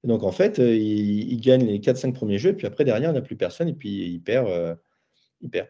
Donc 0.05 0.22
en 0.22 0.32
fait, 0.32 0.59
euh, 0.59 0.76
ils, 0.76 1.40
gagnent 1.40 1.66
les 1.66 1.80
4-5 1.80 2.12
premiers 2.12 2.38
jeux, 2.38 2.50
et 2.50 2.55
puis 2.55 2.66
après, 2.66 2.84
derrière, 2.84 3.11
il 3.11 3.12
n'y 3.12 3.18
a 3.18 3.22
plus 3.22 3.36
personne, 3.36 3.68
et 3.68 3.72
puis 3.72 4.07
ils 4.07 4.20
perdent. 4.20 4.78
il 5.40 5.50
perd. 5.50 5.68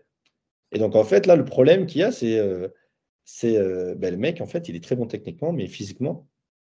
Et 0.72 0.78
donc 0.78 0.96
en 0.96 1.04
fait, 1.04 1.26
là, 1.26 1.36
le 1.36 1.44
problème 1.44 1.86
qu'il 1.86 2.00
y 2.00 2.04
a, 2.04 2.10
c'est 2.10 2.38
euh, 2.38 3.94
ben, 3.94 4.10
le 4.10 4.16
mec, 4.16 4.40
en 4.40 4.46
fait, 4.46 4.68
il 4.68 4.76
est 4.76 4.82
très 4.82 4.96
bon 4.96 5.06
techniquement, 5.06 5.52
mais 5.52 5.68
physiquement, 5.68 6.28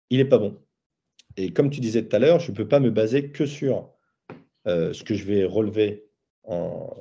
il 0.09 0.17
n'est 0.17 0.25
pas 0.25 0.37
bon. 0.37 0.59
Et 1.37 1.51
comme 1.51 1.69
tu 1.69 1.79
disais 1.79 2.05
tout 2.05 2.15
à 2.15 2.19
l'heure, 2.19 2.39
je 2.39 2.51
ne 2.51 2.55
peux 2.55 2.67
pas 2.67 2.79
me 2.79 2.91
baser 2.91 3.31
que 3.31 3.45
sur 3.45 3.89
euh, 4.67 4.93
ce 4.93 5.03
que 5.03 5.15
je 5.15 5.25
vais 5.25 5.45
relever 5.45 6.05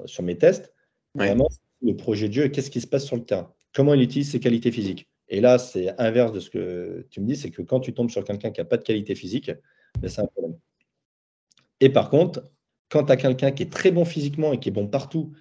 sur 0.07 0.22
mes 0.22 0.38
tests. 0.38 0.72
Vraiment, 1.14 1.48
le 1.82 1.94
projet 1.94 2.28
de 2.28 2.32
jeu 2.32 2.48
qu'est-ce 2.48 2.70
qui 2.70 2.80
se 2.80 2.86
passe 2.86 3.05
sur 3.05 3.16
le 3.16 3.24
terrain? 3.24 3.52
Comment 3.74 3.92
il 3.92 4.00
utilise 4.00 4.30
ses 4.30 4.40
qualités 4.40 4.72
physiques? 4.72 5.07
Et 5.28 5.40
là, 5.40 5.59
c'est 5.59 5.98
inverse 6.00 6.32
de 6.32 6.40
ce 6.40 6.48
que 6.48 7.07
tu 7.11 7.20
me 7.20 7.26
dis, 7.26 7.36
c'est 7.36 7.50
que 7.50 7.62
quand 7.62 7.80
tu 7.80 7.92
tombes 7.92 8.11
sur 8.11 8.24
quelqu'un 8.24 8.50
qui 8.50 8.61
n'a 8.61 8.64
pas 8.64 8.76
de 8.76 8.82
qualité 8.82 9.14
physique, 9.14 9.50
ben, 10.00 10.09
c'est 10.09 10.20
un 10.20 10.26
problème. 10.26 10.43
Et 11.81 11.91
par 11.91 12.11
contre, 12.11 12.51
quand 12.89 13.05
tu 13.05 13.12
as 13.12 13.16
quelqu'un 13.16 13.51
qui 13.51 13.62
est 13.62 13.72
très 13.72 13.91
bon 13.91 14.05
physiquement 14.05 14.53
et 14.53 14.61
qui 14.61 14.68
est 14.68 14.72
bon 14.72 14.87
partout, 14.87 15.33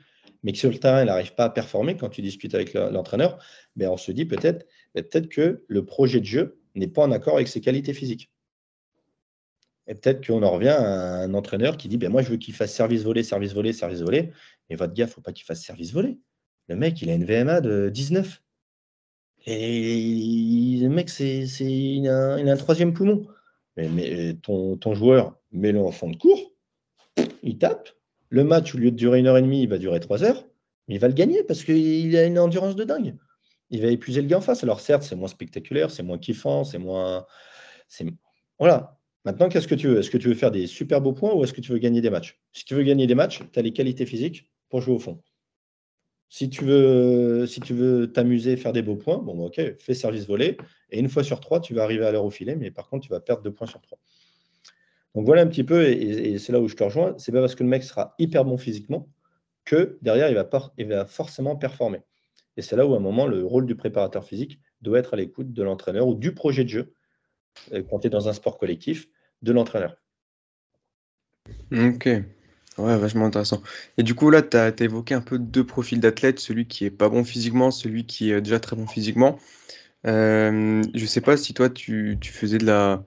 mais 0.44 0.52
que 0.52 0.58
sur 0.58 0.70
le 0.70 0.78
terrain, 0.78 1.02
il 1.02 1.06
n'arrive 1.06 1.36
pas 1.36 1.46
à 1.46 1.50
performer 1.50 1.96
quand 1.96 2.10
tu 2.10 2.22
discutes 2.22 2.54
avec 2.56 2.74
l'entraîneur, 2.74 3.38
ben 3.76 3.90
on 3.90 3.98
se 3.98 4.12
dit 4.12 4.26
peut-être 4.26 4.66
ben, 4.94 5.04
peut 5.04 5.22
que 5.22 5.64
le 5.68 5.86
projet 5.86 6.20
de 6.20 6.26
jeu 6.26 6.60
n'est 6.76 6.88
pas 6.88 7.04
en 7.04 7.12
accord 7.12 7.36
avec 7.36 7.48
ses 7.48 7.62
qualités 7.62 7.94
physiques. 7.94 8.30
Et 9.88 9.96
peut-être 9.96 10.26
qu'on 10.26 10.44
en 10.44 10.52
revient 10.52 10.70
à 10.70 11.22
un 11.22 11.34
entraîneur 11.34 11.78
qui 11.78 11.88
dit 11.88 11.98
ben 11.98 12.10
Moi, 12.10 12.22
je 12.22 12.30
veux 12.30 12.38
qu'il 12.38 12.54
fasse 12.54 12.74
service 12.74 13.04
volé, 13.04 13.24
service 13.24 13.54
volé, 13.54 13.74
service 13.74 14.02
volé. 14.02 14.32
Mais 14.70 14.76
votre 14.76 14.94
gars, 14.94 15.06
il 15.06 15.08
ne 15.08 15.14
faut 15.14 15.22
pas 15.22 15.34
qu'il 15.34 15.46
fasse 15.46 15.62
service 15.62 15.92
volé. 15.92 16.20
Le 16.70 16.76
mec, 16.76 17.02
il 17.02 17.10
a 17.10 17.14
une 17.14 17.26
VMA 17.26 17.60
de 17.62 17.90
19. 17.90 18.42
Et 19.46 20.78
le 20.82 20.88
mec, 20.88 21.10
c'est, 21.10 21.44
il, 21.44 22.08
a, 22.08 22.36
un 22.36 22.58
troisième 22.58 22.94
poumon. 22.94 23.28
Mais, 23.78 24.36
ton, 24.42 24.78
ton, 24.78 24.94
joueur, 24.94 25.36
mets-le 25.52 25.80
en 25.80 25.92
fond 25.92 26.10
de 26.10 26.16
cours, 26.16 26.54
il 27.42 27.58
tape, 27.58 27.90
le 28.30 28.44
match, 28.44 28.74
au 28.76 28.78
lieu 28.78 28.92
de 28.92 28.96
durer 28.96 29.20
une 29.20 29.28
heure 29.28 29.38
et 29.38 29.42
demie, 29.42 29.64
il 29.64 29.70
va 29.70 29.78
durer 29.78 30.00
trois 30.00 30.24
heures. 30.24 30.46
Mais 30.88 30.96
il 30.96 31.00
va 31.00 31.08
le 31.08 31.14
gagner 31.14 31.44
parce 31.44 31.64
qu'il 31.64 32.16
a 32.18 32.26
une 32.26 32.40
endurance 32.40 32.76
de 32.76 32.84
dingue. 32.84 33.16
Il 33.70 33.82
va 33.82 33.88
épuiser 33.88 34.22
le 34.22 34.28
gars 34.28 34.38
en 34.38 34.42
face. 34.42 34.64
Alors 34.64 34.82
certes, 34.82 35.04
c'est 35.04 35.16
moins 35.16 35.28
spectaculaire, 35.28 35.92
c'est 35.92 36.04
moins 36.04 36.18
kiffant, 36.18 36.64
c'est 36.64 36.78
moins. 36.78 37.26
Voilà. 38.60 39.00
Maintenant, 39.26 39.50
qu'est-ce 39.50 39.68
que 39.68 39.76
tu 39.76 39.88
veux? 39.88 40.00
Est-ce 40.00 40.12
que 40.12 40.18
tu 40.18 40.28
veux 40.28 40.34
faire 40.34 40.52
des 40.52 40.68
super 40.68 41.00
beaux 41.00 41.14
points 41.14 41.34
ou 41.34 41.44
est-ce 41.44 41.54
que 41.54 41.62
tu 41.62 41.72
veux 41.72 41.78
gagner 41.78 42.02
des 42.02 42.10
matchs? 42.10 42.42
Si 42.52 42.66
tu 42.66 42.76
veux 42.76 42.84
gagner 42.84 43.08
des 43.08 43.16
matchs, 43.16 43.40
tu 43.52 43.60
as 43.60 43.62
les 43.62 43.72
qualités 43.72 44.06
physiques 44.06 44.50
pour 44.70 44.82
jouer 44.82 44.96
au 44.96 45.00
fond. 45.00 45.22
Si 46.34 46.50
tu 46.50 46.66
veux 46.66 47.46
si 47.46 47.60
tu 47.60 47.76
veux 47.76 48.12
t'amuser, 48.12 48.58
faire 48.58 48.74
des 48.74 48.82
beaux 48.82 48.96
points, 48.96 49.20
bon, 49.20 49.36
bah, 49.36 49.44
ok, 49.44 49.78
fais 49.78 49.94
service 49.94 50.26
volé. 50.26 50.58
Et 50.90 50.98
une 50.98 51.08
fois 51.08 51.24
sur 51.24 51.40
trois, 51.40 51.60
tu 51.60 51.76
vas 51.76 51.84
arriver 51.84 52.08
à 52.08 52.12
l'heure 52.12 52.26
au 52.26 52.32
filet, 52.32 52.56
mais 52.56 52.72
par 52.72 52.90
contre, 52.90 53.06
tu 53.06 53.12
vas 53.12 53.20
perdre 53.20 53.44
deux 53.44 53.52
points 53.52 53.68
sur 53.68 53.80
trois. 53.82 54.00
Donc 55.14 55.28
voilà 55.28 55.44
un 55.44 55.48
petit 55.48 55.64
peu, 55.64 55.86
et, 55.86 56.40
c'est 56.40 56.52
là 56.52 56.60
où 56.60 56.68
je 56.68 56.76
te 56.76 56.84
rejoins, 56.84 57.14
c'est 57.20 57.32
pas 57.32 57.40
parce 57.40 57.54
que 57.54 57.62
le 57.62 57.70
mec 57.70 57.84
sera 57.84 58.16
hyper 58.18 58.46
bon 58.46 58.58
physiquement 58.58 59.08
que 59.64 60.00
derrière, 60.02 60.28
il 60.28 60.34
va, 60.34 60.50
il 60.80 60.88
va 60.88 61.06
forcément 61.06 61.56
performer. 61.56 62.02
Et 62.58 62.64
c'est 62.64 62.76
là 62.76 62.88
où, 62.88 62.96
à 62.96 62.98
un 62.98 63.00
moment, 63.00 63.28
le 63.28 63.46
rôle 63.46 63.68
du 63.68 63.76
préparateur 63.76 64.26
physique 64.26 64.60
doit 64.82 64.98
être 64.98 65.14
à 65.14 65.18
l'écoute 65.18 65.54
de 65.54 65.62
l'entraîneur 65.62 66.08
ou 66.08 66.16
du 66.16 66.34
projet 66.34 66.64
de 66.64 66.70
jeu, 66.70 66.96
euh, 67.74 67.84
quand 67.88 68.00
tu 68.00 68.08
es 68.08 68.10
dans 68.10 68.28
un 68.28 68.34
sport 68.34 68.58
collectif, 68.58 69.08
de 69.44 69.52
l'entraîneur. 69.52 69.96
Ok, 71.72 72.10
ouais, 72.78 72.98
vachement 72.98 73.26
intéressant. 73.26 73.62
Et 73.98 74.04
du 74.04 74.16
coup, 74.16 74.30
là, 74.30 74.42
tu 74.42 74.58
as, 74.58 74.74
évoqué 74.80 75.14
un 75.14 75.22
peu 75.22 75.40
deux 75.40 75.66
profils 75.66 76.00
d'athlètes, 76.00 76.40
celui 76.40 76.68
qui 76.68 76.86
est 76.86 76.92
pas 76.92 77.10
bon 77.10 77.24
physiquement, 77.24 77.72
celui 77.72 78.06
qui 78.06 78.32
est 78.32 78.42
déjà 78.42 78.60
très 78.60 78.76
bon 78.76 78.88
physiquement. 78.88 79.40
Euh, 80.06 80.84
je 80.94 81.06
sais 81.06 81.22
pas 81.22 81.38
si 81.38 81.54
toi, 81.54 81.70
tu, 81.70 82.18
faisais 82.22 82.58
de 82.58 82.66
la, 82.66 83.04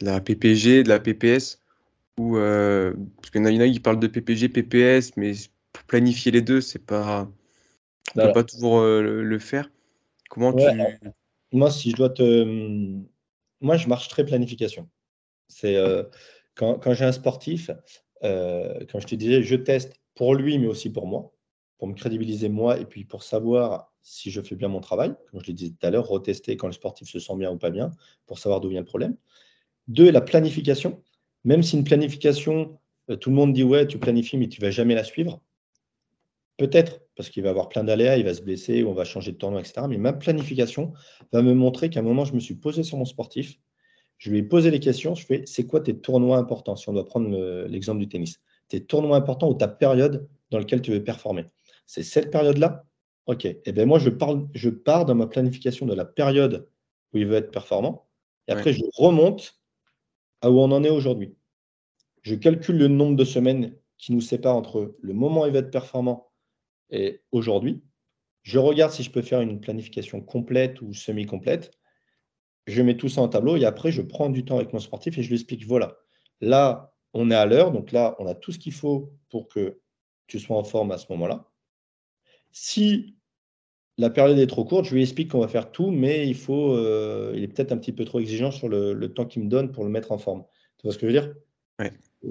la 0.00 0.20
PPG, 0.20 0.84
de 0.84 0.88
la 0.88 1.00
PPS, 1.00 1.60
ou 2.18 2.36
euh, 2.36 2.94
parce 3.16 3.30
qu'il 3.30 3.40
y 3.40 3.58
en 3.58 3.60
a 3.60 3.68
qui 3.68 3.80
parlent 3.80 4.00
de 4.00 4.06
PPG, 4.06 4.48
PPS, 4.48 5.16
mais 5.16 5.32
pour 5.72 5.84
planifier 5.84 6.32
les 6.32 6.42
deux, 6.42 6.60
c'est 6.60 6.84
pas, 6.84 7.28
on 8.14 8.20
peut 8.20 8.32
pas 8.32 8.44
toujours 8.44 8.78
euh, 8.80 9.22
le, 9.22 9.38
faire. 9.38 9.70
Comment 10.30 10.52
tu 10.52 10.64
Moi, 11.52 11.70
si 11.70 11.90
je 11.90 11.96
dois 11.96 12.10
te, 12.10 12.44
moi, 13.60 13.76
je 13.76 13.88
marche 13.88 14.08
très 14.08 14.24
planification. 14.24 14.88
C'est 15.48 15.76
euh, 15.76 16.02
quand, 16.54 16.78
quand 16.78 16.94
j'ai 16.94 17.04
un 17.04 17.12
sportif, 17.12 17.70
euh, 18.26 18.84
comme 18.90 19.00
je 19.00 19.06
te 19.06 19.14
disais, 19.14 19.42
je 19.42 19.56
teste 19.56 19.94
pour 20.14 20.34
lui, 20.34 20.58
mais 20.58 20.66
aussi 20.66 20.90
pour 20.90 21.06
moi, 21.06 21.32
pour 21.78 21.88
me 21.88 21.94
crédibiliser 21.94 22.48
moi, 22.48 22.78
et 22.78 22.84
puis 22.84 23.04
pour 23.04 23.22
savoir 23.22 23.92
si 24.02 24.30
je 24.30 24.40
fais 24.40 24.54
bien 24.54 24.68
mon 24.68 24.80
travail. 24.80 25.14
Comme 25.30 25.40
je 25.40 25.46
l'ai 25.46 25.52
dit 25.52 25.74
tout 25.74 25.86
à 25.86 25.90
l'heure, 25.90 26.06
retester 26.06 26.56
quand 26.56 26.66
le 26.66 26.72
sportif 26.72 27.08
se 27.08 27.18
sent 27.18 27.36
bien 27.36 27.50
ou 27.50 27.58
pas 27.58 27.70
bien, 27.70 27.90
pour 28.26 28.38
savoir 28.38 28.60
d'où 28.60 28.68
vient 28.68 28.80
le 28.80 28.86
problème. 28.86 29.16
Deux, 29.88 30.10
la 30.10 30.20
planification. 30.20 31.02
Même 31.44 31.62
si 31.62 31.76
une 31.76 31.84
planification, 31.84 32.78
euh, 33.10 33.16
tout 33.16 33.30
le 33.30 33.36
monde 33.36 33.52
dit 33.52 33.64
ouais, 33.64 33.86
tu 33.86 33.98
planifies, 33.98 34.36
mais 34.36 34.48
tu 34.48 34.60
ne 34.60 34.66
vas 34.66 34.70
jamais 34.70 34.94
la 34.94 35.04
suivre. 35.04 35.40
Peut-être, 36.56 37.02
parce 37.16 37.28
qu'il 37.28 37.42
va 37.42 37.50
avoir 37.50 37.68
plein 37.68 37.84
d'aléas, 37.84 38.16
il 38.16 38.24
va 38.24 38.32
se 38.32 38.42
blesser, 38.42 38.82
ou 38.82 38.88
on 38.88 38.94
va 38.94 39.04
changer 39.04 39.32
de 39.32 39.36
tournoi, 39.36 39.60
etc. 39.60 39.86
Mais 39.88 39.98
ma 39.98 40.12
planification 40.12 40.92
va 41.32 41.42
me 41.42 41.52
montrer 41.52 41.90
qu'à 41.90 42.00
un 42.00 42.02
moment, 42.02 42.24
je 42.24 42.32
me 42.32 42.40
suis 42.40 42.54
posé 42.54 42.82
sur 42.82 42.96
mon 42.96 43.04
sportif, 43.04 43.58
je 44.18 44.30
lui 44.30 44.38
ai 44.38 44.42
posé 44.42 44.70
les 44.70 44.80
questions, 44.80 45.14
je 45.14 45.26
fais, 45.26 45.42
c'est 45.46 45.66
quoi 45.66 45.80
tes 45.80 45.98
tournois 45.98 46.38
importants, 46.38 46.76
si 46.76 46.88
on 46.88 46.92
doit 46.92 47.04
prendre 47.04 47.28
l'exemple 47.66 48.00
du 48.00 48.08
tennis 48.08 48.40
Tes 48.68 48.84
tournois 48.84 49.16
importants 49.16 49.50
ou 49.50 49.54
ta 49.54 49.68
période 49.68 50.28
dans 50.50 50.58
laquelle 50.58 50.82
tu 50.82 50.90
veux 50.90 51.04
performer? 51.04 51.44
C'est 51.86 52.02
cette 52.02 52.30
période-là? 52.30 52.84
Ok. 53.26 53.44
Et 53.44 53.60
eh 53.66 53.72
bien 53.72 53.84
moi, 53.86 53.98
je, 53.98 54.10
parle, 54.10 54.48
je 54.54 54.70
pars 54.70 55.04
dans 55.04 55.14
ma 55.14 55.26
planification 55.26 55.84
de 55.86 55.94
la 55.94 56.04
période 56.04 56.68
où 57.12 57.18
il 57.18 57.26
veut 57.26 57.36
être 57.36 57.50
performant, 57.50 58.06
et 58.48 58.52
après, 58.52 58.72
je 58.72 58.82
remonte 58.96 59.60
à 60.40 60.50
où 60.50 60.58
on 60.60 60.70
en 60.70 60.84
est 60.84 60.90
aujourd'hui. 60.90 61.34
Je 62.22 62.34
calcule 62.34 62.76
le 62.76 62.88
nombre 62.88 63.16
de 63.16 63.24
semaines 63.24 63.76
qui 63.98 64.12
nous 64.12 64.20
séparent 64.20 64.56
entre 64.56 64.96
le 65.00 65.12
moment 65.14 65.42
où 65.42 65.46
il 65.46 65.52
va 65.52 65.60
être 65.60 65.70
performant 65.70 66.30
et 66.90 67.22
aujourd'hui. 67.32 67.82
Je 68.42 68.58
regarde 68.58 68.92
si 68.92 69.02
je 69.02 69.10
peux 69.10 69.22
faire 69.22 69.40
une 69.40 69.60
planification 69.60 70.20
complète 70.20 70.80
ou 70.80 70.92
semi-complète. 70.92 71.75
Je 72.66 72.82
mets 72.82 72.96
tout 72.96 73.08
ça 73.08 73.20
en 73.20 73.28
tableau 73.28 73.56
et 73.56 73.64
après, 73.64 73.92
je 73.92 74.02
prends 74.02 74.28
du 74.28 74.44
temps 74.44 74.56
avec 74.56 74.72
mon 74.72 74.80
sportif 74.80 75.16
et 75.18 75.22
je 75.22 75.28
lui 75.28 75.36
explique 75.36 75.64
voilà, 75.66 75.96
là, 76.40 76.92
on 77.14 77.30
est 77.30 77.34
à 77.34 77.46
l'heure, 77.46 77.70
donc 77.70 77.92
là, 77.92 78.16
on 78.18 78.26
a 78.26 78.34
tout 78.34 78.52
ce 78.52 78.58
qu'il 78.58 78.72
faut 78.72 79.12
pour 79.30 79.48
que 79.48 79.80
tu 80.26 80.38
sois 80.38 80.56
en 80.56 80.64
forme 80.64 80.90
à 80.90 80.98
ce 80.98 81.06
moment-là. 81.10 81.48
Si 82.50 83.16
la 83.98 84.10
période 84.10 84.38
est 84.38 84.46
trop 84.46 84.64
courte, 84.64 84.86
je 84.86 84.94
lui 84.94 85.02
explique 85.02 85.30
qu'on 85.30 85.40
va 85.40 85.48
faire 85.48 85.70
tout, 85.70 85.90
mais 85.90 86.26
il 86.28 86.34
faut, 86.34 86.74
euh, 86.74 87.32
il 87.36 87.42
est 87.42 87.48
peut-être 87.48 87.72
un 87.72 87.78
petit 87.78 87.92
peu 87.92 88.04
trop 88.04 88.20
exigeant 88.20 88.50
sur 88.50 88.68
le, 88.68 89.12
temps 89.14 89.24
qu'il 89.24 89.44
me 89.44 89.48
donne 89.48 89.72
pour 89.72 89.84
le 89.84 89.90
mettre 89.90 90.12
en 90.12 90.18
forme. 90.18 90.44
Tu 90.78 90.86
vois 90.86 90.92
ce 90.92 90.98
que 90.98 91.08
je 91.08 91.14
veux 91.14 91.20
dire? 91.20 91.34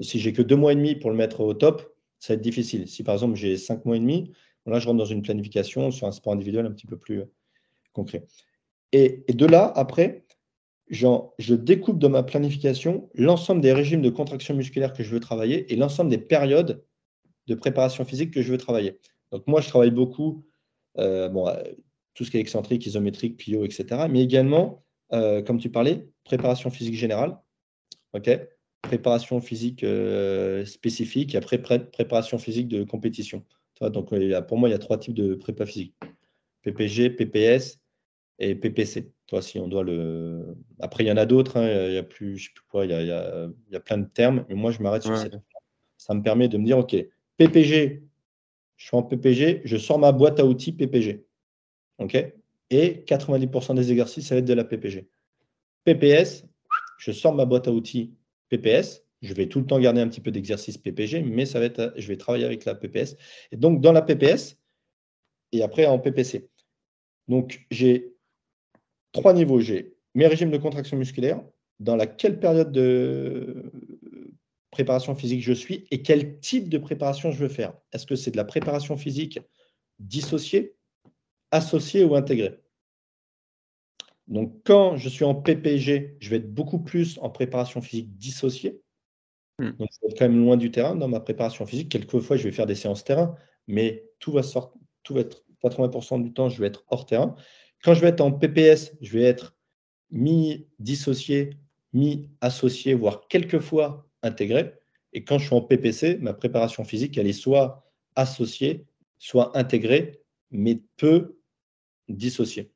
Si 0.02 0.18
j'ai 0.18 0.32
que 0.32 0.42
deux 0.42 0.56
mois 0.56 0.72
et 0.72 0.76
demi 0.76 0.94
pour 0.94 1.10
le 1.10 1.16
mettre 1.16 1.40
au 1.40 1.54
top, 1.54 1.94
ça 2.18 2.32
va 2.32 2.36
être 2.36 2.42
difficile. 2.42 2.88
Si 2.88 3.02
par 3.02 3.14
exemple 3.14 3.36
j'ai 3.36 3.56
cinq 3.56 3.84
mois 3.84 3.96
et 3.96 4.00
demi, 4.00 4.32
là 4.66 4.78
je 4.78 4.86
rentre 4.86 4.98
dans 4.98 5.04
une 5.04 5.22
planification 5.22 5.90
sur 5.90 6.06
un 6.06 6.12
sport 6.12 6.32
individuel 6.32 6.66
un 6.66 6.72
petit 6.72 6.86
peu 6.86 6.96
plus 6.96 7.20
euh, 7.20 7.32
concret. 7.92 8.26
Et, 8.92 9.24
de 9.28 9.46
là, 9.46 9.72
après, 9.74 10.25
je 10.88 11.54
découpe 11.54 11.98
dans 11.98 12.10
ma 12.10 12.22
planification 12.22 13.10
l'ensemble 13.14 13.60
des 13.60 13.72
régimes 13.72 14.02
de 14.02 14.10
contraction 14.10 14.54
musculaire 14.54 14.92
que 14.92 15.02
je 15.02 15.10
veux 15.10 15.20
travailler 15.20 15.72
et 15.72 15.76
l'ensemble 15.76 16.10
des 16.10 16.18
périodes 16.18 16.84
de 17.46 17.54
préparation 17.54 18.04
physique 18.04 18.32
que 18.32 18.42
je 18.42 18.50
veux 18.52 18.58
travailler. 18.58 18.98
Donc 19.32 19.46
moi, 19.46 19.60
je 19.60 19.68
travaille 19.68 19.90
beaucoup 19.90 20.44
euh, 20.98 21.28
bon, 21.28 21.48
euh, 21.48 21.62
tout 22.14 22.24
ce 22.24 22.30
qui 22.30 22.36
est 22.36 22.40
excentrique, 22.40 22.86
isométrique, 22.86 23.36
pio, 23.36 23.64
etc. 23.64 24.06
Mais 24.08 24.22
également, 24.22 24.84
euh, 25.12 25.42
comme 25.42 25.58
tu 25.58 25.70
parlais, 25.70 26.08
préparation 26.24 26.70
physique 26.70 26.94
générale, 26.94 27.38
préparation 28.82 29.40
physique 29.40 29.84
spécifique 30.64 31.34
et 31.34 31.38
après 31.38 31.58
préparation 31.58 32.38
physique 32.38 32.68
de 32.68 32.82
compétition. 32.84 33.44
Donc, 33.80 34.08
pour 34.48 34.58
moi, 34.58 34.68
il 34.68 34.72
y 34.72 34.74
a 34.74 34.78
trois 34.78 34.96
types 34.96 35.12
de 35.12 35.34
prépa 35.34 35.66
physique 35.66 35.94
PPG, 36.62 37.10
PPS 37.10 37.78
et 38.38 38.54
PPC. 38.54 39.12
Toi, 39.26 39.42
si 39.42 39.58
on 39.58 39.68
doit 39.68 39.82
le. 39.82 40.56
Après, 40.80 41.04
il 41.04 41.06
y 41.08 41.12
en 41.12 41.16
a 41.16 41.26
d'autres. 41.26 41.56
Hein, 41.56 41.88
il 41.88 41.94
y 41.94 41.98
a 41.98 42.02
plus, 42.02 42.36
je 42.36 42.44
sais 42.44 42.54
plus 42.54 42.64
quoi. 42.68 42.84
Il 42.84 42.90
y 42.90 42.94
a, 42.94 43.02
il 43.02 43.72
y 43.72 43.76
a, 43.76 43.80
plein 43.80 43.98
de 43.98 44.06
termes. 44.06 44.44
Mais 44.48 44.54
moi, 44.54 44.70
je 44.70 44.82
m'arrête 44.82 45.02
sur 45.02 45.16
cette. 45.16 45.34
Ça 45.96 46.14
me 46.14 46.22
permet 46.22 46.48
de 46.48 46.58
me 46.58 46.64
dire, 46.64 46.78
OK, 46.78 46.94
PPG, 47.36 48.02
je 48.76 48.86
suis 48.86 48.96
en 48.96 49.02
PPG, 49.02 49.62
je 49.64 49.76
sors 49.76 49.98
ma 49.98 50.12
boîte 50.12 50.38
à 50.38 50.44
outils 50.44 50.72
PPG. 50.72 51.24
OK 51.98 52.14
Et 52.70 53.04
90% 53.06 53.74
des 53.74 53.90
exercices, 53.90 54.28
ça 54.28 54.34
va 54.34 54.40
être 54.40 54.44
de 54.44 54.54
la 54.54 54.64
PPG. 54.64 55.08
PPS, 55.84 56.44
je 56.98 57.12
sors 57.12 57.34
ma 57.34 57.44
boîte 57.44 57.68
à 57.68 57.72
outils 57.72 58.14
PPS. 58.48 59.02
Je 59.22 59.32
vais 59.32 59.48
tout 59.48 59.60
le 59.60 59.66
temps 59.66 59.80
garder 59.80 60.00
un 60.00 60.08
petit 60.08 60.20
peu 60.20 60.30
d'exercice 60.30 60.76
PPG, 60.76 61.22
mais 61.22 61.46
ça 61.46 61.58
va 61.58 61.64
être, 61.64 61.94
je 61.96 62.06
vais 62.06 62.16
travailler 62.16 62.44
avec 62.44 62.64
la 62.66 62.74
PPS. 62.74 63.16
Et 63.50 63.56
donc, 63.56 63.80
dans 63.80 63.92
la 63.92 64.02
PPS, 64.02 64.58
et 65.52 65.62
après 65.62 65.86
en 65.86 65.98
PPC. 65.98 66.48
Donc, 67.28 67.66
j'ai 67.70 68.15
trois 69.16 69.32
niveaux. 69.32 69.60
J'ai 69.60 69.96
mes 70.14 70.26
régimes 70.26 70.50
de 70.50 70.58
contraction 70.58 70.96
musculaire, 70.96 71.42
dans 71.80 71.96
la 71.96 72.06
quelle 72.06 72.38
période 72.38 72.72
de 72.72 73.72
préparation 74.70 75.14
physique 75.14 75.42
je 75.42 75.52
suis 75.52 75.86
et 75.90 76.02
quel 76.02 76.38
type 76.40 76.68
de 76.68 76.78
préparation 76.78 77.30
je 77.30 77.38
veux 77.38 77.48
faire. 77.48 77.74
Est-ce 77.92 78.06
que 78.06 78.16
c'est 78.16 78.30
de 78.30 78.36
la 78.36 78.44
préparation 78.44 78.96
physique 78.96 79.38
dissociée, 79.98 80.74
associée 81.50 82.04
ou 82.04 82.14
intégrée? 82.14 82.60
Donc, 84.28 84.60
quand 84.64 84.96
je 84.96 85.08
suis 85.08 85.24
en 85.24 85.34
PPG, 85.34 86.16
je 86.20 86.30
vais 86.30 86.36
être 86.36 86.52
beaucoup 86.52 86.80
plus 86.80 87.18
en 87.22 87.30
préparation 87.30 87.80
physique 87.80 88.16
dissociée. 88.16 88.80
Hmm. 89.58 89.70
Donc, 89.78 89.88
je 89.92 89.98
vais 90.02 90.10
être 90.10 90.18
quand 90.18 90.28
même 90.28 90.40
loin 90.40 90.56
du 90.56 90.70
terrain 90.70 90.96
dans 90.96 91.08
ma 91.08 91.20
préparation 91.20 91.64
physique. 91.64 91.90
Quelquefois, 91.90 92.36
je 92.36 92.44
vais 92.44 92.52
faire 92.52 92.66
des 92.66 92.74
séances 92.74 93.04
terrain, 93.04 93.36
mais 93.68 94.04
tout 94.18 94.32
va, 94.32 94.42
sortir, 94.42 94.80
tout 95.04 95.14
va 95.14 95.20
être 95.20 95.44
80% 95.62 96.22
du 96.22 96.32
temps, 96.32 96.48
je 96.48 96.60
vais 96.60 96.66
être 96.66 96.84
hors 96.88 97.06
terrain. 97.06 97.36
Quand 97.86 97.94
je 97.94 98.00
vais 98.00 98.08
être 98.08 98.20
en 98.20 98.32
PPS, 98.32 98.94
je 99.00 99.12
vais 99.16 99.22
être 99.22 99.54
mi-dissocié, 100.10 101.50
mi-associé, 101.92 102.94
voire 102.94 103.28
quelquefois 103.28 104.10
intégré. 104.24 104.74
Et 105.12 105.22
quand 105.22 105.38
je 105.38 105.46
suis 105.46 105.54
en 105.54 105.60
PPC, 105.60 106.18
ma 106.20 106.34
préparation 106.34 106.82
physique, 106.82 107.16
elle 107.16 107.28
est 107.28 107.32
soit 107.32 107.88
associée, 108.16 108.86
soit 109.18 109.56
intégrée, 109.56 110.20
mais 110.50 110.82
peu 110.96 111.38
dissociée. 112.08 112.72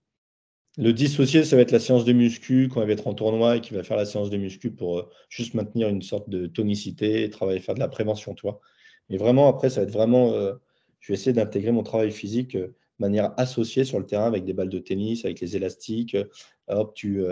Le 0.78 0.92
dissocié, 0.92 1.42
ça 1.42 1.56
va 1.56 1.62
être 1.62 1.72
la 1.72 1.80
séance 1.80 2.04
de 2.04 2.12
muscu 2.12 2.68
quand 2.68 2.80
elle 2.80 2.86
va 2.86 2.92
être 2.92 3.08
en 3.08 3.14
tournoi 3.14 3.56
et 3.56 3.60
qui 3.60 3.74
va 3.74 3.82
faire 3.82 3.96
la 3.96 4.06
séance 4.06 4.30
de 4.30 4.36
muscu 4.36 4.70
pour 4.70 5.00
euh, 5.00 5.10
juste 5.28 5.54
maintenir 5.54 5.88
une 5.88 6.02
sorte 6.02 6.30
de 6.30 6.46
tonicité, 6.46 7.28
travailler, 7.30 7.58
faire 7.58 7.74
de 7.74 7.80
la 7.80 7.88
prévention, 7.88 8.36
toi. 8.36 8.60
Mais 9.08 9.16
vraiment, 9.16 9.48
après, 9.48 9.70
ça 9.70 9.80
va 9.80 9.88
être 9.88 9.92
vraiment. 9.92 10.34
Euh, 10.34 10.54
je 11.00 11.08
vais 11.08 11.14
essayer 11.14 11.32
d'intégrer 11.32 11.72
mon 11.72 11.82
travail 11.82 12.12
physique 12.12 12.54
euh, 12.54 12.76
manière 13.00 13.32
associée 13.38 13.84
sur 13.84 13.98
le 13.98 14.06
terrain 14.06 14.26
avec 14.26 14.44
des 14.44 14.52
balles 14.52 14.68
de 14.68 14.78
tennis, 14.78 15.24
avec 15.24 15.40
les 15.40 15.56
élastiques. 15.56 16.16
Hop, 16.68 16.94
tu, 16.94 17.22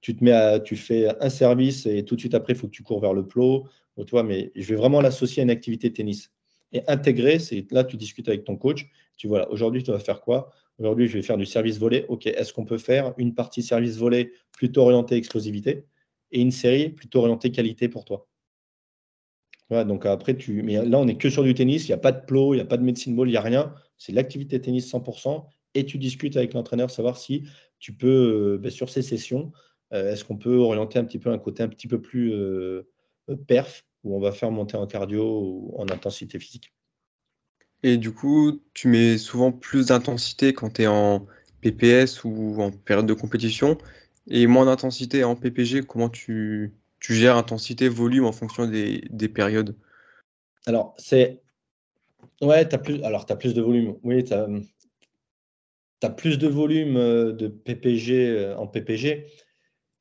tu 0.00 0.14
te 0.16 0.22
mets 0.22 0.32
à, 0.32 0.60
tu 0.60 0.76
fais 0.76 1.08
un 1.22 1.30
service 1.30 1.86
et 1.86 2.04
tout 2.04 2.14
de 2.14 2.20
suite 2.20 2.34
après, 2.34 2.52
il 2.52 2.56
faut 2.58 2.66
que 2.66 2.72
tu 2.72 2.82
cours 2.82 3.00
vers 3.00 3.14
le 3.14 3.26
plot. 3.26 3.66
tu 3.96 4.10
vois, 4.10 4.22
mais 4.22 4.52
je 4.54 4.66
vais 4.68 4.76
vraiment 4.76 5.00
l'associer 5.00 5.40
à 5.40 5.44
une 5.44 5.50
activité 5.50 5.92
tennis. 5.92 6.30
Et 6.72 6.82
intégrer, 6.88 7.38
c'est 7.38 7.66
là, 7.70 7.84
tu 7.84 7.96
discutes 7.96 8.28
avec 8.28 8.44
ton 8.44 8.56
coach. 8.56 8.86
Tu 9.16 9.28
vois, 9.28 9.50
aujourd'hui, 9.50 9.82
tu 9.82 9.92
vas 9.92 9.98
faire 10.00 10.20
quoi? 10.20 10.50
Aujourd'hui, 10.78 11.06
je 11.06 11.14
vais 11.14 11.22
faire 11.22 11.36
du 11.36 11.46
service 11.46 11.78
volé. 11.78 12.04
OK, 12.08 12.26
est-ce 12.26 12.52
qu'on 12.52 12.64
peut 12.64 12.78
faire 12.78 13.14
une 13.16 13.34
partie 13.34 13.62
service 13.62 13.96
volé 13.96 14.32
plutôt 14.52 14.82
orientée 14.82 15.14
explosivité 15.16 15.86
et 16.32 16.40
une 16.40 16.50
série 16.50 16.90
plutôt 16.90 17.20
orientée 17.20 17.50
qualité 17.52 17.88
pour 17.88 18.04
toi? 18.04 18.28
Voilà, 19.70 19.84
donc 19.84 20.04
après, 20.06 20.36
tu... 20.36 20.62
Mais 20.62 20.84
là, 20.84 20.98
on 20.98 21.06
n'est 21.06 21.16
que 21.16 21.30
sur 21.30 21.42
du 21.42 21.54
tennis. 21.54 21.84
Il 21.84 21.90
n'y 21.90 21.94
a 21.94 21.98
pas 21.98 22.12
de 22.12 22.24
plot, 22.24 22.54
il 22.54 22.58
n'y 22.58 22.62
a 22.62 22.66
pas 22.66 22.76
de 22.76 22.82
médecine 22.82 23.16
ball, 23.16 23.28
il 23.28 23.32
n'y 23.32 23.36
a 23.36 23.42
rien. 23.42 23.74
C'est 23.96 24.12
l'activité 24.12 24.60
tennis 24.60 24.92
100%. 24.92 25.46
Et 25.74 25.86
tu 25.86 25.98
discutes 25.98 26.36
avec 26.36 26.54
l'entraîneur, 26.54 26.90
savoir 26.90 27.16
si 27.16 27.44
tu 27.78 27.92
peux, 27.92 28.54
euh, 28.54 28.58
ben, 28.58 28.70
sur 28.70 28.90
ces 28.90 29.02
sessions, 29.02 29.52
euh, 29.92 30.12
est-ce 30.12 30.24
qu'on 30.24 30.36
peut 30.36 30.56
orienter 30.56 30.98
un 30.98 31.04
petit 31.04 31.18
peu 31.18 31.30
un 31.30 31.38
côté 31.38 31.62
un 31.62 31.68
petit 31.68 31.88
peu 31.88 32.00
plus 32.00 32.32
euh, 32.32 32.84
perf, 33.46 33.84
où 34.04 34.16
on 34.16 34.20
va 34.20 34.32
faire 34.32 34.50
monter 34.50 34.76
en 34.76 34.86
cardio 34.86 35.24
ou 35.24 35.74
en 35.78 35.88
intensité 35.88 36.38
physique 36.38 36.72
Et 37.82 37.96
du 37.96 38.12
coup, 38.12 38.60
tu 38.74 38.88
mets 38.88 39.18
souvent 39.18 39.50
plus 39.50 39.86
d'intensité 39.86 40.52
quand 40.52 40.74
tu 40.74 40.82
es 40.82 40.86
en 40.86 41.26
PPS 41.60 42.22
ou 42.24 42.60
en 42.60 42.70
période 42.70 43.06
de 43.06 43.14
compétition, 43.14 43.78
et 44.28 44.46
moins 44.46 44.66
d'intensité 44.66 45.24
en 45.24 45.34
PPG. 45.34 45.82
Comment 45.82 46.08
tu, 46.08 46.72
tu 47.04 47.12
gères 47.12 47.36
intensité, 47.36 47.90
volume 47.90 48.24
en 48.24 48.32
fonction 48.32 48.66
des, 48.66 49.28
périodes 49.28 49.76
Alors, 50.64 50.94
c'est. 50.96 51.42
Ouais, 52.40 52.66
tu 52.66 52.74
as 52.74 52.78
plus. 52.78 53.02
Alors, 53.02 53.26
as 53.28 53.36
plus 53.36 53.52
de 53.52 53.60
volume. 53.60 53.98
Oui, 54.02 54.24
tu 54.24 54.32
as... 54.32 56.10
plus 56.10 56.38
de 56.38 56.48
volume 56.48 56.96
euh, 56.96 57.32
de 57.32 57.48
PPG 57.48 58.30
euh, 58.30 58.56
en 58.56 58.66
PPG. 58.66 59.26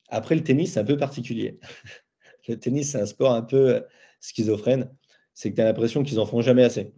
Après, 0.08 0.34
le 0.34 0.44
tennis, 0.44 0.72
c'est 0.72 0.80
un 0.80 0.86
peu 0.86 0.96
particulier. 0.96 1.60
le 2.48 2.58
tennis, 2.58 2.92
c'est 2.92 3.02
un 3.02 3.06
sport 3.06 3.34
un 3.34 3.42
peu 3.42 3.76
euh, 3.76 3.82
schizophrène. 4.22 4.90
C'est 5.34 5.52
que 5.52 5.56
tu 5.58 5.62
as 5.62 5.66
l'impression 5.66 6.04
qu'ils 6.04 6.22
en 6.22 6.26
font 6.26 6.40
jamais 6.40 6.64
assez. 6.64 6.94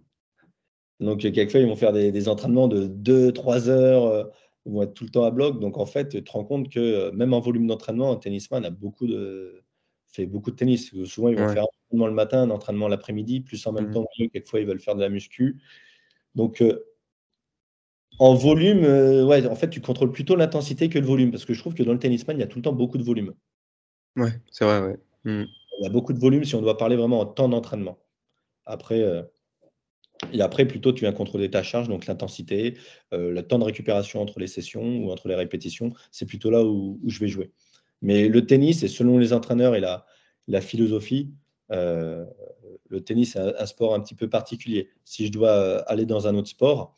Donc, 0.99 1.21
quelquefois, 1.21 1.61
ils 1.61 1.67
vont 1.67 1.75
faire 1.75 1.93
des, 1.93 2.29
entraînements 2.29 2.67
de 2.67 2.85
2-3 2.85 3.69
heures 3.69 4.31
ils 4.67 4.71
vont 4.71 4.83
être 4.83 4.93
tout 4.93 5.03
le 5.03 5.09
temps 5.09 5.23
à 5.23 5.31
bloc. 5.31 5.59
Donc, 5.59 5.79
en 5.79 5.85
fait, 5.87 6.09
tu 6.09 6.23
te 6.23 6.31
rends 6.31 6.45
compte 6.45 6.69
que 6.69 7.09
même 7.09 7.33
en 7.33 7.39
volume 7.39 7.65
d'entraînement, 7.65 8.11
un 8.11 8.17
tennisman 8.17 8.65
a 8.65 8.69
beaucoup 8.69 9.07
de, 9.07 9.64
fait 10.15 10.25
beaucoup 10.25 10.51
de 10.51 10.55
tennis. 10.55 10.93
Souvent, 11.05 11.29
ils 11.29 11.37
vont 11.37 11.49
faire 11.49 11.63
un 11.63 11.67
entraînement 11.85 12.07
le 12.07 12.13
matin, 12.13 12.41
un 12.43 12.49
entraînement 12.49 12.87
l'après-midi, 12.87 13.41
plus 13.41 13.65
en 13.67 13.71
même 13.71 13.89
mmh. 13.89 13.93
temps, 13.93 14.05
quelquefois, 14.31 14.59
ils 14.59 14.65
veulent 14.65 14.79
faire 14.79 14.95
de 14.95 15.01
la 15.01 15.09
muscu. 15.09 15.61
Donc, 16.35 16.61
euh, 16.61 16.85
en 18.19 18.33
volume, 18.33 18.83
euh, 18.83 19.25
ouais, 19.25 19.45
en 19.45 19.55
fait, 19.55 19.69
tu 19.69 19.81
contrôles 19.81 20.11
plutôt 20.11 20.35
l'intensité 20.35 20.89
que 20.89 20.99
le 20.99 21.05
volume, 21.05 21.31
parce 21.31 21.45
que 21.45 21.53
je 21.53 21.59
trouve 21.59 21.73
que 21.73 21.83
dans 21.83 21.93
le 21.93 21.99
tennisman, 21.99 22.37
il 22.37 22.39
y 22.39 22.43
a 22.43 22.47
tout 22.47 22.59
le 22.59 22.63
temps 22.63 22.73
beaucoup 22.73 22.97
de 22.97 23.03
volume. 23.03 23.33
Ouais, 24.15 24.31
c'est 24.51 24.65
vrai, 24.65 24.81
ouais. 24.81 24.97
Mmh. 25.25 25.45
Il 25.79 25.83
y 25.83 25.87
a 25.87 25.89
beaucoup 25.89 26.13
de 26.13 26.19
volume 26.19 26.45
si 26.45 26.55
on 26.55 26.61
doit 26.61 26.77
parler 26.77 26.95
vraiment 26.95 27.19
en 27.19 27.25
temps 27.25 27.49
d'entraînement. 27.49 27.99
Après, 28.65 29.03
et 30.31 30.41
après, 30.41 30.65
plutôt, 30.65 30.93
tu 30.93 31.01
viens 31.01 31.11
contrôler 31.11 31.49
ta 31.49 31.63
charge, 31.63 31.87
donc 31.87 32.05
l'intensité, 32.05 32.77
euh, 33.13 33.31
le 33.31 33.43
temps 33.43 33.59
de 33.59 33.63
récupération 33.63 34.21
entre 34.21 34.39
les 34.39 34.47
sessions 34.47 34.97
ou 34.97 35.11
entre 35.11 35.27
les 35.27 35.35
répétitions. 35.35 35.93
C'est 36.11 36.25
plutôt 36.25 36.49
là 36.49 36.63
où, 36.63 36.99
je 37.05 37.19
vais 37.19 37.27
jouer. 37.27 37.51
Mais 38.05 38.27
le 38.27 38.45
tennis, 38.45 38.83
et 38.83 38.87
selon 38.87 39.17
les 39.17 39.33
entraîneurs 39.33 39.73
et 39.73 39.79
la, 39.79 40.05
la 40.47 40.61
philosophie, 40.61 41.33
euh, 41.71 42.23
le 42.87 43.03
tennis 43.03 43.35
est 43.35 43.39
un, 43.39 43.65
sport 43.65 43.95
un 43.95 43.99
petit 43.99 44.13
peu 44.13 44.29
particulier. 44.29 44.89
Si 45.05 45.25
je 45.25 45.31
dois 45.31 45.49
euh, 45.49 45.81
aller 45.87 46.05
dans 46.05 46.27
un 46.27 46.35
autre 46.35 46.49
sport, 46.49 46.93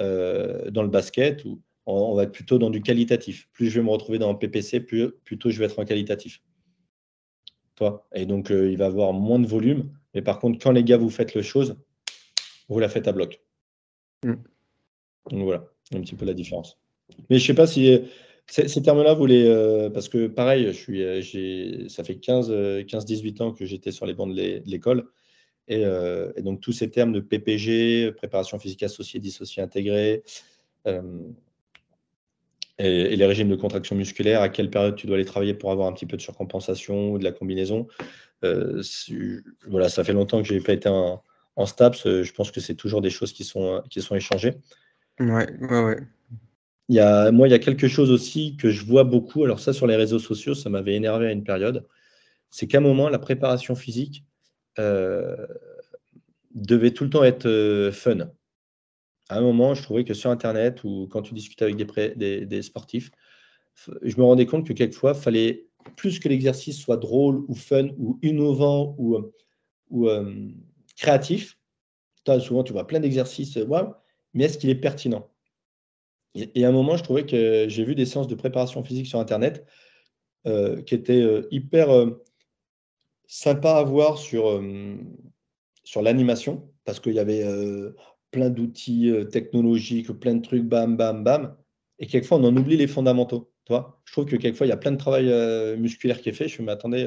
dans 0.00 0.82
le 0.82 0.88
basket, 0.88 1.44
on, 1.44 1.58
on, 1.86 2.14
va 2.14 2.22
être 2.22 2.32
plutôt 2.32 2.58
dans 2.58 2.70
du 2.70 2.80
qualitatif. 2.80 3.48
Plus 3.52 3.68
je 3.68 3.78
vais 3.78 3.84
me 3.84 3.90
retrouver 3.90 4.18
dans 4.18 4.32
le 4.32 4.38
PPC, 4.38 4.80
plus, 4.80 5.12
plutôt 5.24 5.50
je 5.50 5.58
vais 5.58 5.66
être 5.66 5.78
en 5.78 5.84
qualitatif. 5.84 6.42
Toi. 7.76 8.08
Et 8.14 8.24
donc, 8.24 8.48
il 8.48 8.78
va 8.78 8.86
avoir 8.86 9.12
moins 9.12 9.38
de 9.38 9.46
volume. 9.46 9.92
Mais 10.14 10.22
par 10.22 10.38
contre, 10.38 10.58
quand 10.58 10.72
les 10.72 10.82
gars, 10.82 10.96
vous 10.96 11.10
faites 11.10 11.34
le 11.34 11.42
chose, 11.42 11.76
vous 12.68 12.78
la 12.78 12.88
faites 12.88 13.06
à 13.08 13.12
bloc. 13.12 13.40
Mm. 14.24 14.34
Donc 15.30 15.44
voilà, 15.44 15.66
un 15.94 16.00
petit 16.00 16.14
peu 16.14 16.24
la 16.24 16.34
différence. 16.34 16.80
Mais 17.28 17.38
je 17.38 17.44
ne 17.44 17.46
sais 17.46 17.54
pas 17.54 17.66
si 17.66 18.00
ces, 18.50 18.82
termes-là, 18.82 19.14
vous 19.14 19.26
les. 19.26 19.46
Euh, 19.46 19.90
parce 19.90 20.08
que 20.08 20.26
pareil, 20.26 20.66
je 20.66 20.72
suis, 20.72 21.02
euh, 21.02 21.88
ça 21.88 22.04
fait 22.04 22.14
15-18 22.14 23.42
ans 23.42 23.52
que 23.52 23.64
j'étais 23.64 23.92
sur 23.92 24.06
les 24.06 24.14
bancs 24.14 24.34
de 24.34 24.62
l'école. 24.66 25.06
Euh, 25.70 26.32
et, 26.36 26.42
donc 26.42 26.60
tous 26.60 26.72
ces 26.72 26.90
termes 26.90 27.12
de 27.12 27.20
PPG, 27.20 28.12
préparation 28.12 28.58
physique 28.58 28.82
associée, 28.82 29.20
dissociée 29.20 29.62
intégrée, 29.62 30.24
et, 30.86 30.90
les 33.16 33.26
régimes 33.26 33.50
de 33.50 33.56
contraction 33.56 33.94
musculaire, 33.94 34.42
à 34.42 34.48
quelle 34.48 34.70
période 34.70 34.96
tu 34.96 35.06
dois 35.06 35.16
les 35.16 35.24
travailler 35.24 35.54
pour 35.54 35.70
avoir 35.70 35.86
un 35.86 35.92
petit 35.92 36.06
peu 36.06 36.16
de 36.16 36.22
surcompensation 36.22 37.12
ou 37.12 37.18
de 37.18 37.24
la 37.24 37.32
combinaison. 37.32 37.86
voilà, 38.42 39.88
ça 39.88 40.02
fait 40.02 40.12
longtemps 40.12 40.42
que 40.42 40.48
je 40.48 40.54
n'ai 40.54 40.60
pas 40.60 40.72
été 40.72 40.88
un, 40.88 41.20
en 41.56 41.66
STAPS, 41.66 42.06
euh, 42.06 42.22
je 42.22 42.32
pense 42.32 42.50
que 42.50 42.60
c'est 42.60 42.74
toujours 42.74 43.00
des 43.00 43.10
choses 43.10 43.32
qui 43.32 43.44
sont, 43.44 43.74
euh, 43.74 43.80
qui 43.90 44.00
sont 44.00 44.14
échangées. 44.14 44.54
Ouais, 45.18 45.48
ouais, 45.60 45.84
ouais. 45.84 45.98
Il 46.90 46.96
y 46.96 46.98
a, 46.98 47.30
moi, 47.30 47.46
il 47.46 47.52
y 47.52 47.54
a 47.54 47.60
quelque 47.60 47.86
chose 47.86 48.10
aussi 48.10 48.56
que 48.56 48.68
je 48.70 48.84
vois 48.84 49.04
beaucoup. 49.04 49.44
Alors, 49.44 49.60
ça, 49.60 49.72
sur 49.72 49.86
les 49.86 49.94
réseaux 49.94 50.18
sociaux, 50.18 50.56
ça 50.56 50.70
m'avait 50.70 50.96
énervé 50.96 51.28
à 51.28 51.30
une 51.30 51.44
période. 51.44 51.86
C'est 52.50 52.66
qu'à 52.66 52.78
un 52.78 52.80
moment, 52.80 53.08
la 53.08 53.20
préparation 53.20 53.76
physique 53.76 54.24
euh, 54.80 55.46
devait 56.52 56.90
tout 56.90 57.04
le 57.04 57.10
temps 57.10 57.22
être 57.22 57.90
fun. 57.92 58.32
À 59.28 59.38
un 59.38 59.40
moment, 59.40 59.76
je 59.76 59.84
trouvais 59.84 60.02
que 60.02 60.14
sur 60.14 60.30
Internet 60.30 60.82
ou 60.82 61.06
quand 61.08 61.22
tu 61.22 61.32
discutais 61.32 61.64
avec 61.64 61.76
des, 62.16 62.44
des, 62.44 62.62
sportifs, 62.62 63.12
je 64.02 64.16
me 64.16 64.24
rendais 64.24 64.46
compte 64.46 64.66
que 64.66 64.72
quelquefois, 64.72 65.12
il 65.14 65.22
fallait 65.22 65.68
plus 65.96 66.18
que 66.18 66.28
l'exercice 66.28 66.76
soit 66.76 66.96
drôle 66.96 67.44
ou 67.46 67.54
fun 67.54 67.90
ou 67.98 68.18
innovant 68.22 68.96
ou, 68.98 69.32
ou, 69.90 70.08
créatif. 70.96 71.56
souvent, 72.40 72.64
tu 72.64 72.72
vois 72.72 72.88
plein 72.88 72.98
d'exercices, 72.98 73.56
euh, 73.58 73.84
mais 74.34 74.46
est-ce 74.46 74.58
qu'il 74.58 74.70
est 74.70 74.74
pertinent? 74.74 75.29
Et, 76.34 76.64
à 76.64 76.68
un 76.68 76.72
moment, 76.72 76.96
je 76.96 77.02
trouvais 77.02 77.26
que 77.26 77.66
j'ai 77.68 77.84
vu 77.84 77.94
des 77.94 78.06
séances 78.06 78.28
de 78.28 78.34
préparation 78.34 78.84
physique 78.84 79.06
sur 79.06 79.18
Internet 79.18 79.66
euh, 80.46 80.80
qui 80.82 80.94
étaient 80.94 81.22
euh, 81.22 81.48
hyper 81.50 81.88
sympas 83.26 83.78
à 83.78 83.82
voir 83.84 84.18
sur, 84.18 84.60
sur 85.84 86.02
l'animation, 86.02 86.68
parce 86.84 86.98
qu'il 86.98 87.14
y 87.14 87.20
avait 87.20 87.44
plein 88.32 88.50
d'outils 88.50 89.12
technologiques, 89.30 90.10
plein 90.12 90.34
de 90.34 90.42
trucs, 90.42 90.64
bam, 90.64 90.96
bam, 90.96 91.22
bam. 91.22 91.56
Et 92.00 92.06
quelquefois, 92.06 92.38
on 92.38 92.44
en 92.44 92.56
oublie 92.56 92.76
les 92.76 92.88
fondamentaux. 92.88 93.52
Je 93.68 94.12
trouve 94.12 94.26
que 94.26 94.34
quelquefois, 94.34 94.66
il 94.66 94.70
y 94.70 94.72
a 94.72 94.76
plein 94.76 94.90
de 94.90 94.96
travail 94.96 95.26
musculaire 95.78 96.20
qui 96.20 96.28
est 96.28 96.32
fait. 96.32 96.48
Je 96.48 96.60
me 96.60 96.66
m'attendais 96.66 97.06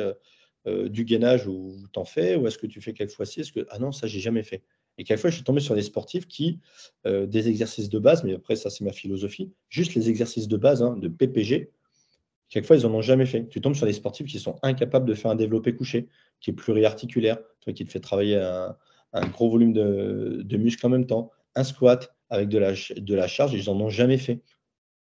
euh, 0.65 0.87
du 0.87 1.03
gainage 1.03 1.45
où 1.45 1.75
tu 1.91 1.99
en 1.99 2.05
fais 2.05 2.37
Ou 2.37 2.47
est-ce 2.47 2.57
que 2.57 2.67
tu 2.67 2.79
fais 2.79 2.93
quelquefois 2.93 3.25
ci 3.25 3.41
Est-ce 3.41 3.51
que 3.51 3.65
ah 3.69 3.79
non, 3.79 3.91
ça 3.91 4.07
j'ai 4.07 4.21
jamais 4.21 4.43
fait. 4.43 4.63
Et 4.97 5.03
quelquefois, 5.03 5.29
je 5.29 5.35
suis 5.35 5.43
tombé 5.43 5.59
sur 5.59 5.75
des 5.75 5.81
sportifs 5.81 6.27
qui, 6.27 6.59
euh, 7.05 7.25
des 7.25 7.49
exercices 7.49 7.89
de 7.89 7.99
base, 7.99 8.23
mais 8.23 8.35
après, 8.35 8.55
ça 8.55 8.69
c'est 8.69 8.83
ma 8.83 8.91
philosophie, 8.91 9.51
juste 9.69 9.95
les 9.95 10.09
exercices 10.09 10.47
de 10.47 10.57
base 10.57 10.83
hein, 10.83 10.95
de 10.97 11.07
PPG, 11.07 11.71
quelquefois 12.49 12.77
ils 12.77 12.83
n'en 12.83 12.93
ont 12.93 13.01
jamais 13.01 13.25
fait. 13.25 13.47
Tu 13.47 13.61
tombes 13.61 13.75
sur 13.75 13.87
des 13.87 13.93
sportifs 13.93 14.27
qui 14.27 14.39
sont 14.39 14.55
incapables 14.61 15.07
de 15.07 15.13
faire 15.15 15.31
un 15.31 15.35
développé 15.35 15.75
couché, 15.75 16.07
qui 16.39 16.51
est 16.51 16.53
pluriarticulaire, 16.53 17.39
toi 17.61 17.73
qui 17.73 17.85
te 17.85 17.91
fait 17.91 17.99
travailler 17.99 18.37
un, 18.37 19.27
gros 19.29 19.49
volume 19.49 19.73
de, 19.73 20.57
muscles 20.57 20.85
en 20.85 20.89
même 20.89 21.07
temps, 21.07 21.31
un 21.55 21.63
squat 21.63 22.15
avec 22.29 22.49
de 22.49 22.57
la, 22.57 22.73
de 22.73 23.15
la 23.15 23.27
charge, 23.27 23.53
ils 23.53 23.65
n'en 23.65 23.79
ont 23.79 23.89
jamais 23.89 24.17
fait. 24.17 24.41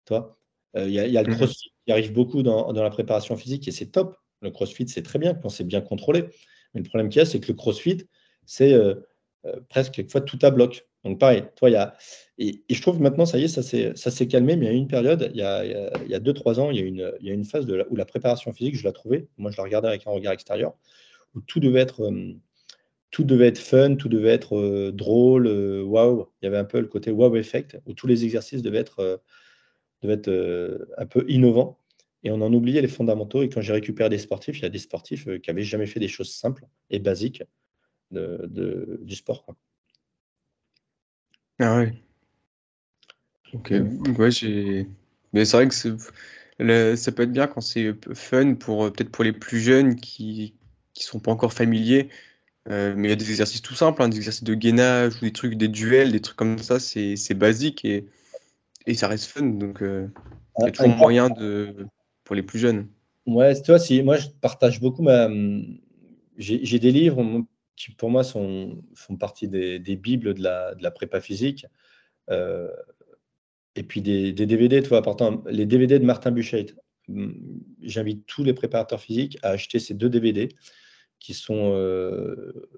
Toi, 0.06 0.38
euh, 0.76 0.88
il 0.88 0.94
y, 0.94 1.00
a 1.00 1.24
le 1.24 1.32
mmh 1.32 1.36
crossfit 1.36 1.72
qui 1.86 1.92
arrive 1.92 2.14
beaucoup 2.14 2.44
dans 2.44 2.72
la 2.72 2.90
préparation 2.90 3.36
physique 3.36 3.68
et 3.68 3.72
c'est 3.72 3.88
top. 3.88 4.16
Le 4.42 4.52
crossfit, 4.52 4.88
c'est 4.88 5.04
très 5.04 5.20
bien 5.20 5.34
quand 5.34 5.50
c'est 5.50 5.64
bien 5.64 5.82
contrôlé. 5.82 6.26
Mais 6.74 6.82
le 6.82 6.88
problème 6.88 7.10
qu'il 7.10 7.20
y 7.20 7.22
a, 7.22 7.26
c'est 7.26 7.40
que 7.40 7.48
le 7.48 7.56
crossfit, 7.56 8.08
c'est 8.46 8.74
euh, 8.74 8.96
presque 9.70 9.94
quelquefois 9.94 10.22
tout 10.22 10.40
à 10.42 10.52
bloc. 10.52 10.88
Donc, 11.06 11.20
pareil, 11.20 11.44
toi, 11.56 11.70
il 11.70 11.74
y 11.74 11.76
a. 11.76 11.96
Et, 12.38 12.62
je 12.70 12.82
trouve 12.82 13.02
maintenant, 13.02 13.26
ça 13.26 13.38
y 13.38 13.44
est, 13.44 13.48
ça 13.48 14.12
s'est 14.12 14.28
calmé, 14.28 14.56
mais 14.56 14.66
il 14.68 14.70
y 14.70 14.76
a 14.76 14.78
une 14.78 14.88
période, 14.88 15.32
il 15.34 15.40
y 15.40 15.44
a 15.44 16.20
2-3 16.20 16.60
ans, 16.60 16.72
il 16.72 16.78
y 16.78 16.82
a 16.82 16.86
une, 16.86 17.14
il 17.22 17.28
y 17.28 17.32
a 17.32 17.34
une 17.34 17.46
phase 17.46 17.66
où 17.90 17.96
la 17.96 18.06
préparation 18.06 18.52
physique, 18.54 18.76
je 18.76 18.84
la 18.84 18.92
trouvais, 18.92 19.28
moi, 19.38 19.52
je 19.52 19.58
la 19.58 19.64
regardais 19.64 19.88
avec 19.88 20.08
un 20.08 20.12
regard 20.12 20.34
extérieur, 20.34 20.74
où 21.36 21.42
tout 21.42 21.60
devait 21.60 21.82
être. 21.82 22.04
Euh, 22.04 22.34
tout 23.11 23.24
devait 23.24 23.48
être 23.48 23.57
fun, 23.57 23.95
tout 23.95 24.07
devait 24.07 24.30
être 24.30 24.91
drôle, 24.91 25.48
waouh. 25.48 26.28
Il 26.41 26.45
y 26.45 26.48
avait 26.48 26.60
un 26.60 26.64
peu 26.64 26.80
le 26.80 26.86
côté 26.86 27.10
wow 27.10 27.36
effect, 27.38 27.80
où 27.88 27.94
tous 27.94 28.06
les 28.06 28.24
exercices 28.24 28.61
devaient 28.61 28.78
être, 28.78 29.24
devaient 30.03 30.14
être 30.14 30.88
un 30.95 31.07
peu 31.07 31.26
innovants 31.28 31.80
et 32.24 32.32
on 32.32 32.41
en 32.41 32.53
oubliait 32.53 32.82
les 32.82 32.88
fondamentaux. 32.88 33.41
Et 33.44 33.49
quand 33.49 33.61
j'ai 33.61 33.74
récupéré 33.74 34.10
des 34.10 34.18
sportifs, 34.18 34.60
il 34.60 34.64
y 34.64 34.66
a 34.66 34.70
des 34.70 34.80
sportifs 34.80 35.28
euh, 35.28 35.38
qui 35.38 35.49
n'avaient 35.49 35.64
jamais 35.64 35.86
fait 35.86 35.99
des 35.99 36.07
choses 36.07 36.32
simples 36.32 36.66
et 36.90 36.99
basiques 36.99 37.44
de, 38.11 38.99
du 39.03 39.15
sport. 39.15 39.45
Ah 41.60 41.77
ouais. 41.77 41.94
Ok. 43.53 43.73
Ouais, 44.18 44.31
j'ai. 44.31 44.88
Mais 45.34 45.45
c'est 45.45 45.57
vrai 45.57 45.68
que 45.68 46.95
ça 46.95 47.11
peut 47.11 47.23
être 47.23 47.31
bien 47.31 47.48
quand 47.48 47.61
c'est 47.61 47.94
fun 48.14 48.56
pour 48.56 48.86
euh, 48.86 48.91
peut-être 48.91 49.11
pour 49.11 49.23
les 49.23 49.34
plus 49.34 49.60
jeunes 49.60 49.95
qui 49.95 50.56
ne 50.98 51.02
sont 51.02 51.19
pas 51.19 51.31
encore 51.31 51.53
familiers. 51.53 52.10
Euh, 52.69 52.94
mais 52.95 53.07
il 53.07 53.11
y 53.11 53.14
a 53.14 53.18
des 53.18 53.30
exercices 53.30 53.61
tout 53.61 53.73
simples, 53.73 54.02
hein, 54.03 54.10
des 54.10 54.18
exercices 54.18 54.44
de 54.44 54.53
gainage 54.53 55.18
ou 55.18 55.22
des 55.22 55.31
trucs, 55.31 55.56
des 55.56 55.68
duels, 55.68 56.11
des 56.11 56.19
trucs 56.19 56.36
comme 56.36 56.60
ça, 56.60 56.80
c'est 56.80 57.34
basique 57.34 57.84
et, 57.86 58.06
et 58.86 58.94
ça 58.94 59.07
reste 59.07 59.26
fun. 59.26 59.45
Donc, 59.45 59.80
il 59.81 60.10
y 60.65 60.68
a 60.68 60.72
toujours 60.72 60.95
moyen 60.95 61.30
de, 61.30 61.88
les 62.36 62.44
plus 62.44 62.60
jeunes. 62.60 62.88
Ouais, 63.26 63.60
tu 63.61 63.72
vois, 63.72 63.80
si, 63.80 64.02
moi 64.02 64.18
je 64.18 64.27
partage 64.41 64.80
beaucoup 64.80 65.02
ma. 65.02 65.30
J'ai 66.38 66.80
des 66.80 66.91
livres 66.91 67.23
qui 67.80 67.91
pour 67.91 68.10
moi 68.10 68.23
sont, 68.26 68.84
font 68.93 69.15
partie 69.15 69.47
des, 69.47 69.80
bibles 69.95 70.34
de 70.34 70.43
la, 70.43 70.76
de 70.76 70.84
la, 70.84 70.91
prépa 70.91 71.22
physique. 71.22 71.65
Euh, 72.30 72.69
et 73.76 73.84
puis 73.84 74.01
des, 74.01 74.34
DVD, 74.34 74.84
tu 74.84 74.89
vois, 74.89 75.01
partant, 75.01 75.41
les 75.49 75.65
DVD 75.65 75.97
de 75.97 76.06
Martin 76.06 76.31
Buchet. 76.31 76.76
J'invite 77.81 78.26
tous 78.27 78.43
les 78.43 78.53
préparateurs 78.53 78.99
physiques 78.99 79.39
à 79.41 79.51
acheter 79.51 79.80
ces 79.80 79.93
deux 79.93 80.10
DVD 80.10 80.49
qui 81.19 81.34
sont 81.34 81.72
euh, 81.73 82.69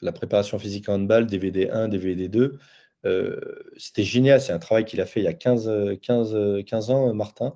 la 0.00 0.12
préparation 0.12 0.58
physique 0.58 0.88
en 0.88 0.94
handball, 0.94 1.26
DVD 1.26 1.70
1, 1.70 1.88
DVD 1.88 2.28
2. 2.28 2.58
C'était 3.76 4.02
génial, 4.02 4.40
c'est 4.40 4.52
un 4.52 4.58
travail 4.58 4.84
qu'il 4.84 5.00
a 5.00 5.06
fait 5.06 5.20
il 5.20 5.24
y 5.24 5.28
a 5.28 5.34
15, 5.34 5.98
15, 6.02 6.64
15 6.66 6.90
ans, 6.90 7.14
Martin. 7.14 7.54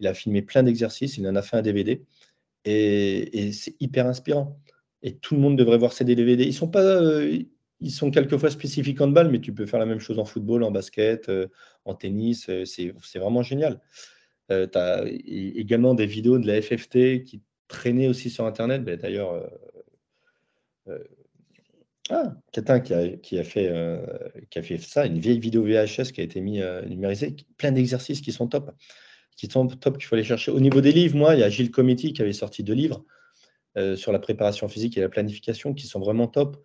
Il 0.00 0.06
a 0.06 0.14
filmé 0.14 0.40
plein 0.40 0.62
d'exercices, 0.62 1.18
il 1.18 1.28
en 1.28 1.36
a 1.36 1.42
fait 1.42 1.58
un 1.58 1.62
DVD. 1.62 2.02
Et, 2.64 3.52
c'est 3.52 3.76
hyper 3.80 4.06
inspirant. 4.06 4.58
Et 5.02 5.16
tout 5.16 5.34
le 5.34 5.40
monde 5.40 5.56
devrait 5.56 5.78
voir 5.78 5.92
ces 5.92 6.04
DVD. 6.04 6.44
Ils 6.44 6.54
sont 6.54 6.68
pas, 6.68 6.82
euh, 6.82 7.38
ils 7.80 7.90
sont 7.90 8.10
quelquefois 8.10 8.50
spécifiques 8.50 9.00
en 9.00 9.08
balle, 9.08 9.30
mais 9.30 9.40
tu 9.40 9.52
peux 9.52 9.66
faire 9.66 9.78
la 9.78 9.86
même 9.86 10.00
chose 10.00 10.18
en 10.18 10.24
football, 10.24 10.64
en 10.64 10.70
basket, 10.70 11.28
euh, 11.28 11.46
en 11.84 11.94
tennis. 11.94 12.48
Euh, 12.48 12.64
c'est 12.64 13.18
vraiment 13.18 13.42
génial. 13.42 13.80
tu 14.50 14.54
as 14.54 15.04
également 15.06 15.94
des 15.94 16.06
vidéos 16.06 16.38
de 16.38 16.46
la 16.46 16.60
FFT 16.60 17.24
qui, 17.24 17.42
traîner 17.68 18.08
aussi 18.08 18.30
sur 18.30 18.46
Internet. 18.46 18.82
Ben, 18.82 18.96
d'ailleurs, 18.96 19.46
ah, 22.08 22.32
quelqu'un 22.50 22.80
qui 22.80 22.94
a, 22.94 23.08
qui, 23.18 23.38
a 23.38 23.44
fait, 23.44 23.70
qui 24.48 24.58
a 24.58 24.62
fait 24.62 24.78
ça, 24.78 25.04
une 25.04 25.18
vieille 25.18 25.38
vidéo 25.38 25.64
VHS 25.64 26.12
qui 26.12 26.22
a 26.22 26.24
été 26.24 26.40
numérisée, 26.40 27.36
plein 27.58 27.70
d'exercices 27.70 28.22
qui 28.22 28.32
sont 28.32 28.48
top, 28.48 28.70
qui 29.36 29.48
sont 29.48 29.66
top 29.66 29.98
qu'il 29.98 30.06
faut 30.06 30.14
aller 30.14 30.24
chercher. 30.24 30.50
Au 30.50 30.60
niveau 30.60 30.80
des 30.80 30.92
livres, 30.92 31.18
moi, 31.18 31.34
il 31.34 31.40
y 31.40 31.42
a 31.42 31.50
Gilles 31.50 31.70
Comiti 31.70 32.14
qui 32.14 32.22
avait 32.22 32.32
sorti 32.32 32.64
deux 32.64 32.72
livres 32.72 33.04
sur 33.96 34.12
la 34.12 34.18
préparation 34.18 34.68
physique 34.68 34.96
et 34.96 35.00
la 35.00 35.08
planification 35.08 35.74
qui 35.74 35.86
sont 35.86 36.00
vraiment 36.00 36.26
top. 36.26 36.62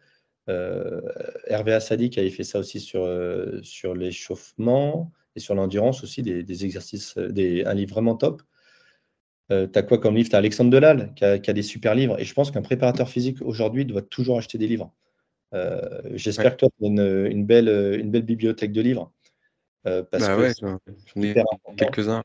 Hervé 0.48 1.74
Assadi 1.74 2.10
qui 2.10 2.20
avait 2.20 2.30
fait 2.30 2.44
ça 2.44 2.60
aussi 2.60 2.80
sur, 2.80 3.08
sur 3.64 3.96
l'échauffement 3.96 5.12
et 5.36 5.40
sur 5.40 5.56
l'endurance 5.56 6.04
aussi, 6.04 6.22
des, 6.22 6.66
exercices, 6.66 7.18
des, 7.18 7.64
un 7.66 7.74
livre 7.74 7.94
vraiment 7.94 8.16
top. 8.16 8.42
tu 9.50 9.56
as 9.56 9.84
quoi 9.84 9.98
comme 10.00 10.16
livre? 10.16 10.30
Tu 10.30 10.36
as 10.36 10.40
Alexandre 10.40 10.70
Delal 10.70 11.14
qui 11.16 11.24
a, 11.24 11.40
qui 11.40 11.50
a, 11.50 11.54
des 11.54 11.64
super 11.64 11.96
livres. 11.96 12.20
Et 12.20 12.26
je 12.26 12.34
pense 12.34 12.52
qu'un 12.52 12.62
préparateur 12.62 13.10
physique 13.10 13.42
aujourd'hui 13.42 13.86
doit 13.86 14.02
toujours 14.02 14.38
acheter 14.38 14.58
des 14.58 14.68
livres. 14.68 14.94
Euh, 15.54 16.02
j'espère 16.14 16.54
que 16.54 16.66
toi, 16.66 16.70
tu 16.78 16.86
as 16.86 16.88
une, 16.88 17.46
belle, 17.46 17.70
une 18.00 18.12
belle 18.12 18.24
bibliothèque 18.24 18.72
de 18.72 18.82
livres. 18.82 19.12
Euh, 19.86 20.04
parce 20.04 20.26
bah 20.26 20.38
que 20.38 20.80
j'en 21.16 21.22
ai 21.22 21.36
quelques-uns. 21.76 22.24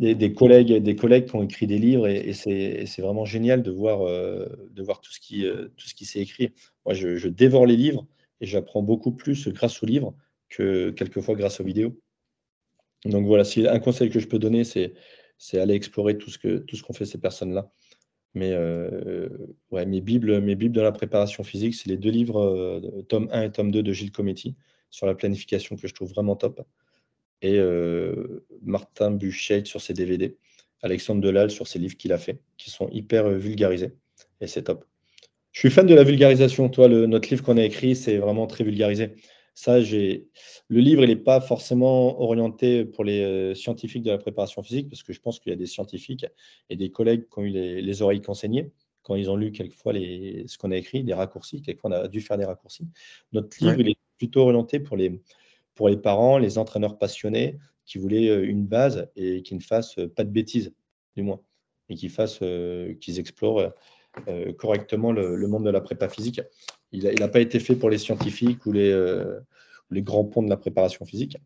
Des, 0.00 0.32
collègues, 0.32 0.72
des 0.82 0.96
collègues 0.96 1.26
qui 1.26 1.36
ont 1.36 1.42
écrit 1.42 1.66
des 1.66 1.78
livres 1.78 2.08
et, 2.08 2.32
c'est 2.32 3.02
vraiment 3.02 3.26
génial 3.26 3.62
de 3.62 3.70
voir, 3.70 4.00
euh, 4.02 4.46
de 4.70 4.82
voir 4.82 5.00
tout 5.02 5.12
ce 5.12 5.20
qui, 5.20 5.44
tout 5.76 5.86
ce 5.86 5.94
qui 5.94 6.06
s'est 6.06 6.20
écrit. 6.20 6.54
Moi, 6.86 6.94
je, 6.94 7.28
dévore 7.28 7.66
les 7.66 7.76
livres 7.76 8.06
et 8.40 8.46
j'apprends 8.46 8.82
beaucoup 8.82 9.12
plus 9.12 9.48
grâce 9.48 9.82
aux 9.82 9.86
livres 9.86 10.14
que 10.48 10.90
quelquefois 10.90 11.34
grâce 11.34 11.60
aux 11.60 11.64
vidéos. 11.64 12.00
Donc 13.04 13.26
voilà, 13.26 13.44
si 13.44 13.66
un 13.68 13.78
conseil 13.78 14.08
que 14.08 14.20
je 14.20 14.26
peux 14.26 14.38
donner, 14.38 14.64
c'est 14.64 14.94
aller 15.52 15.74
explorer 15.74 16.16
tout 16.16 16.30
ce 16.30 16.38
qu'ont 16.38 16.64
tout 16.66 16.76
ce 16.76 16.82
qu'ont 16.82 16.94
fait 16.94 17.06
ces 17.06 17.18
personnes-là. 17.18 17.70
Mais 18.34 18.52
euh, 18.52 19.28
ouais, 19.70 19.86
mes 19.86 20.00
bibles, 20.00 20.40
mes 20.40 20.54
bibles 20.54 20.74
de 20.74 20.80
la 20.80 20.92
préparation 20.92 21.42
physique, 21.42 21.74
c'est 21.74 21.88
les 21.88 21.96
deux 21.96 22.10
livres, 22.10 22.40
euh, 22.40 23.02
tome 23.08 23.28
1 23.32 23.42
et 23.42 23.52
tome 23.52 23.70
2 23.72 23.82
de 23.82 23.92
Gilles 23.92 24.12
Cometti, 24.12 24.56
sur 24.90 25.06
la 25.06 25.14
planification 25.14 25.76
que 25.76 25.88
je 25.88 25.94
trouve 25.94 26.10
vraiment 26.10 26.36
top. 26.36 26.62
Et 27.42 27.58
euh, 27.58 28.44
Martin 28.62 29.10
Buchet 29.10 29.64
sur 29.64 29.80
ses 29.80 29.94
DVD. 29.94 30.36
Alexandre 30.82 31.20
Delal 31.20 31.50
sur 31.50 31.66
ses 31.66 31.78
livres 31.78 31.96
qu'il 31.96 32.12
a 32.12 32.18
fait, 32.18 32.40
qui 32.56 32.70
sont 32.70 32.88
hyper 32.90 33.28
vulgarisés. 33.28 33.92
Et 34.40 34.46
c'est 34.46 34.62
top. 34.62 34.84
Je 35.52 35.60
suis 35.60 35.70
fan 35.70 35.86
de 35.86 35.94
la 35.94 36.04
vulgarisation. 36.04 36.68
Toi, 36.68 36.88
le, 36.88 37.06
notre 37.06 37.28
livre 37.28 37.42
qu'on 37.42 37.56
a 37.56 37.64
écrit, 37.64 37.96
c'est 37.96 38.18
vraiment 38.18 38.46
très 38.46 38.64
vulgarisé. 38.64 39.14
Ça, 39.54 39.80
j'ai. 39.80 40.28
Le 40.68 40.80
livre, 40.80 41.02
il 41.02 41.08
n'est 41.08 41.16
pas 41.16 41.40
forcément 41.40 42.20
orienté 42.22 42.84
pour 42.84 43.04
les 43.04 43.20
euh, 43.20 43.54
scientifiques 43.54 44.04
de 44.04 44.10
la 44.10 44.18
préparation 44.18 44.62
physique, 44.62 44.88
parce 44.88 45.02
que 45.02 45.12
je 45.12 45.20
pense 45.20 45.40
qu'il 45.40 45.50
y 45.50 45.52
a 45.52 45.56
des 45.56 45.66
scientifiques 45.66 46.24
et 46.70 46.76
des 46.76 46.90
collègues 46.90 47.26
qui 47.28 47.38
ont 47.38 47.42
eu 47.42 47.50
les, 47.50 48.02
oreilles 48.02 48.22
qu'enseignées 48.22 48.70
quand 49.02 49.16
ils 49.16 49.30
ont 49.30 49.36
lu 49.36 49.50
quelquefois 49.50 49.92
les, 49.92 50.44
ce 50.46 50.56
qu'on 50.56 50.70
a 50.70 50.76
écrit, 50.76 51.02
des 51.02 51.14
raccourcis. 51.14 51.62
Quelquefois, 51.62 51.90
on 51.90 51.94
a 51.94 52.08
dû 52.08 52.20
faire 52.20 52.38
des 52.38 52.44
raccourcis. 52.44 52.86
Notre 53.32 53.56
livre, 53.60 53.80
il 53.80 53.88
est 53.88 53.98
plutôt 54.18 54.42
orienté 54.42 54.78
pour 54.78 54.96
les, 54.96 55.20
pour 55.74 55.88
les 55.88 55.96
parents, 55.96 56.38
les 56.38 56.58
entraîneurs 56.58 56.98
passionnés 56.98 57.58
qui 57.86 57.98
voulaient 57.98 58.28
euh, 58.28 58.44
une 58.46 58.66
base 58.66 59.08
et 59.16 59.42
qui 59.42 59.54
ne 59.54 59.60
fassent 59.60 59.96
pas 60.16 60.24
de 60.24 60.30
bêtises, 60.30 60.72
du 61.16 61.22
moins, 61.22 61.40
et 61.88 61.94
qui 61.94 62.08
fassent, 62.08 62.40
euh, 62.42 62.94
qu'ils 62.94 63.18
explorent 63.18 63.72
correctement 64.58 65.12
le, 65.12 65.46
monde 65.46 65.64
de 65.64 65.70
la 65.70 65.80
prépa 65.80 66.08
physique. 66.08 66.40
Il 66.92 67.04
n'a 67.18 67.28
pas 67.28 67.40
été 67.40 67.60
fait 67.60 67.76
pour 67.76 67.90
les 67.90 67.98
scientifiques 67.98 68.66
ou 68.66 68.72
les, 68.72 68.90
euh, 68.90 69.40
grands 69.90 70.24
ponts 70.24 70.42
de 70.42 70.50
la 70.50 70.56
préparation 70.56 71.04
physique. 71.04 71.36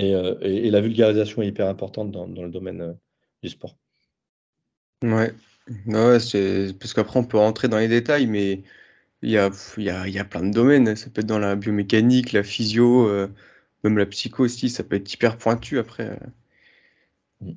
Euh, 0.00 0.36
et, 0.40 0.70
la 0.70 0.80
vulgarisation 0.80 1.42
est 1.42 1.48
hyper 1.48 1.68
importante 1.68 2.10
dans, 2.10 2.26
le 2.26 2.50
domaine 2.50 2.80
euh, 2.80 2.92
du 3.42 3.48
sport. 3.48 3.76
Ouais, 5.02 5.32
c'est 6.18 6.76
parce 6.78 6.94
qu'après 6.94 7.18
on 7.18 7.24
peut 7.24 7.38
rentrer 7.38 7.68
dans 7.68 7.78
les 7.78 7.88
détails, 7.88 8.26
mais 8.26 8.62
il 9.24 9.30
y 9.30 9.38
a, 9.38 9.50
y, 9.78 9.90
a, 9.90 10.08
y 10.08 10.18
a, 10.18 10.24
plein 10.24 10.44
de 10.44 10.52
domaines. 10.52 10.94
Ça 10.96 11.10
peut 11.10 11.22
être 11.22 11.26
dans 11.26 11.38
la 11.38 11.56
biomécanique, 11.56 12.32
la 12.32 12.42
physio, 12.42 13.08
même 13.84 13.98
la 13.98 14.06
psycho 14.06 14.44
aussi, 14.44 14.70
ça 14.70 14.84
peut 14.84 14.96
être 14.96 15.12
hyper 15.12 15.36
pointu 15.36 15.78
après. 15.78 16.18
Mmh. 17.40 17.52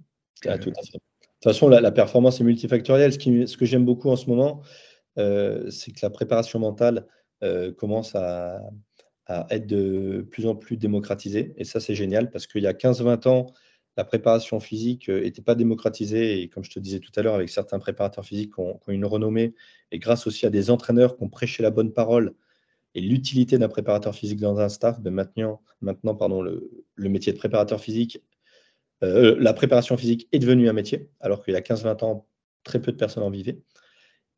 Ah, 0.45 0.57
tout 0.57 0.71
à 0.71 0.83
fait. 0.83 0.97
De 1.37 1.41
toute 1.41 1.53
façon, 1.53 1.69
la, 1.69 1.91
performance 1.91 2.41
est 2.41 2.43
multifactorielle. 2.43 3.13
Ce, 3.13 3.19
qui, 3.19 3.47
ce 3.47 3.57
que 3.57 3.65
j'aime 3.65 3.85
beaucoup 3.85 4.09
en 4.09 4.15
ce 4.15 4.27
moment, 4.27 4.61
euh, 5.17 5.69
c'est 5.69 5.91
que 5.91 5.99
la 6.01 6.09
préparation 6.09 6.59
mentale 6.59 7.05
euh, 7.43 7.71
commence 7.71 8.15
à, 8.15 8.59
être 9.49 9.67
de 9.67 10.25
plus 10.31 10.47
en 10.47 10.55
plus 10.55 10.77
démocratisée. 10.77 11.53
Et 11.57 11.65
ça, 11.65 11.79
c'est 11.79 11.95
génial 11.95 12.31
parce 12.31 12.47
qu'il 12.47 12.63
y 12.63 12.67
a 12.67 12.73
15-20 12.73 13.27
ans, 13.27 13.47
la 13.97 14.05
préparation 14.05 14.59
physique 14.59 15.09
n'était 15.09 15.41
euh, 15.41 15.43
pas 15.43 15.55
démocratisée. 15.55 16.41
Et 16.41 16.47
comme 16.47 16.63
je 16.63 16.69
te 16.71 16.79
disais 16.79 16.99
tout 16.99 17.11
à 17.15 17.21
l'heure, 17.21 17.35
avec 17.35 17.49
certains 17.49 17.79
préparateurs 17.79 18.25
physiques 18.25 18.53
qui 18.53 18.61
ont, 18.61 18.79
une 18.87 19.05
renommée, 19.05 19.53
et 19.91 19.99
grâce 19.99 20.27
aussi 20.27 20.45
à 20.45 20.49
des 20.49 20.69
entraîneurs 20.69 21.17
qui 21.17 21.23
ont 21.23 21.29
prêché 21.29 21.63
la 21.63 21.71
bonne 21.71 21.91
parole 21.91 22.33
et 22.95 23.01
l'utilité 23.01 23.57
d'un 23.57 23.69
préparateur 23.69 24.15
physique 24.15 24.39
dans 24.39 24.59
un 24.59 24.69
staff, 24.69 25.01
ben 25.01 25.13
maintenant, 25.13 25.61
maintenant 25.81 26.15
pardon, 26.15 26.41
le, 26.41 26.81
métier 26.97 27.33
de 27.33 27.37
préparateur 27.37 27.81
physique, 27.81 28.23
la 29.01 29.53
préparation 29.53 29.97
physique 29.97 30.27
est 30.31 30.39
devenue 30.39 30.69
un 30.69 30.73
métier, 30.73 31.09
alors 31.19 31.43
qu'il 31.43 31.53
y 31.53 31.57
a 31.57 31.61
15-20 31.61 32.03
ans, 32.03 32.27
très 32.63 32.81
peu 32.81 32.91
de 32.91 32.97
personnes 32.97 33.23
en 33.23 33.29
vivaient. 33.29 33.59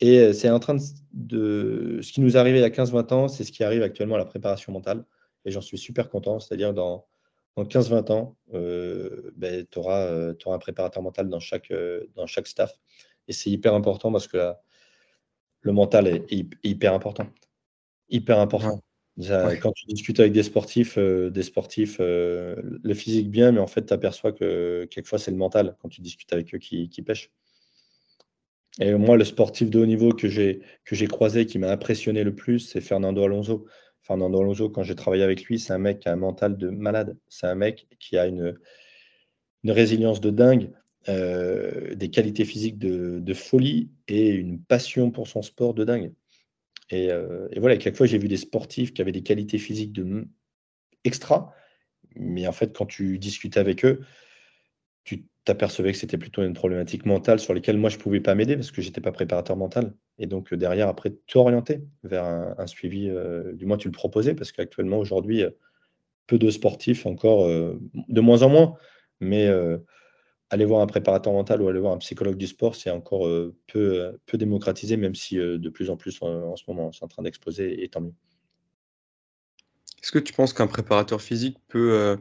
Et 0.02 0.20
euh, 0.20 0.34
c'est 0.34 0.50
en 0.50 0.60
train 0.60 0.78
de, 1.12 2.00
Ce 2.02 2.12
qui 2.12 2.22
nous 2.22 2.38
arrivait 2.38 2.60
il 2.60 2.62
y 2.62 2.66
a 2.66 2.70
15-20 2.70 3.14
ans, 3.14 3.28
c'est 3.28 3.44
ce 3.44 3.52
qui 3.52 3.64
arrive 3.64 3.84
actuellement 3.84 4.16
à 4.16 4.20
la 4.20 4.26
préparation 4.26 4.72
mentale. 4.72 5.06
Et 5.46 5.52
j'en 5.52 5.62
suis 5.62 5.78
super 5.78 6.10
content. 6.10 6.40
C'est-à-dire, 6.40 6.74
dans, 6.74 7.06
dans 7.60 7.66
15-20 7.66 8.12
ans, 8.12 8.38
euh, 8.54 9.32
ben, 9.36 9.66
tu 9.70 9.80
auras, 9.80 10.00
euh, 10.06 10.34
un 10.46 10.60
préparateur 10.60 11.04
mental 11.04 11.30
dans 11.30 11.40
chaque, 11.40 11.74
dans 12.16 12.26
chaque 12.26 12.48
staff. 12.48 12.74
Et 13.28 13.34
c'est 13.34 13.50
hyper 13.50 13.74
important 13.74 14.12
parce 14.12 14.28
que 14.28 14.54
le 15.62 15.72
mental 15.72 16.08
est, 16.08 16.26
hyper 16.64 16.94
important. 16.94 17.28
Hyper 18.10 18.40
important. 18.40 18.82
Quand 19.62 19.74
tu 19.74 19.86
discutes 19.88 20.22
avec 20.22 20.32
des 20.32 20.44
sportifs, 20.44 20.98
des 20.98 21.44
sportifs 21.44 21.98
le 22.00 22.94
physique 22.94 23.30
bien, 23.30 23.52
mais 23.52 23.60
en 23.60 23.68
fait, 23.68 23.86
tu 23.86 23.94
aperçois 23.94 24.32
que 24.32 24.88
quelquefois, 24.90 25.20
c'est 25.20 25.32
le 25.32 25.38
mental 25.38 25.76
quand 25.82 25.90
tu 25.90 26.00
discutes 26.00 26.32
avec 26.32 26.56
eux 26.56 26.58
qui, 26.58 26.88
qui 26.90 27.02
pêchent. 27.02 27.30
Et 28.80 28.94
moi, 28.94 29.18
le 29.18 29.26
sportif 29.26 29.70
de 29.70 29.80
haut 29.80 29.86
niveau 29.86 30.14
que 30.14 30.30
j'ai 30.30 31.08
croisé, 31.08 31.46
qui 31.46 31.60
m'a 31.60 31.70
impressionné 31.70 32.24
le 32.24 32.34
plus, 32.34 32.60
c'est 32.60 32.82
Fernando 32.82 33.24
Alonso. 33.24 33.66
Fernando 34.02 34.42
Alonso, 34.42 34.70
quand 34.70 34.84
j'ai 34.84 34.96
travaillé 34.96 35.24
avec 35.24 35.46
lui, 35.46 35.60
c'est 35.60 35.74
un 35.74 35.78
mec 35.78 36.00
qui 36.00 36.10
a 36.10 36.14
un 36.14 36.18
mental 36.18 36.58
de 36.58 36.70
malade. 36.70 37.18
C'est 37.28 37.48
un 37.48 37.56
mec 37.56 37.88
qui 38.00 38.18
a 38.18 38.26
une, 38.26 38.58
résilience 39.66 40.22
de 40.22 40.30
dingue, 40.30 40.72
euh, 41.10 41.96
des 41.96 42.10
qualités 42.10 42.46
physiques 42.46 42.78
de, 42.78 43.34
folie 43.34 43.92
et 44.08 44.30
une 44.30 44.60
passion 44.62 45.12
pour 45.12 45.28
son 45.28 45.42
sport 45.42 45.74
de 45.74 45.84
dingue. 45.84 46.14
Et, 46.90 47.12
euh, 47.12 47.48
et 47.52 47.60
voilà, 47.60 47.78
quelquefois, 47.78 48.08
j'ai 48.08 48.18
vu 48.18 48.28
des 48.28 48.38
sportifs 48.38 48.94
qui 48.94 49.02
avaient 49.02 49.12
des 49.12 49.24
qualités 49.24 49.60
physiques 49.60 49.94
de 49.94 50.28
extra, 51.04 51.54
mais 52.16 52.48
en 52.48 52.52
fait, 52.52 52.76
quand 52.76 52.86
tu 52.86 53.20
discutes 53.20 53.58
avec 53.58 53.86
eux, 53.86 54.02
tu 55.10 55.26
t'apercevais 55.44 55.92
que 55.92 55.98
c'était 55.98 56.20
plutôt 56.20 56.44
une 56.44 56.54
problématique 56.54 57.08
mentale 57.08 57.40
sur 57.40 57.56
laquelle 57.56 57.80
moi 57.80 57.90
je 57.90 57.98
ne 57.98 58.02
pouvais 58.02 58.20
pas 58.20 58.36
m'aider 58.36 58.56
parce 58.56 58.70
que 58.70 58.84
je 58.84 58.88
n'étais 58.88 59.02
pas 59.02 59.12
préparateur 59.12 59.58
mental. 59.58 59.96
Et 60.20 60.28
donc 60.28 60.54
euh, 60.54 60.58
derrière, 60.58 60.88
après, 60.88 61.16
t'orienter 61.26 61.82
vers 62.04 62.26
un, 62.26 62.68
suivi, 62.68 63.10
euh, 63.10 63.54
du 63.54 63.66
moins 63.66 63.78
tu 63.78 63.88
le 63.88 63.92
proposais, 63.92 64.36
parce 64.36 64.52
qu'actuellement, 64.52 65.00
aujourd'hui, 65.00 65.42
euh, 65.42 65.50
peu 66.28 66.38
de 66.38 66.52
sportifs 66.52 67.08
encore, 67.08 67.48
de 67.48 68.22
moins 68.22 68.44
en 68.44 68.50
moins, 68.50 68.76
mais 69.20 69.50
aller 70.52 70.66
voir 70.66 70.82
un 70.82 70.86
préparateur 70.86 71.34
mental 71.34 71.60
ou 71.60 71.68
aller 71.68 71.80
voir 71.80 71.94
un 71.94 71.98
psychologue 71.98 72.38
du 72.38 72.46
sport, 72.46 72.76
c'est 72.76 72.92
encore 72.92 73.28
peu, 73.66 74.16
peu 74.28 74.38
démocratisé, 74.38 74.96
même 74.96 75.16
si 75.16 75.38
de 75.38 75.70
plus 75.70 75.90
en 75.90 75.98
plus 75.98 76.22
en, 76.22 76.56
ce 76.56 76.66
moment, 76.68 76.92
c'est 76.92 77.04
en 77.04 77.08
train 77.08 77.24
d'exploser, 77.24 77.84
et 77.84 77.90
tant 77.90 78.02
mieux. 78.02 78.14
Est-ce 80.04 80.12
que 80.12 80.20
tu 80.20 80.32
penses 80.32 80.54
qu'un 80.54 80.68
préparateur 80.68 81.20
physique 81.20 81.58
peut 81.68 82.20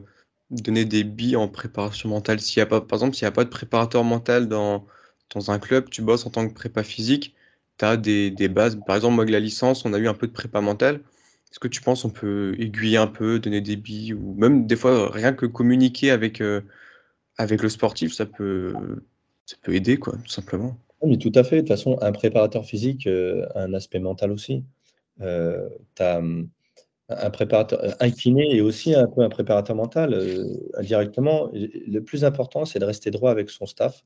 donner 0.51 0.85
des 0.85 1.03
billes 1.03 1.35
en 1.35 1.47
préparation 1.47 2.09
mentale. 2.09 2.39
S'il 2.39 2.59
y 2.59 2.61
a 2.61 2.65
pas, 2.65 2.81
par 2.81 2.97
exemple, 2.97 3.15
s'il 3.15 3.25
n'y 3.25 3.29
a 3.29 3.31
pas 3.31 3.43
de 3.43 3.49
préparateur 3.49 4.03
mental 4.03 4.47
dans, 4.47 4.85
dans 5.33 5.51
un 5.51 5.59
club, 5.59 5.89
tu 5.89 6.01
bosses 6.01 6.25
en 6.25 6.29
tant 6.31 6.47
que 6.47 6.53
prépa 6.53 6.83
physique, 6.83 7.35
tu 7.77 7.85
as 7.85 7.97
des, 7.97 8.31
des, 8.31 8.47
bases. 8.49 8.79
Par 8.85 8.95
exemple, 8.95 9.15
moi, 9.15 9.23
avec 9.23 9.33
la 9.33 9.39
licence, 9.39 9.85
on 9.85 9.93
a 9.93 9.99
eu 9.99 10.07
un 10.07 10.13
peu 10.13 10.27
de 10.27 10.33
prépa 10.33 10.61
mentale. 10.61 11.01
Est-ce 11.51 11.59
que 11.59 11.67
tu 11.67 11.81
penses 11.81 12.05
on 12.05 12.09
peut 12.09 12.55
aiguiller 12.59 12.97
un 12.97 13.07
peu, 13.07 13.39
donner 13.39 13.61
des 13.61 13.75
billes, 13.75 14.13
ou 14.13 14.35
même 14.35 14.67
des 14.67 14.75
fois, 14.75 15.11
rien 15.11 15.33
que 15.33 15.45
communiquer 15.45 16.11
avec, 16.11 16.41
euh, 16.41 16.61
avec 17.37 17.63
le 17.63 17.69
sportif, 17.69 18.13
ça 18.13 18.25
peut, 18.25 18.73
ça 19.45 19.55
peut 19.63 19.73
aider, 19.73 19.97
quoi, 19.97 20.13
tout 20.23 20.29
simplement. 20.29 20.77
Oui, 21.01 21.17
tout 21.17 21.31
à 21.35 21.43
fait. 21.43 21.57
De 21.57 21.61
toute 21.61 21.69
façon, 21.69 21.97
un 22.01 22.11
préparateur 22.11 22.65
physique 22.65 23.07
euh, 23.07 23.47
un 23.55 23.73
aspect 23.73 23.99
mental 23.99 24.31
aussi. 24.31 24.63
Euh, 25.21 25.69
as 25.99 26.17
hum, 26.17 26.49
un 27.09 27.29
préparateur, 27.29 27.83
euh, 27.83 27.91
un 27.99 28.11
kiné 28.11 28.55
et 28.55 28.61
aussi 28.61 28.93
un 28.95 29.07
peu 29.07 29.21
un 29.21 29.29
préparateur 29.29 29.75
mental 29.75 30.13
euh. 30.13 30.45
Le 30.77 31.99
plus 31.99 32.23
important, 32.23 32.65
c'est 32.65 32.79
de 32.79 32.85
rester 32.85 33.11
droit 33.11 33.31
avec 33.31 33.49
son 33.49 33.65
staff, 33.65 34.05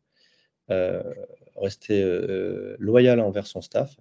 euh, 0.71 1.03
rester 1.55 2.01
loyal 2.79 3.19
envers 3.19 3.47
son 3.47 3.61
staff. 3.61 3.95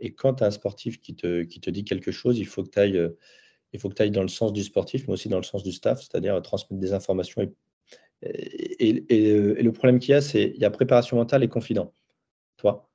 Et 0.00 0.12
quand 0.12 0.34
tu 0.34 0.44
as 0.44 0.48
un 0.48 0.50
sportif 0.50 1.00
qui 1.00 1.14
te, 1.14 1.42
qui 1.42 1.60
te 1.60 1.70
dit 1.70 1.84
quelque 1.84 2.12
chose, 2.12 2.38
il 2.38 2.46
faut 2.46 2.62
que 2.62 2.70
tu 2.70 2.78
ailles, 2.78 3.10
il 3.72 3.80
faut 3.80 3.88
que 3.88 4.02
ailles 4.02 4.10
dans 4.10 4.22
le 4.22 4.28
sens 4.28 4.52
du 4.52 4.62
sportif, 4.62 5.06
mais 5.06 5.14
aussi 5.14 5.28
dans 5.28 5.38
le 5.38 5.44
sens 5.44 5.62
du 5.62 5.72
staff, 5.72 6.00
c'est-à-dire 6.00 6.40
transmettre 6.42 6.80
des 6.80 6.92
informations. 6.92 7.42
Et, 8.22 8.88
et, 8.88 9.04
et, 9.10 9.62
le 9.62 9.72
problème 9.72 9.98
qu'il 9.98 10.12
y 10.12 10.14
a, 10.14 10.20
c'est 10.20 10.52
il 10.54 10.60
y 10.60 10.64
a 10.64 10.70
préparation 10.70 11.16
mentale 11.16 11.42
et 11.44 11.48
confident. 11.48 11.92
toi. 12.56 12.90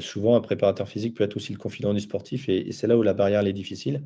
Souvent, 0.00 0.36
un 0.36 0.40
préparateur 0.40 0.88
physique 0.88 1.14
peut 1.14 1.24
être 1.24 1.36
aussi 1.36 1.52
le 1.52 1.58
confident 1.58 1.94
du 1.94 2.00
sportif 2.00 2.48
et, 2.48 2.72
c'est 2.72 2.86
là 2.86 2.96
où 2.96 3.02
la 3.02 3.14
barrière 3.14 3.46
est 3.46 3.52
difficile. 3.52 4.02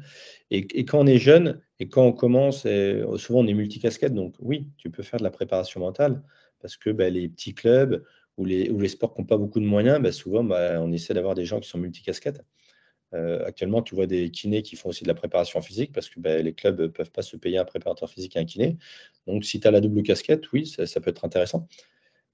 Et, 0.50 0.84
quand 0.84 1.00
on 1.00 1.06
est 1.06 1.18
jeune 1.18 1.60
et 1.78 1.88
quand 1.88 2.04
on 2.04 2.12
commence, 2.12 2.66
souvent 3.16 3.40
on 3.40 3.46
est 3.46 3.54
multicasquette, 3.54 4.14
donc 4.14 4.34
oui, 4.40 4.68
tu 4.76 4.90
peux 4.90 5.02
faire 5.02 5.18
de 5.18 5.24
la 5.24 5.30
préparation 5.30 5.80
mentale 5.80 6.22
parce 6.60 6.76
que 6.76 6.90
bah, 6.90 7.08
les 7.10 7.28
petits 7.28 7.54
clubs 7.54 8.04
ou 8.36 8.44
les, 8.44 8.88
sports 8.88 9.14
qui 9.14 9.20
n'ont 9.20 9.26
pas 9.26 9.36
beaucoup 9.36 9.60
de 9.60 9.66
moyens, 9.66 10.00
bah, 10.00 10.12
souvent 10.12 10.44
bah, 10.44 10.80
on 10.80 10.92
essaie 10.92 11.14
d'avoir 11.14 11.34
des 11.34 11.44
gens 11.44 11.60
qui 11.60 11.68
sont 11.68 11.78
multicasquettes. 11.78 12.42
Euh, 13.12 13.44
actuellement, 13.44 13.82
tu 13.82 13.94
vois 13.94 14.06
des 14.06 14.30
kinés 14.30 14.62
qui 14.62 14.76
font 14.76 14.90
aussi 14.90 15.02
de 15.02 15.08
la 15.08 15.14
préparation 15.14 15.60
physique 15.60 15.92
parce 15.92 16.08
que 16.08 16.20
les 16.20 16.54
clubs 16.54 16.80
ne 16.80 16.86
peuvent 16.86 17.10
pas 17.10 17.22
se 17.22 17.36
payer 17.36 17.58
un 17.58 17.64
préparateur 17.64 18.08
physique 18.08 18.36
et 18.36 18.38
un 18.38 18.44
kiné. 18.44 18.78
Donc, 19.26 19.44
si 19.44 19.58
tu 19.58 19.66
as 19.66 19.70
la 19.70 19.80
double 19.80 20.02
casquette, 20.02 20.50
oui, 20.52 20.66
ça, 20.66 21.00
peut 21.00 21.10
être 21.10 21.24
intéressant. 21.24 21.66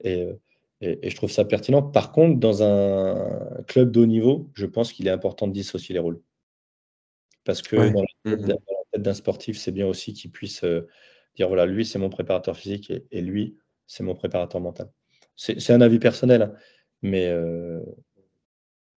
Et, 0.05 0.27
et, 0.81 1.09
je 1.09 1.16
trouve 1.16 1.31
ça 1.31 1.44
pertinent. 1.44 1.82
Par 1.82 2.12
contre, 2.12 2.39
dans 2.39 2.62
un 2.62 3.62
club 3.66 3.90
de 3.90 4.01
haut 4.01 4.07
niveau, 4.07 4.51
je 4.55 4.66
pense 4.66 4.93
qu'il 4.93 5.07
est 5.07 5.11
important 5.11 5.47
de 5.47 5.53
dissocier 5.53 5.94
les 5.94 5.98
rôles. 5.98 6.20
Parce 7.44 7.62
que 7.62 7.77
dans, 7.77 8.05
la 8.24 8.47
tête, 8.93 9.03
d'un 9.03 9.15
sportif, 9.15 9.57
c'est 9.57 9.73
bien 9.73 9.86
aussi 9.86 10.12
qu'il 10.12 10.31
puisse 10.31 10.65
euh, 10.65 10.89
dire 11.36 11.48
voilà, 11.48 11.65
lui, 11.65 11.86
c'est 11.86 11.98
mon 11.98 12.11
préparateur 12.11 12.57
physique 12.57 12.93
et, 13.11 13.20
lui, 13.20 13.57
c'est 13.86 14.03
mon 14.03 14.15
préparateur 14.15 14.61
mental. 14.61 14.90
C'est 15.36 15.73
un 15.73 15.81
avis 15.81 15.98
personnel, 15.98 16.43
hein, 16.43 16.55
mais, 17.03 17.27
euh, 17.27 17.81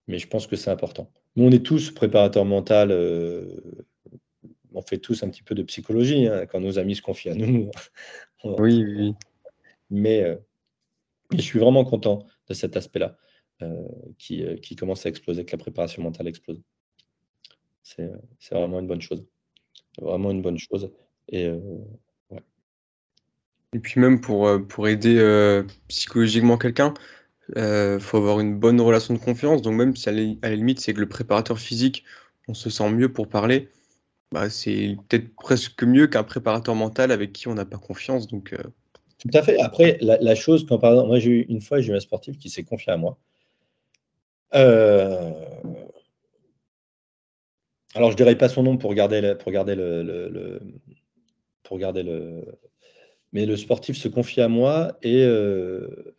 mais 0.07 0.19
je 0.19 0.27
pense 0.27 0.47
que 0.47 0.56
c'est 0.56 0.72
important. 0.72 1.11
Nous, 1.35 1.45
on 1.45 1.51
est 1.51 1.65
tous 1.65 1.91
préparateurs 1.91 2.45
mentaux. 2.45 2.73
Euh, 2.73 3.61
on 4.73 4.81
fait 4.81 4.99
tous 4.99 5.23
un 5.23 5.30
petit 5.30 5.43
peu 5.43 5.53
de 5.53 5.64
psychologie 5.64 6.27
hein, 6.27 6.45
quand 6.45 6.60
nos 6.60 6.80
amis 6.80 6.95
se 6.95 7.01
confient 7.01 7.30
à 7.30 7.35
nous. 7.35 7.69
oui, 8.43 8.84
oui. 8.84 9.14
Mais, 9.89 10.38
je 11.31 11.41
suis 11.41 11.60
vraiment 11.60 11.85
content 11.85 12.26
de 12.47 12.53
cet 12.53 12.77
aspect-là 12.77 13.18
qui, 14.18 14.45
qui, 14.61 14.77
commence 14.77 15.06
à 15.06 15.10
exploser, 15.10 15.43
que 15.43 15.51
la 15.51 15.57
préparation 15.57 16.01
mentale 16.01 16.27
explose. 16.27 16.61
C'est 17.84 18.10
vraiment 18.51 18.80
une 18.80 18.88
bonne 18.88 19.01
chose. 19.01 19.26
Vraiment 20.01 20.31
une 20.31 20.41
bonne 20.41 20.57
chose. 20.57 20.91
Et 21.27 21.51
et 23.73 23.80
puis 23.80 23.99
même 23.99 24.19
pour, 24.22 24.47
euh, 24.47 24.60
pour 24.60 24.88
aider 24.88 25.18
euh, 25.19 25.64
psychologiquement 25.88 26.57
quelqu'un, 26.57 26.93
il 27.49 27.60
euh, 27.60 27.99
faut 27.99 28.18
avoir 28.18 28.39
une 28.39 28.57
bonne 28.60 28.81
relation 28.81 29.14
de 29.14 29.19
confiance. 29.19 29.61
Donc 29.61 29.76
même 29.76 29.95
si 29.95 30.10
à 30.10 30.11
la, 30.11 30.56
limite 30.56 30.80
c'est 30.80 30.93
que 30.93 30.99
le 30.99 31.10
préparateur 31.10 31.60
physique, 31.60 32.03
on 32.47 32.53
se 32.53 32.69
sent 32.69 32.89
mieux 32.91 33.11
pour 33.14 33.30
parler, 33.30 33.69
bah, 34.31 34.49
c'est 34.49 34.97
peut-être 35.07 35.35
presque 35.35 35.84
mieux 35.84 36.07
qu'un 36.07 36.23
préparateur 36.23 36.76
mental 36.76 37.11
avec 37.11 37.34
qui 37.34 37.47
on 37.47 37.56
n'a 37.56 37.65
pas 37.65 37.77
confiance. 37.77 38.27
Donc, 38.27 38.56
Tout 39.19 39.29
à 39.33 39.41
fait. 39.41 39.59
Après, 39.59 39.97
la, 40.01 40.35
chose, 40.35 40.65
quand 40.65 40.79
par 40.79 40.91
exemple, 40.91 41.09
moi 41.09 41.19
j'ai 41.19 41.29
eu 41.31 41.41
une 41.49 41.61
fois, 41.61 41.81
j'ai 41.81 41.91
eu 41.91 41.95
un 41.95 41.99
sportif 41.99 42.37
qui 42.37 42.49
s'est 42.49 42.63
confié 42.63 42.93
à 42.93 42.97
moi. 42.97 43.17
Alors 47.95 48.11
je 48.11 48.15
dirais 48.15 48.37
pas 48.37 48.49
son 48.49 48.63
nom 48.63 48.77
pour 48.77 48.93
garder 48.93 49.35
pour 49.39 49.51
garder 49.51 49.75
le, 49.75 50.03
le 50.03 50.61
pour 51.63 51.77
garder 51.77 52.03
le, 52.03 52.43
mais 53.31 53.45
le 53.45 53.55
sportif 53.57 53.97
se 53.97 54.07
confie 54.07 54.41
à 54.41 54.47
moi 54.47 54.97
et, 55.01 55.23
euh, 55.23 56.15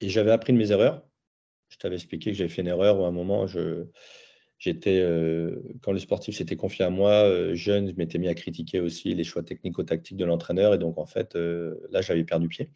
et 0.00 0.08
j'avais 0.08 0.30
appris 0.30 0.52
de 0.52 0.58
mes 0.58 0.72
erreurs. 0.72 1.02
Je 1.68 1.78
t'avais 1.78 1.96
expliqué 1.96 2.32
que 2.32 2.36
j'avais 2.36 2.50
fait 2.50 2.62
une 2.62 2.68
erreur 2.68 2.98
où 2.98 3.04
à 3.04 3.08
un 3.08 3.12
moment, 3.12 3.46
je, 3.46 3.86
j'étais, 4.60 5.00
euh, 5.00 5.56
quand 5.82 5.90
le 5.90 5.98
sportif 5.98 6.36
s'était 6.36 6.54
confié 6.54 6.84
à 6.84 6.90
moi, 6.90 7.10
euh, 7.10 7.54
jeune, 7.56 7.88
je 7.90 7.94
m'étais 7.96 8.18
mis 8.18 8.28
à 8.28 8.34
critiquer 8.34 8.78
aussi 8.78 9.14
les 9.14 9.24
choix 9.24 9.42
technico-tactiques 9.42 10.16
de 10.16 10.24
l'entraîneur. 10.24 10.74
Et 10.74 10.78
donc, 10.78 10.98
en 10.98 11.06
fait, 11.06 11.34
là, 11.34 12.00
j'avais 12.00 12.24
perdu 12.24 12.48
pied. 12.48 12.70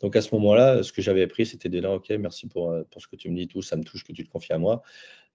Donc, 0.00 0.14
à 0.16 0.22
ce 0.22 0.32
moment-là, 0.36 0.82
ce 0.84 0.92
que 0.92 1.02
j'avais 1.02 1.22
appris, 1.22 1.46
c'était 1.46 1.68
de 1.68 1.80
dire 1.80 1.90
OK, 1.90 2.10
merci 2.10 2.46
pour, 2.46 2.72
ce 2.96 3.08
que 3.08 3.16
tu 3.16 3.30
me 3.30 3.36
dis, 3.36 3.48
tout, 3.48 3.62
ça 3.62 3.76
me 3.76 3.82
touche 3.82 4.04
que 4.04 4.12
tu 4.12 4.24
te 4.24 4.30
confies 4.30 4.52
à 4.52 4.58
moi. 4.58 4.82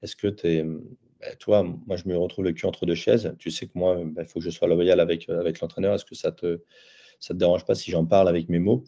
Est-ce 0.02 0.16
que 0.16 0.28
tu 0.28 0.48
es. 0.48 0.64
Bah, 0.64 1.36
toi, 1.40 1.64
moi, 1.64 1.98
je 1.98 2.08
me 2.08 2.16
retrouve 2.18 2.46
le 2.46 2.54
cul 2.54 2.66
entre 2.66 2.86
deux 2.86 2.96
chaises. 2.96 3.36
Tu 3.40 3.52
sais 3.52 3.68
que 3.68 3.74
moi, 3.76 4.02
bah, 4.06 4.22
il 4.24 4.28
faut 4.30 4.40
que 4.40 4.46
je 4.46 4.52
sois 4.52 4.70
loyal 4.70 5.02
avec, 5.02 5.28
avec 5.30 5.60
l'entraîneur. 5.60 5.96
Est-ce 5.96 6.06
que 6.06 6.16
ça 6.16 6.32
te 6.32 6.62
ça 7.20 7.34
te 7.34 7.40
dérange 7.40 7.66
pas 7.66 7.76
si 7.76 7.92
j'en 7.92 8.06
parle 8.06 8.30
avec 8.30 8.50
mes 8.50 8.60
mots? 8.60 8.84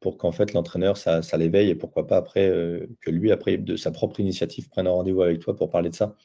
Pour 0.00 0.18
qu'en 0.18 0.32
fait 0.32 0.52
l'entraîneur, 0.52 0.96
ça, 0.96 1.20
l'éveille 1.36 1.70
et 1.70 1.74
pourquoi 1.74 2.06
pas 2.06 2.16
après 2.16 2.48
euh, 2.48 2.86
que 3.00 3.10
lui, 3.10 3.32
après 3.32 3.56
de 3.56 3.76
sa 3.76 3.90
propre 3.90 4.20
initiative, 4.20 4.68
prenne 4.68 4.86
un 4.86 4.90
rendez-vous 4.90 5.22
avec 5.22 5.40
toi 5.40 5.56
pour 5.56 5.70
parler 5.70 5.90
de 5.90 5.94
ça. 5.94 6.16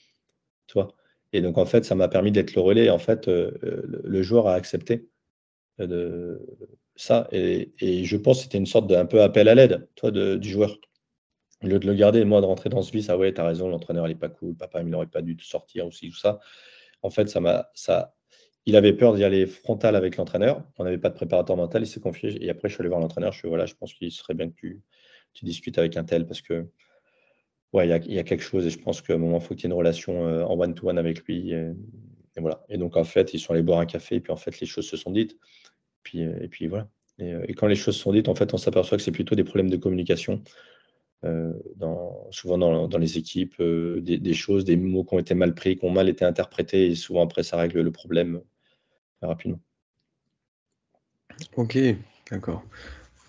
Toi. 0.68 0.93
Et 1.34 1.41
donc 1.41 1.57
en 1.57 1.65
fait, 1.65 1.85
ça 1.85 1.95
m'a 1.95 2.07
permis 2.07 2.31
d'être 2.31 2.56
le 2.56 2.61
relais. 2.61 2.89
En 2.89 2.99
fait, 2.99 3.27
euh, 3.27 3.52
le, 4.03 4.22
joueur 4.22 4.48
a 4.48 4.53
accepté 4.56 5.10
de 5.80 6.45
ça. 6.95 7.27
Et, 7.31 7.72
je 8.03 8.18
pense 8.18 8.38
que 8.39 8.43
c'était 8.43 8.57
une 8.57 8.65
sorte 8.65 8.88
d'un 8.88 9.06
peu 9.06 9.22
appel 9.22 9.48
à 9.48 9.56
l'aide, 9.56 9.88
toi, 9.95 10.11
du 10.11 10.49
joueur. 10.49 10.77
Au 11.64 11.68
lieu 11.68 11.80
de 11.80 11.88
le 11.88 11.93
garder, 11.93 12.26
moi, 12.26 12.41
de 12.41 12.48
rentrer 12.48 12.69
dans 12.69 12.81
ce 12.81 12.91
vice, 12.91 13.10
ah 13.10 13.18
ouais, 13.18 13.34
t'as 13.34 13.45
raison, 13.45 13.69
l'entraîneur, 13.69 14.07
il 14.07 14.11
est 14.11 14.15
pas 14.15 14.30
cool, 14.30 14.56
papa, 14.56 14.81
il 14.81 14.88
n'aurait 14.88 15.06
pas 15.07 15.22
dû 15.22 15.38
sortir 15.39 15.85
aussi, 15.85 16.10
tout 16.10 16.18
ça. 16.18 16.39
En 17.03 17.11
fait, 17.11 17.30
ça 17.30 17.39
m'a, 17.39 17.69
ça, 17.76 18.15
il 18.66 18.76
avait 18.76 18.94
peur 18.94 19.16
d'y 19.16 19.24
aller 19.24 19.48
frontal 19.48 19.96
avec 19.96 20.18
l'entraîneur. 20.18 20.64
On 20.78 20.84
n'avait 20.84 20.98
pas 20.98 21.10
de 21.10 21.16
préparateur 21.16 21.58
mental, 21.58 21.84
il 21.84 21.88
s'est 21.88 22.00
confié. 22.00 22.44
Et 22.44 22.50
après, 22.50 22.70
je 22.70 22.76
suis 22.76 22.82
allé 22.82 22.90
voir 22.90 23.02
l'entraîneur. 23.02 23.32
Je 23.34 23.40
suis 23.40 23.48
voilà, 23.48 23.66
je 23.66 23.76
pense 23.76 23.94
qu'il 23.94 24.12
serait 24.12 24.34
bien 24.34 24.50
que 24.50 24.56
tu, 24.56 24.82
discutes 25.44 25.78
avec 25.78 25.98
un 25.98 26.04
tel 26.04 26.26
parce 26.28 26.42
que 26.42 26.68
ouais, 27.74 27.88
il 27.88 28.14
y 28.14 28.20
a, 28.20 28.24
quelque 28.24 28.44
chose 28.44 28.66
et 28.68 28.70
je 28.70 28.80
pense 28.80 29.02
qu'à 29.02 29.14
un 29.14 29.18
moment, 29.18 29.40
il 29.40 29.44
faut 29.44 29.56
qu'il 29.56 29.64
y 29.64 29.68
ait 29.68 29.74
une 29.74 29.78
relation 29.78 30.28
euh, 30.28 30.44
en 30.44 30.60
one-to-one 30.60 30.98
avec 30.98 31.24
lui. 31.26 31.52
Et, 31.54 31.72
voilà. 32.38 32.64
Et 32.70 32.78
donc, 32.78 32.98
en 32.98 33.04
fait, 33.04 33.34
ils 33.34 33.40
sont 33.40 33.54
allés 33.54 33.64
boire 33.64 33.80
un 33.80 33.86
café 33.86 34.16
et 34.16 34.20
puis 34.20 34.32
en 34.32 34.38
fait, 34.38 34.60
les 34.60 34.68
choses 34.68 34.88
se 34.88 34.98
sont 34.98 35.12
dites. 35.12 35.38
Puis, 36.04 36.24
euh, 36.24 36.38
et 36.42 36.48
puis 36.48 36.68
voilà. 36.68 36.88
Euh, 37.22 37.44
et, 37.48 37.54
quand 37.54 37.68
les 37.68 37.76
choses 37.76 37.96
se 37.96 38.02
sont 38.02 38.14
dites, 38.14 38.30
en 38.30 38.36
fait, 38.36 38.54
on 38.54 38.58
s'aperçoit 38.58 38.98
que 38.98 39.04
c'est 39.04 39.12
plutôt 39.12 39.36
des 39.36 39.44
problèmes 39.44 39.70
de 39.70 39.78
communication. 39.78 40.44
dans, 41.24 42.28
souvent 42.32 42.58
dans, 42.58 42.98
les 42.98 43.18
équipes, 43.18 43.62
des, 43.62 44.34
choses, 44.34 44.66
des 44.66 44.76
mots 44.76 45.04
qui 45.04 45.14
ont 45.16 45.20
été 45.20 45.36
mal 45.36 45.54
pris, 45.54 45.78
qui 45.78 45.86
ont 45.86 45.92
mal 45.92 46.10
été 46.10 46.26
interprétés, 46.26 46.88
et 46.88 46.96
souvent 46.96 47.24
après 47.24 47.44
ça 47.44 47.58
règle 47.58 47.82
le 47.82 47.92
problème 47.92 48.42
rapidement. 49.27 49.60
Ok, 51.56 51.77
d'accord. 52.30 52.64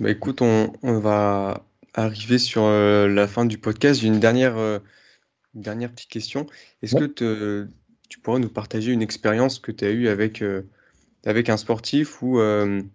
Bah, 0.00 0.10
écoute, 0.10 0.42
on, 0.42 0.72
va 0.82 1.64
arriver 1.94 2.38
sur 2.38 2.64
euh, 2.64 3.08
la 3.08 3.28
fin 3.28 3.44
du 3.44 3.58
podcast. 3.58 4.00
J'ai 4.00 4.08
une 4.08 4.20
dernière, 4.20 4.56
euh, 4.56 4.78
dernière 5.54 5.92
petite 5.92 6.10
question. 6.10 6.46
Est-ce 6.82 6.96
que 6.96 7.68
tu 8.08 8.18
pourrais 8.20 8.40
nous 8.40 8.48
partager 8.48 8.92
une 8.92 9.02
expérience 9.02 9.58
que 9.58 9.72
tu 9.72 9.84
as 9.84 9.90
eue 9.90 10.08
avec, 10.08 10.42
euh, 10.42 10.62
avec 11.24 11.48
un 11.48 11.56
sportif 11.56 12.22
ou 12.22 12.38
une 12.40 12.88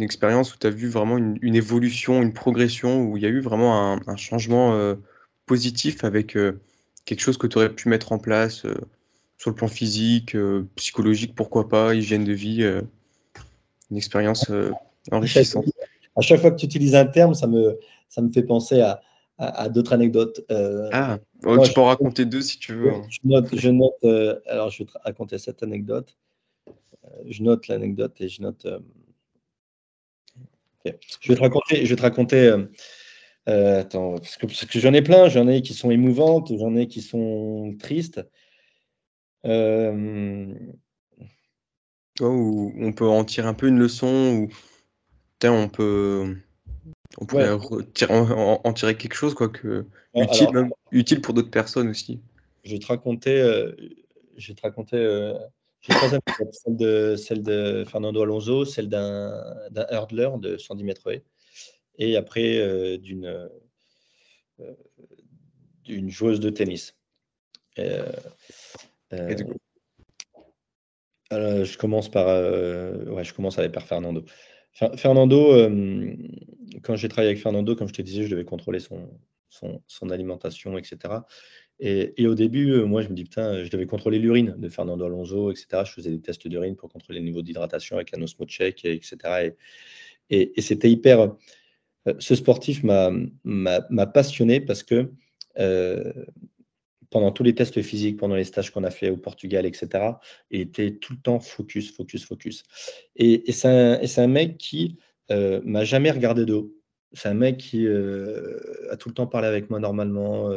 expérience 0.00 0.54
où 0.54 0.58
tu 0.58 0.66
as 0.66 0.70
vu 0.70 0.88
vraiment 0.88 1.18
une, 1.18 1.54
évolution, 1.54 2.22
une 2.22 2.32
progression, 2.32 3.02
où 3.02 3.16
il 3.16 3.22
y 3.22 3.26
a 3.26 3.30
eu 3.30 3.40
vraiment 3.40 3.92
un, 3.94 4.00
un 4.06 4.16
changement 4.16 4.94
positif 5.46 6.04
avec 6.04 6.38
quelque 7.04 7.20
chose 7.20 7.38
que 7.38 7.46
tu 7.46 7.58
aurais 7.58 7.74
pu 7.74 7.88
mettre 7.88 8.12
en 8.12 8.18
place 8.18 8.64
sur 9.38 9.50
le 9.50 9.56
plan 9.56 9.68
physique, 9.68 10.34
euh, 10.34 10.66
psychologique, 10.76 11.34
pourquoi 11.34 11.68
pas, 11.68 11.94
hygiène 11.94 12.24
de 12.24 12.32
vie, 12.32 12.62
euh, 12.62 12.82
une 13.90 13.96
expérience 13.96 14.50
euh, 14.50 14.72
enrichissante. 15.12 15.66
À 16.16 16.22
chaque 16.22 16.40
fois 16.40 16.50
que 16.50 16.56
tu 16.56 16.66
utilises 16.66 16.94
un 16.94 17.04
terme, 17.04 17.34
ça 17.34 17.46
me, 17.46 17.78
ça 18.08 18.22
me 18.22 18.32
fait 18.32 18.42
penser 18.42 18.80
à, 18.80 19.02
à, 19.38 19.68
d'autres 19.68 19.92
anecdotes. 19.92 20.40
ah, 20.48 21.18
oh, 21.44 21.58
tu 21.58 21.72
peux 21.74 21.82
en 21.82 21.86
raconter 21.86 22.24
deux 22.24 22.40
si 22.40 22.58
tu 22.58 22.74
veux. 22.74 22.94
Hein. 22.94 23.02
Je 23.10 23.18
note, 23.24 23.54
je 23.54 23.68
note 23.68 24.04
alors 24.46 24.70
je 24.70 24.78
vais 24.78 24.86
te 24.86 24.98
raconter 25.04 25.36
cette 25.36 25.62
anecdote. 25.62 26.16
je 27.26 27.42
note 27.42 27.68
l'anecdote 27.68 28.18
et 28.20 28.30
je 28.30 28.40
note. 28.40 28.66
Je 30.86 31.28
vais 31.28 31.34
te 31.34 31.42
raconter. 31.42 31.84
Je 31.84 31.90
vais 31.90 31.96
te 31.96 32.02
raconter 32.02 32.64
attends, 33.46 34.14
parce 34.14 34.38
que, 34.38 34.46
parce 34.46 34.64
que 34.64 34.80
j'en 34.80 34.94
ai 34.94 35.02
plein. 35.02 35.28
J'en 35.28 35.46
ai 35.48 35.60
qui 35.60 35.74
sont 35.74 35.90
émouvantes, 35.90 36.50
j'en 36.56 36.74
ai 36.74 36.88
qui 36.88 37.02
sont 37.02 37.76
tristes. 37.78 38.22
Euh, 39.44 40.54
on 42.20 42.92
peut 42.92 43.06
en 43.06 43.24
tirer 43.24 43.46
un 43.46 43.54
peu 43.54 43.68
une 43.68 43.78
leçon, 43.78 44.34
ou 44.36 44.48
on 45.44 45.68
peut, 45.68 46.36
on 47.18 47.26
pourrait 47.26 47.50
en, 47.50 48.72
tirer 48.72 48.96
quelque 48.96 49.14
chose 49.14 49.34
quoi, 49.34 49.48
que, 49.48 49.86
utile, 50.14 50.48
utile 50.90 51.20
pour 51.20 51.34
d'autres 51.34 51.50
personnes 51.50 51.88
aussi. 51.88 52.20
Je 52.64 52.72
vais 52.72 52.78
te 52.78 52.86
raconter, 52.86 53.40
euh, 53.40 53.72
je 54.36 54.48
vais 54.48 54.54
te 54.54 54.62
raconter 54.62 54.96
euh, 54.96 55.34
celle, 55.82 56.76
de, 56.76 57.16
celle 57.16 57.42
de 57.42 57.84
Fernando 57.86 58.22
Alonso, 58.22 58.64
celle 58.64 58.88
d'un 58.88 59.54
hurdler 59.92 60.30
de 60.38 60.56
110 60.56 60.84
mètres 60.84 61.22
et 61.98 62.16
après 62.16 62.98
d'une 62.98 63.48
d'une 65.84 66.10
joueuse 66.10 66.40
de 66.40 66.50
tennis. 66.50 66.96
Euh, 69.12 69.36
alors, 71.30 71.64
je 71.64 71.76
commence 71.76 72.08
par, 72.08 72.28
euh, 72.28 73.04
ouais, 73.06 73.24
je 73.24 73.34
commence 73.34 73.58
avec 73.58 73.72
par 73.72 73.86
Fernando. 73.86 74.24
Fernando, 74.96 75.52
euh, 75.54 76.14
quand 76.82 76.96
j'ai 76.96 77.08
travaillé 77.08 77.30
avec 77.30 77.42
Fernando, 77.42 77.74
comme 77.74 77.88
je 77.88 77.94
te 77.94 78.02
disais, 78.02 78.24
je 78.24 78.30
devais 78.30 78.44
contrôler 78.44 78.78
son, 78.78 79.08
son, 79.48 80.10
alimentation, 80.10 80.76
etc. 80.76 81.14
Et, 81.80 82.26
au 82.26 82.34
début, 82.34 82.84
moi, 82.84 83.00
je 83.00 83.08
me 83.08 83.14
dis, 83.14 83.24
putain, 83.24 83.64
je 83.64 83.70
devais 83.70 83.86
contrôler 83.86 84.18
l'urine 84.18 84.54
de 84.58 84.68
Fernando 84.68 85.06
Alonso, 85.06 85.50
etc. 85.50 85.82
Je 85.84 85.92
faisais 85.92 86.10
des 86.10 86.20
tests 86.20 86.46
d'urine 86.46 86.76
pour 86.76 86.90
contrôler 86.90 87.20
le 87.20 87.24
niveau 87.24 87.42
d'hydratation 87.42 87.96
avec 87.96 88.14
un 88.14 88.20
osmocheck, 88.20 88.84
etc. 88.84 89.16
Et, 90.28 90.58
et, 90.58 90.60
c'était 90.60 90.90
hyper, 90.90 91.34
ce 92.18 92.34
sportif 92.34 92.82
m'a 92.84 94.06
passionné 94.12 94.60
parce 94.60 94.82
que 94.82 95.10
pendant 97.10 97.32
tous 97.32 97.42
les 97.42 97.54
tests 97.54 97.80
physiques, 97.82 98.18
pendant 98.18 98.34
les 98.34 98.44
stages 98.44 98.70
qu'on 98.70 98.84
a 98.84 98.90
fait 98.90 99.10
au 99.10 99.16
Portugal, 99.16 99.66
etc., 99.66 100.04
il 100.50 100.60
était 100.60 100.92
tout 100.96 101.12
le 101.12 101.20
temps 101.20 101.40
focus, 101.40 101.94
focus, 101.94 102.24
focus. 102.24 102.64
Et, 103.16 103.50
c'est 103.52 103.68
un, 104.18 104.26
mec 104.26 104.58
qui 104.58 104.98
euh, 105.30 105.60
m'a 105.64 105.84
jamais 105.84 106.10
regardé 106.10 106.44
de 106.44 106.54
haut. 106.54 106.72
C'est 107.12 107.28
un 107.28 107.34
mec 107.34 107.58
qui 107.58 107.86
a 107.86 108.96
tout 108.96 109.08
le 109.08 109.14
temps 109.14 109.26
parlé 109.26 109.46
avec 109.46 109.70
moi 109.70 109.78
normalement. 109.78 110.50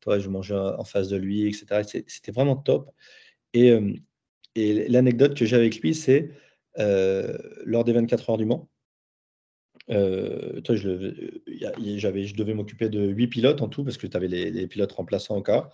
toi, 0.00 0.18
je 0.18 0.28
mangeais 0.28 0.54
en 0.54 0.84
face 0.84 1.08
de 1.08 1.16
lui, 1.16 1.46
etc. 1.46 1.82
C'était 2.06 2.32
vraiment 2.32 2.56
top. 2.56 2.90
Et, 3.54 3.72
et 4.54 4.88
l'anecdote 4.88 5.34
que 5.34 5.46
j'ai 5.46 5.56
avec 5.56 5.80
lui, 5.80 5.94
c'est 5.94 6.30
lors 6.76 7.84
des 7.84 7.92
24 7.92 8.30
heures 8.30 8.36
du 8.36 8.44
Mans, 8.44 8.68
toi, 9.88 10.76
je, 10.76 11.12
je 11.46 12.34
devais 12.34 12.54
m'occuper 12.54 12.88
de 12.88 13.08
8 13.08 13.26
pilotes 13.28 13.62
en 13.62 13.68
tout, 13.68 13.84
parce 13.84 13.96
que 13.96 14.06
tu 14.06 14.16
avais 14.16 14.28
les, 14.28 14.66
pilotes 14.66 14.92
remplaçants 14.92 15.36
au 15.36 15.42
cas. 15.42 15.70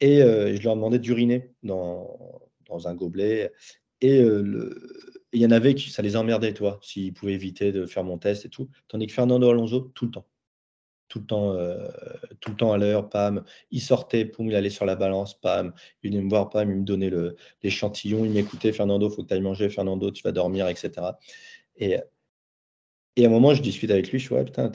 Et 0.00 0.18
je 0.20 0.62
leur 0.62 0.76
demandais 0.76 0.98
d'uriner 0.98 1.50
dans, 1.62 2.08
un 2.84 2.94
gobelet. 2.94 3.52
Et 4.00 4.20
il 4.20 5.40
y 5.40 5.46
en 5.46 5.50
avait 5.50 5.74
qui, 5.74 5.90
ça 5.90 6.02
les 6.02 6.16
emmerdait, 6.16 6.54
toi, 6.54 6.78
s'ils 6.82 7.12
pouvaient 7.12 7.34
éviter 7.34 7.72
de 7.72 7.86
faire 7.86 8.04
mon 8.04 8.18
test 8.18 8.44
et 8.44 8.48
tout. 8.48 8.68
Tandis 8.88 9.06
que 9.06 9.12
Fernando 9.12 9.50
Alonso, 9.50 9.80
tout 9.94 10.06
le 10.06 10.10
temps. 10.10 10.26
Tout 11.08 11.18
le 11.18 11.26
temps, 11.26 11.56
tout 12.40 12.50
le 12.52 12.56
temps 12.56 12.72
à 12.72 12.78
l'heure, 12.78 13.08
pam. 13.08 13.42
Il 13.72 13.80
sortait, 13.80 14.24
poum, 14.24 14.46
il 14.46 14.54
allait 14.54 14.70
sur 14.70 14.86
la 14.86 14.94
balance, 14.94 15.34
pam. 15.40 15.72
Il 16.02 16.10
venait 16.10 16.22
me 16.22 16.30
voir, 16.30 16.50
pam, 16.50 16.70
il 16.70 16.76
me 16.76 16.84
donnait 16.84 17.10
l'échantillon, 17.64 18.24
il 18.24 18.30
m'écoutait, 18.30 18.72
Fernando, 18.72 19.10
faut 19.10 19.22
que 19.22 19.28
tu 19.28 19.34
ailles 19.34 19.40
manger, 19.40 19.68
Fernando, 19.70 20.12
tu 20.12 20.22
vas 20.22 20.30
dormir, 20.30 20.68
etc. 20.68 20.92
Et 21.76 21.96
et 23.20 23.24
à 23.24 23.28
un 23.28 23.30
moment, 23.30 23.54
je 23.54 23.60
discute 23.60 23.90
avec 23.90 24.10
lui, 24.10 24.18
je 24.18 24.24
suis 24.24 24.34
ouais, 24.34 24.44
putain, 24.44 24.72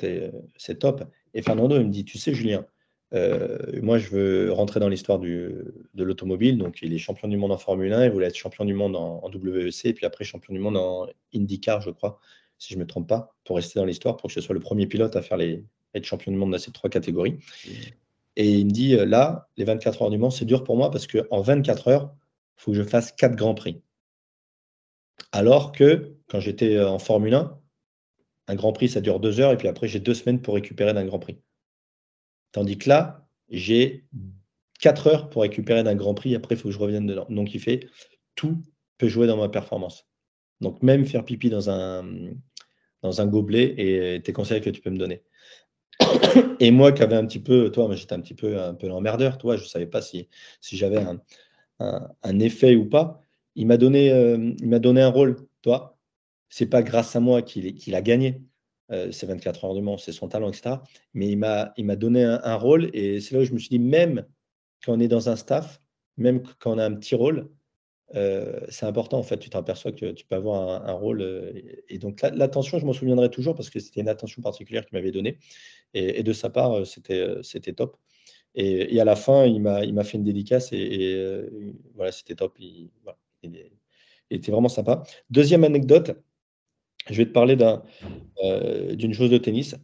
c'est 0.55 0.79
top. 0.79 1.03
Et 1.33 1.41
Fernando, 1.41 1.77
il 1.77 1.85
me 1.85 1.91
dit, 1.91 2.05
tu 2.05 2.19
sais, 2.19 2.33
Julien, 2.33 2.65
euh, 3.13 3.57
moi, 3.81 3.97
je 3.97 4.09
veux 4.09 4.51
rentrer 4.51 4.79
dans 4.79 4.89
l'histoire 4.89 5.17
de 5.17 5.73
l'automobile. 5.95 6.59
Donc, 6.59 6.79
il 6.83 6.93
est 6.93 6.97
champion 6.99 7.27
du 7.27 7.37
monde 7.37 7.51
en 7.51 7.57
Formule 7.57 7.91
1, 7.91 8.05
il 8.05 8.11
voulait 8.11 8.27
être 8.27 8.35
champion 8.35 8.63
du 8.63 8.75
monde 8.75 8.95
en, 8.95 9.27
WEC, 9.33 9.85
et 9.85 9.93
puis 9.93 10.05
après, 10.05 10.23
champion 10.23 10.53
du 10.53 10.59
monde 10.59 10.77
en 10.77 11.07
IndyCar, 11.33 11.81
je 11.81 11.89
crois, 11.89 12.19
si 12.59 12.73
je 12.73 12.77
ne 12.77 12.83
me 12.83 12.87
trompe 12.87 13.07
pas, 13.07 13.35
pour 13.45 13.55
rester 13.55 13.79
dans 13.79 13.85
l'histoire, 13.85 14.15
pour 14.17 14.27
que 14.27 14.33
je 14.33 14.39
sois 14.39 14.53
le 14.53 14.61
premier 14.61 14.85
pilote 14.85 15.15
à 15.15 15.23
faire 15.23 15.37
les, 15.37 15.63
être 15.95 16.05
champion 16.05 16.31
du 16.31 16.37
monde 16.37 16.51
dans 16.51 16.59
ces 16.59 16.71
trois 16.71 16.89
catégories. 16.89 17.39
Et 18.35 18.51
il 18.51 18.65
me 18.65 18.71
dit, 18.71 18.95
euh, 18.95 19.05
là, 19.05 19.49
les 19.57 19.63
24 19.63 20.03
heures 20.03 20.09
du 20.11 20.17
Mans, 20.17 20.29
c'est 20.29 20.45
dur 20.45 20.63
pour 20.63 20.77
moi 20.77 20.91
parce 20.91 21.07
qu'en 21.07 21.41
24 21.41 21.87
heures, 21.87 22.13
il 22.57 22.61
faut 22.61 22.71
que 22.71 22.77
je 22.77 22.83
fasse 22.83 23.11
quatre 23.11 23.35
grands 23.35 23.55
prix. 23.55 23.81
Alors 25.31 25.71
que 25.71 26.15
quand 26.27 26.39
j'étais 26.39 26.79
en 26.81 26.99
Formule 26.99 27.33
1, 27.33 27.57
un 28.47 28.55
Grand 28.55 28.73
Prix, 28.73 28.89
ça 28.89 29.01
dure 29.01 29.19
deux 29.19 29.39
heures, 29.39 29.51
et 29.51 29.57
puis 29.57 29.67
après, 29.67 29.87
j'ai 29.87 29.99
deux 29.99 30.13
semaines 30.13 30.41
pour 30.41 30.55
récupérer 30.55 30.93
d'un 30.93 31.05
Grand 31.05 31.19
Prix. 31.19 31.39
Tandis 32.51 32.77
que 32.77 32.89
là, 32.89 33.27
j'ai 33.49 34.05
quatre 34.79 35.07
heures 35.07 35.29
pour 35.29 35.41
récupérer 35.41 35.83
d'un 35.83 35.95
Grand 35.95 36.13
Prix, 36.13 36.35
après, 36.35 36.55
il 36.55 36.57
faut 36.57 36.69
que 36.69 36.73
je 36.73 36.79
revienne 36.79 37.05
dedans. 37.05 37.25
Donc, 37.29 37.53
il 37.53 37.59
fait 37.59 37.87
tout 38.35 38.61
peut 38.97 39.07
jouer 39.07 39.27
dans 39.27 39.37
ma 39.37 39.49
performance. 39.49 40.07
Donc, 40.61 40.81
même 40.83 41.05
faire 41.05 41.25
pipi 41.25 41.49
dans 41.49 41.69
un, 41.69 42.05
dans 43.01 43.21
un 43.21 43.27
gobelet 43.27 43.75
et 43.77 44.21
tes 44.21 44.33
conseils 44.33 44.61
que 44.61 44.69
tu 44.69 44.81
peux 44.81 44.89
me 44.89 44.97
donner. 44.97 45.23
Et 46.59 46.71
moi 46.71 46.91
qui 46.91 47.03
avais 47.03 47.15
un 47.15 47.25
petit 47.25 47.39
peu, 47.39 47.71
toi, 47.71 47.93
j'étais 47.93 48.13
un 48.13 48.21
petit 48.21 48.33
peu 48.33 48.59
un 48.59 48.73
peu 48.73 48.87
l'emmerdeur, 48.87 49.37
toi, 49.37 49.57
je 49.57 49.63
ne 49.63 49.67
savais 49.67 49.85
pas 49.85 50.01
si, 50.01 50.27
si 50.61 50.77
j'avais 50.77 51.03
un, 51.79 52.39
effet 52.39 52.75
ou 52.75 52.85
pas. 52.85 53.21
Il 53.55 53.67
m'a 53.67 53.77
donné, 53.77 54.11
euh, 54.11 54.53
il 54.59 54.67
m'a 54.67 54.79
donné 54.79 55.01
un 55.01 55.09
rôle, 55.09 55.37
toi 55.61 55.94
c'est 56.49 56.67
pas 56.67 56.83
grâce 56.83 57.15
à 57.15 57.19
moi 57.19 57.41
qu'il 57.41 57.95
a 57.95 58.01
gagné 58.01 58.41
euh, 58.91 59.11
ces 59.11 59.25
24 59.25 59.65
heures 59.65 59.73
de 59.73 59.81
Mans, 59.81 59.97
c'est 59.97 60.11
son 60.11 60.27
talent, 60.27 60.49
etc. 60.49 60.75
Mais 61.13 61.27
il 61.29 61.37
m'a 61.37 61.95
donné 61.95 62.23
un, 62.23 62.55
rôle 62.55 62.89
et 62.93 63.19
c'est 63.19 63.35
là 63.35 63.41
où 63.41 63.45
je 63.45 63.53
me 63.53 63.57
suis 63.57 63.69
dit, 63.69 63.79
même 63.79 64.25
quand 64.83 64.93
on 64.93 64.99
est 64.99 65.07
dans 65.07 65.29
un 65.29 65.35
staff, 65.35 65.81
même 66.17 66.43
quand 66.59 66.75
on 66.75 66.77
a 66.77 66.85
un 66.85 66.93
petit 66.93 67.15
rôle, 67.15 67.49
euh, 68.13 68.59
c'est 68.69 68.85
important 68.85 69.17
en 69.17 69.23
fait. 69.23 69.37
Tu 69.39 69.49
t'aperçois 69.49 69.91
que 69.91 70.11
tu 70.11 70.25
peux 70.25 70.35
avoir 70.35 70.87
un, 70.87 70.93
rôle. 70.93 71.21
Euh, 71.21 71.51
et, 71.89 71.97
donc 71.97 72.21
l'attention, 72.21 72.77
je 72.77 72.85
m'en 72.85 72.93
souviendrai 72.93 73.29
toujours 73.31 73.55
parce 73.55 73.69
que 73.69 73.79
c'était 73.79 74.01
une 74.01 74.09
attention 74.09 74.41
particulière 74.41 74.85
qu'il 74.85 74.97
m'avait 74.97 75.11
donnée. 75.11 75.39
Et, 75.93 76.23
de 76.23 76.33
sa 76.33 76.49
part, 76.49 76.85
c'était 76.85 77.73
top. 77.75 77.97
Et, 78.53 78.99
à 78.99 79.05
la 79.05 79.15
fin, 79.15 79.45
il 79.45 79.61
m'a 79.61 80.03
fait 80.03 80.17
une 80.17 80.23
dédicace 80.23 80.71
et, 80.73 81.49
voilà, 81.95 82.11
c'était 82.11 82.35
top. 82.35 82.57
Il 82.59 82.91
était 84.29 84.51
vraiment 84.51 84.69
sympa. 84.69 85.03
Deuxième 85.29 85.63
anecdote, 85.63 86.11
je 87.09 87.17
vais 87.17 87.25
te 87.25 87.31
parler 87.31 87.57
euh, 88.43 88.95
d'une 88.95 89.13
chose 89.13 89.29
de 89.29 89.37
tennis 89.37 89.75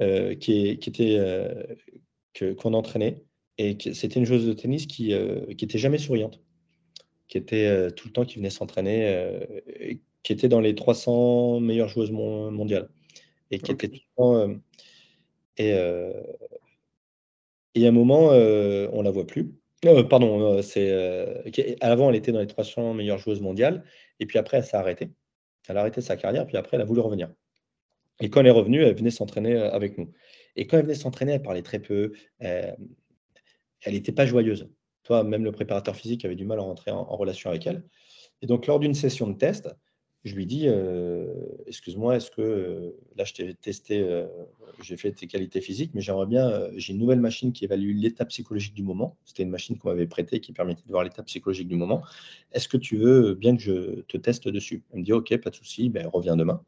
euh, 0.00 0.34
qui, 0.34 0.68
était 0.68 1.16
euh, 1.18 2.54
qu'on 2.54 2.74
entraînait 2.74 3.24
et 3.58 3.76
c'était 3.94 4.20
une 4.20 4.26
chose 4.26 4.46
de 4.46 4.52
tennis 4.52 4.86
qui 4.86 5.14
qui 5.56 5.64
était 5.64 5.78
jamais 5.78 5.96
souriante, 5.96 6.42
qui 7.28 7.38
était 7.38 7.90
tout 7.92 8.08
le 8.08 8.12
temps 8.12 8.26
qui 8.26 8.36
venait 8.36 8.50
s'entraîner, 8.50 9.40
qui 10.22 10.32
était 10.34 10.48
dans 10.48 10.60
les 10.60 10.74
300 10.74 11.60
meilleures 11.60 11.88
joueuses 11.88 12.10
mondiales 12.10 12.90
et 13.50 13.58
qui 13.58 13.72
était 13.72 13.88
tout 13.88 13.94
le 13.94 14.16
temps 14.16 14.60
et 15.56 15.70
et 17.74 17.86
à 17.86 17.88
un 17.88 17.92
moment 17.92 18.26
on 18.28 19.00
la 19.00 19.10
voit 19.10 19.26
plus. 19.26 19.54
pardon, 20.10 20.60
c'est 20.60 20.92
avant 21.80 22.10
elle 22.10 22.16
était 22.16 22.32
dans 22.32 22.40
les 22.40 22.46
300 22.46 22.92
meilleures 22.92 23.18
joueuses 23.18 23.40
mondiales 23.40 23.84
et 24.20 24.26
puis 24.26 24.38
après 24.38 24.58
elle 24.58 24.64
s'est 24.64 24.76
arrêtée. 24.76 25.08
Elle 25.68 25.76
a 25.76 25.80
arrêté 25.80 26.00
sa 26.00 26.16
carrière, 26.16 26.46
puis 26.46 26.56
après, 26.56 26.76
elle 26.76 26.82
a 26.82 26.84
voulu 26.84 27.00
revenir. 27.00 27.32
Et 28.20 28.30
quand 28.30 28.40
elle 28.40 28.46
est 28.46 28.50
revenue, 28.50 28.82
elle 28.82 28.96
venait 28.96 29.10
s'entraîner 29.10 29.56
euh, 29.56 29.70
avec 29.72 29.98
nous. 29.98 30.12
Et 30.56 30.66
quand 30.66 30.78
elle 30.78 30.84
venait 30.84 30.94
s'entraîner, 30.94 31.32
elle 31.32 31.42
parlait 31.42 31.62
très 31.62 31.80
peu. 31.80 32.12
Elle 32.38 32.76
n'était 33.86 34.12
pas 34.12 34.24
joyeuse. 34.24 34.70
Toi, 35.02 35.22
même 35.22 35.44
le 35.44 35.52
préparateur 35.52 35.94
physique 35.94 36.24
avait 36.24 36.34
du 36.34 36.46
mal 36.46 36.58
à 36.58 36.62
rentrer 36.62 36.90
en 36.90 37.04
relation 37.04 37.50
avec 37.50 37.66
elle. 37.66 37.84
Et 38.42 38.46
donc, 38.46 38.66
lors 38.66 38.80
d'une 38.80 38.94
session 38.94 39.26
de 39.26 39.36
test, 39.36 39.68
je 40.26 40.34
lui 40.34 40.44
dis 40.44 40.64
euh, 40.66 41.24
Excuse-moi, 41.66 42.16
est-ce 42.16 42.30
que 42.30 42.42
euh, 42.42 42.96
là, 43.16 43.24
je 43.24 43.32
t'ai 43.32 43.54
testé, 43.54 44.00
euh, 44.00 44.26
j'ai 44.82 44.96
fait 44.96 45.12
tes 45.12 45.26
qualités 45.26 45.60
physiques, 45.60 45.92
mais 45.94 46.00
j'aimerais 46.00 46.26
bien, 46.26 46.68
j'ai 46.76 46.92
une 46.92 46.98
nouvelle 46.98 47.20
machine 47.20 47.52
qui 47.52 47.64
évalue 47.64 47.96
l'état 47.96 48.24
psychologique 48.24 48.74
du 48.74 48.82
moment. 48.82 49.16
C'était 49.24 49.44
une 49.44 49.50
machine 49.50 49.78
qu'on 49.78 49.88
m'avait 49.88 50.06
prêtée 50.06 50.40
qui 50.40 50.52
permettait 50.52 50.82
de 50.84 50.90
voir 50.90 51.04
l'état 51.04 51.22
psychologique 51.22 51.68
du 51.68 51.76
moment. 51.76 52.02
Est-ce 52.52 52.68
que 52.68 52.76
tu 52.76 52.96
veux 52.96 53.34
bien 53.34 53.56
que 53.56 53.62
je 53.62 54.00
te 54.02 54.16
teste 54.16 54.48
dessus? 54.48 54.82
Elle 54.92 55.00
me 55.00 55.04
dit 55.04 55.12
Ok, 55.12 55.36
pas 55.38 55.50
de 55.50 55.54
souci, 55.54 55.88
ben, 55.88 56.08
reviens 56.12 56.36
demain. 56.36 56.60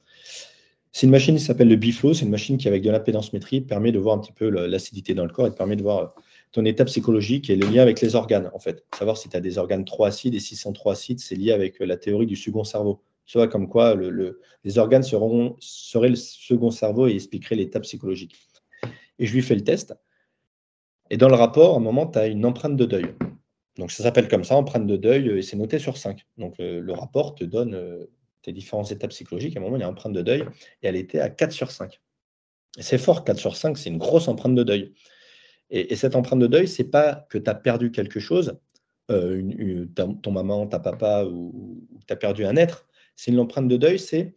C'est 0.92 1.06
une 1.06 1.10
machine 1.10 1.36
qui 1.36 1.42
s'appelle 1.42 1.68
le 1.68 1.76
Biflow. 1.76 2.14
C'est 2.14 2.24
une 2.24 2.30
machine 2.30 2.58
qui, 2.58 2.68
avec 2.68 2.82
de 2.82 2.90
l'impédance-métrie, 2.90 3.60
permet 3.60 3.92
de 3.92 3.98
voir 3.98 4.16
un 4.16 4.20
petit 4.20 4.32
peu 4.32 4.48
l'acidité 4.48 5.14
dans 5.14 5.24
le 5.24 5.30
corps 5.30 5.46
et 5.46 5.54
permet 5.54 5.76
de 5.76 5.82
voir 5.82 6.14
ton 6.52 6.64
état 6.64 6.84
psychologique 6.86 7.50
et 7.50 7.56
le 7.56 7.66
lien 7.66 7.82
avec 7.82 8.00
les 8.00 8.14
organes, 8.14 8.50
en 8.54 8.58
fait. 8.58 8.84
Savoir 8.96 9.16
si 9.16 9.28
tu 9.28 9.36
as 9.36 9.40
des 9.40 9.58
organes 9.58 9.84
trop 9.84 10.04
acides 10.04 10.34
et 10.34 10.40
si 10.40 10.56
sont 10.56 10.72
trop 10.72 10.90
acides, 10.90 11.20
c'est 11.20 11.34
lié 11.34 11.52
avec 11.52 11.78
la 11.80 11.96
théorie 11.96 12.26
du 12.26 12.36
second 12.36 12.64
cerveau. 12.64 13.02
Tu 13.28 13.36
vois, 13.36 13.46
comme 13.46 13.68
quoi 13.68 13.94
le, 13.94 14.40
les 14.64 14.78
organes 14.78 15.02
seront, 15.02 15.54
seraient 15.60 16.08
le 16.08 16.16
second 16.16 16.70
cerveau 16.70 17.08
et 17.08 17.12
expliqueraient 17.12 17.56
l'état 17.56 17.78
psychologique. 17.80 18.34
Et 19.18 19.26
je 19.26 19.34
lui 19.34 19.42
fais 19.42 19.54
le 19.54 19.62
test. 19.62 19.94
Et 21.10 21.18
dans 21.18 21.28
le 21.28 21.34
rapport, 21.34 21.74
à 21.74 21.76
un 21.76 21.80
moment, 21.80 22.06
tu 22.06 22.18
as 22.18 22.26
une 22.26 22.46
empreinte 22.46 22.76
de 22.76 22.86
deuil. 22.86 23.14
Donc 23.76 23.92
ça 23.92 24.02
s'appelle 24.02 24.28
comme 24.28 24.44
ça, 24.44 24.56
empreinte 24.56 24.86
de 24.86 24.96
deuil, 24.96 25.28
et 25.28 25.42
c'est 25.42 25.56
noté 25.56 25.78
sur 25.78 25.98
5. 25.98 26.24
Donc 26.38 26.54
le, 26.58 26.92
rapport 26.92 27.34
te 27.34 27.44
donne 27.44 27.74
euh, 27.74 28.06
tes 28.40 28.52
différents 28.52 28.84
états 28.84 29.08
psychologiques. 29.08 29.56
À 29.56 29.60
un 29.60 29.62
moment, 29.62 29.76
il 29.76 29.80
y 29.80 29.84
a 29.84 29.88
empreinte 29.88 30.14
de 30.14 30.22
deuil, 30.22 30.44
et 30.82 30.88
elle 30.88 30.96
était 30.96 31.20
à 31.20 31.28
4 31.28 31.52
sur 31.52 31.70
5. 31.70 32.00
C'est 32.80 32.98
fort, 32.98 33.24
4 33.24 33.38
sur 33.38 33.56
5, 33.56 33.76
c'est 33.76 33.90
une 33.90 33.98
grosse 33.98 34.26
empreinte 34.26 34.54
de 34.54 34.62
deuil. 34.62 34.94
Et, 35.68 35.96
cette 35.96 36.16
empreinte 36.16 36.40
de 36.40 36.46
deuil, 36.46 36.66
c'est 36.66 36.84
pas 36.90 37.26
que 37.28 37.36
tu 37.36 37.50
as 37.50 37.54
perdu 37.54 37.90
quelque 37.92 38.20
chose, 38.20 38.58
euh, 39.10 39.86
ton 40.22 40.30
maman, 40.30 40.66
ta 40.66 40.80
papa, 40.80 41.24
ou, 41.24 41.86
ou 41.92 42.00
tu 42.06 42.12
as 42.12 42.16
perdu 42.16 42.46
un 42.46 42.56
être, 42.56 42.87
c'est 43.18 43.32
l'empreinte 43.32 43.66
de 43.66 43.76
deuil, 43.76 43.98
c'est 43.98 44.36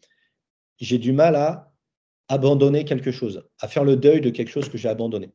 j'ai 0.80 0.98
du 0.98 1.14
mal 1.14 1.36
à 1.36 1.72
abandonner 2.30 2.84
quelque 2.84 3.12
chose, 3.12 3.48
à 3.60 3.68
faire 3.68 3.84
le 3.84 3.96
deuil 3.96 4.22
de 4.22 4.32
quelque 4.32 4.50
chose 4.50 4.70
que 4.70 4.78
j'ai 4.78 4.90
abandonné. 4.90 5.32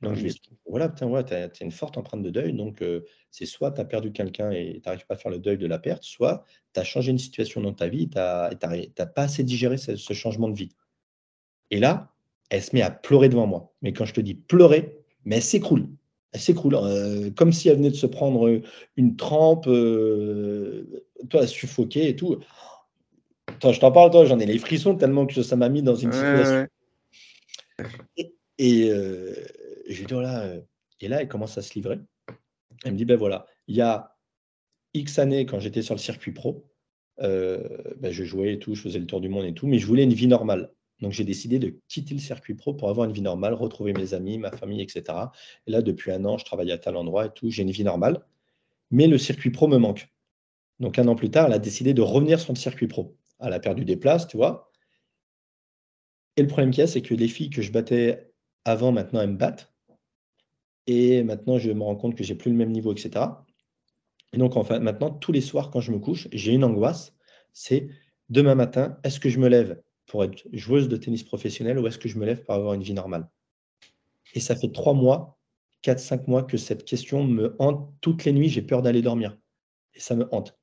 Donc, 0.00 0.14
je 0.14 0.20
lui 0.22 0.30
explique, 0.30 0.58
voilà, 0.66 0.88
tu 0.88 1.04
as, 1.04 1.60
une 1.60 1.70
forte 1.70 1.98
empreinte 1.98 2.22
de 2.22 2.30
deuil. 2.30 2.54
Donc, 2.54 2.80
euh, 2.80 3.04
c'est 3.30 3.44
soit 3.44 3.70
tu 3.72 3.82
as 3.82 3.84
perdu 3.84 4.12
quelqu'un 4.12 4.50
et 4.50 4.80
tu 4.82 4.88
n'arrives 4.88 5.06
pas 5.06 5.14
à 5.14 5.16
faire 5.18 5.30
le 5.30 5.38
deuil 5.38 5.58
de 5.58 5.66
la 5.66 5.78
perte, 5.78 6.04
soit 6.04 6.44
tu 6.72 6.80
as 6.80 6.84
changé 6.84 7.10
une 7.10 7.18
situation 7.18 7.60
dans 7.60 7.74
ta 7.74 7.88
vie 7.88 8.04
et 8.04 8.08
tu 8.08 8.16
n'as 8.98 9.06
pas 9.06 9.22
assez 9.22 9.44
digéré 9.44 9.76
ce, 9.76 10.12
changement 10.14 10.48
de 10.48 10.56
vie. 10.56 10.70
Et 11.70 11.80
là, 11.80 12.14
elle 12.48 12.62
se 12.62 12.74
met 12.74 12.82
à 12.82 12.90
pleurer 12.90 13.28
devant 13.28 13.46
moi. 13.46 13.74
Mais 13.82 13.92
quand 13.92 14.06
je 14.06 14.14
te 14.14 14.20
dis 14.22 14.34
pleurer, 14.34 14.98
mais 15.26 15.36
elle 15.36 15.42
s'écroule. 15.42 15.86
Elle 16.34 16.40
s'écroule, 16.40 16.74
euh, 16.74 17.30
comme 17.30 17.52
si 17.52 17.68
elle 17.68 17.76
venait 17.76 17.92
de 17.92 17.94
se 17.94 18.06
prendre 18.06 18.60
une 18.96 19.14
trempe, 19.14 19.68
euh, 19.68 21.04
toi, 21.30 21.46
suffoquer 21.46 22.08
et 22.08 22.16
tout. 22.16 22.40
Je 23.62 23.78
t'en 23.78 23.92
parle, 23.92 24.10
toi, 24.10 24.24
j'en 24.24 24.40
ai 24.40 24.46
les 24.46 24.58
frissons 24.58 24.96
tellement 24.96 25.26
que 25.26 25.42
ça 25.42 25.54
m'a 25.54 25.68
mis 25.68 25.82
dans 25.82 25.94
une 25.94 26.10
situation. 26.10 26.66
Et, 28.58 28.90
euh, 28.90 29.32
je 29.88 29.96
lui 29.96 30.06
dis, 30.06 30.14
voilà, 30.14 30.54
et 31.00 31.06
là, 31.06 31.22
elle 31.22 31.28
commence 31.28 31.56
à 31.56 31.62
se 31.62 31.72
livrer. 31.74 32.00
Elle 32.84 32.92
me 32.92 32.98
dit, 32.98 33.04
ben 33.04 33.16
voilà, 33.16 33.46
il 33.68 33.76
y 33.76 33.80
a 33.80 34.16
X 34.92 35.20
années, 35.20 35.46
quand 35.46 35.60
j'étais 35.60 35.82
sur 35.82 35.94
le 35.94 36.00
circuit 36.00 36.32
pro, 36.32 36.66
ben, 37.18 38.10
je 38.10 38.24
jouais 38.24 38.54
et 38.54 38.58
tout, 38.58 38.74
je 38.74 38.82
faisais 38.82 38.98
le 38.98 39.06
tour 39.06 39.20
du 39.20 39.28
monde 39.28 39.44
et 39.44 39.54
tout, 39.54 39.68
mais 39.68 39.78
je 39.78 39.86
voulais 39.86 40.02
une 40.02 40.14
vie 40.14 40.26
normale. 40.26 40.73
Donc, 41.00 41.12
j'ai 41.12 41.24
décidé 41.24 41.58
de 41.58 41.78
quitter 41.88 42.14
le 42.14 42.20
circuit 42.20 42.54
pro 42.54 42.74
pour 42.74 42.88
avoir 42.88 43.06
une 43.06 43.12
vie 43.12 43.22
normale, 43.22 43.54
retrouver 43.54 43.92
mes 43.92 44.14
amis, 44.14 44.38
ma 44.38 44.50
famille, 44.50 44.80
etc. 44.80 45.02
Et 45.66 45.70
là, 45.70 45.82
depuis 45.82 46.12
un 46.12 46.24
an, 46.24 46.38
je 46.38 46.44
travaille 46.44 46.72
à 46.72 46.78
tel 46.78 46.96
endroit 46.96 47.26
et 47.26 47.30
tout. 47.30 47.50
J'ai 47.50 47.62
une 47.62 47.70
vie 47.70 47.84
normale. 47.84 48.24
Mais 48.90 49.06
le 49.06 49.18
circuit 49.18 49.50
pro 49.50 49.66
me 49.66 49.76
manque. 49.78 50.08
Donc, 50.80 50.98
un 50.98 51.08
an 51.08 51.16
plus 51.16 51.30
tard, 51.30 51.46
elle 51.46 51.52
a 51.52 51.58
décidé 51.58 51.94
de 51.94 52.02
revenir 52.02 52.40
sur 52.40 52.52
le 52.52 52.58
circuit 52.58 52.86
pro. 52.86 53.16
Elle 53.40 53.52
a 53.52 53.60
perdu 53.60 53.84
des 53.84 53.96
places, 53.96 54.28
tu 54.28 54.36
vois. 54.36 54.70
Et 56.36 56.42
le 56.42 56.48
problème 56.48 56.70
qu'il 56.70 56.80
y 56.80 56.84
a, 56.84 56.86
c'est 56.86 57.02
que 57.02 57.14
les 57.14 57.28
filles 57.28 57.50
que 57.50 57.62
je 57.62 57.72
battais 57.72 58.32
avant, 58.64 58.92
maintenant, 58.92 59.20
elles 59.20 59.30
me 59.30 59.36
battent. 59.36 59.72
Et 60.86 61.22
maintenant, 61.22 61.58
je 61.58 61.70
me 61.70 61.82
rends 61.82 61.96
compte 61.96 62.16
que 62.16 62.24
j'ai 62.24 62.34
plus 62.34 62.50
le 62.50 62.56
même 62.56 62.70
niveau, 62.70 62.92
etc. 62.92 63.26
Et 64.32 64.38
donc, 64.38 64.56
enfin, 64.56 64.80
maintenant, 64.80 65.10
tous 65.10 65.32
les 65.32 65.40
soirs, 65.40 65.70
quand 65.70 65.80
je 65.80 65.92
me 65.92 65.98
couche, 65.98 66.28
j'ai 66.32 66.52
une 66.52 66.64
angoisse. 66.64 67.14
C'est 67.52 67.88
demain 68.30 68.54
matin, 68.54 68.98
est-ce 69.04 69.20
que 69.20 69.28
je 69.28 69.38
me 69.38 69.48
lève? 69.48 69.80
Pour 70.06 70.24
être 70.24 70.44
joueuse 70.52 70.88
de 70.88 70.96
tennis 70.96 71.22
professionnelle 71.22 71.78
ou 71.78 71.86
est-ce 71.86 71.98
que 71.98 72.08
je 72.08 72.18
me 72.18 72.26
lève 72.26 72.42
pour 72.42 72.54
avoir 72.54 72.74
une 72.74 72.82
vie 72.82 72.94
normale? 72.94 73.28
Et 74.34 74.40
ça 74.40 74.56
fait 74.56 74.72
trois 74.72 74.94
mois, 74.94 75.38
quatre, 75.82 76.00
cinq 76.00 76.28
mois 76.28 76.42
que 76.42 76.56
cette 76.56 76.84
question 76.84 77.24
me 77.24 77.54
hante 77.58 77.92
toutes 78.00 78.24
les 78.24 78.32
nuits. 78.32 78.48
J'ai 78.48 78.62
peur 78.62 78.82
d'aller 78.82 79.02
dormir. 79.02 79.38
Et 79.94 80.00
ça 80.00 80.16
me 80.16 80.26
hante. 80.34 80.56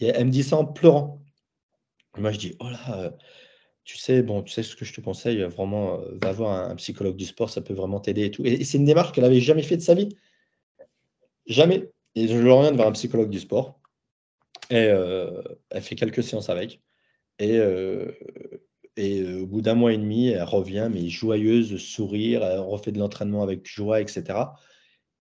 Et 0.00 0.06
elle 0.06 0.26
me 0.26 0.30
dit 0.30 0.42
ça 0.42 0.56
en 0.56 0.64
pleurant. 0.64 1.22
moi, 2.16 2.30
je 2.30 2.38
dis, 2.38 2.56
oh 2.60 2.68
là, 2.68 2.98
euh, 2.98 3.10
tu 3.84 3.96
sais, 3.98 4.22
bon, 4.22 4.42
tu 4.42 4.52
sais 4.52 4.62
ce 4.62 4.76
que 4.76 4.84
je 4.84 4.92
te 4.92 5.00
conseille, 5.00 5.42
vraiment, 5.42 6.00
euh, 6.00 6.18
va 6.22 6.32
voir 6.32 6.70
un, 6.70 6.76
psychologue 6.76 7.16
du 7.16 7.24
sport, 7.24 7.50
ça 7.50 7.60
peut 7.60 7.74
vraiment 7.74 8.00
t'aider 8.00 8.26
et 8.26 8.30
tout. 8.30 8.44
Et, 8.44 8.64
c'est 8.64 8.78
une 8.78 8.84
démarche 8.84 9.12
qu'elle 9.12 9.24
n'avait 9.24 9.40
jamais 9.40 9.62
fait 9.62 9.76
de 9.76 9.82
sa 9.82 9.94
vie. 9.94 10.16
Jamais. 11.46 11.90
Et 12.14 12.28
je 12.28 12.34
de 12.34 12.42
voir 12.76 12.88
un 12.88 12.92
psychologue 12.92 13.30
du 13.30 13.40
sport. 13.40 13.80
Et 14.70 14.88
euh, 14.88 15.42
elle 15.70 15.82
fait 15.82 15.94
quelques 15.94 16.22
séances 16.22 16.50
avec. 16.50 16.80
Et, 17.38 17.60
et 18.96 19.24
au 19.24 19.46
bout 19.46 19.60
d'un 19.60 19.74
mois 19.74 19.92
et 19.92 19.98
demi, 19.98 20.28
elle 20.28 20.42
revient, 20.42 20.88
mais 20.92 21.08
joyeuse, 21.08 21.76
sourire, 21.76 22.42
elle 22.42 22.60
refait 22.60 22.92
de 22.92 22.98
l'entraînement 22.98 23.42
avec 23.42 23.66
joie, 23.66 24.00
etc. 24.00 24.38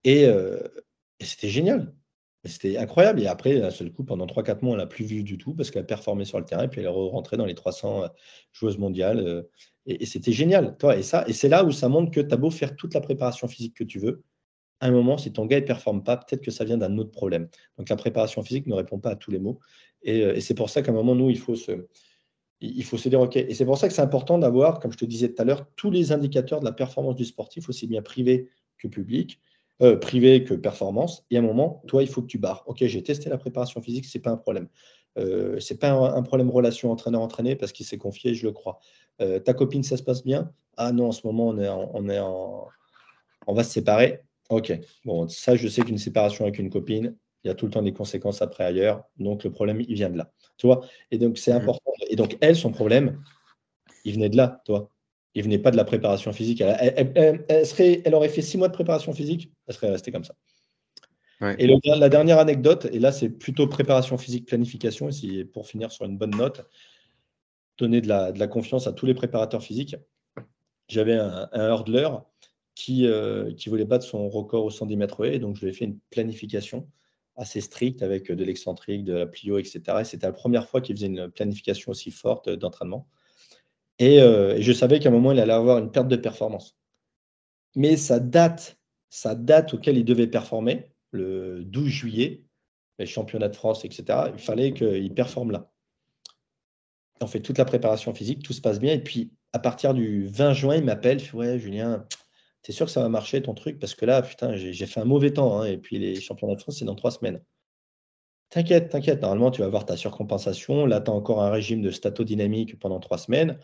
Et, 0.04 0.28
c'était 1.22 1.50
génial. 1.50 1.94
C'était 2.46 2.78
incroyable. 2.78 3.22
Et 3.22 3.28
après, 3.28 3.60
d'un 3.60 3.70
seul 3.70 3.91
coup, 3.91 4.04
pendant 4.04 4.26
3-4 4.26 4.64
mois, 4.64 4.72
on 4.72 4.76
ne 4.76 4.80
l'a 4.80 4.88
plus 4.88 5.06
vu 5.06 5.24
du 5.24 5.38
tout 5.38 5.54
parce 5.54 5.72
qu'elle 5.72 5.86
performait 5.86 6.26
sur 6.26 6.40
le 6.40 6.46
terrain 6.46 6.64
et 6.64 6.68
puis 6.70 6.80
elle 6.80 6.88
est 6.88 6.90
rentrée 6.90 7.36
dans 7.38 7.46
les 7.46 7.56
300 7.56 8.06
joueuses 8.54 8.78
mondiales. 8.78 9.46
Et, 9.86 10.06
c'était 10.06 10.32
génial. 10.32 10.78
Et 10.96 11.00
et 11.00 11.34
c'est 11.34 11.50
là 11.50 11.64
où 11.64 11.72
ça 11.72 11.90
montre 11.90 12.12
que 12.12 12.22
tu 12.22 12.34
as 12.34 12.38
beau 12.38 12.50
faire 12.50 12.76
toute 12.76 12.94
la 12.94 13.02
préparation 13.02 13.48
physique 13.48 13.76
que 13.76 13.84
tu 13.84 14.00
veux. 14.00 14.24
À 14.80 14.88
un 14.88 14.91
moment, 14.91 15.18
si 15.18 15.34
ton 15.34 15.46
gars 15.46 15.60
ne 15.60 15.66
performe 15.66 16.04
pas, 16.04 16.16
peut-être 16.16 16.41
que 16.41 16.52
ça 16.52 16.64
vient 16.64 16.78
d'un 16.78 16.98
autre 16.98 17.12
problème. 17.12 17.50
Donc 17.78 17.90
la 17.90 17.98
préparation 17.98 18.41
physique 18.41 18.66
ne 18.68 18.76
répond 18.76 19.00
pas 19.00 19.12
à 19.12 19.16
tous 19.18 19.32
les 19.32 19.40
mots. 19.40 19.60
Et 20.02 20.40
c'est 20.40 20.54
pour 20.54 20.70
ça 20.70 20.82
qu'à 20.82 20.91
un 20.91 20.94
moment, 20.94 21.16
nous, 21.16 21.30
il 21.30 21.38
faut 21.38 21.56
se, 21.56 21.88
il 22.61 22.84
faut 22.84 22.98
se 22.98 23.10
dire, 23.10 23.22
OK. 23.22 23.36
Et 23.38 23.53
c'est 23.53 23.65
pour 23.65 23.77
ça 23.77 23.88
que 23.88 23.94
c'est 23.94 24.02
important 24.02 24.38
d'avoir, 24.38 24.80
comme 24.80 24.91
je 24.91 24.98
te 24.98 25.06
disais 25.06 25.30
tout 25.30 25.41
à 25.41 25.45
l'heure, 25.45 25.65
tous 25.76 25.91
les 25.91 26.11
indicateurs 26.11 26.60
de 26.60 26.65
la 26.65 26.72
performance 26.72 27.15
du 27.15 27.26
sportif, 27.26 27.69
aussi 27.69 27.88
bien 27.88 28.02
privé 28.02 28.49
que 28.77 28.88
public, 28.88 29.40
euh, 29.81 29.95
privé 29.95 30.44
que 30.44 30.53
performance. 30.53 31.26
Et 31.31 31.38
à 31.38 31.40
un 31.40 31.44
moment, 31.44 31.81
toi, 31.88 32.03
il 32.03 32.10
faut 32.10 32.22
que 32.22 32.27
tu 32.27 32.38
barres. 32.38 32.64
OK, 32.68 32.84
j'ai 32.86 33.02
testé 33.02 33.30
la 33.30 33.38
préparation 33.38 33.81
physique, 33.81 34.06
ce 34.06 34.18
n'est 34.18 34.22
pas 34.22 34.31
un 34.31 34.38
problème. 34.38 34.68
Euh, 35.18 35.60
ce 35.60 35.73
n'est 35.73 35.77
pas 35.77 35.91
un, 35.91 36.22
problème 36.22 36.49
relation 36.49 36.91
entraîneur-entraîné 36.91 37.56
parce 37.56 37.72
qu'il 37.72 37.86
s'est 37.86 37.98
confié, 37.98 38.34
je 38.34 38.45
le 38.45 38.52
crois. 38.52 38.80
Euh, 39.22 39.40
ta 39.40 39.53
copine, 39.53 39.84
ça 39.84 39.98
se 39.98 40.03
passe 40.03 40.23
bien? 40.23 40.52
Ah 40.77 40.91
non, 40.91 41.07
en 41.07 41.11
ce 41.11 41.26
moment, 41.26 41.48
on 41.48 41.57
est, 41.57 41.69
on 41.69 42.10
est 42.10 42.19
en. 42.19 42.68
On 43.48 43.53
va 43.53 43.64
se 43.64 43.72
séparer. 43.72 44.22
OK. 44.49 44.72
Bon, 45.06 45.27
ça, 45.27 45.56
je 45.56 45.68
sais 45.68 45.81
qu'une 45.81 45.98
séparation 45.98 46.45
avec 46.45 46.60
une 46.60 46.69
copine, 46.69 47.15
il 47.44 47.48
y 47.48 47.52
a 47.52 47.56
tout 47.56 47.66
le 47.66 47.72
temps 47.72 47.82
des 47.82 47.94
conséquences 47.94 48.41
après 48.41 48.64
ailleurs. 48.64 49.03
Donc, 49.18 49.44
le 49.44 49.52
problème, 49.52 49.82
il 49.82 49.94
vient 49.94 50.10
de 50.10 50.18
là. 50.18 50.32
Tu 50.57 50.68
vois 50.68 50.82
Et 51.11 51.18
donc, 51.18 51.38
c'est 51.38 51.53
mmh. 51.53 51.57
important. 51.57 51.91
Et 52.10 52.16
donc, 52.16 52.38
elle, 52.41 52.56
son 52.56 52.72
problème, 52.72 53.22
il 54.03 54.14
venait 54.14 54.30
de 54.30 54.38
là, 54.38 54.61
toi. 54.66 54.90
Il 55.36 55.44
venait 55.44 55.60
pas 55.60 55.72
de 55.72 55.78
la 55.78 55.86
préparation 55.86 56.34
physique. 56.34 56.61
Elle, 56.61 57.66
serait, 57.66 58.02
elle 58.03 58.16
aurait 58.16 58.30
fait 58.30 58.41
six 58.41 58.57
mois 58.57 58.68
de 58.68 58.74
préparation 58.74 59.14
physique, 59.14 59.52
elle 59.68 59.76
serait 59.76 59.91
restée 59.91 60.11
comme 60.11 60.24
ça. 60.24 60.36
Et 61.57 61.68
la 61.86 62.10
dernière 62.10 62.40
anecdote, 62.40 62.90
et 62.91 62.99
là, 62.99 63.14
c'est 63.14 63.30
plutôt 63.30 63.68
préparation 63.68 64.18
physique, 64.18 64.45
planification, 64.45 65.10
et 65.24 65.45
pour 65.45 65.68
finir 65.68 65.91
sur 65.91 66.06
une 66.06 66.18
bonne 66.18 66.36
note, 66.36 66.66
donner 67.78 68.02
de 68.02 68.10
la, 68.10 68.34
de 68.34 68.40
la 68.40 68.48
confiance 68.48 68.88
à 68.88 68.91
tous 68.91 69.06
les 69.06 69.14
préparateurs 69.14 69.64
physiques. 69.64 69.95
J'avais 70.90 71.14
un, 71.14 71.48
un 71.53 71.70
hurdler 71.70 72.10
qui, 72.76 73.06
euh, 73.06 73.53
qui 73.53 73.70
voulait 73.70 73.86
battre 73.86 74.06
son 74.06 74.30
record 74.30 74.66
au 74.66 74.70
110 74.70 74.95
mètres 74.95 75.26
et 75.26 75.38
donc 75.40 75.57
je 75.57 75.61
lui 75.61 75.70
ai 75.70 75.74
fait 75.74 75.86
une 75.86 75.99
planification 76.10 76.88
assez 77.40 77.61
strict 77.61 78.03
avec 78.03 78.32
de 78.32 78.44
l'excentrique, 78.44 79.06
de 79.06 79.14
la 79.14 79.26
plio, 79.26 79.57
etc. 79.57 79.82
Et 80.02 80.03
c'était 80.03 80.28
la 80.28 80.34
première 80.34 80.68
fois 80.68 80.82
qu'il 80.82 80.95
faisait 80.95 81.07
une 81.07 81.32
planification 81.32 81.91
aussi 81.91 82.11
forte 82.11 82.49
d'entraînement. 82.49 83.07
Euh, 84.02 84.56
et, 84.56 84.61
je 84.61 84.74
savais 84.74 84.99
qu'à 84.99 85.10
un 85.10 85.11
moment, 85.11 85.32
il 85.32 85.40
allait 85.40 85.53
avoir 85.53 85.78
une 85.78 85.91
perte 85.91 86.07
de 86.07 86.18
performance. 86.18 86.78
Mais 87.76 87.98
sa 87.98 88.20
date, 88.20 88.78
sa 89.10 89.36
date 89.36 89.74
auquel 89.74 89.98
il 89.98 90.06
devait 90.06 90.28
performer, 90.28 90.91
le 91.11 91.64
12 91.64 91.88
juillet, 91.88 92.44
les 92.99 93.06
championnats 93.06 93.49
de 93.49 93.56
France, 93.56 93.86
etc., 93.86 94.20
il 94.34 94.40
fallait 94.40 94.74
qu'il 94.74 95.14
performe 95.14 95.52
là. 95.52 95.72
On 97.22 97.28
fait 97.28 97.41
toute 97.41 97.57
la 97.57 97.66
préparation 97.66 98.14
physique, 98.14 98.44
tout 98.44 98.53
se 98.53 98.61
passe 98.61 98.80
bien. 98.80 98.94
Et 98.94 99.03
puis, 99.03 99.32
à 99.53 99.60
partir 99.60 99.94
du 99.94 100.28
20 100.28 100.53
juin, 100.53 100.76
il 100.76 100.84
m'appelle, 100.84 101.20
Ouais, 101.34 101.57
Julien, 101.57 102.06
T'es 102.61 102.72
sûr 102.73 102.86
que 102.86 102.91
ça 102.91 103.02
va 103.02 103.10
marcher 103.10 103.41
ton 103.41 103.53
truc? 103.53 103.80
Parce 103.80 103.95
que 103.95 104.06
là, 104.06 104.22
putain, 104.22 104.56
j'ai 104.56 104.86
fait 104.86 104.99
un 104.99 105.06
mauvais 105.06 105.31
temps. 105.31 105.61
Hein, 105.61 105.65
et 105.65 105.77
puis 105.77 105.98
les 105.98 106.19
championnats 106.19 106.56
de 106.56 106.61
France, 106.61 106.80
c'est 106.80 106.86
dans 106.86 106.95
trois 106.95 107.11
semaines. 107.11 107.41
T'inquiète, 108.49 108.90
t'inquiète. 108.90 109.22
Normalement, 109.22 109.52
tu 109.52 109.61
vas 109.61 109.68
avoir 109.68 109.86
ta 109.86 109.95
surcompensation. 109.95 110.86
Là, 110.86 111.02
tu 111.02 111.11
as 111.11 111.14
encore 111.14 111.41
un 111.41 111.52
régime 111.52 111.81
de 111.81 111.91
statodynamique 111.91 112.80
pendant 112.80 112.99
trois 112.99 113.18
semaines. 113.18 113.60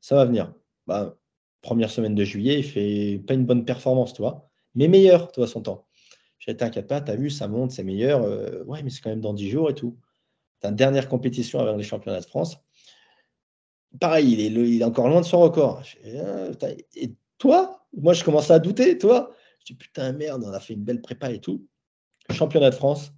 Ça 0.00 0.14
va 0.14 0.24
venir. 0.24 0.54
Bah, 0.86 1.16
première 1.62 1.90
semaine 1.90 2.14
de 2.14 2.24
juillet, 2.24 2.58
il 2.60 2.64
fait 2.64 3.20
pas 3.26 3.34
une 3.34 3.44
bonne 3.44 3.64
performance, 3.64 4.14
tu 4.14 4.22
vois. 4.22 4.48
Mais 4.74 4.88
meilleur, 4.88 5.30
tu 5.32 5.40
vois, 5.40 5.48
son 5.48 5.62
temps. 5.62 5.86
Je 6.38 6.52
t'inquiète 6.52 6.86
pas, 6.86 7.00
tu 7.00 7.10
as 7.10 7.16
vu, 7.16 7.28
ça 7.28 7.48
monte, 7.48 7.72
c'est 7.72 7.84
meilleur. 7.84 8.22
Euh, 8.22 8.64
ouais, 8.64 8.82
mais 8.82 8.90
c'est 8.90 9.02
quand 9.02 9.10
même 9.10 9.20
dans 9.20 9.34
dix 9.34 9.50
jours 9.50 9.68
et 9.68 9.74
tout. 9.74 9.98
Ta 10.60 10.70
dernière 10.70 11.08
compétition 11.08 11.58
avant 11.58 11.76
les 11.76 11.82
championnats 11.82 12.20
de 12.20 12.26
France. 12.26 12.56
Pareil, 14.00 14.32
il 14.32 14.40
est, 14.40 14.46
il 14.46 14.80
est 14.80 14.84
encore 14.84 15.08
loin 15.08 15.20
de 15.20 15.26
son 15.26 15.40
record. 15.40 15.82
Ah, 16.16 16.68
et 16.96 17.12
toi, 17.38 17.79
moi, 17.96 18.12
je 18.12 18.24
commençais 18.24 18.52
à 18.52 18.58
douter, 18.58 18.98
toi. 18.98 19.34
Je 19.60 19.66
dis, 19.66 19.74
putain, 19.74 20.12
merde, 20.12 20.42
on 20.44 20.52
a 20.52 20.60
fait 20.60 20.74
une 20.74 20.84
belle 20.84 21.00
prépa 21.00 21.30
et 21.30 21.40
tout. 21.40 21.66
Championnat 22.30 22.70
de 22.70 22.74
France, 22.74 23.12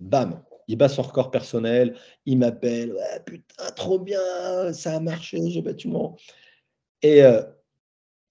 bam, 0.00 0.42
il 0.68 0.76
bat 0.76 0.88
son 0.88 1.02
record 1.02 1.30
personnel, 1.30 1.96
il 2.24 2.38
m'appelle, 2.38 2.92
ouais, 2.94 3.20
putain, 3.26 3.70
trop 3.76 3.98
bien, 3.98 4.72
ça 4.72 4.96
a 4.96 5.00
marché, 5.00 5.38
j'ai 5.50 5.60
battu 5.60 5.88
mon. 5.88 6.16
Et, 7.02 7.22
euh, 7.22 7.42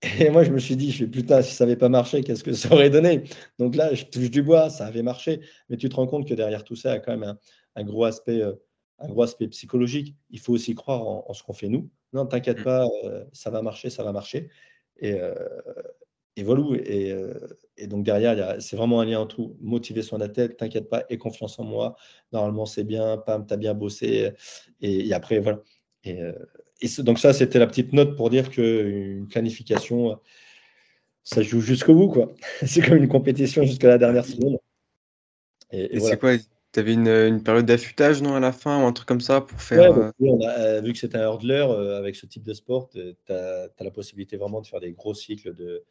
et 0.19 0.29
moi, 0.29 0.43
je 0.43 0.51
me 0.51 0.59
suis 0.59 0.75
dit, 0.75 0.91
je 0.91 1.05
fais, 1.05 1.07
putain, 1.07 1.41
si 1.41 1.53
ça 1.53 1.65
n'avait 1.65 1.77
pas 1.77 1.89
marché, 1.89 2.23
qu'est-ce 2.23 2.43
que 2.43 2.53
ça 2.53 2.73
aurait 2.73 2.89
donné? 2.89 3.23
Donc 3.59 3.75
là, 3.75 3.93
je 3.93 4.05
touche 4.05 4.31
du 4.31 4.41
bois, 4.41 4.69
ça 4.69 4.87
avait 4.87 5.03
marché, 5.03 5.41
mais 5.69 5.77
tu 5.77 5.87
te 5.89 5.95
rends 5.95 6.07
compte 6.07 6.27
que 6.27 6.33
derrière 6.33 6.63
tout 6.63 6.75
ça, 6.75 6.89
il 6.89 6.93
y 6.93 6.97
a 6.97 6.99
quand 6.99 7.15
même 7.15 7.37
un, 7.75 7.83
gros 7.83 8.05
aspect. 8.05 8.41
Euh, 8.41 8.53
un 8.99 9.07
gros 9.07 9.23
aspect 9.23 9.47
psychologique. 9.49 10.15
Il 10.29 10.39
faut 10.39 10.53
aussi 10.53 10.75
croire 10.75 11.05
en, 11.05 11.33
ce 11.33 11.43
qu'on 11.43 11.53
fait 11.53 11.67
nous. 11.67 11.89
Non, 12.13 12.25
t'inquiète 12.25 12.59
mmh. 12.59 12.63
pas, 12.63 12.87
euh, 13.05 13.25
ça 13.33 13.49
va 13.49 13.61
marcher, 13.61 13.89
ça 13.89 14.03
va 14.03 14.11
marcher. 14.11 14.49
Et, 14.99 15.13
euh, 15.13 15.33
et 16.35 16.43
voilà. 16.43 16.63
Et, 16.85 17.11
euh, 17.11 17.33
et, 17.77 17.87
donc 17.87 18.03
derrière, 18.03 18.61
c'est 18.61 18.75
vraiment 18.75 19.01
un 19.01 19.05
lien 19.05 19.19
entre 19.19 19.35
tout. 19.35 19.57
Motiver 19.61 20.01
son 20.01 20.21
athlète, 20.21 20.57
t'inquiète 20.57 20.89
pas, 20.89 21.03
et 21.09 21.17
confiance 21.17 21.59
en 21.59 21.63
moi. 21.63 21.95
Normalement, 22.31 22.65
c'est 22.65 22.83
bien, 22.83 23.17
pam, 23.17 23.45
t'as 23.45 23.57
bien 23.57 23.73
bossé. 23.73 24.31
Et, 24.81 25.13
après, 25.13 25.39
voilà. 25.39 25.61
Et, 26.03 26.21
euh, 26.21 26.33
donc 26.99 27.19
ça, 27.19 27.33
c'était 27.33 27.59
la 27.59 27.67
petite 27.67 27.93
note 27.93 28.15
pour 28.17 28.29
dire 28.29 28.49
qu'une 28.49 29.27
planification, 29.29 30.19
ça 31.23 31.41
joue 31.41 31.61
jusqu'au 31.61 31.95
bout. 31.95 32.09
quoi. 32.09 32.33
c'est 32.65 32.81
comme 32.81 32.97
une 32.97 33.07
compétition 33.07 33.63
jusqu'à 33.63 33.87
la 33.87 33.97
dernière 33.97 34.25
seconde. 34.25 34.57
Et, 35.71 35.99
c'est 35.99 36.19
quoi 36.19 36.33
tu 36.73 36.79
avais 36.79 36.93
une, 36.93 37.43
période 37.43 37.67
d'affûtage 37.67 38.21
non, 38.23 38.35
à 38.35 38.39
la 38.39 38.51
fin 38.51 38.83
ou 38.83 38.87
un 38.87 38.93
truc 38.93 39.07
comme 39.07 39.21
ça 39.21 39.41
pour 39.41 39.61
faire. 39.61 39.93
Bah, 39.93 40.11
euh, 40.21 40.81
vu 40.81 40.91
que 40.93 40.99
c'est 40.99 41.15
un 41.15 41.21
hurdler, 41.21 41.63
euh, 41.69 41.97
avec 41.99 42.15
ce 42.15 42.25
type 42.25 42.43
de 42.43 42.53
sport, 42.53 42.89
tu 42.89 43.15
as, 43.29 43.67
la 43.79 43.91
possibilité 43.91 44.37
vraiment 44.37 44.59
de 44.59 44.65
faire 44.65 44.79
des 44.79 44.91
gros 44.91 45.13
cycles 45.13 45.53
de, 45.53 45.83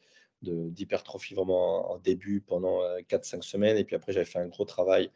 d'hypertrophie 0.43 1.35
vraiment 1.35 1.93
en 1.93 1.99
début 1.99 2.41
pendant 2.41 2.81
4-5 3.09 3.37
euh, 3.37 3.43
semaines. 3.43 3.77
Et 3.77 3.85
puis 3.85 3.95
après, 3.95 4.13
j'avais 4.13 4.27
fait 4.27 4.41
un 4.41 4.49
gros 4.49 4.65
travail 4.65 5.11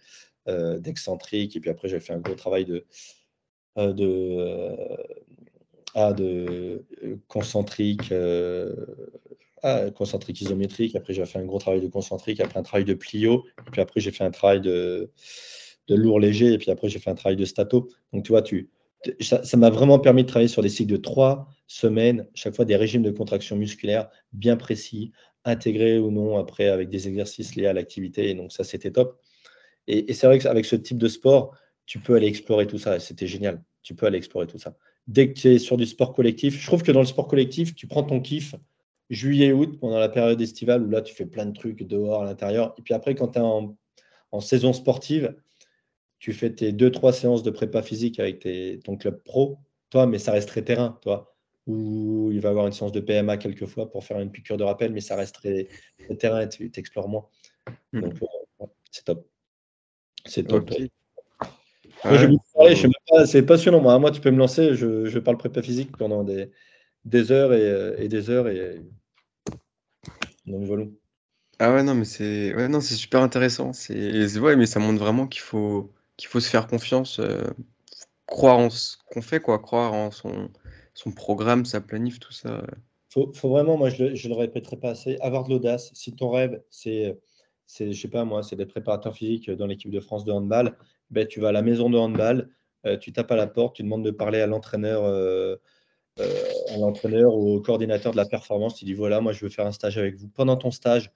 d'excentrique. 0.47 1.56
Et 1.56 1.60
puis 1.60 1.70
après, 1.70 1.88
j'avais 1.88 2.01
fait 2.01 2.12
un 2.12 2.20
gros 2.20 2.36
travail 2.36 2.64
de, 2.64 2.86
de, 3.76 4.76
ah, 5.94 6.12
de 6.12 6.86
concentrique. 7.26 8.12
Ah, 9.62 9.90
concentrique 9.90 10.40
isométrique. 10.40 10.94
Après, 10.96 11.14
j'ai 11.14 11.24
fait 11.24 11.38
un 11.38 11.44
gros 11.44 11.58
travail 11.58 11.80
de 11.80 11.88
concentrique. 11.88 12.40
Après, 12.40 12.58
un 12.58 12.62
travail 12.62 12.84
de 12.84 12.94
plio. 12.94 13.44
Puis 13.72 13.80
après, 13.80 14.00
j'ai 14.00 14.10
fait 14.12 14.24
un 14.24 14.30
travail 14.30 14.60
de, 14.60 15.10
de 15.88 15.94
lourd 15.94 16.20
léger. 16.20 16.52
Et 16.52 16.58
puis 16.58 16.70
après, 16.70 16.88
j'ai 16.88 16.98
fait 16.98 17.10
un 17.10 17.14
travail 17.14 17.36
de 17.36 17.44
stato. 17.44 17.88
Donc, 18.12 18.24
tu 18.24 18.32
vois, 18.32 18.42
tu, 18.42 18.70
ça 19.20 19.56
m'a 19.56 19.70
vraiment 19.70 19.98
permis 19.98 20.22
de 20.22 20.28
travailler 20.28 20.48
sur 20.48 20.62
des 20.62 20.68
cycles 20.68 20.92
de 20.92 20.98
trois 20.98 21.48
semaines, 21.66 22.28
chaque 22.34 22.54
fois 22.54 22.64
des 22.64 22.76
régimes 22.76 23.02
de 23.02 23.10
contraction 23.10 23.56
musculaire 23.56 24.08
bien 24.32 24.56
précis, 24.56 25.12
intégrés 25.44 25.98
ou 25.98 26.10
non, 26.10 26.38
après 26.38 26.68
avec 26.68 26.88
des 26.90 27.08
exercices 27.08 27.56
liés 27.56 27.66
à 27.66 27.72
l'activité. 27.72 28.30
Et 28.30 28.34
donc, 28.34 28.52
ça, 28.52 28.62
c'était 28.62 28.90
top. 28.90 29.20
Et, 29.88 30.10
et 30.10 30.14
c'est 30.14 30.26
vrai 30.26 30.38
qu'avec 30.38 30.64
ce 30.66 30.76
type 30.76 30.98
de 30.98 31.08
sport, 31.08 31.56
tu 31.86 31.98
peux 31.98 32.14
aller 32.14 32.26
explorer 32.26 32.66
tout 32.66 32.78
ça. 32.78 33.00
C'était 33.00 33.26
génial. 33.26 33.62
Tu 33.82 33.94
peux 33.94 34.06
aller 34.06 34.18
explorer 34.18 34.46
tout 34.46 34.58
ça. 34.58 34.76
dès 35.06 35.32
que 35.32 35.40
tu 35.40 35.48
es 35.48 35.58
sur 35.58 35.76
du 35.76 35.86
sport 35.86 36.12
collectif, 36.14 36.60
je 36.60 36.66
trouve 36.66 36.82
que 36.82 36.92
dans 36.92 37.00
le 37.00 37.06
sport 37.06 37.28
collectif, 37.28 37.74
tu 37.74 37.86
prends 37.86 38.02
ton 38.02 38.20
kiff 38.20 38.54
juillet-août 39.10 39.78
pendant 39.80 39.98
la 39.98 40.08
période 40.08 40.40
estivale 40.40 40.82
où 40.82 40.90
là, 40.90 41.02
tu 41.02 41.14
fais 41.14 41.26
plein 41.26 41.46
de 41.46 41.52
trucs 41.52 41.82
dehors 41.82 42.22
à 42.22 42.24
l'intérieur. 42.24 42.74
Et 42.78 42.82
puis 42.82 42.94
après, 42.94 43.14
quand 43.14 43.28
tu 43.28 43.38
es 43.38 43.42
en, 43.42 43.76
saison 44.40 44.72
sportive, 44.72 45.34
tu 46.18 46.34
fais 46.34 46.50
tes 46.50 46.72
deux, 46.72 46.90
trois 46.90 47.12
séances 47.12 47.42
de 47.42 47.50
prépa 47.50 47.82
physique 47.82 48.20
avec 48.20 48.46
ton 48.84 48.96
club 48.96 49.22
pro, 49.22 49.58
toi, 49.88 50.06
mais 50.06 50.18
ça 50.18 50.32
reste 50.32 50.48
très 50.48 50.62
terrain, 50.62 50.98
toi, 51.00 51.34
où 51.66 52.30
il 52.32 52.40
va 52.40 52.48
y 52.48 52.50
avoir 52.50 52.66
une 52.66 52.72
séance 52.72 52.92
de 52.92 53.00
PMA 53.00 53.38
quelquefois 53.38 53.90
pour 53.90 54.04
faire 54.04 54.20
une 54.20 54.30
piqûre 54.30 54.58
de 54.58 54.64
rappel, 54.64 54.92
mais 54.92 55.00
ça 55.00 55.16
reste 55.16 55.36
très, 55.36 55.68
terrain 56.18 56.42
et 56.42 56.48
tu 56.48 56.70
explores 56.76 57.08
moins. 57.08 57.26
Hmm. 57.92 58.00
Donc, 58.02 58.22
euh, 58.22 58.66
c'est 58.90 59.04
top. 59.04 59.26
C'est 60.26 60.46
top. 60.46 60.70
c'est 63.24 63.42
passionnant. 63.42 63.80
Moi, 63.80 63.98
moi, 63.98 64.10
tu 64.10 64.20
peux 64.20 64.30
me 64.30 64.38
lancer, 64.38 64.74
je, 64.74 65.06
je 65.06 65.18
parle 65.18 65.38
prépa 65.38 65.62
physique 65.62 65.96
pendant 65.96 66.24
des, 66.24 66.50
des 67.06 67.32
heures 67.32 67.54
et, 67.54 67.70
euh, 67.70 68.08
des 68.08 68.28
heures. 68.30 68.48
Et, 68.48 68.82
donc 70.44 70.64
voilà. 70.64 70.84
Ah 71.58 71.72
ouais, 71.72 71.82
non, 71.82 71.94
mais 71.94 72.04
c'est 72.04 72.54
ouais, 72.54 72.68
non, 72.68 72.80
c'est 72.80 72.94
super 72.94 73.22
intéressant. 73.22 73.72
C'est 73.72 74.38
ouais, 74.38 74.56
mais 74.56 74.66
ça 74.66 74.80
montre 74.80 74.98
vraiment 74.98 75.26
qu'il 75.26 75.40
faut 75.40 75.90
qu'il 76.18 76.28
faut 76.28 76.40
se 76.40 76.50
faire 76.50 76.66
confiance, 76.66 77.18
euh, 77.20 77.44
croire 78.26 78.58
en 78.58 78.70
ce 78.70 78.96
qu'on 79.10 79.22
fait, 79.22 79.40
quoi, 79.40 79.58
croire 79.58 79.92
en 79.92 80.10
son, 80.10 80.50
son 80.94 81.12
programme, 81.12 81.64
sa 81.64 81.80
planif, 81.80 82.18
tout 82.18 82.32
ça. 82.32 82.62
Faut, 83.10 83.32
faut 83.34 83.50
vraiment, 83.50 83.76
moi 83.76 83.90
je 83.90 84.04
le, 84.04 84.14
je 84.14 84.28
le 84.28 84.34
répéterai 84.34 84.76
pas 84.76 84.90
assez, 84.90 85.18
avoir 85.20 85.44
de 85.44 85.50
l'audace. 85.50 85.90
Si 85.94 86.14
ton 86.14 86.30
rêve, 86.30 86.62
c'est, 86.70 87.18
c'est, 87.66 87.92
je 87.92 88.00
sais 88.00 88.08
pas 88.08 88.24
moi, 88.24 88.42
c'est 88.42 88.56
d'être 88.56 88.70
préparateur 88.70 89.14
physique 89.14 89.50
dans 89.50 89.66
l'équipe 89.66 89.90
de 89.90 90.00
France 90.00 90.24
de 90.24 90.32
handball, 90.32 90.76
ben, 91.10 91.26
tu 91.26 91.40
vas 91.40 91.48
à 91.48 91.52
la 91.52 91.62
maison 91.62 91.90
de 91.90 91.98
handball, 91.98 92.48
euh, 92.86 92.96
tu 92.96 93.12
tapes 93.12 93.30
à 93.30 93.36
la 93.36 93.46
porte, 93.46 93.76
tu 93.76 93.82
demandes 93.82 94.04
de 94.04 94.10
parler 94.10 94.40
à 94.40 94.46
l'entraîneur 94.46 95.04
euh, 95.04 95.56
à 96.18 96.76
l'entraîneur 96.78 97.34
ou 97.34 97.56
au 97.56 97.60
coordinateur 97.60 98.12
de 98.12 98.16
la 98.16 98.26
performance, 98.26 98.80
il 98.82 98.86
dit 98.86 98.94
voilà, 98.94 99.20
moi 99.20 99.32
je 99.32 99.44
veux 99.44 99.51
faire 99.51 99.66
un 99.66 99.72
stage 99.72 99.98
avec 99.98 100.16
vous. 100.16 100.28
Pendant 100.28 100.56
ton 100.56 100.70
stage, 100.70 101.10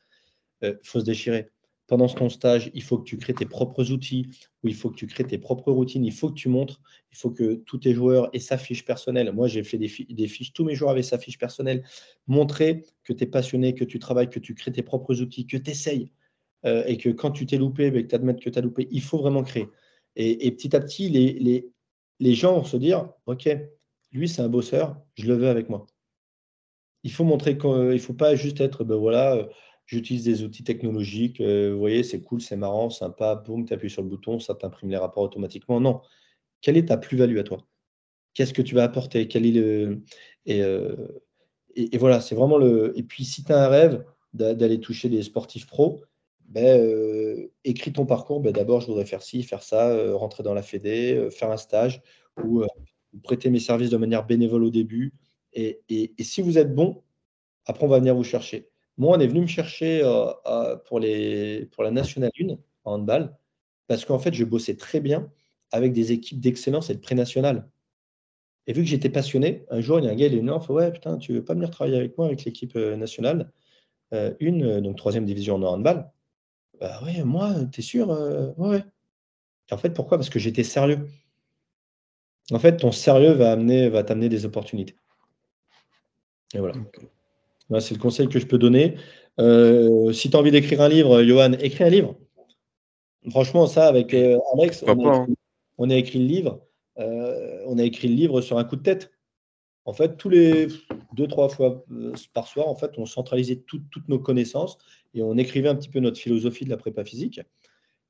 il 0.62 0.68
euh, 0.68 0.74
faut 0.82 1.00
se 1.00 1.04
déchirer. 1.04 1.48
Pendant 1.86 2.06
ton 2.06 2.28
stage, 2.28 2.70
il 2.72 2.84
faut 2.84 2.98
que 2.98 3.04
tu 3.04 3.18
crées 3.18 3.34
tes 3.34 3.46
propres 3.46 3.90
outils, 3.90 4.28
ou 4.62 4.68
il 4.68 4.76
faut 4.76 4.90
que 4.90 4.94
tu 4.94 5.08
crées 5.08 5.24
tes 5.24 5.38
propres 5.38 5.72
routines, 5.72 6.04
il 6.04 6.12
faut 6.12 6.28
que 6.28 6.34
tu 6.34 6.48
montres, 6.48 6.80
il 7.10 7.16
faut 7.16 7.30
que 7.30 7.54
tous 7.54 7.78
tes 7.78 7.94
joueurs 7.94 8.30
aient 8.32 8.38
sa 8.38 8.58
fiche 8.58 8.84
personnelle. 8.84 9.32
Moi, 9.32 9.48
j'ai 9.48 9.64
fait 9.64 9.76
des, 9.76 9.88
fiches, 9.88 10.52
tous 10.52 10.64
mes 10.64 10.76
joueurs 10.76 10.92
avaient 10.92 11.02
sa 11.02 11.18
fiche 11.18 11.36
personnelle. 11.36 11.82
Montrer 12.28 12.84
que 13.02 13.12
tu 13.12 13.24
es 13.24 13.26
passionné, 13.26 13.74
que 13.74 13.82
tu 13.82 13.98
travailles, 13.98 14.30
que 14.30 14.38
tu 14.38 14.54
crées 14.54 14.70
tes 14.70 14.84
propres 14.84 15.20
outils, 15.20 15.48
que 15.48 15.56
tu 15.56 15.68
essayes, 15.68 16.12
euh, 16.64 16.84
et 16.86 16.96
que 16.96 17.08
quand 17.08 17.32
tu 17.32 17.44
t'es 17.44 17.56
loupé, 17.56 17.90
ben, 17.90 18.04
que 18.04 18.08
tu 18.08 18.14
admettes 18.14 18.40
que 18.40 18.50
tu 18.50 18.58
as 18.58 18.62
loupé, 18.62 18.86
il 18.92 19.02
faut 19.02 19.18
vraiment 19.18 19.42
créer. 19.42 19.66
Et, 20.14 20.50
petit 20.52 20.76
à 20.76 20.80
petit, 20.80 21.08
les, 21.08 21.32
les, 21.40 21.72
les 22.20 22.34
gens 22.34 22.54
vont 22.54 22.64
se 22.64 22.76
dire, 22.76 23.08
OK, 23.26 23.48
lui, 24.12 24.28
c'est 24.28 24.42
un 24.42 24.48
bosseur, 24.48 24.96
je 25.14 25.26
le 25.26 25.34
veux 25.34 25.48
avec 25.48 25.68
moi. 25.68 25.86
Il 27.02 27.12
faut 27.12 27.24
montrer 27.24 27.56
qu'il 27.56 27.70
ne 27.70 27.98
faut 27.98 28.14
pas 28.14 28.34
juste 28.34 28.60
être, 28.60 28.84
ben 28.84 28.96
voilà, 28.96 29.34
euh, 29.36 29.46
j'utilise 29.86 30.24
des 30.24 30.42
outils 30.42 30.64
technologiques, 30.64 31.40
euh, 31.40 31.72
vous 31.72 31.78
voyez, 31.78 32.02
c'est 32.02 32.20
cool, 32.20 32.40
c'est 32.40 32.56
marrant, 32.56 32.90
sympa, 32.90 33.36
boum, 33.36 33.64
tu 33.64 33.72
appuies 33.72 33.90
sur 33.90 34.02
le 34.02 34.08
bouton, 34.08 34.38
ça 34.38 34.54
t'imprime 34.54 34.90
les 34.90 34.96
rapports 34.96 35.22
automatiquement. 35.24 35.80
Non. 35.80 36.02
Quelle 36.60 36.76
est 36.76 36.86
ta 36.86 36.98
plus-value 36.98 37.38
à 37.38 37.44
toi? 37.44 37.66
Qu'est-ce 38.34 38.54
que 38.54 38.62
tu 38.62 38.74
vas 38.74 38.84
apporter? 38.84 39.28
Quel 39.28 39.46
est 39.46 39.52
le... 39.52 40.02
Euh, 40.48 41.08
et, 41.76 41.94
et, 41.94 41.98
voilà, 41.98 42.20
c'est 42.20 42.34
vraiment 42.34 42.58
le. 42.58 42.92
Et 42.96 43.02
puis, 43.02 43.24
si 43.24 43.44
tu 43.44 43.52
as 43.52 43.64
un 43.64 43.68
rêve 43.68 44.04
d'aller 44.32 44.80
toucher 44.80 45.08
des 45.08 45.22
sportifs 45.22 45.66
pros, 45.66 46.02
ben, 46.46 47.48
écris 47.64 47.92
ton 47.92 48.06
parcours. 48.06 48.40
Ben, 48.40 48.52
D'abord, 48.52 48.80
je 48.80 48.86
voudrais 48.86 49.06
faire 49.06 49.22
ci, 49.22 49.42
faire 49.42 49.62
ça, 49.62 50.14
rentrer 50.14 50.42
dans 50.42 50.54
la 50.54 50.62
Fédé, 50.62 51.28
faire 51.30 51.50
un 51.50 51.56
stage 51.56 52.02
ou 52.42 52.64
vous 53.12 53.20
prêtez 53.20 53.50
mes 53.50 53.60
services 53.60 53.90
de 53.90 53.96
manière 53.96 54.26
bénévole 54.26 54.64
au 54.64 54.70
début. 54.70 55.12
Et, 55.52 55.80
si 56.20 56.42
vous 56.42 56.58
êtes 56.58 56.74
bon, 56.74 57.02
après, 57.66 57.84
on 57.84 57.88
va 57.88 57.98
venir 57.98 58.14
vous 58.14 58.24
chercher. 58.24 58.68
Moi, 58.96 59.16
on 59.16 59.20
est 59.20 59.26
venu 59.26 59.40
me 59.42 59.46
chercher 59.46 60.02
euh, 60.04 60.76
pour, 60.86 61.00
la 61.00 61.90
Nationale 61.90 62.30
1 62.40 62.56
en 62.84 62.94
handball, 62.94 63.36
parce 63.86 64.04
qu'en 64.04 64.18
fait, 64.18 64.34
je 64.34 64.44
bossais 64.44 64.76
très 64.76 65.00
bien 65.00 65.30
avec 65.72 65.92
des 65.92 66.12
équipes 66.12 66.40
d'excellence 66.40 66.90
et 66.90 66.94
de 66.94 67.00
pré-national. 67.00 67.68
Et 68.66 68.72
vu 68.72 68.82
que 68.82 68.88
j'étais 68.88 69.08
passionné, 69.10 69.64
un 69.70 69.80
jour, 69.80 69.98
il 69.98 70.04
y 70.04 70.08
a 70.08 70.12
un 70.12 70.14
gars, 70.14 70.26
il 70.26 70.34
est 70.34 70.38
venu, 70.38 70.50
fait 70.60 70.72
Ouais, 70.72 70.92
putain, 70.92 71.18
tu 71.18 71.32
veux 71.32 71.44
pas 71.44 71.54
venir 71.54 71.70
travailler 71.70 71.96
avec 71.96 72.16
moi 72.18 72.26
avec 72.26 72.44
l'équipe 72.44 72.76
euh, 72.76 72.96
nationale 72.96 73.52
euh, 74.12 74.34
Une, 74.40 74.80
donc 74.80 74.96
troisième 74.96 75.24
division 75.24 75.56
en 75.56 75.62
handball. 75.62 76.10
Bah 76.80 77.00
oui, 77.04 77.22
moi, 77.24 77.54
t'es 77.72 77.82
sûr 77.82 78.08
Ouais, 78.56 78.82
en 79.70 79.76
fait, 79.78 79.90
pourquoi? 79.90 80.18
Parce 80.18 80.30
que 80.30 80.38
j'étais 80.38 80.64
sérieux. 80.64 81.06
En 82.52 82.58
fait, 82.58 82.78
ton 82.78 82.92
sérieux 82.92 83.32
va 83.32 83.52
amener, 83.52 83.88
va 83.88 84.02
t'amener 84.02 84.28
des 84.28 84.44
opportunités. 84.44 84.96
Et 86.54 86.58
voilà. 86.58 86.74
c'est 87.80 87.94
le 87.94 88.00
conseil 88.00 88.28
que 88.28 88.38
je 88.38 88.46
peux 88.46 88.58
donner. 88.58 88.96
Euh, 89.38 90.12
si 90.12 90.30
tu 90.30 90.36
as 90.36 90.40
envie 90.40 90.50
d'écrire 90.50 90.80
un 90.80 90.88
livre, 90.88 91.22
Johan, 91.22 91.52
écris 91.52 91.84
un 91.84 91.90
livre. 91.90 92.16
Franchement, 93.30 93.66
ça, 93.66 93.86
avec 93.86 94.14
euh, 94.14 94.38
Alex, 94.54 94.84
on 95.78 95.90
a, 95.90 95.94
écrit, 95.94 96.18
le 96.18 96.26
livre. 96.26 96.66
Euh, 96.98 97.62
on 97.66 97.78
a 97.78 97.84
écrit 97.84 98.08
le 98.08 98.14
livre 98.14 98.40
sur 98.40 98.58
un 98.58 98.64
coup 98.64 98.76
de 98.76 98.82
tête. 98.82 99.12
En 99.84 99.92
fait, 99.92 100.16
tous 100.16 100.28
les 100.28 100.68
deux, 101.14 101.26
trois 101.26 101.48
fois 101.48 101.84
par 102.34 102.46
soir, 102.46 102.68
en 102.68 102.74
fait, 102.74 102.92
on 102.98 103.06
centralisait 103.06 103.56
toutes 103.66 104.08
nos 104.08 104.18
connaissances 104.18 104.78
et 105.14 105.22
on 105.22 105.36
écrivait 105.38 105.68
un 105.68 105.74
petit 105.74 105.88
peu 105.88 106.00
notre 106.00 106.18
philosophie 106.18 106.64
de 106.64 106.70
la 106.70 106.76
prépa 106.76 107.04
physique. 107.04 107.40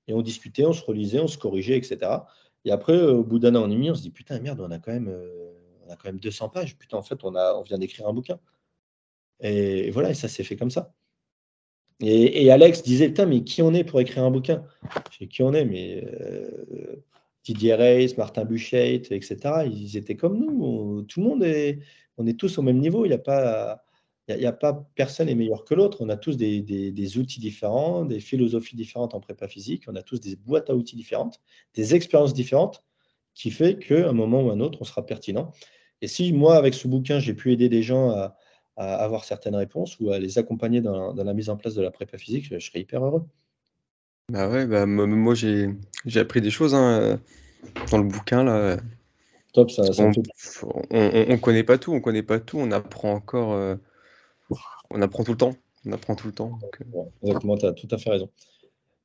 Et 0.09 0.13
on 0.13 0.23
discutait, 0.23 0.65
on 0.65 0.73
se 0.73 0.83
relisait, 0.83 1.21
on 1.21 1.29
se 1.29 1.39
corrigeait, 1.39 1.77
etc. 1.77 1.99
Et 2.65 2.71
après, 2.71 2.93
euh, 2.93 3.13
au 3.15 3.25
bout 3.25 3.39
d'un 3.39 3.55
an 3.55 3.67
et 3.67 3.73
demi, 3.73 3.91
on 3.91 3.95
se 3.95 4.03
dit 4.03 4.11
putain, 4.11 4.39
merde, 4.41 4.61
on 4.61 4.71
a 4.71 4.79
quand 4.79 4.93
même, 4.93 5.09
euh, 5.09 5.53
on 5.87 5.93
a 5.93 5.97
quand 5.97 6.09
même 6.09 6.21
200 6.21 6.49
pages. 6.51 6.77
Putain, 6.77 6.99
en 6.99 7.03
fait, 7.03 7.23
on, 7.25 7.35
a, 7.35 7.55
on 7.55 7.63
vient 7.63 7.79
d'écrire 7.79 8.09
un 8.09 8.13
bouquin. 8.13 8.39
Et, 9.41 9.91
voilà, 9.91 10.11
et 10.11 10.15
ça 10.15 10.29
s'est 10.29 10.45
fait 10.45 10.57
comme 10.57 10.71
ça. 10.71 10.93
Et, 12.01 12.51
Alex 12.51 12.83
disait 12.83 13.09
putain, 13.09 13.27
mais 13.27 13.45
qui 13.45 13.63
on 13.63 13.75
est 13.75 13.85
pour 13.85 14.01
écrire 14.01 14.25
un 14.25 14.31
bouquin? 14.31 14.65
Je 15.11 15.19
sais 15.19 15.27
qui 15.27 15.43
on 15.43 15.53
est, 15.53 15.67
mais 15.67 16.03
euh, 16.03 17.05
Didier 17.45 17.75
Reis, 17.75 18.15
Martin 18.17 18.45
Buchet, 18.45 18.95
etc. 18.95 19.37
Ils 19.67 19.97
étaient 19.97 20.17
comme 20.17 20.39
nous. 20.39 21.03
tout 21.03 21.21
le 21.21 21.27
monde 21.27 21.43
est, 21.43 21.81
on 22.17 22.27
est 22.27 22.39
tous 22.39 22.57
au 22.59 22.63
même 22.63 22.79
niveau. 22.79 23.05
Il 23.05 23.09
n'y 23.09 23.15
a 23.15 23.19
pas 23.19 23.83
il 24.37 24.41
n'y 24.41 24.47
a, 24.47 24.53
pas 24.53 24.87
personne 24.95 25.29
est 25.29 25.35
meilleur 25.35 25.65
que 25.65 25.75
l'autre. 25.75 25.99
On 26.01 26.09
a 26.09 26.17
tous 26.17 26.37
des, 26.37 27.19
outils 27.19 27.41
différents, 27.41 28.05
des 28.05 28.21
philosophies 28.21 28.77
différentes 28.77 29.15
en 29.15 29.21
prépa 29.21 29.49
physique. 29.49 29.85
On 29.89 29.97
a 29.97 30.03
tous 30.03 30.21
des 30.21 30.37
boîtes 30.37 30.71
à 30.71 30.75
outils 30.75 30.97
différentes, 30.97 31.41
des 31.75 31.95
expériences 31.95 32.35
différentes, 32.35 32.85
qui 33.35 33.51
fait 33.51 33.79
qu'à 33.79 34.09
un 34.09 34.13
moment 34.13 34.43
ou 34.43 34.51
un 34.51 34.61
autre, 34.61 34.79
on 34.81 34.85
sera 34.85 35.05
pertinent. 35.05 35.53
Et 36.03 36.09
si 36.09 36.33
moi, 36.33 36.57
avec 36.57 36.75
ce 36.75 36.89
bouquin, 36.89 37.19
j'ai 37.19 37.35
pu 37.35 37.53
aider 37.53 37.69
des 37.69 37.83
gens 37.83 38.11
à, 38.11 38.37
avoir 38.77 39.25
certaines 39.25 39.57
réponses 39.57 40.01
ou 40.01 40.11
à 40.11 40.19
les 40.19 40.39
accompagner 40.39 40.81
dans, 40.81 41.13
la 41.13 41.35
mise 41.35 41.51
en 41.51 41.57
place 41.59 41.75
de 41.75 41.83
la 41.83 41.91
prépa 41.91 42.17
physique, 42.17 42.47
je, 42.51 42.59
serais 42.59 42.81
hyper 42.81 43.05
heureux. 43.05 43.27
Bah 44.31 44.49
ouais, 44.49 44.67
bah, 44.67 44.87
moi 44.87 45.35
j'ai 45.35 45.69
appris 46.17 46.41
des 46.41 46.51
choses 46.51 46.75
hein, 46.75 47.21
dans 47.91 47.99
le 47.99 48.05
bouquin 48.05 48.43
là. 48.43 48.79
Top, 49.53 49.71
ça. 49.71 49.83
on, 49.99 50.11
ne 50.11 51.37
connaît 51.37 51.65
pas 51.65 51.77
tout, 51.77 51.93
on 51.93 52.01
connaît 52.01 52.23
pas 52.23 52.39
tout, 52.39 52.59
on 52.59 52.71
apprend 52.71 53.13
encore. 53.13 53.53
Euh, 53.53 53.75
on 54.91 55.03
apprend 55.03 55.25
tout 55.25 55.33
le 55.33 55.39
temps. 55.39 55.55
On 55.87 55.93
apprend 55.93 56.15
tout 56.15 56.27
le 56.27 56.33
temps. 56.35 56.59
Euh. 56.81 57.05
exactement, 57.23 57.57
tu 57.57 57.67
as 57.67 57.73
tout 57.73 57.89
à 57.91 57.99
fait 57.99 58.11
raison. 58.11 58.31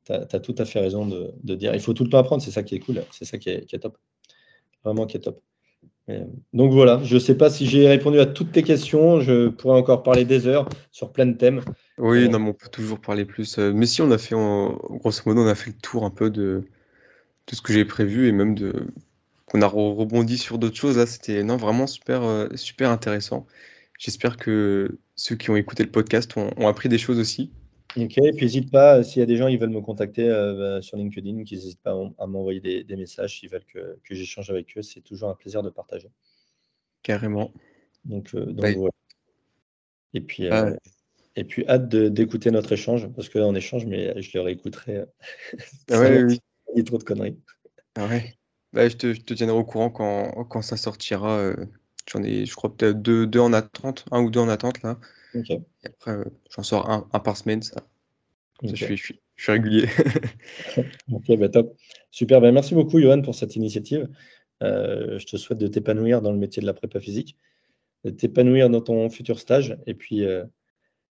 Tu 0.05 0.11
as, 0.11 0.39
tout 0.39 0.55
à 0.57 0.65
fait 0.65 0.79
raison 0.79 1.05
de, 1.05 1.55
dire. 1.55 1.73
Il 1.73 1.81
faut 1.81 1.93
tout 1.93 2.03
le 2.03 2.09
temps 2.09 2.19
apprendre, 2.19 2.43
c'est 2.43 2.51
ça 2.51 2.63
qui 2.63 2.75
est 2.75 2.79
cool, 2.79 3.03
c'est 3.11 3.25
ça 3.25 3.37
qui 3.37 3.49
est, 3.49 3.79
top. 3.79 3.97
Vraiment 4.83 5.07
qui 5.07 5.17
est 5.17 5.21
top. 5.21 5.41
donc 6.53 6.71
voilà, 6.73 7.01
je 7.03 7.15
ne 7.15 7.19
sais 7.19 7.35
pas 7.35 7.49
si 7.49 7.65
j'ai 7.65 7.87
répondu 7.87 8.19
à 8.19 8.27
toutes 8.27 8.51
tes 8.51 8.61
questions. 8.61 9.19
Je 9.21 9.47
pourrais 9.49 9.79
encore 9.79 10.03
parler 10.03 10.25
des 10.25 10.47
heures 10.47 10.69
sur 10.91 11.11
plein 11.11 11.25
de 11.25 11.37
thèmes. 11.37 11.61
Oui, 11.97 12.25
euh, 12.25 12.27
non, 12.27 12.39
mais 12.39 12.49
on 12.49 12.53
peut 12.53 12.69
toujours 12.69 12.99
parler 12.99 13.25
plus. 13.25 13.57
Euh, 13.57 13.71
mais 13.73 13.87
si 13.87 14.01
on 14.01 14.11
a 14.11 14.17
fait, 14.17 14.35
grosso 14.35 15.21
modo, 15.25 15.41
on 15.41 15.47
a 15.47 15.55
fait 15.55 15.71
le 15.71 15.77
tour 15.77 16.03
un 16.03 16.11
peu 16.11 16.29
de, 16.29 16.63
de 17.47 17.55
ce 17.55 17.61
que 17.61 17.73
j'ai 17.73 17.85
prévu 17.85 18.27
et 18.27 18.31
même 18.31 18.53
de 18.53 18.87
qu'on 19.47 19.61
a 19.61 19.67
rebondi 19.67 20.37
sur 20.37 20.59
d'autres 20.59 20.75
choses. 20.75 20.97
Là, 20.97 21.07
c'était 21.07 21.41
non 21.43 21.57
vraiment 21.57 21.87
super, 21.87 22.49
super 22.55 22.91
intéressant. 22.91 23.47
J'espère 23.97 24.37
que 24.37 24.99
ceux 25.15 25.35
qui 25.35 25.49
ont 25.49 25.55
écouté 25.55 25.83
le 25.83 25.91
podcast 25.91 26.35
ont, 26.37 26.67
appris 26.67 26.89
des 26.89 26.97
choses 26.97 27.19
aussi. 27.19 27.51
Ok, 27.97 28.17
et 28.17 28.31
puis 28.33 28.45
n'hésite 28.45 28.71
pas, 28.71 29.03
s'il 29.03 29.21
y 29.21 29.23
a 29.23 29.25
des 29.25 29.37
gens 29.37 29.47
qui 29.47 29.55
veulent 29.55 29.69
me 29.69 29.79
contacter 29.79 30.29
euh, 30.29 30.53
bah, 30.75 30.81
sur 30.81 30.97
LinkedIn, 30.97 31.43
qu'ils 31.45 31.59
n'hésitent 31.59 31.81
pas 31.81 31.95
à 32.19 32.27
m'envoyer 32.27 32.59
des, 32.59 32.95
messages 32.97 33.39
s'ils 33.39 33.49
veulent 33.49 33.65
que, 33.65 33.97
j'échange 34.09 34.49
avec 34.49 34.77
eux. 34.77 34.81
C'est 34.81 34.99
toujours 34.99 35.29
un 35.29 35.35
plaisir 35.35 35.63
de 35.63 35.69
partager. 35.69 36.09
Carrément. 37.03 37.53
Donc, 38.03 38.35
euh, 38.35 38.53
voilà. 38.57 38.89
Et 40.13 40.21
puis, 40.21 40.47
euh, 40.47 40.75
et 41.37 41.43
puis 41.45 41.65
hâte 41.67 41.87
d'écouter 41.87 42.51
notre 42.51 42.73
échange, 42.73 43.07
parce 43.13 43.29
que 43.29 43.39
là, 43.39 43.47
on 43.47 43.55
échange, 43.55 43.85
mais 43.85 44.21
je 44.21 44.37
le 44.37 44.41
réécouterai. 44.41 45.05
ah 45.91 45.99
ouais, 45.99 46.23
oui. 46.23 46.39
Il 46.73 46.79
y 46.79 46.81
a 46.81 46.83
trop 46.83 46.97
de 46.97 47.03
conneries. 47.03 47.39
Ah 47.95 48.07
ouais. 48.07 48.35
Bah, 48.73 48.89
je, 48.89 48.97
te, 48.97 49.13
je, 49.13 49.21
te, 49.21 49.33
tiendrai 49.33 49.55
au 49.57 49.63
courant 49.63 49.89
quand, 49.89 50.43
quand 50.45 50.61
ça 50.61 50.75
sortira. 50.75 51.53
J'en 52.11 52.23
ai, 52.23 52.45
je 52.45 52.55
crois, 52.55 52.75
peut-être 52.75 53.01
deux, 53.01 53.25
deux 53.25 53.39
en 53.39 53.53
attente, 53.53 54.05
un 54.11 54.21
ou 54.21 54.29
deux 54.29 54.39
en 54.39 54.49
attente 54.49 54.81
là. 54.83 54.99
Et 55.33 55.61
après, 55.83 56.11
euh, 56.11 56.23
j'en 56.49 56.63
sors 56.63 56.89
un, 56.89 57.07
un, 57.11 57.19
par 57.19 57.35
semaine, 57.35 57.61
ça. 57.61 57.81
je, 58.63 58.75
suis, 58.75 58.97
je, 58.97 59.03
suis, 59.03 59.19
je, 59.35 59.43
suis, 59.43 59.51
régulier. 59.51 59.87
ok, 61.11 61.37
bah 61.37 61.49
top. 61.49 61.75
Super, 62.11 62.39
bah 62.41 62.51
merci 62.51 62.73
beaucoup, 62.73 62.99
Johan, 62.99 63.21
pour 63.21 63.35
cette 63.35 63.55
initiative. 63.55 64.07
je 64.61 65.25
te 65.25 65.37
souhaite 65.37 65.59
de 65.59 65.67
t'épanouir 65.67 66.21
dans 66.21 66.31
le 66.31 66.37
métier 66.37 66.61
de 66.61 66.67
la 66.67 66.73
prépa 66.73 66.99
physique, 66.99 67.37
de 68.05 68.11
t'épanouir 68.11 68.69
dans 68.69 68.81
ton 68.81 69.09
futur 69.09 69.39
stage. 69.39 69.77
Et 69.87 69.93
puis, 69.93 70.23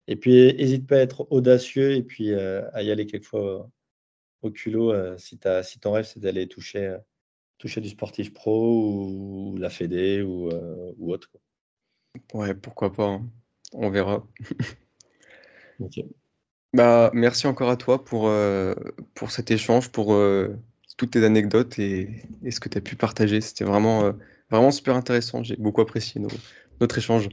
et 0.06 0.16
puis 0.16 0.54
n'hésite 0.54 0.86
pas 0.86 0.96
à 0.96 1.00
être 1.00 1.26
audacieux 1.30 1.92
et 1.92 2.02
puis 2.02 2.32
à 2.34 2.82
y 2.82 2.90
aller 2.90 3.06
quelquefois 3.06 3.68
au 4.42 4.50
culot 4.50 5.18
si, 5.18 5.38
si 5.64 5.78
ton 5.80 5.92
rêve, 5.92 6.06
c'est 6.06 6.20
d'aller 6.20 6.46
toucher, 6.46 6.96
toucher 7.58 7.80
du 7.80 7.88
sportif 7.88 8.32
pro 8.32 9.52
ou, 9.52 9.56
la 9.58 9.70
Fédé 9.70 10.22
ou, 10.22 10.50
ou 10.98 11.12
autre. 11.12 11.30
Ouais, 12.32 12.54
pourquoi 12.54 12.92
pas. 12.92 13.06
Hein. 13.06 13.28
On 13.72 13.90
verra. 13.90 14.26
Bah, 16.72 17.10
merci 17.14 17.46
encore 17.46 17.70
à 17.70 17.76
toi 17.76 18.04
pour, 18.04 18.26
euh, 18.26 18.74
pour 19.14 19.30
cet 19.30 19.52
échange, 19.52 19.90
pour 19.90 20.12
euh, 20.12 20.56
toutes 20.96 21.12
tes 21.12 21.24
anecdotes 21.24 21.78
et, 21.78 22.08
ce 22.50 22.58
que 22.58 22.68
tu 22.68 22.78
as 22.78 22.80
pu 22.80 22.96
partager. 22.96 23.40
C'était 23.40 23.64
vraiment, 23.64 24.04
euh, 24.04 24.12
vraiment 24.50 24.72
super 24.72 24.96
intéressant. 24.96 25.44
J'ai 25.44 25.56
beaucoup 25.56 25.80
apprécié 25.80 26.20
notre 26.80 26.98
échange. 26.98 27.28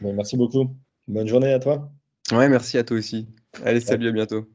merci 0.00 0.36
beaucoup. 0.36 0.76
Bonne 1.08 1.26
journée 1.26 1.52
à 1.52 1.58
toi. 1.58 1.90
Ouais, 2.30 2.48
merci 2.48 2.78
à 2.78 2.84
toi 2.84 2.96
aussi. 2.96 3.26
Allez, 3.64 3.80
salut, 3.80 4.08
à 4.08 4.12
bientôt. 4.12 4.48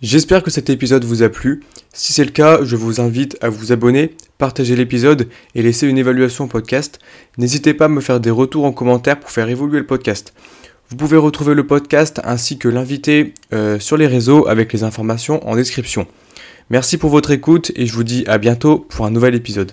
J'espère 0.00 0.44
que 0.44 0.50
cet 0.50 0.70
épisode 0.70 1.04
vous 1.04 1.24
a 1.24 1.28
plu. 1.28 1.64
Si 1.92 2.12
c'est 2.12 2.24
le 2.24 2.30
cas, 2.30 2.60
je 2.62 2.76
vous 2.76 3.00
invite 3.00 3.36
à 3.40 3.48
vous 3.48 3.72
abonner, 3.72 4.14
partager 4.38 4.76
l'épisode 4.76 5.28
et 5.56 5.62
laisser 5.62 5.88
une 5.88 5.98
évaluation 5.98 6.44
au 6.44 6.46
podcast. 6.46 7.00
N'hésitez 7.36 7.74
pas 7.74 7.86
à 7.86 7.88
me 7.88 8.00
faire 8.00 8.20
des 8.20 8.30
retours 8.30 8.64
en 8.64 8.70
commentaire 8.70 9.18
pour 9.18 9.30
faire 9.30 9.48
évoluer 9.48 9.80
le 9.80 9.86
podcast. 9.86 10.34
Vous 10.88 10.96
pouvez 10.96 11.16
retrouver 11.16 11.54
le 11.54 11.66
podcast 11.66 12.20
ainsi 12.22 12.58
que 12.58 12.68
l'invité 12.68 13.34
euh, 13.52 13.80
sur 13.80 13.96
les 13.96 14.06
réseaux 14.06 14.46
avec 14.46 14.72
les 14.72 14.84
informations 14.84 15.46
en 15.48 15.56
description. 15.56 16.06
Merci 16.70 16.96
pour 16.96 17.10
votre 17.10 17.32
écoute 17.32 17.72
et 17.74 17.86
je 17.86 17.92
vous 17.92 18.04
dis 18.04 18.22
à 18.28 18.38
bientôt 18.38 18.78
pour 18.78 19.04
un 19.04 19.10
nouvel 19.10 19.34
épisode. 19.34 19.72